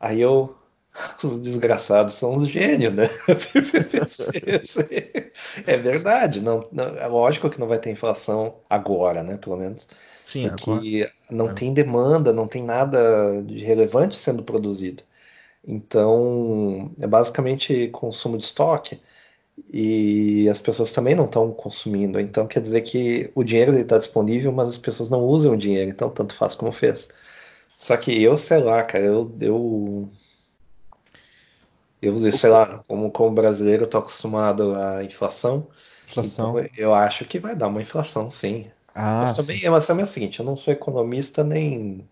Aí 0.00 0.20
eu. 0.20 0.56
Os 1.22 1.38
desgraçados 1.40 2.14
são 2.14 2.36
os 2.36 2.48
gênios, 2.48 2.94
né? 2.94 3.04
É 5.66 5.76
verdade. 5.76 6.40
Não, 6.40 6.66
não- 6.72 6.96
é 6.96 7.06
lógico 7.06 7.50
que 7.50 7.60
não 7.60 7.68
vai 7.68 7.78
ter 7.78 7.90
inflação 7.90 8.56
agora, 8.68 9.22
né? 9.22 9.36
Pelo 9.36 9.56
menos. 9.58 9.86
Sim, 10.24 10.46
agora. 10.46 10.80
Porque 10.80 11.10
não 11.30 11.48
É. 11.48 11.52
tem 11.52 11.74
demanda, 11.74 12.32
não 12.32 12.48
tem 12.48 12.62
nada 12.62 13.42
de 13.42 13.62
relevante 13.64 14.16
sendo 14.16 14.42
produzido. 14.42 15.02
Então, 15.66 16.94
é 17.00 17.06
basicamente 17.06 17.88
consumo 17.88 18.38
de 18.38 18.44
estoque 18.44 19.00
e 19.72 20.48
as 20.48 20.60
pessoas 20.60 20.92
também 20.92 21.14
não 21.14 21.24
estão 21.26 21.52
consumindo. 21.52 22.20
Então, 22.20 22.46
quer 22.46 22.60
dizer 22.60 22.82
que 22.82 23.30
o 23.34 23.42
dinheiro 23.44 23.76
está 23.78 23.98
disponível, 23.98 24.52
mas 24.52 24.68
as 24.68 24.78
pessoas 24.78 25.08
não 25.10 25.24
usam 25.24 25.54
o 25.54 25.58
dinheiro. 25.58 25.90
Então, 25.90 26.10
tanto 26.10 26.34
faz 26.34 26.54
como 26.54 26.72
fez. 26.72 27.08
Só 27.76 27.96
que 27.96 28.22
eu, 28.22 28.36
sei 28.38 28.58
lá, 28.58 28.82
cara, 28.84 29.04
eu, 29.04 29.36
eu, 29.40 30.10
eu 32.00 32.32
sei 32.32 32.50
lá, 32.50 32.82
como, 32.86 33.10
como 33.10 33.34
brasileiro, 33.34 33.84
eu 33.84 33.90
tô 33.90 33.98
acostumado 33.98 34.74
à 34.74 35.02
inflação. 35.04 35.68
Inflação. 36.08 36.58
Então, 36.60 36.70
eu 36.76 36.94
acho 36.94 37.24
que 37.24 37.38
vai 37.38 37.56
dar 37.56 37.68
uma 37.68 37.82
inflação, 37.82 38.30
sim. 38.30 38.70
Ah, 38.94 39.20
Mas 39.20 39.34
também, 39.34 39.58
sim. 39.58 39.68
mas 39.68 39.86
também 39.86 40.02
é 40.02 40.04
o 40.04 40.10
seguinte, 40.10 40.40
eu 40.40 40.46
não 40.46 40.56
sou 40.56 40.72
economista 40.72 41.44
nem, 41.44 42.08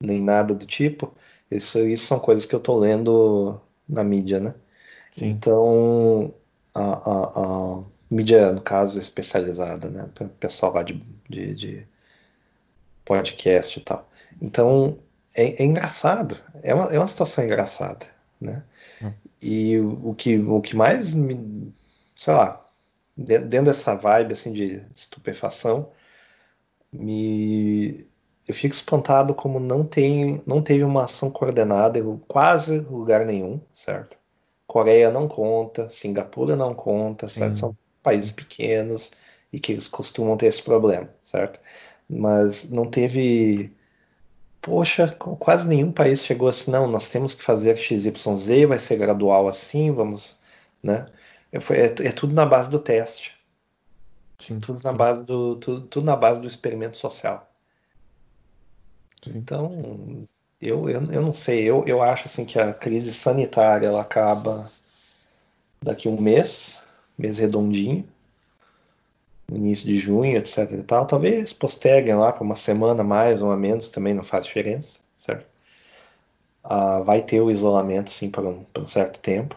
nem 0.00 0.22
nada 0.22 0.54
do 0.54 0.66
tipo. 0.66 1.14
Isso, 1.50 1.78
isso 1.86 2.06
são 2.06 2.18
coisas 2.18 2.44
que 2.46 2.54
eu 2.54 2.60
tô 2.60 2.76
lendo 2.78 3.60
na 3.88 4.02
mídia, 4.02 4.40
né? 4.40 4.54
Sim. 5.16 5.26
Então, 5.30 6.34
a, 6.74 6.82
a, 6.82 7.76
a 7.78 7.84
mídia, 8.10 8.52
no 8.52 8.60
caso, 8.60 8.98
especializada, 8.98 9.88
né? 9.88 10.08
Pe- 10.14 10.26
Pessoal 10.40 10.74
lá 10.74 10.82
de, 10.82 10.94
de, 11.28 11.54
de 11.54 11.86
podcast 13.04 13.78
e 13.78 13.82
tal. 13.82 14.08
Então, 14.40 14.98
é, 15.34 15.62
é 15.62 15.64
engraçado. 15.64 16.36
É 16.62 16.74
uma, 16.74 16.84
é 16.92 16.98
uma 16.98 17.08
situação 17.08 17.44
engraçada, 17.44 18.06
né? 18.40 18.62
Hum. 19.02 19.12
E 19.40 19.78
o, 19.78 20.10
o 20.10 20.14
que, 20.14 20.38
o 20.38 20.60
que 20.60 20.74
mais 20.74 21.14
me, 21.14 21.72
sei 22.16 22.34
lá, 22.34 22.64
de- 23.16 23.38
dentro 23.38 23.66
dessa 23.66 23.94
vibe 23.94 24.32
assim 24.32 24.52
de 24.52 24.82
estupefação, 24.94 25.90
me 26.92 28.06
eu 28.46 28.54
fico 28.54 28.74
espantado 28.74 29.34
como 29.34 29.58
não 29.60 29.84
tem, 29.84 30.42
não 30.46 30.62
teve 30.62 30.84
uma 30.84 31.04
ação 31.04 31.30
coordenada 31.30 31.98
em 31.98 32.18
quase 32.28 32.78
lugar 32.80 33.24
nenhum, 33.26 33.60
certo? 33.72 34.16
Coreia 34.66 35.10
não 35.10 35.28
conta, 35.28 35.88
Singapura 35.90 36.56
não 36.56 36.74
conta, 36.74 37.28
certo? 37.28 37.56
Sim. 37.56 37.60
São 37.60 37.78
países 38.02 38.32
pequenos 38.32 39.10
e 39.52 39.58
que 39.60 39.72
eles 39.72 39.88
costumam 39.88 40.36
ter 40.36 40.46
esse 40.46 40.62
problema, 40.62 41.08
certo? 41.24 41.60
Mas 42.08 42.68
não 42.70 42.88
teve, 42.90 43.76
poxa, 44.62 45.08
qu- 45.18 45.36
quase 45.36 45.66
nenhum 45.68 45.92
país 45.92 46.24
chegou 46.24 46.48
assim, 46.48 46.70
não, 46.70 46.86
nós 46.88 47.08
temos 47.08 47.34
que 47.34 47.42
fazer 47.42 47.76
XYZ, 47.78 48.66
vai 48.68 48.78
ser 48.78 48.96
gradual 48.98 49.48
assim, 49.48 49.92
vamos, 49.92 50.36
né? 50.82 51.06
É, 51.52 51.58
é, 51.58 52.08
é 52.08 52.12
tudo 52.12 52.34
na 52.34 52.46
base 52.46 52.70
do 52.70 52.78
teste, 52.80 53.34
Sim. 54.38 54.60
tudo 54.60 54.80
na 54.82 54.92
sim, 54.92 54.96
base 54.96 55.24
do, 55.24 55.56
tudo, 55.56 55.86
tudo 55.88 56.04
na 56.04 56.16
base 56.16 56.40
do 56.40 56.46
experimento 56.48 56.96
social. 56.98 57.50
Então, 59.34 60.26
Eu, 60.60 60.88
eu, 60.90 61.12
eu 61.12 61.22
não 61.22 61.32
sei, 61.32 61.64
eu, 61.64 61.84
eu 61.86 62.02
acho 62.02 62.26
assim 62.26 62.44
que 62.46 62.58
a 62.58 62.74
crise 62.74 63.12
sanitária 63.14 63.86
ela 63.88 64.02
acaba 64.02 64.70
daqui 65.82 66.06
a 66.06 66.10
um 66.10 66.20
mês, 66.20 66.82
mês 67.18 67.38
redondinho, 67.38 68.06
início 69.50 69.84
de 69.88 69.96
junho, 69.96 70.36
etc 70.36 70.70
e 70.70 70.82
tal. 70.84 71.04
Talvez 71.04 71.52
posterguem 71.52 72.14
lá 72.14 72.30
para 72.32 72.44
uma 72.44 72.54
semana 72.54 73.02
mais 73.02 73.42
ou 73.42 73.56
menos, 73.56 73.88
também 73.88 74.14
não 74.14 74.22
faz 74.22 74.46
diferença, 74.46 75.00
certo? 75.16 75.46
Ah, 76.62 77.00
vai 77.00 77.22
ter 77.22 77.40
o 77.40 77.50
isolamento 77.50 78.10
sim 78.10 78.30
por 78.30 78.44
um, 78.44 78.62
por 78.64 78.82
um 78.82 78.86
certo 78.86 79.18
tempo. 79.20 79.56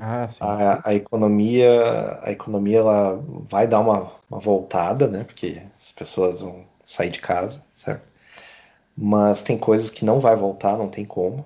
Ah, 0.00 0.28
sim, 0.30 0.52
A, 0.52 0.52
sim. 0.52 0.84
a 0.90 0.94
economia, 0.94 2.20
a 2.22 2.30
economia 2.32 2.78
ela 2.78 3.16
vai 3.48 3.66
dar 3.66 3.80
uma, 3.80 4.12
uma 4.30 4.38
voltada, 4.40 5.08
né? 5.08 5.24
Porque 5.24 5.62
as 5.76 5.92
pessoas 5.92 6.40
vão 6.40 6.64
sair 6.84 7.10
de 7.10 7.20
casa? 7.20 7.62
Mas 8.96 9.42
tem 9.42 9.58
coisas 9.58 9.90
que 9.90 10.04
não 10.04 10.20
vai 10.20 10.34
voltar, 10.36 10.76
não 10.78 10.88
tem 10.88 11.04
como. 11.04 11.44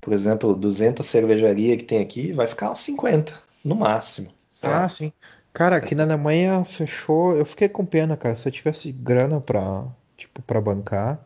Por 0.00 0.12
exemplo, 0.12 0.54
200 0.54 1.06
cervejaria 1.06 1.76
que 1.76 1.84
tem 1.84 2.00
aqui 2.00 2.32
vai 2.32 2.46
ficar 2.46 2.74
50 2.74 3.40
no 3.64 3.76
máximo, 3.76 4.30
Ah, 4.62 4.88
sim. 4.88 5.12
Cara, 5.52 5.76
aqui 5.76 5.94
na 5.94 6.02
Alemanha 6.02 6.64
fechou. 6.64 7.36
Eu 7.36 7.44
fiquei 7.44 7.68
com 7.68 7.84
pena, 7.84 8.16
cara. 8.16 8.34
Se 8.36 8.48
eu 8.48 8.52
tivesse 8.52 8.90
grana 8.90 9.40
pra, 9.40 9.84
tipo, 10.16 10.40
pra 10.42 10.60
bancar, 10.60 11.20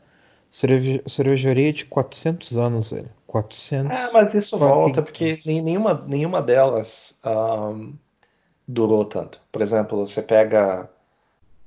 cerveja- 0.50 1.02
cervejaria 1.06 1.72
de 1.72 1.84
400 1.86 2.56
anos, 2.56 2.90
velho. 2.90 3.08
Ah, 3.08 3.22
400 3.26 4.12
mas 4.12 4.34
isso 4.34 4.58
volta 4.58 5.02
porque 5.02 5.38
nenhuma, 5.46 5.94
nenhuma 6.06 6.42
delas 6.42 7.14
ahm, 7.22 7.92
durou 8.66 9.04
tanto. 9.04 9.40
Por 9.52 9.62
exemplo, 9.62 10.06
você 10.06 10.22
pega 10.22 10.88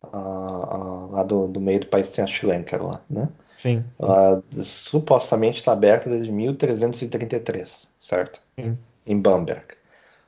ah, 0.04 0.10
ah, 0.14 1.08
lá 1.12 1.24
do, 1.24 1.48
do 1.48 1.60
meio 1.62 1.80
do 1.82 1.88
país 1.88 2.10
tem 2.10 2.24
a 2.24 2.28
Schlenker 2.28 2.84
lá, 2.86 3.02
né? 3.10 3.30
Sim, 3.56 3.94
Ela 4.00 4.44
supostamente 4.64 5.60
está 5.60 5.74
aberta 5.74 6.10
desde 6.10 6.32
1333, 6.32 7.90
certo? 8.00 8.42
sim, 8.58 8.88
Em 9.06 9.20
Bamberg. 9.22 9.66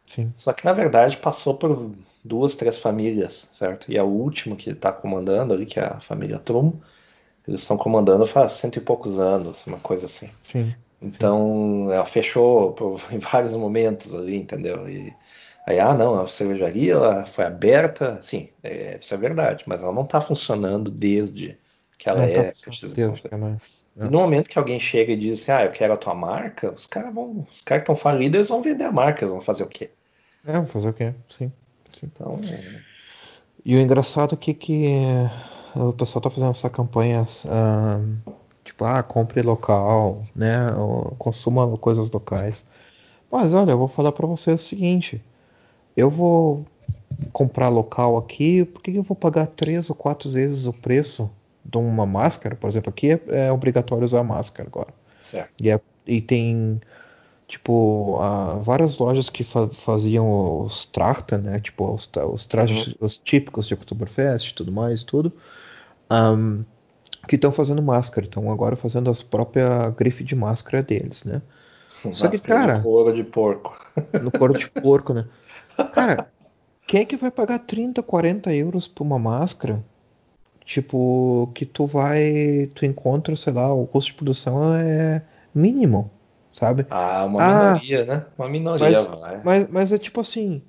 sim. 0.06 0.34
Só 0.36 0.54
que 0.54 0.66
na 0.66 0.74
verdade 0.74 1.18
passou 1.18 1.58
por 1.58 1.92
duas, 2.24 2.56
três 2.56 2.78
famílias, 2.78 3.48
certo? 3.52 3.92
E 3.92 3.98
a 3.98 4.04
última 4.04 4.56
que 4.56 4.70
está 4.72 4.92
comandando 4.92 5.54
ali, 5.54 5.66
que 5.66 5.80
é 5.80 5.84
a 5.86 6.00
família 6.00 6.40
Trum, 6.40 6.80
eles 7.48 7.62
estão 7.62 7.78
comandando 7.78 8.26
faz 8.26 8.54
cento 8.54 8.78
e 8.78 8.82
poucos 8.82 9.20
anos, 9.20 9.68
uma 9.68 9.80
coisa 9.80 10.06
assim. 10.08 10.30
Sim, 10.44 10.76
sim. 11.10 11.40
Então 11.42 11.92
ela 11.92 12.06
fechou 12.06 12.74
por- 12.74 13.02
em 13.14 13.20
vários 13.20 13.56
momentos 13.56 14.14
ali, 14.16 14.36
entendeu? 14.38 14.88
E 14.90 15.16
aí, 15.66 15.80
ah, 15.80 15.94
não, 15.96 16.20
a 16.22 16.28
cervejaria 16.28 16.94
ela 16.94 17.26
foi 17.26 17.46
aberta, 17.46 18.22
sim, 18.22 18.50
é, 18.64 18.98
isso 18.98 19.14
é 19.14 19.18
verdade, 19.18 19.64
mas 19.68 19.82
ela 19.82 19.94
não 19.94 20.04
está 20.04 20.22
funcionando 20.22 20.90
desde 20.92 21.58
que 21.98 22.10
ela 22.10 22.22
Não 22.22 22.30
tá 22.30 22.44
é 22.44 22.54
funcionando 22.64 22.96
desde 22.96 23.22
XYZ. 23.22 23.24
que 23.24 23.34
ela. 23.34 23.62
E 24.02 24.08
É, 24.08 24.10
no 24.10 24.20
momento 24.20 24.50
que 24.50 24.58
alguém 24.60 24.80
chega 24.80 25.14
e 25.14 25.18
diz 25.18 25.42
assim, 25.42 25.52
ah, 25.52 25.66
eu 25.66 25.72
quero 25.72 25.94
a 25.94 25.98
tua 25.98 26.16
marca, 26.16 26.72
os 26.74 26.88
caras 26.88 27.14
vão, 27.14 27.42
os 27.50 27.62
caras 27.62 27.84
que 27.84 27.92
estão 27.92 27.96
falidos, 27.96 28.36
eles 28.38 28.50
vão 28.50 28.62
vender 28.62 28.86
a 28.86 28.92
marca, 28.92 29.22
eles 29.24 29.32
vão 29.32 29.42
fazer 29.42 29.64
o 29.64 29.68
quê? 29.70 29.92
É, 30.44 30.58
vou 30.58 30.68
fazer 30.68 30.90
o 30.90 30.94
quê? 30.94 31.14
Sim, 31.30 31.52
sim. 31.92 32.12
Então, 32.12 32.40
E 33.66 33.76
o 33.76 33.80
engraçado 33.80 34.34
aqui 34.36 34.52
é 34.52 34.54
que 34.54 34.86
o 35.76 35.94
pessoal 35.94 36.22
tá 36.22 36.30
fazendo 36.30 36.50
essa 36.52 36.70
campanha, 36.70 37.26
ah, 37.48 38.00
tipo, 38.64 38.84
ah, 38.86 39.04
compre 39.04 39.42
local, 39.42 40.26
né? 40.36 40.72
Ou 40.76 41.16
consuma 41.18 41.78
coisas 41.78 42.10
locais. 42.10 42.66
Mas 43.32 43.54
olha, 43.54 43.72
eu 43.72 43.80
vou 43.80 43.88
falar 43.88 44.12
pra 44.14 44.28
você 44.28 44.52
o 44.52 44.58
seguinte: 44.58 45.24
eu 45.96 46.10
vou 46.10 46.66
comprar 47.32 47.70
local 47.70 48.18
aqui, 48.18 48.66
por 48.66 48.82
que 48.82 48.96
eu 48.96 49.04
vou 49.04 49.16
pagar 49.16 49.48
três 49.48 49.90
ou 49.90 49.96
quatro 49.96 50.30
vezes 50.30 50.68
o 50.68 50.74
preço 50.74 51.30
de 51.64 51.78
uma 51.78 52.06
máscara? 52.06 52.56
Por 52.56 52.70
exemplo, 52.70 52.90
aqui 52.90 53.12
é, 53.12 53.48
é 53.48 53.52
obrigatório 53.52 54.06
usar 54.06 54.24
máscara 54.24 54.68
agora. 54.70 54.94
certo. 55.22 55.52
E, 55.60 55.70
é- 55.70 55.80
e 56.08 56.22
tem, 56.22 56.82
tipo, 57.48 58.18
ah, 58.22 58.56
várias 58.62 58.98
lojas 58.98 59.30
que 59.30 59.44
fa- 59.44 59.70
faziam 59.70 60.62
os 60.64 60.86
Trachten, 60.86 61.40
né? 61.40 61.60
Tipo, 61.60 61.94
os, 61.94 62.10
os 62.34 62.46
trajes 62.46 62.96
os 63.00 63.18
típicos 63.18 63.68
de 63.68 63.74
Oktoberfest 63.74 64.52
e 64.52 64.56
tudo 64.56 64.72
mais, 64.72 65.04
tudo. 65.04 65.32
ahm, 66.10 66.64
que 67.28 67.36
estão 67.36 67.52
fazendo 67.52 67.82
máscara, 67.82 68.26
estão 68.26 68.52
agora 68.52 68.76
fazendo 68.76 69.10
as 69.10 69.22
próprias 69.22 69.94
grife 69.96 70.24
de 70.24 70.36
máscara 70.36 70.82
deles, 70.84 71.24
né? 71.24 71.42
Só 72.14 72.28
que, 72.28 72.40
cara, 72.40 72.82
couro 72.82 73.14
de 73.14 73.24
porco. 73.24 73.78
no 74.22 74.32
couro 74.32 74.54
de 74.54 74.70
porco, 74.70 75.14
né? 75.14 75.26
Cara, 75.92 76.26
quem 76.88 77.02
é 77.02 77.06
que 77.06 77.18
vai 77.18 77.32
pagar 77.32 77.60
30, 77.60 78.04
40 78.04 78.54
euros 78.56 78.88
por 78.88 79.04
uma 79.04 79.20
máscara? 79.20 79.84
Tipo, 80.66 81.48
que 81.56 81.66
tu 81.66 81.88
vai, 81.88 82.68
tu 82.76 82.86
encontra, 82.86 83.36
sei 83.38 83.54
lá, 83.54 83.74
o 83.74 83.88
custo 83.88 84.12
de 84.12 84.18
produção 84.18 84.76
é 84.76 85.24
mínimo, 85.56 86.12
sabe? 86.54 86.88
Ah, 86.90 87.26
uma 87.26 87.42
Ah, 87.42 87.42
minoria, 87.42 88.06
né? 88.06 88.28
Uma 88.38 88.48
minoria 88.50 89.02
mas, 89.02 89.12
vai. 89.18 89.44
mas, 89.44 89.68
mas 89.70 89.94
é 89.94 90.00
tipo 90.00 90.22
assim, 90.22 90.64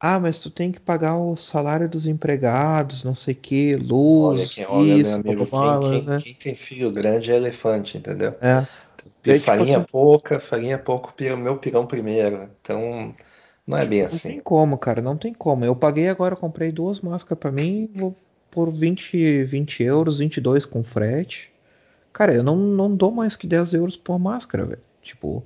ah, 0.00 0.20
mas 0.20 0.38
tu 0.38 0.50
tem 0.50 0.72
que 0.72 0.80
pagar 0.80 1.16
o 1.18 1.36
salário 1.36 1.88
dos 1.88 2.06
empregados, 2.06 3.04
não 3.04 3.14
sei 3.14 3.34
o 3.34 3.38
que, 3.38 3.76
Olha, 4.18 4.46
luz, 4.46 4.48
quem, 4.48 4.66
olha, 4.66 4.98
meu 4.98 5.10
isso, 5.10 5.20
amigo, 5.24 5.46
quem, 5.50 5.78
quem, 5.78 6.06
né? 6.06 6.16
quem 6.16 6.34
tem 6.34 6.54
filho 6.54 6.90
grande 6.92 7.30
é 7.30 7.36
elefante, 7.36 7.96
entendeu? 7.98 8.34
É. 8.40 8.66
Tipo 9.22 9.34
farinha 9.38 9.60
assim, 9.62 9.84
pouca, 9.84 10.40
farinha 10.40 10.78
pouco, 10.78 11.12
pira- 11.14 11.36
meu 11.36 11.58
pirão 11.58 11.86
primeiro. 11.86 12.44
Então, 12.60 13.14
não 13.66 13.76
é 13.76 13.84
bem 13.86 14.02
não 14.10 14.18
tem 14.18 14.38
assim. 14.38 14.40
como, 14.40 14.78
cara, 14.78 15.02
não 15.02 15.16
tem 15.16 15.32
como. 15.34 15.64
Eu 15.64 15.74
paguei 15.76 16.08
agora, 16.08 16.36
comprei 16.36 16.72
duas 16.72 17.00
máscaras 17.00 17.38
pra 17.38 17.52
mim 17.52 17.90
vou 17.94 18.14
por 18.50 18.70
20, 18.72 19.44
20 19.44 19.82
euros, 19.82 20.18
22 20.18 20.64
com 20.66 20.82
frete. 20.82 21.52
Cara, 22.12 22.34
eu 22.34 22.42
não, 22.42 22.56
não 22.56 22.94
dou 22.96 23.12
mais 23.12 23.36
que 23.36 23.46
10 23.46 23.74
euros 23.74 23.96
por 23.96 24.18
máscara, 24.18 24.64
velho. 24.64 24.82
Tipo, 25.02 25.44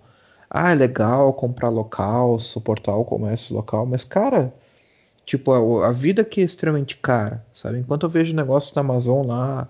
ah, 0.50 0.72
é 0.72 0.74
legal 0.74 1.32
comprar 1.34 1.68
local, 1.70 2.40
suportar 2.40 2.96
o 2.96 3.04
comércio 3.04 3.54
local, 3.54 3.86
mas, 3.86 4.04
cara, 4.04 4.52
tipo, 5.24 5.52
a, 5.52 5.88
a 5.88 5.92
vida 5.92 6.22
aqui 6.22 6.40
é 6.40 6.44
extremamente 6.44 6.96
cara, 6.96 7.44
sabe? 7.54 7.78
Enquanto 7.78 8.04
eu 8.04 8.10
vejo 8.10 8.34
negócio 8.34 8.74
na 8.74 8.80
Amazon 8.82 9.26
lá 9.26 9.68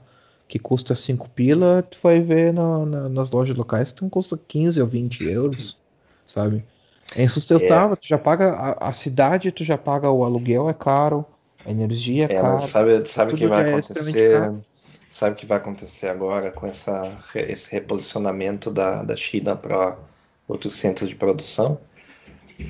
que 0.48 0.59
custa 0.59 0.94
5 0.94 1.28
pila, 1.31 1.82
tu 1.82 1.98
vai 2.02 2.20
ver 2.20 2.52
na- 2.52 2.85
na- 2.86 3.09
nas 3.09 3.31
lojas 3.31 3.56
locais 3.56 3.93
que 3.93 4.02
não 4.02 4.10
custa 4.10 4.36
15 4.48 4.81
ou 4.81 4.89
20 4.89 5.24
euros, 5.24 5.78
sabe? 6.27 6.64
É 7.15 7.23
É, 7.53 7.85
insustentável, 7.85 7.97
tu 7.97 8.07
já 8.07 8.19
paga 8.19 8.53
a, 8.55 8.89
a 8.89 8.93
cidade, 8.93 9.53
tu 9.53 9.65
já 9.65 9.77
paga 9.78 10.11
o 10.11 10.24
aluguel 10.24 10.69
é 10.69 10.74
caro, 10.74 11.24
a 11.65 11.70
energia 11.70 12.24
é 12.27 12.28
é, 12.28 12.28
caro, 12.28 12.61
sabe, 12.61 13.07
sabe 13.07 13.32
o 13.32 13.35
que 13.35 13.47
vai 13.47 13.61
é 13.61 13.62
acontecer? 13.62 14.53
Sabe 15.09 15.35
o 15.35 15.39
que 15.39 15.47
vai 15.47 15.59
acontecer 15.59 16.09
agora 16.09 16.53
com 16.53 16.66
essa, 16.66 17.19
esse 17.35 17.70
reposicionamento 17.73 18.70
da, 18.70 19.03
da 19.05 19.16
China 19.16 19.57
para 19.57 19.99
outros 20.49 20.74
centros 20.74 21.09
de 21.11 21.16
produção? 21.16 21.81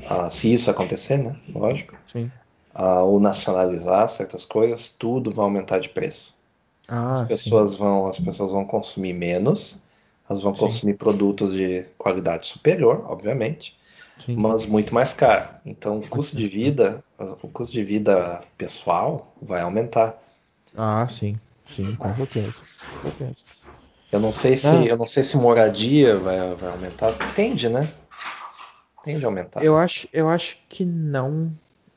Ah, 0.03 0.31
se 0.31 0.53
isso 0.53 0.71
acontecer, 0.71 1.19
né? 1.19 1.37
Lógico. 1.55 1.95
Sim. 2.05 2.33
Ah, 2.75 3.03
ou 3.05 3.21
nacionalizar 3.21 4.09
certas 4.09 4.45
coisas, 4.47 4.89
tudo 4.89 5.33
vai 5.33 5.45
aumentar 5.45 5.81
de 5.81 5.89
preço. 5.91 6.35
As 7.12 7.23
Ah, 7.29 7.29
sim, 7.31 7.61
pessoas 7.61 7.75
vão, 7.77 8.07
as 8.07 8.19
pessoas 8.21 8.53
vão 8.53 8.65
consumir 8.67 9.12
menos, 9.12 9.81
elas 10.29 10.43
vão 10.43 10.53
sim, 10.53 10.57
consumir 10.57 10.95
produtos 10.97 11.53
de 11.53 11.85
qualidade 11.99 12.47
superior, 12.49 13.05
obviamente, 13.09 13.77
sim. 14.25 14.37
mas 14.37 14.67
muito 14.67 14.95
mais 14.95 15.13
caro. 15.13 15.49
Então, 15.65 15.99
o 15.99 16.09
custo 16.09 16.37
de 16.37 16.49
vida, 16.49 17.03
o 17.19 17.49
custo 17.49 17.73
de 17.73 17.83
vida 17.83 18.43
pessoal 18.57 19.35
vai 19.41 19.61
aumentar. 19.61 20.19
Ah, 20.77 21.07
sim, 21.09 21.37
sim, 21.67 21.95
com 21.97 22.15
certeza, 22.15 22.65
com 23.03 23.11
certeza. 23.11 23.45
Eu 24.13 24.21
não 24.21 24.33
sei 24.33 24.57
se, 24.57 24.67
Ah, 24.67 24.85
eu 24.87 24.97
não 24.97 25.07
sei 25.07 25.23
se 25.23 25.37
moradia 25.37 26.19
vai, 26.19 26.55
vai 26.55 26.71
aumentar. 26.71 27.13
Tende, 27.35 27.69
né? 27.69 27.89
Tende 29.05 29.25
a 29.25 29.29
aumentar. 29.29 29.65
eu 29.65 29.77
acho, 29.77 30.09
eu 30.13 30.29
acho 30.29 30.59
que 30.69 30.85
não, 30.85 31.51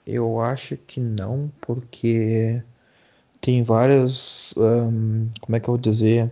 eu 0.05 0.39
acho 0.39 0.77
que 0.77 0.99
não, 0.99 1.51
porque 1.61 2.61
tem 3.41 3.63
várias, 3.63 4.53
ahn, 4.57 5.27
como 5.41 5.55
é 5.55 5.59
que 5.59 5.67
eu 5.67 5.73
vou 5.73 5.77
dizer, 5.77 6.31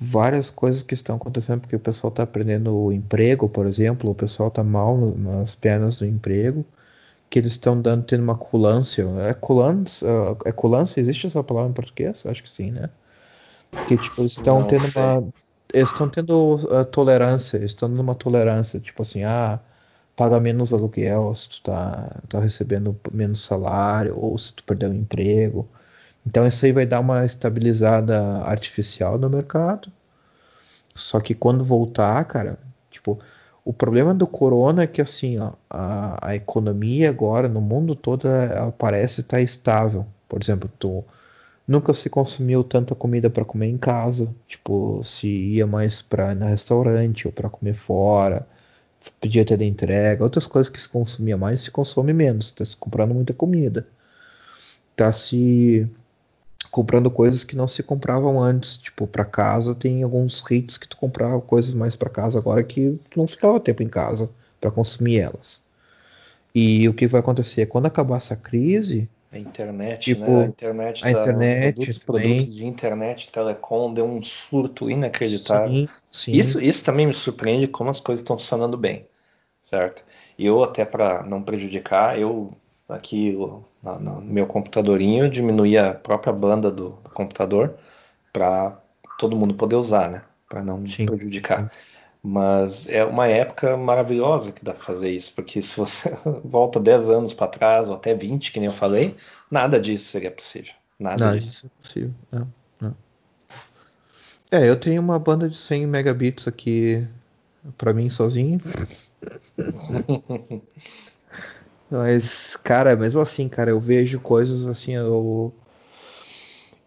várias 0.00 0.50
coisas 0.50 0.82
que 0.82 0.94
estão 0.94 1.16
acontecendo 1.16 1.60
porque 1.60 1.76
o 1.76 1.80
pessoal 1.80 2.10
está 2.10 2.26
perdendo 2.26 2.74
o 2.74 2.92
emprego, 2.92 3.48
por 3.48 3.66
exemplo, 3.66 4.10
o 4.10 4.14
pessoal 4.14 4.48
está 4.48 4.64
mal 4.64 4.96
nas 4.96 5.54
pernas 5.54 5.98
do 5.98 6.06
emprego, 6.06 6.64
que 7.30 7.38
eles 7.38 7.52
estão 7.52 7.80
dando 7.80 8.04
tendo 8.04 8.22
uma 8.22 8.36
culância, 8.36 9.06
é 9.20 9.34
culância, 9.34 10.06
é 10.44 10.52
culância, 10.52 11.00
existe 11.00 11.26
essa 11.26 11.42
palavra 11.42 11.70
em 11.70 11.74
português? 11.74 12.26
Acho 12.26 12.42
que 12.42 12.50
sim, 12.52 12.70
né? 12.70 12.90
Que, 13.88 13.96
tipo, 13.96 14.22
estão 14.24 14.60
Não 14.60 14.68
tendo 14.68 14.86
sei. 14.86 15.02
uma. 15.02 15.24
Estão 15.72 16.08
tendo 16.08 16.56
uh, 16.56 16.84
tolerância, 16.84 17.56
eles 17.56 17.70
estão 17.70 17.88
dando 17.88 18.00
uma 18.00 18.14
tolerância, 18.14 18.78
tipo 18.78 19.00
assim, 19.00 19.24
ah, 19.24 19.58
paga 20.14 20.38
menos 20.38 20.72
aluguel 20.74 21.34
se 21.34 21.48
tu 21.48 21.62
tá, 21.62 22.20
tá 22.28 22.38
recebendo 22.38 22.94
menos 23.10 23.40
salário, 23.42 24.14
ou 24.18 24.36
se 24.36 24.54
tu 24.54 24.62
perdeu 24.64 24.90
o 24.90 24.94
emprego. 24.94 25.66
Então 26.26 26.46
isso 26.46 26.64
aí 26.64 26.72
vai 26.72 26.86
dar 26.86 27.00
uma 27.00 27.24
estabilizada 27.24 28.42
artificial 28.44 29.18
no 29.18 29.28
mercado. 29.28 29.90
Só 30.94 31.20
que 31.20 31.34
quando 31.34 31.64
voltar, 31.64 32.24
cara, 32.26 32.58
tipo, 32.90 33.18
o 33.64 33.72
problema 33.72 34.14
do 34.14 34.26
corona 34.26 34.82
é 34.82 34.86
que 34.86 35.00
assim, 35.00 35.38
ó, 35.38 35.52
a, 35.70 36.30
a 36.30 36.36
economia 36.36 37.10
agora 37.10 37.48
no 37.48 37.60
mundo 37.60 37.94
todo 37.94 38.28
ela 38.28 38.72
parece 38.72 39.20
estar 39.22 39.40
estável. 39.40 40.06
Por 40.28 40.40
exemplo, 40.42 40.70
tu, 40.78 41.04
nunca 41.66 41.94
se 41.94 42.10
consumiu 42.10 42.64
tanta 42.64 42.94
comida 42.94 43.30
para 43.30 43.44
comer 43.44 43.68
em 43.68 43.78
casa. 43.78 44.34
Tipo, 44.46 45.02
se 45.04 45.28
ia 45.28 45.66
mais 45.66 46.02
para 46.02 46.34
no 46.34 46.46
restaurante 46.46 47.26
ou 47.26 47.32
para 47.32 47.50
comer 47.50 47.74
fora, 47.74 48.46
podia 49.20 49.44
ter 49.44 49.58
de 49.58 49.64
entrega. 49.64 50.24
Outras 50.24 50.46
coisas 50.46 50.70
que 50.70 50.80
se 50.80 50.88
consumia 50.88 51.36
mais 51.36 51.62
se 51.62 51.70
consome 51.70 52.12
menos. 52.12 52.46
Está 52.46 52.64
se 52.64 52.76
comprando 52.76 53.14
muita 53.14 53.32
comida. 53.32 53.86
Tá 54.96 55.12
se 55.12 55.88
comprando 56.72 57.10
coisas 57.12 57.44
que 57.44 57.56
não 57.56 57.68
se 57.68 57.84
compravam 57.84 58.42
antes. 58.42 58.78
Tipo, 58.78 59.06
para 59.08 59.24
casa 59.26 59.76
tem 59.76 60.02
alguns 60.04 60.44
hits 60.50 60.78
que 60.78 60.88
tu 60.88 60.96
comprava 60.98 61.40
coisas 61.42 61.74
mais 61.74 61.96
para 61.96 62.10
casa 62.10 62.40
agora 62.40 62.64
que 62.64 62.98
tu 63.10 63.20
não 63.20 63.28
ficava 63.28 63.60
tempo 63.60 63.82
em 63.84 63.90
casa 63.90 64.30
para 64.60 64.72
consumir 64.72 65.20
elas. 65.20 65.62
E 66.54 66.88
o 66.88 66.94
que 66.94 67.06
vai 67.08 67.20
acontecer 67.20 67.66
quando 67.66 67.86
acabar 67.86 68.16
essa 68.18 68.36
crise, 68.36 69.08
A 69.32 69.38
internet, 69.38 70.14
Tipo, 70.14 70.18
né? 70.18 70.42
A 70.42 70.46
internet, 70.46 71.08
a 71.08 71.10
tá- 71.10 71.50
internet 71.50 71.58
produtos, 71.58 71.98
produtos 71.98 72.54
de 72.54 72.64
internet, 72.66 73.30
telecom, 73.30 73.92
deu 73.92 74.04
um 74.04 74.22
surto 74.22 74.90
inacreditável. 74.90 75.74
sim, 75.74 75.88
sim, 76.10 76.56
Isso, 76.56 76.60
isso 76.60 76.84
também 76.84 77.06
me 77.06 77.14
surpreende 77.14 77.68
como 77.68 77.90
as 77.90 78.00
coisas 78.00 78.22
estão 78.22 78.38
funcionando 78.38 78.76
bem, 78.78 79.08
certo? 79.62 80.04
E 80.38 80.46
eu 80.46 80.62
até 80.64 80.84
para 80.84 81.22
não 81.24 81.42
prejudicar, 81.42 82.18
eu 82.18 82.52
aqui 82.92 83.34
o- 83.36 83.62
na- 83.82 83.98
no 83.98 84.20
meu 84.20 84.46
computadorinho 84.46 85.30
diminuí 85.30 85.76
a 85.78 85.94
própria 85.94 86.32
banda 86.32 86.70
do, 86.70 86.90
do 86.90 87.10
computador 87.10 87.74
para 88.32 88.78
todo 89.18 89.36
mundo 89.36 89.54
poder 89.54 89.76
usar, 89.76 90.10
né? 90.10 90.22
Para 90.48 90.62
não 90.62 90.84
Sim, 90.86 91.06
prejudicar. 91.06 91.70
Mas 92.22 92.88
é 92.88 93.04
uma 93.04 93.26
época 93.26 93.76
maravilhosa 93.76 94.52
que 94.52 94.64
dá 94.64 94.72
para 94.72 94.84
fazer 94.84 95.10
isso, 95.10 95.32
porque 95.34 95.60
se 95.60 95.76
você 95.76 96.16
volta 96.44 96.78
10 96.78 97.08
anos 97.08 97.34
para 97.34 97.48
trás, 97.48 97.88
ou 97.88 97.96
até 97.96 98.14
20, 98.14 98.52
que 98.52 98.60
nem 98.60 98.68
eu 98.68 98.72
falei, 98.74 99.16
nada 99.50 99.80
disso 99.80 100.04
seria 100.04 100.30
possível. 100.30 100.72
Nada 100.98 101.26
Não, 101.26 101.36
disso. 101.36 101.48
isso 101.48 101.66
é 101.66 101.70
possível. 101.82 102.14
É, 102.32 102.86
é. 102.86 102.92
É, 104.64 104.68
eu 104.68 104.78
tenho 104.78 105.00
uma 105.00 105.18
banda 105.18 105.48
de 105.48 105.56
100 105.56 105.86
megabits 105.86 106.46
aqui 106.46 107.06
pra 107.76 107.92
mim 107.92 108.08
sozinho. 108.10 108.60
Mas, 111.92 112.56
cara, 112.56 112.96
mesmo 112.96 113.20
assim, 113.20 113.48
cara, 113.48 113.70
eu 113.70 113.78
vejo 113.80 114.18
coisas 114.20 114.66
assim, 114.66 114.94
eu 114.96 115.52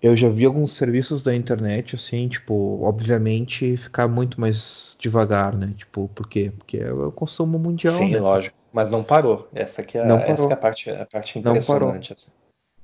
eu 0.02 0.16
já 0.16 0.30
vi 0.30 0.46
alguns 0.46 0.72
serviços 0.74 1.24
da 1.24 1.36
internet 1.36 1.96
assim, 1.96 2.28
tipo, 2.28 2.82
obviamente 2.84 3.76
ficar 3.78 4.08
muito 4.08 4.40
mais 4.40 4.96
devagar, 5.00 5.56
né? 5.56 5.74
Tipo, 5.76 6.08
por 6.14 6.28
quê? 6.28 6.52
Porque 6.58 6.78
é 6.78 6.94
o 6.94 7.12
consumo 7.12 7.58
mundial, 7.58 7.98
Sim, 7.98 8.12
né? 8.12 8.20
lógico. 8.20 8.56
Mas 8.72 8.90
não 8.90 9.04
parou. 9.04 9.48
Essa 9.54 9.84
que 9.84 9.98
é, 9.98 10.02
a- 10.02 10.20
essa 10.20 10.52
é 10.52 10.54
a 10.54 10.58
parte, 10.58 10.90
a 10.90 11.06
parte 11.06 11.40
impressionante. 11.40 12.14
assim. 12.14 12.30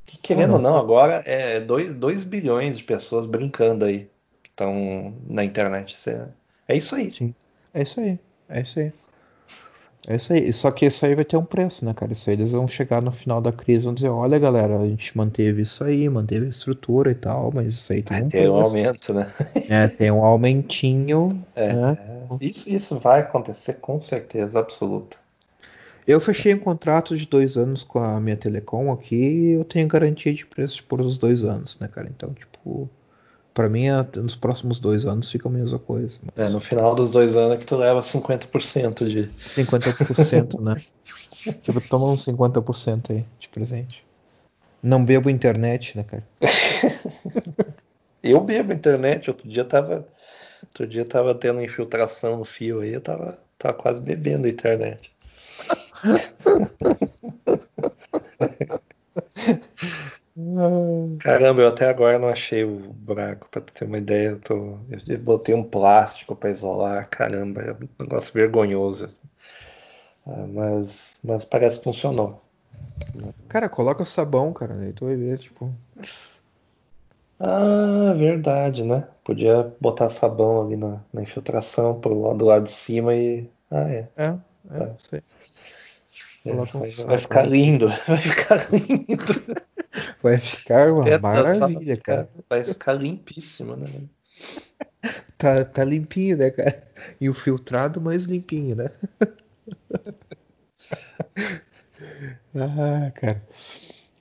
Que, 0.05 0.17
querendo 0.17 0.51
Não, 0.51 0.57
ou 0.57 0.61
não 0.61 0.71
não, 0.71 0.77
agora 0.77 1.21
é 1.25 1.59
2 1.59 2.23
bilhões 2.23 2.77
de 2.77 2.83
pessoas 2.83 3.27
brincando 3.27 3.85
aí 3.85 4.09
que 4.41 4.49
estão 4.49 5.13
na 5.27 5.43
internet. 5.43 5.95
Isso 5.95 6.09
é, 6.09 6.27
é 6.67 6.75
isso 6.77 6.95
aí. 6.95 7.11
Sim. 7.11 7.35
É 7.73 7.81
isso 7.83 7.99
aí. 7.99 8.19
É 8.49 8.61
isso 8.61 8.79
aí. 8.79 8.91
É 10.07 10.15
isso 10.15 10.33
aí. 10.33 10.51
Só 10.53 10.71
que 10.71 10.85
isso 10.85 11.05
aí 11.05 11.13
vai 11.15 11.23
ter 11.25 11.37
um 11.37 11.45
preço, 11.45 11.85
né, 11.85 11.93
cara? 11.93 12.11
Isso 12.13 12.29
aí 12.29 12.35
eles 12.35 12.51
vão 12.51 12.67
chegar 12.67 13.01
no 13.01 13.11
final 13.11 13.39
da 13.41 13.51
crise 13.51 13.81
e 13.81 13.85
vão 13.85 13.93
dizer, 13.93 14.09
olha, 14.09 14.39
galera, 14.39 14.79
a 14.79 14.87
gente 14.87 15.15
manteve 15.15 15.61
isso 15.61 15.83
aí, 15.83 16.09
manteve 16.09 16.45
a 16.47 16.49
estrutura 16.49 17.11
e 17.11 17.15
tal, 17.15 17.51
mas 17.53 17.75
isso 17.75 17.93
aí 17.93 18.01
tem 18.01 18.17
Vai 18.17 18.25
um 18.25 18.29
ter 18.29 18.49
um 18.49 18.55
preço. 18.57 18.77
aumento, 18.77 19.13
né? 19.13 19.31
É, 19.69 19.87
tem 19.87 20.11
um 20.11 20.23
aumentinho, 20.25 21.45
É, 21.55 21.73
né? 21.73 21.97
Isso, 22.39 22.69
isso 22.69 22.99
vai 22.99 23.21
acontecer 23.21 23.73
com 23.75 23.99
certeza 24.01 24.59
absoluta. 24.59 25.17
Eu 26.07 26.19
fechei 26.19 26.53
um 26.53 26.59
contrato 26.59 27.15
de 27.15 27.25
dois 27.27 27.57
anos 27.57 27.83
com 27.83 27.99
a 27.99 28.19
minha 28.19 28.35
Telecom 28.35 28.91
aqui 28.91 29.15
e 29.15 29.51
eu 29.51 29.63
tenho 29.63 29.87
garantia 29.87 30.33
de 30.33 30.45
preço 30.45 30.83
por 30.83 30.99
os 31.01 31.17
dois 31.17 31.43
anos, 31.43 31.77
né, 31.79 31.87
cara? 31.87 32.09
Então, 32.09 32.33
tipo, 32.33 32.89
pra 33.53 33.69
mim, 33.69 33.89
a- 33.89 34.07
nos 34.15 34.35
próximos 34.35 34.79
dois 34.79 35.05
anos 35.05 35.31
fica 35.31 35.47
a 35.47 35.51
mesma 35.51 35.79
coisa. 35.79 36.17
É, 36.35 36.43
Mas 36.43 36.53
no 36.53 36.59
final 36.59 36.95
dos 36.95 37.09
dois 37.09 37.35
anos 37.35 37.55
é 37.55 37.57
que 37.57 37.65
tu 37.65 37.75
leva 37.75 38.01
50% 38.01 39.09
de. 39.09 39.29
50%, 39.49 40.61
né? 40.61 40.81
Tipo, 41.63 41.81
toma 41.81 42.07
uns 42.07 42.23
50% 42.23 43.11
aí 43.11 43.25
de 43.39 43.49
presente. 43.49 44.03
Não 44.83 45.03
bebo 45.03 45.29
internet, 45.29 45.97
né, 45.97 46.03
cara? 46.03 46.23
Eu 48.23 48.39
bebo 48.41 48.71
internet, 48.73 49.29
outro 49.29 49.47
dia 49.49 49.65
tava. 49.65 50.07
Outro 50.63 50.85
dia 50.87 51.03
tava 51.03 51.33
tendo 51.33 51.61
infiltração 51.61 52.37
no 52.37 52.45
fio 52.45 52.81
aí, 52.81 52.93
eu 52.93 53.01
tava, 53.01 53.39
tava 53.57 53.73
quase 53.73 53.99
bebendo 53.99 54.47
internet. 54.47 55.11
Caramba, 61.19 61.61
eu 61.61 61.67
até 61.67 61.87
agora 61.89 62.17
não 62.17 62.29
achei 62.29 62.63
o 62.63 62.77
buraco, 62.93 63.47
pra 63.49 63.61
ter 63.61 63.85
uma 63.85 63.97
ideia. 63.97 64.29
Eu, 64.29 64.39
tô, 64.39 64.77
eu 65.07 65.19
botei 65.19 65.53
um 65.53 65.63
plástico 65.63 66.35
pra 66.35 66.49
isolar. 66.49 67.07
Caramba, 67.09 67.61
é 67.61 67.73
um 67.73 67.87
negócio 67.99 68.33
vergonhoso. 68.33 69.09
Ah, 70.25 70.45
mas, 70.47 71.15
mas 71.23 71.45
parece 71.45 71.77
que 71.79 71.83
funcionou. 71.83 72.41
Cara, 73.49 73.67
coloca 73.67 74.05
sabão, 74.05 74.53
cara, 74.53 74.75
aí 74.75 74.93
tu 74.93 75.05
vai 75.05 75.15
ver, 75.15 75.37
tipo. 75.37 75.73
Ah, 77.39 78.13
verdade, 78.15 78.83
né? 78.83 79.07
Podia 79.23 79.73
botar 79.81 80.09
sabão 80.09 80.65
ali 80.65 80.77
na, 80.77 81.01
na 81.11 81.23
infiltração 81.23 81.99
pro 81.99 82.21
lado, 82.21 82.37
do 82.37 82.45
lado 82.45 82.63
de 82.63 82.71
cima 82.71 83.15
e. 83.15 83.49
Ah, 83.69 83.89
é. 83.89 84.07
É, 84.15 84.25
é, 84.25 84.79
Tá. 84.79 84.95
isso 84.97 85.15
aí. 85.15 85.21
É, 86.45 86.53
um 86.53 86.63
vai, 86.65 86.89
vai 86.91 87.17
ficar 87.17 87.43
lindo, 87.43 87.87
vai 88.07 88.17
ficar 88.17 88.67
lindo. 88.71 89.61
Vai 90.21 90.37
ficar 90.37 90.91
uma 90.91 91.17
maravilha, 91.19 91.97
cara. 91.97 92.29
Vai 92.49 92.63
ficar 92.63 92.93
limpíssimo, 92.93 93.75
né? 93.75 93.89
Tá, 95.37 95.65
tá 95.65 95.83
limpinho, 95.83 96.37
né, 96.37 96.51
cara? 96.51 96.87
E 97.19 97.27
o 97.27 97.33
filtrado 97.33 97.99
mais 97.99 98.25
limpinho, 98.25 98.75
né? 98.75 98.91
ah, 102.55 103.11
cara. 103.15 103.43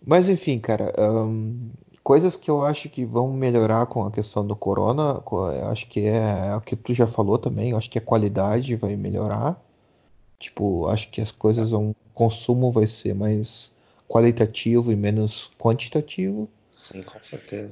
Mas 0.04 0.28
enfim, 0.28 0.58
cara, 0.58 0.94
ahn, 0.98 1.70
coisas 2.02 2.36
que 2.36 2.50
eu 2.50 2.64
acho 2.64 2.88
que 2.88 3.04
vão 3.04 3.32
melhorar 3.32 3.86
com 3.86 4.04
a 4.04 4.10
questão 4.10 4.46
do 4.46 4.56
corona, 4.56 5.22
acho 5.70 5.86
que 5.88 6.00
é, 6.06 6.48
é 6.48 6.56
o 6.56 6.60
que 6.60 6.74
tu 6.74 6.94
já 6.94 7.06
falou 7.06 7.36
também, 7.36 7.70
eu 7.70 7.76
acho 7.76 7.90
que 7.90 7.98
a 7.98 8.02
qualidade 8.02 8.74
vai 8.76 8.96
melhorar. 8.96 9.62
Tipo, 10.38 10.88
acho 10.88 11.10
que 11.10 11.20
as 11.20 11.30
coisas 11.30 11.70
vão, 11.70 11.90
o 11.90 11.94
consumo 12.14 12.72
vai 12.72 12.86
ser 12.86 13.14
mais 13.14 13.76
qualitativo 14.10 14.90
e 14.90 14.96
menos 14.96 15.52
quantitativo. 15.56 16.50
Sim, 16.72 17.02
com 17.04 17.22
certeza. 17.22 17.70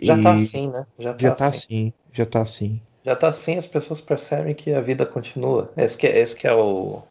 Já 0.00 0.16
tá 0.16 0.30
E 0.30 0.44
assim, 0.44 0.70
né? 0.70 0.86
Já 0.96 1.12
tá, 1.12 1.18
já 1.18 1.34
tá 1.34 1.46
assim. 1.46 1.58
assim, 1.58 1.92
já 2.12 2.26
tá 2.26 2.42
assim. 2.42 2.80
Já 3.04 3.16
tá 3.16 3.28
assim, 3.28 3.58
as 3.58 3.66
pessoas 3.66 4.00
percebem 4.00 4.54
que 4.54 4.72
a 4.72 4.80
vida 4.80 5.04
continua. 5.04 5.72
Esse 5.76 5.98
que 5.98 6.06
é, 6.06 6.18
esse 6.20 6.36
que 6.36 6.46
é 6.46 6.54
o. 6.54 7.02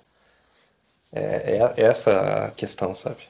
É, 1.12 1.58
é 1.76 1.84
essa 1.84 2.46
a 2.46 2.52
questão, 2.52 2.96
sabe? 2.96 3.28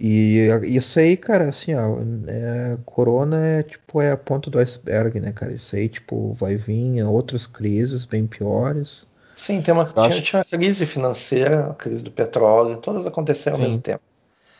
E 0.00 0.46
isso 0.64 0.98
aí, 0.98 1.16
cara, 1.16 1.48
assim, 1.48 1.74
ó, 1.74 1.98
é, 2.28 2.78
corona 2.84 3.38
é 3.46 3.62
tipo 3.62 4.00
é 4.00 4.12
a 4.12 4.16
ponta 4.16 4.50
do 4.50 4.58
iceberg, 4.58 5.20
né, 5.20 5.32
cara? 5.32 5.52
Isso 5.52 5.74
aí, 5.76 5.88
tipo, 5.88 6.32
vai 6.34 6.56
vir 6.56 7.02
outras 7.04 7.46
crises 7.46 8.04
bem 8.04 8.26
piores. 8.26 9.06
Sim, 9.36 9.62
tem 9.62 9.72
uma, 9.74 9.84
tinha, 9.84 10.20
acho- 10.20 10.22
tinha 10.22 10.38
uma 10.40 10.44
crise 10.44 10.86
financeira, 10.86 11.70
a 11.70 11.74
crise 11.74 12.02
do 12.02 12.10
petróleo, 12.10 12.80
todas 12.80 13.06
aconteceram 13.06 13.56
ao 13.56 13.60
Sim. 13.60 13.62
mesmo 13.62 13.82
tempo. 13.82 14.02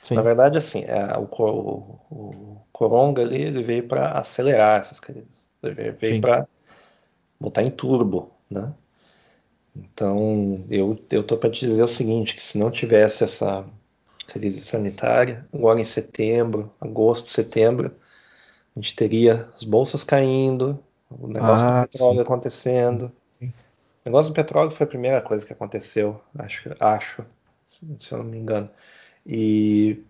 Sim, 0.02 0.16
Na 0.16 0.22
verdade, 0.22 0.58
assim, 0.58 0.82
é, 0.84 1.18
o, 1.18 1.24
o, 1.24 2.00
o 2.10 2.62
Coronga 2.72 3.22
ali, 3.22 3.42
ele 3.42 3.62
veio 3.62 3.88
para 3.88 4.12
acelerar 4.18 4.80
essas 4.80 5.00
crises. 5.00 5.48
Ele 5.62 5.92
veio, 5.92 6.20
para 6.20 6.48
botar 7.40 7.62
em 7.62 7.70
turbo, 7.70 8.32
né? 8.50 8.74
Então, 9.74 10.64
eu, 10.70 10.98
eu 11.10 11.22
tô 11.26 11.36
para 11.38 11.50
te 11.50 11.66
dizer 11.66 11.82
o 11.82 11.86
seguinte, 11.88 12.34
que 12.34 12.42
se 12.42 12.58
não 12.58 12.70
tivesse 12.70 13.24
essa 13.24 13.64
crise 14.28 14.60
sanitária, 14.62 15.46
agora 15.52 15.80
em 15.80 15.84
setembro, 15.84 16.72
agosto, 16.80 17.28
setembro, 17.30 17.94
a 18.76 18.80
gente 18.80 18.96
teria 18.96 19.50
as 19.56 19.64
bolsas 19.64 20.04
caindo, 20.04 20.82
o 21.10 21.28
negócio 21.28 21.66
Ah, 21.66 21.80
do 21.82 21.88
petróleo 21.90 22.20
sim. 22.20 22.22
acontecendo. 22.22 23.12
O 24.06 24.08
negócio 24.08 24.32
do 24.32 24.36
petróleo 24.36 24.70
foi 24.70 24.84
a 24.84 24.88
primeira 24.88 25.20
coisa 25.20 25.44
que 25.44 25.52
aconteceu, 25.52 26.20
acho, 26.38 26.62
acho, 26.78 27.24
se 27.98 28.12
eu 28.12 28.18
não 28.18 28.24
me 28.24 28.38
engano. 28.38 28.70
E 29.26 30.00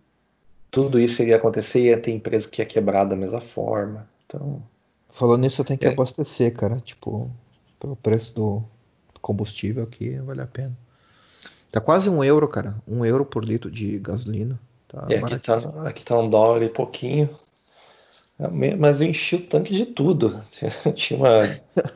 tudo 0.70 1.00
isso 1.00 1.22
iria 1.22 1.36
acontecer, 1.36 1.80
ia 1.80 1.98
ter 1.98 2.10
empresa 2.12 2.46
que 2.46 2.60
ia 2.60 2.66
quebrar 2.66 3.04
da 3.04 3.16
mesma 3.16 3.40
forma. 3.40 4.06
Então, 4.26 4.62
Falando 5.08 5.40
nisso, 5.40 5.62
eu 5.62 5.64
tenho 5.64 5.78
que 5.78 5.86
É. 5.86 5.92
abastecer, 5.92 6.52
cara. 6.52 6.78
Tipo, 6.78 7.30
pelo 7.80 7.96
preço 7.96 8.34
do 8.34 8.62
combustível 9.22 9.84
aqui, 9.84 10.18
vale 10.18 10.42
a 10.42 10.46
pena. 10.46 10.76
Tá 11.72 11.80
quase 11.80 12.10
um 12.10 12.22
euro, 12.22 12.46
cara. 12.46 12.76
Um 12.86 13.02
euro 13.02 13.24
por 13.24 13.42
litro 13.42 13.70
de 13.70 13.98
gasolina. 13.98 14.60
Tá 14.88 15.06
e 15.08 15.14
aqui 15.14 15.38
tá, 15.38 15.56
aqui 15.86 16.04
tá 16.04 16.18
um 16.18 16.28
dólar 16.28 16.62
e 16.62 16.68
pouquinho. 16.68 17.30
Mas 18.78 19.00
eu 19.00 19.08
enchi 19.08 19.36
o 19.36 19.40
tanque 19.40 19.74
de 19.74 19.86
tudo. 19.86 20.40
Tinha 20.94 21.18
uma 21.18 21.40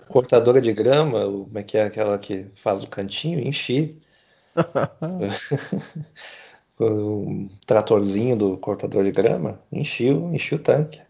cortadora 0.09 0.61
de 0.61 0.73
grama, 0.73 1.25
como 1.25 1.59
é 1.59 1.63
que 1.63 1.77
é 1.77 1.85
aquela 1.85 2.19
que 2.19 2.47
faz 2.63 2.83
o 2.83 2.87
cantinho, 2.87 3.41
enchi. 3.41 3.97
o 6.81 7.49
tratorzinho 7.67 8.37
do 8.37 8.57
cortador 8.57 9.05
de 9.05 9.13
grama, 9.13 9.61
enchi, 9.71 10.09
enchi 10.09 10.55
o 10.55 10.59
tanque. 10.59 11.01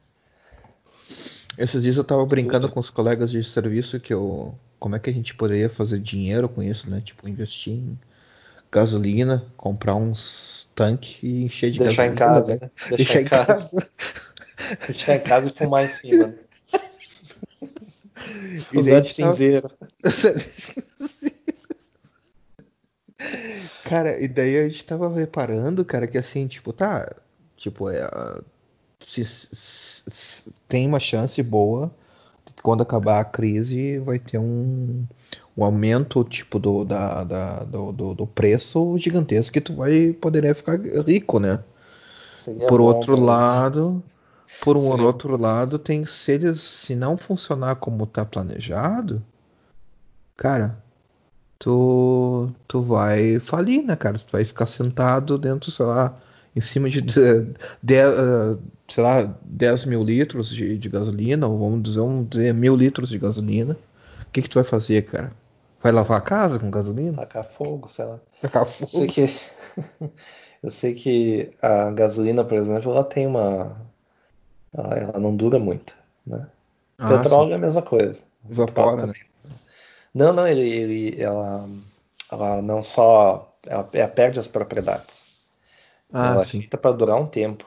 Esses 1.57 1.83
dias 1.83 1.97
eu 1.97 2.05
tava 2.05 2.25
brincando 2.27 2.69
com 2.69 2.81
os 2.81 2.91
colegas 2.91 3.31
de 3.31 3.43
serviço 3.45 4.01
que 4.01 4.13
eu. 4.13 4.55
Como 4.79 4.97
é 4.97 4.99
que 4.99 5.11
a 5.11 5.13
gente 5.13 5.35
poderia 5.35 5.69
fazer 5.69 6.01
dinheiro 6.01 6.49
com 6.49 6.63
isso, 6.63 6.89
né? 6.89 7.03
Tipo, 7.05 7.29
investir 7.29 7.75
em 7.75 7.99
gasolina, 8.73 9.45
comprar 9.57 9.95
uns 9.95 10.71
tanques 10.75 11.19
e 11.23 11.45
encher 11.45 11.71
de 11.71 11.81
Deixar 11.81 12.09
gasolina. 12.09 12.15
em 12.15 12.17
casa, 12.17 12.55
né? 12.55 12.59
né? 12.63 12.97
Deixar, 12.97 13.21
em 13.21 13.25
casa. 13.25 13.89
Deixar 14.87 15.17
em 15.17 15.21
casa 15.21 15.49
e 15.49 15.53
fumar 15.59 15.85
em 15.85 15.89
cima. 15.89 16.35
E 18.73 18.83
daí 18.83 18.83
Usar 18.83 18.97
a 18.97 19.01
de 19.01 19.09
gente 19.09 19.17
tava- 19.21 19.33
cinzeiro. 19.33 19.71
Cara, 23.85 24.19
e 24.23 24.29
daí 24.29 24.59
a 24.59 24.69
gente 24.69 24.85
tava 24.85 25.13
reparando, 25.15 25.85
cara, 25.85 26.07
que 26.07 26.17
assim, 26.19 26.47
tipo, 26.47 26.73
tá. 26.73 27.15
Tipo, 27.57 27.91
é. 27.91 28.03
ah, 28.03 28.41
Se, 29.03 29.25
se- 29.25 30.05
se- 30.09 30.51
tem 30.69 30.87
uma 30.87 31.01
chance 31.01 31.43
boa 31.43 31.91
de 32.47 32.53
que 32.53 32.63
quando 32.63 32.83
acabar 32.83 33.21
a 33.21 33.25
crise 33.25 33.99
vai 33.99 34.19
ter 34.19 34.39
um, 34.39 35.05
um 35.57 35.65
aumento, 35.65 36.23
tipo, 36.25 36.59
do, 36.59 36.85
da, 36.85 37.25
da- 37.25 37.65
do, 37.65 37.93
do, 37.93 38.15
do 38.15 38.27
preço 38.27 38.97
gigantesco 38.99 39.53
que 39.55 39.61
tu 39.61 39.75
vai 39.75 40.13
poderia 40.13 40.55
ficar 40.55 40.79
rico, 41.07 41.39
né? 41.41 41.63
Seria 42.33 42.67
Por 42.67 42.79
bom, 42.81 42.87
outro 42.87 43.19
lado, 43.21 44.03
por 44.61 44.77
um 44.77 44.87
outro 44.87 45.37
lado, 45.37 45.79
tem 45.79 46.07
se 46.07 46.33
eles, 46.33 46.61
se 46.61 46.95
não 46.97 47.17
funcionar 47.17 47.77
como 47.77 48.07
tá 48.07 48.25
planejado, 48.25 49.23
cara, 50.37 50.83
tu, 51.59 52.51
tu 52.69 52.83
vai 52.83 53.41
falir, 53.41 53.85
né, 53.85 53.97
cara? 53.97 54.19
Tu 54.19 54.33
vai 54.33 54.45
ficar 54.47 54.67
sentado 54.67 55.39
dentro, 55.39 55.71
sei 55.73 55.87
lá, 55.87 56.17
em 56.57 56.63
cima 56.63 56.91
de, 56.91 57.03
de, 57.03 57.45
de- 57.83 57.95
eh, 57.97 58.59
sei 58.89 59.05
lá, 59.05 59.25
10 59.45 59.85
mil 59.87 60.05
litros 60.05 60.51
de, 60.51 60.79
de 60.79 60.89
gasolina, 60.89 61.49
ou 61.49 61.59
vamos 61.59 61.83
dizer, 61.85 62.01
vamos 62.01 62.29
dizer 62.31 62.55
mil 62.55 62.77
litros 62.77 63.11
de 63.11 63.19
gasolina. 63.19 63.77
O 64.29 64.33
que 64.33 64.43
que 64.43 64.51
tu 64.51 64.57
vai 64.57 64.65
fazer, 64.65 65.05
cara? 65.07 65.33
Vai 65.83 65.93
lavar 65.93 66.19
a 66.19 66.23
casa 66.23 66.59
com 66.61 66.71
gasolina? 66.71 67.19
Tacar 67.19 67.45
fogo, 67.45 67.89
sei 67.89 68.05
lá. 68.05 68.21
Tacar 68.41 68.67
Eu 68.81 68.87
sei 68.89 69.07
fogo? 69.07 69.07
que 69.09 69.27
eu 70.63 70.71
sei 70.71 70.95
que 70.95 71.57
a 71.63 71.91
gasolina, 71.91 72.45
por 72.45 72.59
exemplo, 72.59 72.93
ela 72.93 73.05
tem 73.05 73.27
uma 73.27 73.77
ela, 74.75 74.95
ela 74.97 75.19
não 75.21 75.37
dura 75.37 75.59
muito, 75.59 75.95
né? 76.27 76.49
Ah, 76.99 77.23
Petróleo 77.23 77.53
é 77.53 77.57
a 77.57 77.59
mesma 77.59 77.83
coisa. 77.83 78.21
sim. 78.53 78.53
Evapora, 78.53 79.07
né? 79.07 79.15
Não, 80.15 80.33
não, 80.33 80.47
ele, 80.47 80.69
ele 80.69 81.23
ela, 81.23 81.69
ela 82.31 82.63
não 82.63 82.83
só 82.83 83.55
ela, 83.67 83.89
ela 83.93 84.09
perde 84.09 84.39
as 84.39 84.49
propriedades. 84.49 85.29
Ah, 86.13 86.35
ela 86.35 86.43
é 86.43 86.45
sim. 86.45 86.61
feita 86.61 86.79
para 86.79 86.93
durar 86.97 87.17
um 87.21 87.27
tempo. 87.29 87.67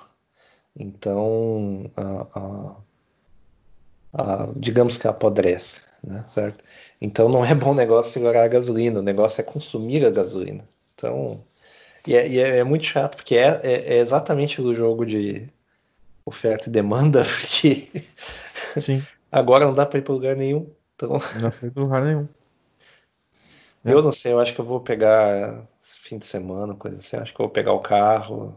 Então, 0.78 1.92
a- 1.98 2.28
a- 2.40 2.76
a- 4.46 4.50
digamos 4.56 4.98
que 4.98 5.08
apodrece, 5.08 5.82
né? 6.04 6.24
Certo? 6.28 6.64
Então 7.02 7.30
não 7.30 7.46
é 7.46 7.54
bom 7.56 7.74
negócio 7.76 8.12
segurar 8.12 8.44
a 8.44 8.48
gasolina, 8.48 9.00
o 9.00 9.04
negócio 9.04 9.42
é 9.42 9.44
consumir 9.44 10.06
a 10.06 10.10
gasolina. 10.12 10.68
Então, 10.96 11.40
e 12.08 12.16
é, 12.16 12.28
e 12.30 12.40
é- 12.40 12.58
é 12.60 12.66
muito 12.66 12.86
chato, 12.86 13.18
porque 13.18 13.36
é, 13.38 13.62
é- 13.64 13.96
é 13.96 14.00
exatamente 14.00 14.62
o 14.62 14.76
jogo 14.76 15.06
de 15.06 15.50
oferta 16.26 16.70
e 16.70 16.72
demanda, 16.72 17.24
porque 17.42 17.90
Sim, 18.80 19.04
agora 19.32 19.66
não 19.66 19.74
dá 19.74 19.86
para 19.86 20.00
ir 20.00 20.02
para 20.02 20.14
lugar 20.14 20.36
nenhum. 20.36 20.70
Então, 20.96 21.20
não 21.42 21.52
foi 21.52 21.72
pra 21.72 21.84
lugar 21.84 22.04
nenhum. 22.04 22.28
É. 23.84 23.92
eu 23.94 24.02
não 24.02 24.12
sei, 24.12 24.32
eu 24.32 24.40
acho 24.40 24.54
que 24.54 24.62
eu 24.62 24.66
vou 24.66 24.80
pegar 24.80 25.68
fim 25.82 26.18
de 26.18 26.26
semana, 26.26 26.76
coisa 26.76 26.98
assim, 26.98 27.18
acho 27.18 27.34
que 27.34 27.40
eu 27.40 27.46
vou 27.46 27.54
pegar 27.54 27.74
o 27.74 27.80
carro, 27.80 28.56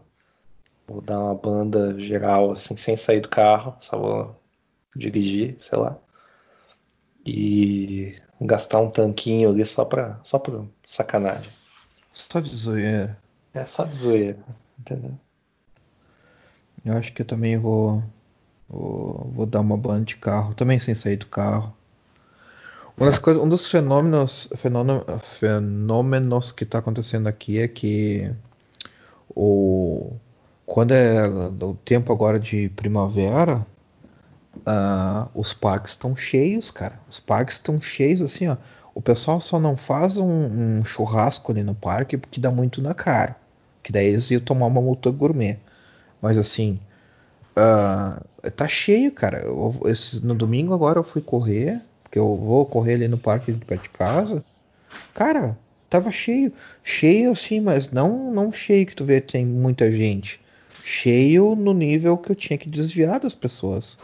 vou 0.87 1.01
dar 1.01 1.19
uma 1.19 1.35
banda 1.35 1.99
geral, 1.99 2.51
assim, 2.51 2.77
sem 2.77 2.95
sair 2.95 3.21
do 3.21 3.29
carro, 3.29 3.75
só 3.79 3.97
vou 3.97 4.35
dirigir, 4.95 5.57
sei 5.59 5.77
lá. 5.77 5.97
E 7.25 8.15
gastar 8.39 8.79
um 8.79 8.89
tanquinho 8.89 9.49
ali 9.49 9.65
só 9.65 9.83
pra, 9.83 10.19
só 10.23 10.39
por 10.39 10.67
sacanagem. 10.85 11.51
Só 12.13 12.39
de 12.39 12.55
zoeira. 12.55 13.17
É 13.53 13.65
só 13.65 13.83
de 13.83 13.95
zoeira, 13.95 14.39
entendeu? 14.79 15.17
Eu 16.87 16.97
acho 16.97 17.11
que 17.11 17.21
eu 17.21 17.25
também 17.25 17.57
vou, 17.57 18.01
vou, 18.69 19.29
vou 19.35 19.45
dar 19.45 19.59
uma 19.59 19.75
banda 19.75 20.05
de 20.05 20.15
carro, 20.15 20.53
também 20.53 20.79
sem 20.79 20.95
sair 20.95 21.17
do 21.17 21.25
carro. 21.25 21.75
Uma 22.95 23.07
das 23.07 23.19
coisas, 23.19 23.43
um 23.43 23.49
dos 23.49 23.69
fenômenos, 23.69 24.49
fenômeno- 24.55 25.03
fenômenos 25.19 26.51
que 26.51 26.63
está 26.63 26.79
acontecendo 26.79 27.27
aqui 27.27 27.59
é 27.59 27.67
que 27.67 28.33
o, 29.35 30.13
quando 30.65 30.93
é 30.93 31.27
o 31.27 31.73
tempo 31.85 32.11
agora 32.11 32.39
de 32.39 32.69
primavera, 32.69 33.67
ah, 34.65 35.27
os 35.35 35.53
parques 35.53 35.91
estão 35.91 36.15
cheios, 36.15 36.71
cara. 36.71 36.99
Os 37.09 37.19
parques 37.19 37.55
estão 37.55 37.79
cheios, 37.81 38.21
assim, 38.21 38.47
ó. 38.47 38.55
O 38.95 39.01
pessoal 39.01 39.39
só 39.39 39.59
não 39.59 39.77
faz 39.77 40.17
um, 40.17 40.79
um 40.79 40.85
churrasco 40.85 41.51
ali 41.51 41.61
no 41.61 41.75
parque 41.75 42.17
porque 42.17 42.39
dá 42.39 42.49
muito 42.49 42.81
na 42.81 42.93
cara. 42.93 43.35
Que 43.83 43.91
daí 43.91 44.07
eles 44.07 44.31
iam 44.31 44.41
tomar 44.41 44.65
uma 44.65 44.81
multa 44.81 45.11
gourmet. 45.11 45.59
Mas 46.21 46.37
assim, 46.37 46.79
ah, 47.55 48.21
tá 48.55 48.67
cheio, 48.67 49.11
cara. 49.11 49.39
Eu- 49.41 49.75
esse- 49.85 50.25
no 50.25 50.35
domingo 50.35 50.73
agora 50.73 50.99
eu 50.99 51.03
fui 51.03 51.21
correr, 51.21 51.81
porque 52.03 52.19
eu 52.19 52.35
vou 52.35 52.65
correr 52.65 52.95
ali 52.95 53.07
no 53.07 53.17
parque 53.17 53.51
de 53.53 53.65
perto 53.65 53.83
de 53.83 53.89
casa. 53.89 54.43
Cara, 55.13 55.57
tava 55.89 56.11
cheio. 56.11 56.53
Cheio 56.83 57.31
assim, 57.31 57.59
mas 57.61 57.91
não, 57.91 58.31
não 58.33 58.51
cheio 58.51 58.85
que 58.85 58.95
tu 58.95 59.05
vê 59.05 59.21
que 59.21 59.33
tem 59.33 59.45
muita 59.45 59.91
gente. 59.91 60.39
Cheio 60.83 61.55
no 61.55 61.73
nível 61.73 62.17
que 62.17 62.31
eu 62.31 62.35
tinha 62.35 62.57
que 62.57 62.69
desviar 62.69 63.19
das 63.19 63.35
pessoas. 63.35 63.97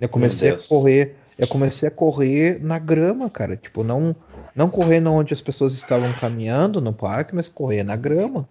Eu 0.00 0.08
comecei 0.08 0.50
a 0.50 0.54
correr, 0.68 1.16
eu 1.38 1.46
comecei 1.46 1.88
a 1.88 1.92
correr 1.92 2.62
na 2.62 2.78
grama, 2.78 3.28
cara. 3.30 3.56
Tipo, 3.56 3.84
não, 3.84 4.14
não 4.54 4.70
correr 4.70 5.06
onde 5.06 5.34
as 5.34 5.40
pessoas 5.42 5.74
estavam 5.74 6.12
caminhando 6.12 6.80
no 6.80 6.92
parque, 6.92 7.34
mas 7.34 7.48
correr 7.48 7.84
na 7.84 7.96
grama. 7.96 8.48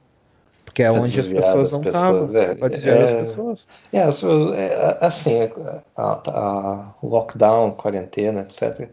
Porque 0.82 0.98
é 0.98 1.02
onde 1.02 1.20
as 1.20 1.28
pessoas 1.28 1.72
não 1.72 1.82
estavam. 1.84 2.38
é, 2.38 2.56
Pra 2.56 2.68
desviar 2.70 2.98
das 3.00 3.12
é. 3.12 3.20
pessoas. 3.24 3.68
É, 3.94 4.00
é, 4.00 4.98
assim, 5.02 5.34
a, 5.96 6.30
a- 6.30 6.96
lockdown, 7.04 7.72
quarentena, 7.76 8.42
etc., 8.42 8.90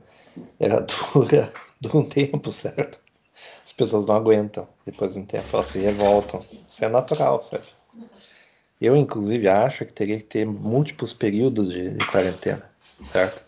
ela 0.61 0.81
dura, 1.15 1.53
dura 1.81 1.97
um 1.99 2.09
tempo, 2.09 2.51
certo? 2.53 3.01
As 3.65 3.73
pessoas 3.73 4.07
não 4.07 4.17
aguentam. 4.17 4.69
Depois 4.87 5.15
de 5.15 5.21
um 5.21 5.27
tempo 5.27 5.49
elas 5.53 5.69
se 5.69 5.79
revoltam. 5.81 6.41
Isso 6.67 6.85
é 6.85 6.89
natural, 6.89 7.41
certo? 7.43 7.77
Eu, 8.81 8.97
inclusive, 8.97 9.49
acho 9.49 9.85
que 9.85 9.93
teria 9.93 10.19
que 10.19 10.25
ter 10.25 10.47
múltiplos 10.47 11.13
períodos 11.13 11.71
de, 11.73 11.91
de 11.91 12.07
quarentena, 12.07 12.71
certo? 13.13 13.43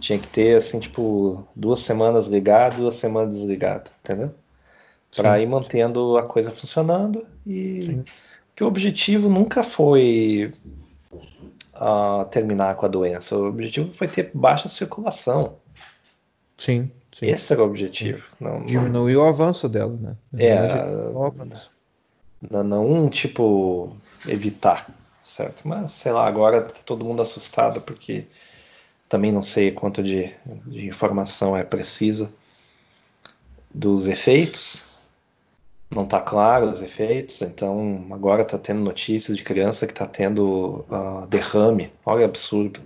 Tinha 0.00 0.18
que 0.20 0.28
ter, 0.28 0.56
assim, 0.56 0.78
tipo, 0.80 1.46
duas 1.56 1.80
semanas 1.80 2.26
ligado, 2.26 2.76
duas 2.78 2.96
semanas 2.96 3.34
desligado, 3.34 3.90
entendeu? 4.02 4.34
Para 5.16 5.40
ir 5.40 5.46
mantendo 5.46 6.16
a 6.16 6.24
coisa 6.24 6.50
funcionando 6.50 7.26
e 7.46 7.82
Sim. 7.82 8.04
que 8.54 8.64
o 8.64 8.66
objetivo 8.66 9.28
nunca 9.28 9.62
foi 9.62 10.52
ah, 11.74 12.26
terminar 12.30 12.76
com 12.76 12.86
a 12.86 12.88
doença. 12.88 13.36
O 13.36 13.48
objetivo 13.48 13.92
foi 13.92 14.08
ter 14.08 14.30
baixa 14.34 14.68
circulação. 14.68 15.56
Sim, 16.56 16.90
sim. 17.12 17.26
Esse 17.26 17.52
era 17.52 17.62
o 17.62 17.66
objetivo. 17.66 18.24
Não, 18.40 18.60
não, 18.60 18.66
Diminuiu 18.66 19.20
o 19.20 19.24
avanço 19.24 19.68
dela, 19.68 19.96
né? 20.00 20.16
É, 20.36 20.56
avanço. 20.56 21.70
não, 22.50 22.62
não, 22.62 23.10
tipo, 23.10 23.96
evitar, 24.26 24.88
certo? 25.22 25.66
Mas, 25.66 25.92
sei 25.92 26.12
lá, 26.12 26.26
agora 26.26 26.62
tá 26.62 26.80
todo 26.84 27.04
mundo 27.04 27.22
assustado 27.22 27.80
porque 27.80 28.26
também 29.08 29.32
não 29.32 29.42
sei 29.42 29.70
quanto 29.70 30.02
de, 30.02 30.32
de 30.66 30.86
informação 30.86 31.56
é 31.56 31.64
precisa 31.64 32.32
dos 33.72 34.06
efeitos. 34.06 34.84
Não 35.94 36.06
tá 36.06 36.20
claro 36.20 36.68
os 36.68 36.82
efeitos, 36.82 37.40
então 37.42 38.04
agora 38.10 38.44
tá 38.44 38.58
tendo 38.58 38.80
notícias 38.80 39.36
de 39.36 39.44
criança 39.44 39.86
que 39.86 39.94
tá 39.94 40.06
tendo 40.06 40.84
ah, 40.90 41.26
derrame. 41.28 41.92
Olha, 42.04 42.24
absurdo. 42.24 42.80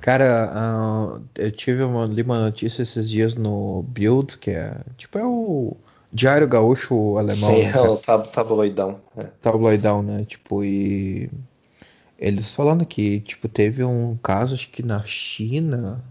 Cara, 0.00 0.50
ah, 0.54 1.20
eu 1.36 1.50
tive 1.50 1.82
uma, 1.82 2.06
li 2.06 2.22
uma 2.22 2.44
notícia 2.44 2.82
esses 2.82 3.08
dias 3.08 3.34
no 3.36 3.82
Bild, 3.82 4.38
que 4.38 4.50
é 4.50 4.76
tipo 4.96 5.18
é 5.18 5.24
o 5.24 5.76
Diário 6.12 6.48
Gaúcho 6.48 7.16
alemão, 7.16 7.54
Sim, 7.54 7.62
né, 7.62 7.72
é 7.74 7.80
o 7.80 7.96
tab 7.96 8.26
tabloidão. 8.28 9.00
É. 9.16 9.24
tabloidão, 9.40 10.02
né? 10.02 10.24
Tipo, 10.24 10.64
e 10.64 11.30
eles 12.18 12.52
falando 12.52 12.84
que, 12.84 13.20
tipo, 13.20 13.48
teve 13.48 13.84
um 13.84 14.16
caso, 14.16 14.54
acho 14.54 14.70
que 14.70 14.82
na 14.82 15.04
China 15.04 16.02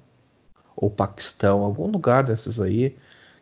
ou 0.75 0.89
Paquistão, 0.89 1.61
algum 1.61 1.87
lugar 1.87 2.23
desses 2.23 2.59
aí, 2.59 2.95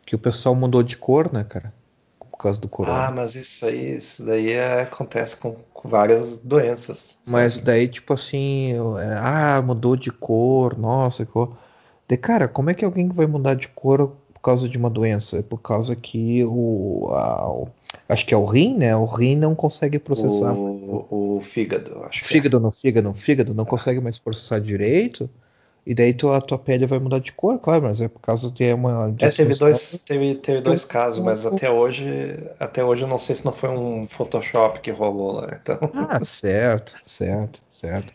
que 0.08 0.14
o 0.14 0.18
pessoal 0.18 0.54
mudou 0.54 0.82
de 0.82 0.96
cor, 0.96 1.30
né, 1.30 1.44
cara? 1.44 1.70
Por 2.18 2.38
causa 2.38 2.58
do 2.58 2.66
Ah, 2.66 2.70
corona. 2.70 3.10
mas 3.10 3.34
isso 3.34 3.66
aí, 3.66 3.96
isso 3.96 4.24
daí 4.24 4.52
é- 4.52 4.80
acontece 4.80 5.36
com, 5.36 5.54
com 5.74 5.86
várias 5.86 6.38
doenças. 6.38 7.18
Mas 7.26 7.58
daí, 7.60 7.86
tipo 7.86 8.14
assim, 8.14 8.72
é, 8.72 9.18
ah, 9.18 9.60
mudou 9.60 9.96
de 9.96 10.10
cor, 10.10 10.78
nossa, 10.78 11.26
que 11.26 11.32
cor. 11.32 11.58
De, 12.08 12.16
cara, 12.16 12.48
como 12.48 12.70
é 12.70 12.74
que 12.74 12.86
alguém 12.86 13.06
vai 13.10 13.26
mudar 13.26 13.52
de 13.52 13.68
cor 13.68 14.16
por 14.32 14.40
causa 14.40 14.66
de 14.66 14.78
uma 14.78 14.88
doença, 14.88 15.40
é 15.40 15.42
por 15.42 15.58
causa 15.58 15.94
que 15.94 16.42
o, 16.42 17.08
a, 17.10 17.50
o 17.50 17.68
acho 18.08 18.24
que 18.24 18.32
é 18.32 18.36
o 18.36 18.46
rim, 18.46 18.78
né? 18.78 18.96
O 18.96 19.04
rim 19.04 19.36
não 19.36 19.54
consegue 19.54 19.98
processar. 19.98 20.54
O, 20.54 21.36
o 21.36 21.40
fígado, 21.42 22.02
acho. 22.04 22.24
Fígado 22.24 22.56
é. 22.56 22.60
no 22.60 22.70
fígado, 22.70 23.12
fígado 23.12 23.52
não 23.52 23.64
ah. 23.64 23.66
consegue 23.66 24.00
mais 24.00 24.18
processar 24.18 24.58
direito. 24.58 25.28
E 25.88 25.94
daí 25.94 26.12
tu, 26.12 26.30
a 26.30 26.38
tua 26.38 26.58
pele 26.58 26.84
vai 26.84 26.98
mudar 26.98 27.18
de 27.18 27.32
cor, 27.32 27.58
claro, 27.58 27.84
mas 27.84 27.98
é 27.98 28.08
por 28.08 28.20
causa 28.20 28.50
de 28.50 28.74
uma. 28.74 29.16
É, 29.20 29.30
teve 29.30 29.54
dois, 29.54 29.98
teve, 30.04 30.34
teve 30.34 30.60
dois 30.60 30.84
casos, 30.84 31.24
mas 31.24 31.46
até 31.46 31.70
hoje, 31.70 32.04
até 32.60 32.84
hoje 32.84 33.04
eu 33.04 33.08
não 33.08 33.18
sei 33.18 33.36
se 33.36 33.42
não 33.42 33.54
foi 33.54 33.70
um 33.70 34.06
Photoshop 34.06 34.80
que 34.80 34.90
rolou 34.90 35.32
lá. 35.32 35.58
Então... 35.58 35.78
Ah, 35.94 36.22
certo, 36.22 36.94
certo, 37.02 37.62
certo. 37.70 38.12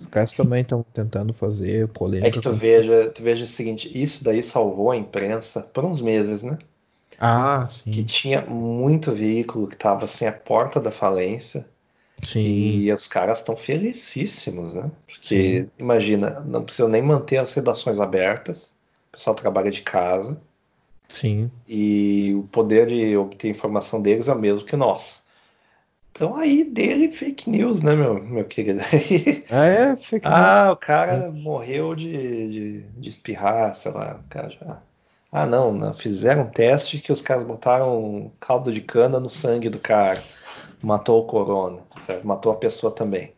Os 0.00 0.08
caras 0.08 0.32
também 0.32 0.62
estão 0.62 0.84
tentando 0.92 1.32
fazer 1.32 1.86
polêmica. 1.86 2.26
É 2.26 2.30
que 2.32 2.40
tu 2.40 2.50
veja, 2.50 3.08
tu 3.10 3.22
veja 3.22 3.44
o 3.44 3.48
seguinte, 3.48 3.88
isso 3.94 4.24
daí 4.24 4.42
salvou 4.42 4.90
a 4.90 4.96
imprensa 4.96 5.60
por 5.72 5.84
uns 5.84 6.00
meses, 6.00 6.42
né? 6.42 6.58
Ah, 7.20 7.68
sim. 7.70 7.92
Que 7.92 8.02
tinha 8.02 8.42
muito 8.42 9.12
veículo 9.12 9.68
que 9.68 9.76
estava 9.76 10.06
assim 10.06 10.26
à 10.26 10.32
porta 10.32 10.80
da 10.80 10.90
falência. 10.90 11.64
Sim. 12.20 12.40
E 12.40 12.92
os 12.92 13.06
caras 13.08 13.38
estão 13.38 13.56
felicíssimos, 13.56 14.74
né? 14.74 14.90
Porque, 15.06 15.62
sim. 15.62 15.70
imagina, 15.78 16.40
não 16.40 16.64
precisa 16.64 16.88
nem 16.88 17.02
manter 17.02 17.38
as 17.38 17.52
redações 17.52 18.00
abertas, 18.00 18.72
o 19.08 19.12
pessoal 19.12 19.34
trabalha 19.34 19.70
de 19.70 19.82
casa. 19.82 20.40
Sim. 21.08 21.50
E 21.68 22.34
o 22.34 22.48
poder 22.50 22.86
de 22.86 23.16
obter 23.16 23.48
informação 23.48 24.00
deles 24.00 24.28
é 24.28 24.32
o 24.32 24.38
mesmo 24.38 24.64
que 24.64 24.76
nós. 24.76 25.22
Então 26.12 26.36
aí 26.36 26.62
dele 26.62 27.10
fake 27.10 27.48
news, 27.48 27.80
né, 27.80 27.94
meu, 27.94 28.22
meu 28.22 28.44
querido? 28.44 28.80
Ah, 29.50 29.64
é, 29.66 29.96
fake 29.96 30.26
news. 30.26 30.38
Ah, 30.38 30.72
o 30.72 30.76
cara 30.76 31.12
é. 31.12 31.30
morreu 31.30 31.94
de, 31.94 32.12
de, 32.12 32.82
de, 32.82 33.08
espirrar, 33.08 33.74
sei 33.74 33.92
lá, 33.92 34.20
o 34.22 34.28
cara 34.28 34.50
já. 34.50 34.82
Ah, 35.30 35.46
não, 35.46 35.72
não, 35.72 35.94
fizeram 35.94 36.42
um 36.42 36.50
teste 36.50 36.98
que 36.98 37.10
os 37.10 37.22
caras 37.22 37.44
botaram 37.44 38.30
caldo 38.38 38.70
de 38.70 38.82
cana 38.82 39.18
no 39.18 39.30
sangue 39.30 39.70
do 39.70 39.78
cara. 39.78 40.22
Matou 40.82 41.22
o 41.22 41.26
corona, 41.26 41.82
certo? 41.98 42.26
Matou 42.26 42.52
a 42.52 42.56
pessoa 42.56 42.92
também. 42.92 43.32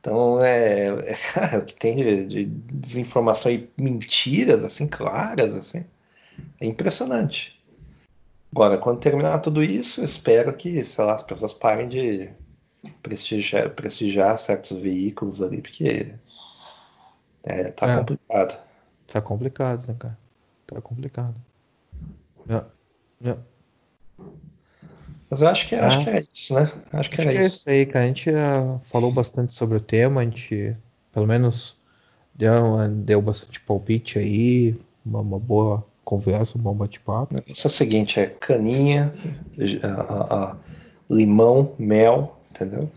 Então, 0.00 0.42
é, 0.42 0.86
é 0.86 1.14
cara, 1.32 1.58
o 1.58 1.64
que 1.64 1.74
tem 1.74 1.96
de, 1.96 2.24
de 2.24 2.44
desinformação 2.44 3.50
e 3.52 3.68
mentiras, 3.76 4.64
assim, 4.64 4.86
claras, 4.86 5.54
assim, 5.54 5.84
é 6.60 6.66
impressionante. 6.66 7.58
Agora, 8.52 8.78
quando 8.78 9.00
terminar 9.00 9.38
tudo 9.40 9.62
isso, 9.62 10.00
eu 10.00 10.04
espero 10.04 10.52
que, 10.54 10.84
sei 10.84 11.04
lá, 11.04 11.14
as 11.14 11.22
pessoas 11.22 11.52
parem 11.52 11.88
de 11.88 12.30
prestigiar, 13.02 13.70
prestigiar 13.70 14.38
certos 14.38 14.76
veículos 14.76 15.42
ali, 15.42 15.60
porque 15.60 16.14
é, 17.42 17.70
tá 17.72 17.88
é, 17.88 17.98
complicado. 17.98 18.58
Tá 19.06 19.20
complicado, 19.20 19.86
né, 19.86 19.96
cara? 19.98 20.18
Tá 20.66 20.80
complicado. 20.80 21.34
É, 22.48 23.28
é. 23.28 23.36
Mas 25.30 25.42
eu 25.42 25.48
acho 25.48 25.66
que, 25.66 25.74
é, 25.74 25.80
acho 25.80 26.04
que 26.04 26.10
é 26.10 26.24
isso, 26.32 26.54
né? 26.54 26.72
Acho 26.92 27.10
que 27.10 27.20
acho 27.20 27.22
era 27.22 27.32
que 27.32 27.38
é 27.38 27.46
isso. 27.46 27.56
isso 27.58 27.70
aí, 27.70 27.86
cara. 27.86 28.04
A 28.04 28.08
gente 28.08 28.30
uh, 28.30 28.80
falou 28.84 29.12
bastante 29.12 29.52
sobre 29.52 29.76
o 29.76 29.80
tema, 29.80 30.20
a 30.22 30.24
gente, 30.24 30.74
pelo 31.12 31.26
menos, 31.26 31.82
deu, 32.34 32.54
deu 32.88 33.20
bastante 33.20 33.60
palpite 33.60 34.18
aí, 34.18 34.74
uma, 35.04 35.20
uma 35.20 35.38
boa 35.38 35.84
conversa, 36.02 36.56
um 36.56 36.62
bom 36.62 36.74
bate-papo. 36.74 37.34
Isso 37.46 37.66
é 37.66 37.68
o 37.68 37.72
seguinte, 37.72 38.18
é 38.18 38.26
caninha, 38.26 39.12
a, 39.82 40.34
a, 40.34 40.56
limão, 41.10 41.74
mel, 41.78 42.40
entendeu? 42.50 42.90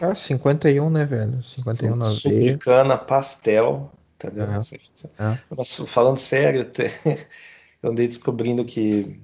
Ah, 0.00 0.14
51, 0.14 0.90
né, 0.90 1.04
velho? 1.04 1.42
51 1.42 1.94
na 1.94 2.08
de 2.08 2.58
cana, 2.58 2.96
pastel, 2.96 3.90
entendeu? 4.16 4.46
É. 4.46 5.32
É. 5.32 5.38
Mas 5.56 5.76
falando 5.86 6.18
sério, 6.18 6.66
eu 7.82 7.90
andei 7.90 8.08
descobrindo 8.08 8.64
que 8.64 9.20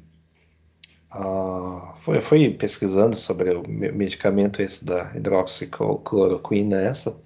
uh, 1.14 1.94
foi, 2.00 2.20
foi 2.20 2.50
pesquisando 2.50 3.16
sobre 3.16 3.50
o 3.50 3.66
medicamento 3.68 4.60
esse 4.60 4.84
da 4.84 5.12
hidroxicloroquina 5.14 6.80
essa 6.80 7.16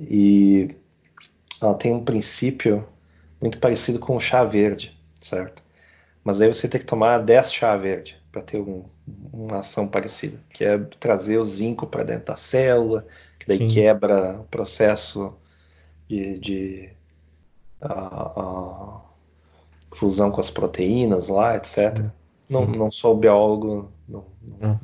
e 0.00 0.74
ela 1.60 1.74
tem 1.74 1.94
um 1.94 2.04
princípio 2.04 2.86
muito 3.40 3.58
parecido 3.58 3.98
com 3.98 4.16
o 4.16 4.20
chá 4.20 4.44
verde 4.44 4.96
certo? 5.20 5.62
Mas 6.22 6.40
aí 6.40 6.52
você 6.52 6.68
tem 6.68 6.80
que 6.80 6.86
tomar 6.86 7.18
10 7.18 7.52
chá 7.52 7.76
verde 7.76 8.20
para 8.32 8.42
ter 8.42 8.58
um, 8.58 8.84
uma 9.32 9.60
ação 9.60 9.86
parecida, 9.86 10.38
que 10.50 10.64
é 10.64 10.78
trazer 11.00 11.38
o 11.38 11.44
zinco 11.44 11.86
para 11.86 12.04
dentro 12.04 12.26
da 12.26 12.36
célula, 12.36 13.06
que 13.38 13.46
daí 13.46 13.58
Sim. 13.58 13.68
quebra 13.68 14.40
o 14.40 14.44
processo 14.44 15.34
de, 16.08 16.38
de 16.38 16.90
a, 17.80 17.92
a 17.92 19.00
fusão 19.92 20.30
com 20.30 20.40
as 20.40 20.50
proteínas 20.50 21.28
lá, 21.28 21.56
etc. 21.56 21.96
Sim. 21.96 22.12
Não, 22.48 22.66
não 22.66 22.90
sou 22.90 23.16
biólogo, 23.16 23.90
não, 24.08 24.24
não, 24.60 24.80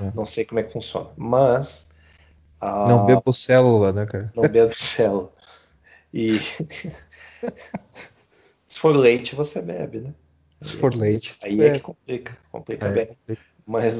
é. 0.00 0.12
não, 0.14 0.24
sei 0.24 0.44
como 0.44 0.60
é 0.60 0.62
que 0.62 0.72
funciona, 0.72 1.10
mas 1.16 1.86
não 2.60 3.04
bebo 3.04 3.32
célula, 3.32 3.92
né, 3.92 4.06
cara? 4.06 4.32
Não 4.34 4.48
bebo 4.48 4.72
célula. 4.74 5.30
E 6.12 6.38
Se 8.76 8.80
for 8.80 8.94
leite, 8.94 9.34
você 9.34 9.62
bebe, 9.62 10.00
né? 10.00 10.14
Se 10.60 10.74
for 10.74 10.94
leite. 10.94 11.34
Aí 11.42 11.58
é, 11.62 11.68
é 11.68 11.72
que 11.72 11.80
complica, 11.80 12.36
complica 12.52 12.86
é. 12.88 12.92
bem. 12.92 13.08
Mas, 13.66 13.94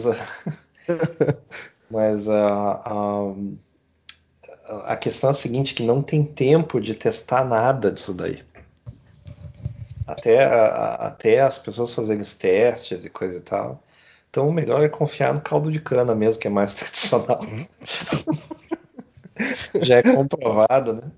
mas 1.91 2.29
a, 2.29 2.83
a, 2.85 4.93
a 4.93 4.97
questão 4.97 5.29
é 5.29 5.31
a 5.31 5.35
seguinte, 5.35 5.73
que 5.73 5.83
não 5.83 6.03
tem 6.03 6.23
tempo 6.23 6.79
de 6.79 6.95
testar 6.95 7.45
nada 7.45 7.91
disso 7.91 8.13
daí. 8.13 8.45
Até, 10.07 10.45
a, 10.45 10.95
até 10.95 11.41
as 11.41 11.59
pessoas 11.59 11.93
fazerem 11.93 12.23
os 12.23 12.35
testes 12.35 13.05
e 13.05 13.11
coisa 13.11 13.39
e 13.39 13.43
tal. 13.43 13.83
Então 14.31 14.49
o 14.49 14.53
melhor 14.53 14.83
é 14.83 14.89
confiar 14.89 15.35
no 15.35 15.41
caldo 15.41 15.73
de 15.73 15.81
cana 15.81 16.15
mesmo, 16.15 16.41
que 16.41 16.47
é 16.47 16.51
mais 16.51 16.73
tradicional. 16.75 17.41
Já 19.83 19.97
é 19.97 20.03
comprovado, 20.03 20.95
né? 20.95 21.11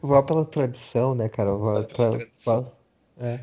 Vá 0.00 0.22
pela 0.22 0.44
tradição, 0.44 1.14
né, 1.14 1.28
cara? 1.28 1.54
Vá, 1.54 1.84
pela, 1.84 2.18
tradição. 2.18 2.72
É. 3.18 3.40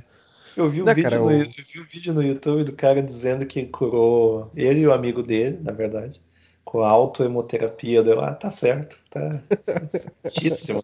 Eu 0.58 0.70
vi, 0.70 0.82
um 0.82 0.86
vídeo 0.86 1.04
cara, 1.04 1.20
no, 1.20 1.32
eu... 1.32 1.40
eu 1.40 1.46
vi 1.46 1.80
um 1.80 1.86
vídeo 1.86 2.14
no 2.14 2.24
YouTube 2.24 2.64
do 2.64 2.74
cara 2.74 3.02
dizendo 3.02 3.46
que 3.46 3.66
curou 3.66 4.52
ele 4.56 4.82
e 4.82 4.88
o 4.88 4.94
amigo 4.94 5.22
dele, 5.22 5.60
na 5.62 5.72
verdade, 5.72 6.22
com 6.66 6.82
a 6.82 6.90
autoemoterapia. 6.90 8.04
Deu, 8.04 8.20
ah, 8.20 8.34
tá 8.34 8.52
certo, 8.52 9.00
tá 9.10 9.42
certíssimo. 10.24 10.84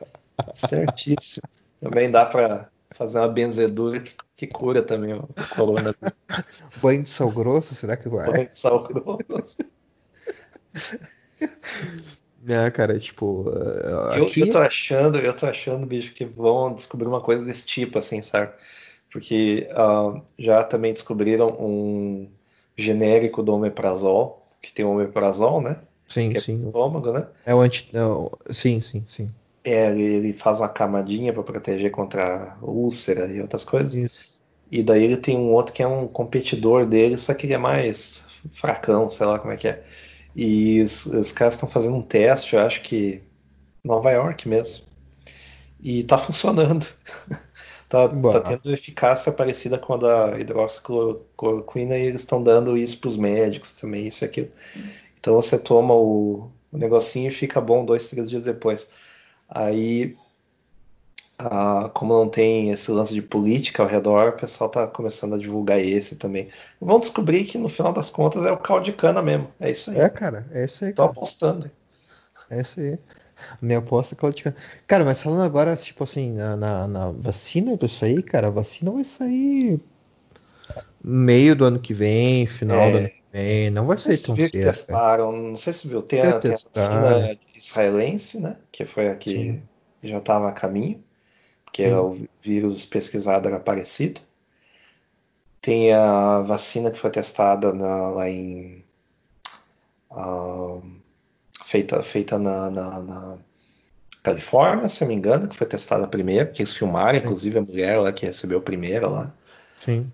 certíssimo. 0.68 1.48
Também 1.80 2.10
dá 2.10 2.26
para 2.26 2.68
fazer 2.96 3.18
uma 3.18 3.28
benzedura 3.28 4.00
que, 4.00 4.14
que 4.36 4.46
cura 4.46 4.82
também 4.82 5.14
o 5.14 5.28
corona. 5.54 5.94
Banho 6.82 7.02
de 7.02 7.08
sal 7.08 7.30
grosso, 7.30 7.74
será 7.74 7.96
que 7.96 8.08
vai? 8.08 8.30
Banho 8.30 8.48
de 8.48 8.58
sal 8.58 8.86
grosso. 8.88 9.58
É, 12.48 12.70
cara, 12.70 12.96
tipo. 12.98 13.42
Uh, 13.42 14.14
eu, 14.16 14.24
aqui... 14.26 14.40
eu 14.40 14.50
tô 14.50 14.58
achando, 14.58 15.18
eu 15.18 15.34
tô 15.34 15.46
achando, 15.46 15.84
bicho, 15.84 16.14
que 16.14 16.24
vão 16.24 16.72
descobrir 16.72 17.08
uma 17.08 17.20
coisa 17.20 17.44
desse 17.44 17.66
tipo, 17.66 17.98
assim, 17.98 18.22
sabe? 18.22 18.52
Porque 19.10 19.68
uh, 19.72 20.22
já 20.38 20.62
também 20.62 20.92
descobriram 20.92 21.48
um 21.58 22.28
genérico 22.76 23.42
do 23.42 23.52
omeprazol, 23.52 24.46
que 24.62 24.72
tem 24.72 24.84
o 24.84 24.90
omeprazol, 24.90 25.60
né? 25.60 25.80
Sim, 26.06 26.30
que 26.30 26.36
é 26.36 26.40
sim. 26.40 26.58
estômago, 26.58 27.12
né? 27.12 27.26
É 27.44 27.52
o 27.52 27.60
anti. 27.60 27.90
É 27.92 28.52
sim, 28.52 28.80
sim, 28.80 29.04
sim. 29.08 29.28
É, 29.68 29.90
ele 29.90 30.32
faz 30.32 30.60
uma 30.60 30.68
camadinha 30.68 31.32
para 31.32 31.42
proteger 31.42 31.90
contra 31.90 32.56
úlcera 32.62 33.26
e 33.26 33.40
outras 33.40 33.64
coisas. 33.64 33.96
Isso. 33.96 34.36
E 34.70 34.80
daí 34.80 35.02
ele 35.02 35.16
tem 35.16 35.36
um 35.36 35.52
outro 35.52 35.72
que 35.72 35.82
é 35.82 35.86
um 35.88 36.06
competidor 36.06 36.86
dele, 36.86 37.18
só 37.18 37.34
que 37.34 37.46
ele 37.46 37.54
é 37.54 37.58
mais 37.58 38.24
fracão, 38.52 39.10
sei 39.10 39.26
lá 39.26 39.40
como 39.40 39.52
é 39.52 39.56
que 39.56 39.66
é. 39.66 39.82
E 40.36 40.80
os, 40.80 41.06
os 41.06 41.32
caras 41.32 41.54
estão 41.54 41.68
fazendo 41.68 41.96
um 41.96 42.02
teste, 42.02 42.54
eu 42.54 42.60
acho 42.60 42.80
que 42.82 43.22
Nova 43.82 44.10
York 44.12 44.48
mesmo. 44.48 44.84
E 45.80 46.04
tá 46.04 46.16
funcionando. 46.16 46.86
tá, 47.88 48.08
tá, 48.08 48.40
tendo 48.40 48.72
eficácia 48.72 49.32
parecida 49.32 49.78
com 49.78 49.94
a 49.94 49.96
da 49.96 50.38
hidroxicloroquina 50.38 51.96
e 51.96 52.06
eles 52.06 52.20
estão 52.20 52.40
dando 52.40 52.78
isso 52.78 52.98
para 53.00 53.08
os 53.08 53.16
médicos 53.16 53.72
também, 53.72 54.06
isso 54.06 54.24
e 54.24 54.26
aquilo. 54.26 54.48
Então 55.18 55.34
você 55.34 55.58
toma 55.58 55.92
o, 55.92 56.50
o 56.70 56.78
negocinho 56.78 57.28
e 57.28 57.32
fica 57.32 57.60
bom 57.60 57.84
dois, 57.84 58.06
três 58.06 58.30
dias 58.30 58.44
depois. 58.44 58.88
Aí 59.48 60.16
ah, 61.38 61.90
como 61.92 62.14
não 62.14 62.28
tem 62.28 62.70
esse 62.70 62.90
lance 62.90 63.12
de 63.12 63.20
política 63.20 63.82
ao 63.82 63.88
redor, 63.88 64.30
o 64.30 64.36
pessoal 64.36 64.68
está 64.68 64.86
começando 64.86 65.34
a 65.34 65.38
divulgar 65.38 65.78
esse 65.78 66.16
também. 66.16 66.48
Vão 66.80 66.98
descobrir 66.98 67.44
que 67.44 67.58
no 67.58 67.68
final 67.68 67.92
das 67.92 68.10
contas 68.10 68.44
é 68.44 68.50
o 68.50 68.56
caldo 68.56 68.84
de 68.84 68.92
cana 68.92 69.20
mesmo. 69.20 69.48
É 69.60 69.70
isso 69.70 69.90
aí. 69.90 69.98
É, 69.98 70.08
cara, 70.08 70.46
é 70.50 70.64
isso 70.64 70.84
aí. 70.84 70.92
Tô 70.92 71.02
cara. 71.02 71.12
apostando. 71.12 71.70
É 72.48 72.60
isso 72.60 72.80
aí. 72.80 72.98
Minha 73.60 73.80
aposta 73.80 74.14
é 74.14 74.18
caldo 74.18 74.34
de 74.34 74.44
cana. 74.44 74.56
Cara, 74.86 75.04
mas 75.04 75.22
falando 75.22 75.42
agora, 75.42 75.76
tipo 75.76 76.04
assim, 76.04 76.32
na, 76.32 76.56
na, 76.56 76.88
na 76.88 77.10
vacina 77.10 77.78
isso 77.82 78.04
aí, 78.04 78.22
cara, 78.22 78.46
a 78.46 78.50
vacina 78.50 78.90
vai 78.90 79.04
sair 79.04 79.80
meio 81.02 81.54
do 81.54 81.64
ano 81.64 81.78
que 81.78 81.94
vem, 81.94 82.46
final 82.46 82.78
é. 82.78 82.90
do 82.90 82.98
ano 82.98 83.08
que 83.08 83.22
vem. 83.32 83.70
Não 83.70 83.86
vai 83.86 83.98
sair 83.98 84.18
tão 84.18 84.36
cedo. 84.36 84.50
que 84.50 84.60
testaram, 84.60 85.32
não 85.32 85.56
sei 85.56 85.72
se 85.72 85.88
viu. 85.88 86.02
Tem, 86.02 86.20
a, 86.20 86.38
tem 86.38 86.52
a 86.52 86.54
vacina 86.54 87.38
israelense, 87.54 88.40
né? 88.40 88.56
Que 88.72 88.84
foi 88.84 89.08
a 89.08 89.16
que 89.16 89.62
já 90.02 90.18
estava 90.18 90.48
a 90.48 90.52
caminho 90.52 91.04
que 91.76 91.82
era 91.82 92.02
o 92.02 92.26
vírus 92.40 92.86
pesquisado 92.86 93.48
era 93.48 93.60
parecido. 93.60 94.22
tem 95.60 95.92
a 95.92 96.40
vacina 96.40 96.90
que 96.90 96.98
foi 96.98 97.10
testada 97.10 97.70
na, 97.70 98.08
lá 98.08 98.30
em. 98.30 98.82
Uh, 100.10 100.82
feita 101.62 102.02
feita 102.02 102.38
na, 102.38 102.70
na, 102.70 103.02
na, 103.02 103.38
Califórnia, 104.22 104.88
se 104.88 105.04
eu 105.04 105.08
me 105.08 105.14
engano, 105.14 105.48
que 105.48 105.56
foi 105.56 105.66
testada 105.66 106.08
primeiro, 106.08 106.50
que 106.50 106.62
eles 106.62 106.72
filmaram, 106.72 107.18
Sim. 107.18 107.24
inclusive 107.26 107.58
a 107.58 107.62
mulher 107.62 108.00
lá 108.00 108.10
que 108.10 108.24
recebeu 108.24 108.62
primeiro 108.62 109.10
lá. 109.10 109.34
Sim. 109.86 110.12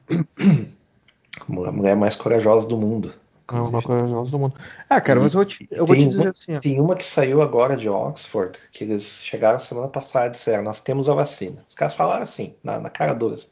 A 1.40 1.72
mulher 1.72 1.96
mais 1.96 2.14
corajosa 2.14 2.68
do 2.68 2.76
mundo. 2.76 3.12
É 3.50 3.56
uma 3.56 3.82
corajosa 3.82 4.30
do 4.30 4.38
mundo. 4.38 4.54
Ah, 4.88 5.00
cara, 5.00 5.20
mas 5.20 5.34
eu 5.34 5.38
vou 5.38 5.44
te, 5.44 5.68
eu 5.70 5.84
vou 5.84 5.96
te 5.96 6.06
dizer 6.06 6.22
uma, 6.22 6.30
assim. 6.30 6.56
Ó. 6.56 6.60
Tem 6.60 6.80
uma 6.80 6.94
que 6.94 7.04
saiu 7.04 7.42
agora 7.42 7.76
de 7.76 7.88
Oxford, 7.88 8.58
que 8.70 8.84
eles 8.84 9.22
chegaram 9.22 9.58
semana 9.58 9.88
passada 9.88 10.28
e 10.28 10.30
disseram: 10.30 10.62
Nós 10.62 10.80
temos 10.80 11.08
a 11.08 11.14
vacina. 11.14 11.64
Os 11.68 11.74
caras 11.74 11.94
falaram 11.94 12.22
assim, 12.22 12.54
na, 12.62 12.78
na 12.78 12.88
cara 12.88 13.14
dura. 13.14 13.34
Assim, 13.34 13.48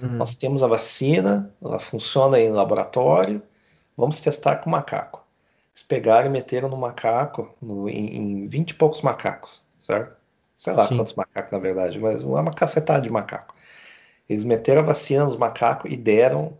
uhum. 0.00 0.08
Nós 0.08 0.36
temos 0.36 0.62
a 0.62 0.66
vacina, 0.66 1.52
ela 1.62 1.78
funciona 1.78 2.38
em 2.38 2.50
laboratório, 2.50 3.42
vamos 3.96 4.20
testar 4.20 4.56
com 4.56 4.70
macaco. 4.70 5.24
Eles 5.72 5.82
pegaram 5.82 6.26
e 6.26 6.30
meteram 6.30 6.68
no 6.68 6.76
macaco, 6.76 7.54
no, 7.60 7.88
em, 7.88 8.16
em 8.16 8.46
20 8.46 8.70
e 8.70 8.74
poucos 8.74 9.02
macacos, 9.02 9.62
certo? 9.80 10.14
Sei 10.56 10.74
lá 10.74 10.86
Sim. 10.86 10.96
quantos 10.96 11.14
macacos, 11.14 11.50
na 11.50 11.58
verdade, 11.58 11.98
mas 11.98 12.22
uma 12.22 12.52
cacetada 12.52 13.00
de 13.00 13.10
macaco. 13.10 13.54
Eles 14.30 14.44
meteram 14.44 14.82
a 14.82 14.84
vacina 14.84 15.24
nos 15.24 15.34
macacos 15.34 15.92
e 15.92 15.96
deram 15.96 16.56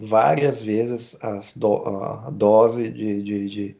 várias 0.00 0.62
vezes 0.62 1.18
as 1.20 1.52
do, 1.52 1.84
a 1.84 2.30
dose 2.30 2.88
de, 2.88 3.22
de, 3.24 3.48
de, 3.48 3.76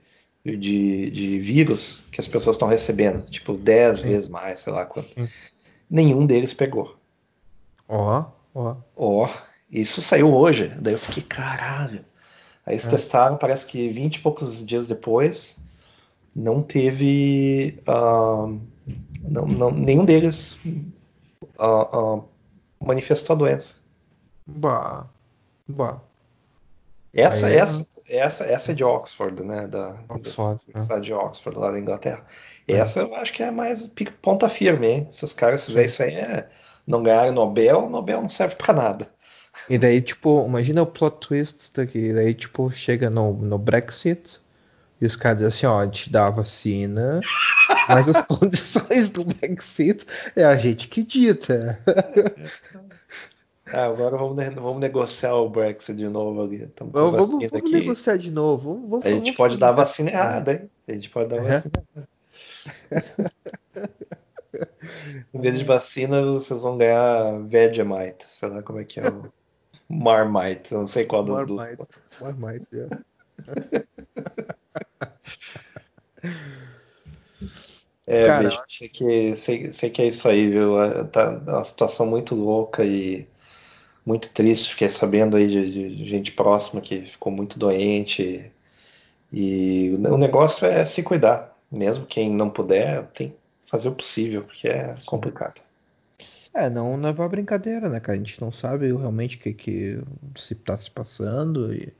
de, 0.57 1.11
de 1.11 1.39
vírus 1.39 2.05
que 2.11 2.21
as 2.21 2.27
pessoas 2.27 2.57
estão 2.57 2.67
recebendo, 2.67 3.23
tipo 3.31 3.55
10 3.55 4.01
Sim. 4.01 4.09
vezes 4.09 4.29
mais, 4.29 4.59
sei 4.59 4.73
lá 4.73 4.85
quanto. 4.85 5.15
Sim. 5.15 5.29
Nenhum 5.89 6.27
deles 6.27 6.53
pegou. 6.53 6.97
Ó, 7.87 8.25
ó. 8.53 8.75
Ó, 8.97 9.31
isso 9.71 10.03
saiu 10.03 10.35
hoje. 10.35 10.73
Daí 10.81 10.95
eu 10.95 10.99
fiquei, 10.99 11.23
caralho. 11.23 12.05
Aí 12.67 12.75
eles 12.75 12.89
é. 12.89 12.91
testaram, 12.91 13.37
parece 13.37 13.65
que 13.67 13.89
20 13.89 14.17
e 14.17 14.21
poucos 14.21 14.67
dias 14.67 14.89
depois, 14.89 15.57
não 16.35 16.61
teve. 16.61 17.79
Uh, 17.87 18.59
não, 19.23 19.47
não, 19.47 19.71
nenhum 19.71 20.05
deles 20.05 20.59
uh, 21.57 22.17
uh, 22.17 22.29
manifestou 22.81 23.35
a 23.35 23.39
doença. 23.39 23.77
Bah. 24.47 25.07
Bah. 25.67 26.01
Essa, 27.13 27.47
Aí, 27.47 27.57
essa, 27.57 27.87
essa, 28.09 28.45
essa 28.45 28.73
é 28.73 28.75
de 28.75 28.85
Oxford, 28.85 29.43
né? 29.43 29.67
Da, 29.67 29.97
Oxford, 30.09 30.61
da 30.73 30.97
né? 30.97 31.01
de 31.01 31.13
Oxford, 31.13 31.59
lá 31.59 31.71
da 31.71 31.79
Inglaterra. 31.79 32.25
É. 32.67 32.75
Essa 32.75 33.01
eu 33.01 33.15
acho 33.15 33.33
que 33.33 33.43
é 33.43 33.51
mais 33.51 33.91
ponta 34.23 34.49
firme, 34.49 34.87
hein? 34.87 35.07
Se 35.11 35.25
os 35.25 35.33
caras 35.33 35.65
fizerem 35.65 35.87
isso 35.87 36.03
aí, 36.03 36.15
é, 36.15 36.49
não 36.87 37.03
ganharem 37.03 37.33
Nobel, 37.33 37.89
Nobel 37.89 38.23
não 38.23 38.29
serve 38.29 38.57
para 38.57 38.75
nada. 38.75 39.09
E 39.69 39.77
daí, 39.79 40.01
tipo, 40.01 40.47
imagina 40.47 40.83
o 40.83 40.87
plot 40.87 41.27
twist 41.27 41.73
daqui. 41.75 42.13
Daí, 42.13 42.35
tipo, 42.35 42.71
chega 42.71 43.11
no, 43.11 43.33
no 43.33 43.59
Brexit 43.59 44.41
e 45.01 45.07
os 45.07 45.17
caras 45.17 45.39
dizem 45.39 45.49
assim, 45.49 45.67
ó, 45.67 45.81
a 45.81 45.85
gente 45.85 46.11
dá 46.11 46.27
a 46.27 46.31
vacina, 46.31 47.21
mas 47.89 48.09
as 48.09 48.23
condições 48.27 49.09
do 49.09 49.25
Brexit 49.25 50.05
é 50.35 50.45
a 50.45 50.57
gente 50.57 50.89
que 50.89 51.03
dita. 51.03 51.79
Ah, 53.73 53.85
agora 53.85 54.17
vamos, 54.17 54.45
vamos 54.55 54.81
negociar 54.81 55.35
o 55.35 55.49
Brexit 55.49 55.97
de 55.97 56.09
novo 56.09 56.43
ali. 56.43 56.69
Vamos, 56.79 56.93
vamos, 56.93 57.51
vamos 57.51 57.71
negociar 57.71 58.17
de 58.17 58.31
novo. 58.31 58.87
Vamos, 58.89 59.07
a 59.07 59.11
gente 59.11 59.33
pode 59.35 59.57
dar 59.57 59.69
a 59.69 59.73
vacina 59.73 60.11
errada, 60.11 60.53
hein? 60.53 60.71
A 60.89 60.93
gente 60.93 61.11
pode 61.11 61.29
dar 61.29 61.39
a 61.39 61.43
vacina 61.43 61.73
errada. 61.95 62.09
em 65.33 65.41
vez 65.41 65.59
de 65.59 65.65
vacina, 65.65 66.23
vocês 66.23 66.63
vão 66.63 66.77
ganhar 66.77 67.41
Vegemite. 67.47 68.25
Sei 68.27 68.49
lá 68.49 68.63
como 68.63 68.81
é 68.81 68.85
que 68.85 69.01
é 69.01 69.09
o. 69.09 69.31
Marmite. 69.89 70.75
Não 70.75 70.87
sei 70.87 71.07
qual 71.07 71.25
das 71.25 71.47
duas. 71.47 71.79
Marmite, 72.21 72.69
é. 72.75 72.89
É, 78.07 78.27
Cara, 78.27 78.49
bicho, 78.49 78.65
sei 78.71 78.89
que, 78.89 79.37
sei, 79.37 79.71
sei 79.71 79.91
que 79.91 80.01
é 80.01 80.07
isso 80.07 80.27
aí, 80.27 80.49
viu? 80.49 80.77
Tá 81.13 81.31
uma 81.47 81.63
situação 81.63 82.07
muito 82.07 82.35
louca 82.35 82.83
e 82.83 83.29
muito 84.05 84.33
triste. 84.33 84.71
Fiquei 84.71 84.89
sabendo 84.89 85.37
aí 85.37 85.47
de, 85.47 85.95
de 85.97 86.09
gente 86.09 86.33
próxima 86.33 86.81
que 86.81 87.03
ficou 87.03 87.31
muito 87.31 87.59
doente. 87.59 88.51
E 89.31 89.91
o 90.11 90.17
negócio 90.17 90.67
é 90.67 90.87
se 90.87 91.03
cuidar. 91.03 91.55
Mesmo 91.71 92.07
quem 92.07 92.33
não 92.33 92.49
puder, 92.49 93.07
tem 93.09 93.29
que 93.29 93.37
fazer 93.61 93.91
o 93.91 93.95
possível, 93.95 94.43
porque 94.43 94.69
é 94.69 94.95
complicado. 95.05 95.61
É, 96.55 96.71
não 96.71 96.97
levar 96.97 97.29
brincadeira, 97.29 97.91
né, 97.91 98.01
cara? 98.01 98.17
A 98.17 98.19
gente 98.19 98.41
não 98.41 98.51
sabe 98.51 98.87
realmente 98.87 99.37
o 99.37 99.41
que, 99.41 99.53
que 99.53 100.03
se 100.35 100.55
tá 100.55 100.79
se 100.79 100.91
passando 100.91 101.75
e 101.75 101.93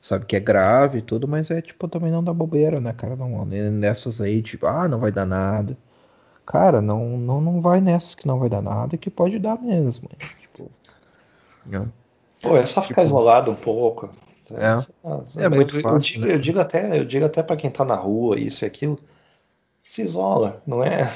sabe 0.00 0.26
que 0.26 0.36
é 0.36 0.40
grave 0.40 0.98
e 0.98 1.02
tudo, 1.02 1.26
mas 1.26 1.50
é 1.50 1.60
tipo 1.60 1.88
também 1.88 2.10
não 2.10 2.22
dá 2.22 2.32
bobeira, 2.32 2.80
né, 2.80 2.92
cara? 2.92 3.16
Não, 3.16 3.44
nessas 3.44 4.20
aí, 4.20 4.42
tipo, 4.42 4.66
ah, 4.66 4.88
não 4.88 4.98
vai 4.98 5.10
dar 5.10 5.26
nada. 5.26 5.76
Cara, 6.46 6.80
não, 6.80 7.18
não, 7.18 7.40
não 7.40 7.60
vai 7.60 7.80
nessas 7.80 8.14
que 8.14 8.26
não 8.26 8.38
vai 8.38 8.48
dar 8.48 8.62
nada, 8.62 8.96
que 8.96 9.10
pode 9.10 9.38
dar 9.38 9.60
mesmo. 9.60 10.08
Tipo, 10.40 10.70
Pô, 12.40 12.56
é 12.56 12.64
só 12.64 12.80
ficar 12.80 13.02
tipo, 13.02 13.08
isolado 13.08 13.50
um 13.50 13.56
pouco. 13.56 14.10
É, 14.52 15.44
é 15.44 15.48
muito 15.48 15.76
eu, 15.76 15.82
fácil. 15.82 15.94
Eu 15.94 15.98
digo, 15.98 16.26
né? 16.26 16.34
eu 16.34 16.38
digo 16.38 16.60
até, 16.60 16.98
eu 17.00 17.04
digo 17.04 17.26
até 17.26 17.42
para 17.42 17.56
quem 17.56 17.70
tá 17.70 17.84
na 17.84 17.96
rua, 17.96 18.38
isso 18.38 18.64
e 18.64 18.66
aquilo, 18.66 18.98
se 19.82 20.02
isola, 20.02 20.62
não 20.64 20.84
é? 20.84 21.10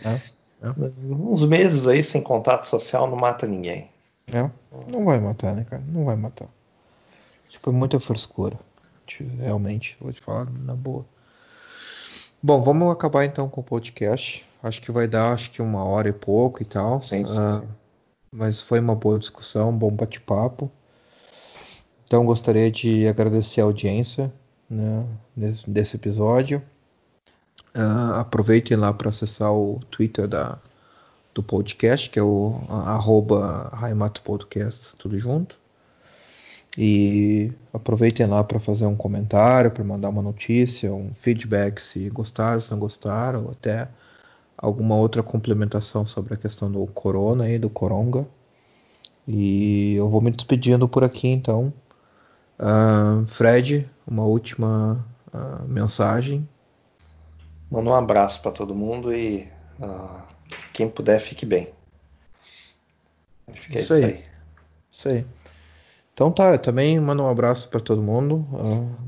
é, 0.00 0.10
é. 0.10 0.20
Uns 1.08 1.44
meses 1.44 1.86
aí 1.86 2.02
sem 2.02 2.20
contato 2.20 2.64
social 2.64 3.08
não 3.08 3.16
mata 3.16 3.46
ninguém. 3.46 3.88
É, 4.32 4.50
não 4.88 5.04
vai 5.04 5.20
matar, 5.20 5.54
né, 5.54 5.64
cara? 5.68 5.82
Não 5.86 6.04
vai 6.04 6.16
matar. 6.16 6.48
Tipo, 7.54 7.72
muita 7.72 8.00
frescura. 8.00 8.58
Realmente, 9.38 9.96
vou 10.00 10.12
te 10.12 10.20
falar 10.20 10.50
na 10.50 10.74
boa. 10.74 11.06
Bom, 12.42 12.60
vamos 12.60 12.92
acabar 12.92 13.24
então 13.24 13.48
com 13.48 13.60
o 13.60 13.64
podcast. 13.64 14.44
Acho 14.60 14.82
que 14.82 14.90
vai 14.90 15.06
dar 15.06 15.32
acho 15.32 15.52
que 15.52 15.62
uma 15.62 15.84
hora 15.84 16.08
e 16.08 16.12
pouco 16.12 16.60
e 16.62 16.64
tal. 16.64 17.00
Sim, 17.00 17.24
sim, 17.24 17.38
uh, 17.38 17.60
sim. 17.60 17.68
Mas 18.32 18.60
foi 18.60 18.80
uma 18.80 18.96
boa 18.96 19.20
discussão, 19.20 19.70
um 19.70 19.78
bom 19.78 19.90
bate-papo. 19.90 20.68
Então 22.04 22.26
gostaria 22.26 22.72
de 22.72 23.06
agradecer 23.06 23.60
a 23.60 23.64
audiência 23.64 24.32
né, 24.68 25.06
desse, 25.36 25.70
desse, 25.70 25.96
episódio. 25.96 26.60
Uh, 27.72 28.14
aproveitem 28.14 28.76
lá 28.76 28.92
para 28.92 29.10
acessar 29.10 29.52
o 29.52 29.78
Twitter 29.92 30.26
da, 30.26 30.58
do 31.32 31.42
podcast, 31.42 32.10
que 32.10 32.18
é 32.18 32.22
o 32.22 32.60
arroba 32.68 33.70
Podcast, 34.24 34.96
tudo 34.96 35.16
junto. 35.16 35.62
E 36.76 37.52
aproveitem 37.72 38.26
lá 38.26 38.42
para 38.42 38.58
fazer 38.58 38.86
um 38.86 38.96
comentário, 38.96 39.70
para 39.70 39.84
mandar 39.84 40.08
uma 40.08 40.22
notícia, 40.22 40.92
um 40.92 41.14
feedback 41.14 41.80
se 41.80 42.10
gostaram, 42.10 42.60
se 42.60 42.70
não 42.70 42.78
gostaram, 42.78 43.44
ou 43.44 43.50
até 43.52 43.88
alguma 44.56 44.96
outra 44.96 45.22
complementação 45.22 46.04
sobre 46.04 46.34
a 46.34 46.36
questão 46.36 46.70
do 46.70 46.84
corona 46.88 47.48
e 47.48 47.58
do 47.58 47.70
coronga. 47.70 48.26
E 49.26 49.94
eu 49.94 50.08
vou 50.08 50.20
me 50.20 50.30
despedindo 50.30 50.88
por 50.88 51.04
aqui 51.04 51.28
então. 51.28 51.72
Uh, 52.58 53.26
Fred, 53.26 53.88
uma 54.06 54.24
última 54.24 55.04
uh, 55.32 55.68
mensagem. 55.68 56.48
Manda 57.70 57.90
um 57.90 57.94
abraço 57.94 58.42
para 58.42 58.52
todo 58.52 58.74
mundo 58.74 59.14
e 59.14 59.48
uh, 59.80 60.22
quem 60.72 60.88
puder 60.88 61.20
fique 61.20 61.46
bem. 61.46 61.70
Acho 63.48 63.68
que 63.68 63.78
é 63.78 63.80
isso, 63.80 63.94
isso 63.94 64.04
aí. 64.04 64.12
aí. 64.12 64.24
Isso 64.90 65.08
aí. 65.08 65.26
Então 66.14 66.30
tá, 66.30 66.52
eu 66.52 66.58
também 66.60 66.98
mando 67.00 67.24
um 67.24 67.28
abraço 67.28 67.68
para 67.68 67.80
todo 67.80 68.00
mundo. 68.00 68.46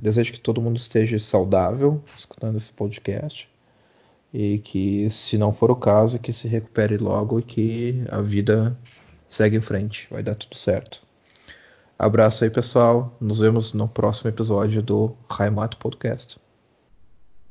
desejo 0.02 0.32
que 0.32 0.40
todo 0.40 0.60
mundo 0.60 0.76
esteja 0.76 1.16
saudável 1.20 2.02
escutando 2.16 2.56
esse 2.58 2.72
podcast 2.72 3.48
e 4.34 4.58
que, 4.58 5.08
se 5.10 5.38
não 5.38 5.52
for 5.52 5.70
o 5.70 5.76
caso, 5.76 6.18
que 6.18 6.32
se 6.32 6.48
recupere 6.48 6.96
logo 6.98 7.38
e 7.38 7.42
que 7.42 8.04
a 8.10 8.20
vida 8.20 8.76
segue 9.28 9.56
em 9.56 9.60
frente, 9.60 10.08
vai 10.10 10.22
dar 10.22 10.34
tudo 10.34 10.56
certo. 10.56 11.00
Abraço 11.96 12.42
aí, 12.42 12.50
pessoal. 12.50 13.16
Nos 13.20 13.38
vemos 13.38 13.72
no 13.72 13.86
próximo 13.86 14.28
episódio 14.28 14.82
do 14.82 15.16
Raimato 15.30 15.76
Podcast. 15.78 16.38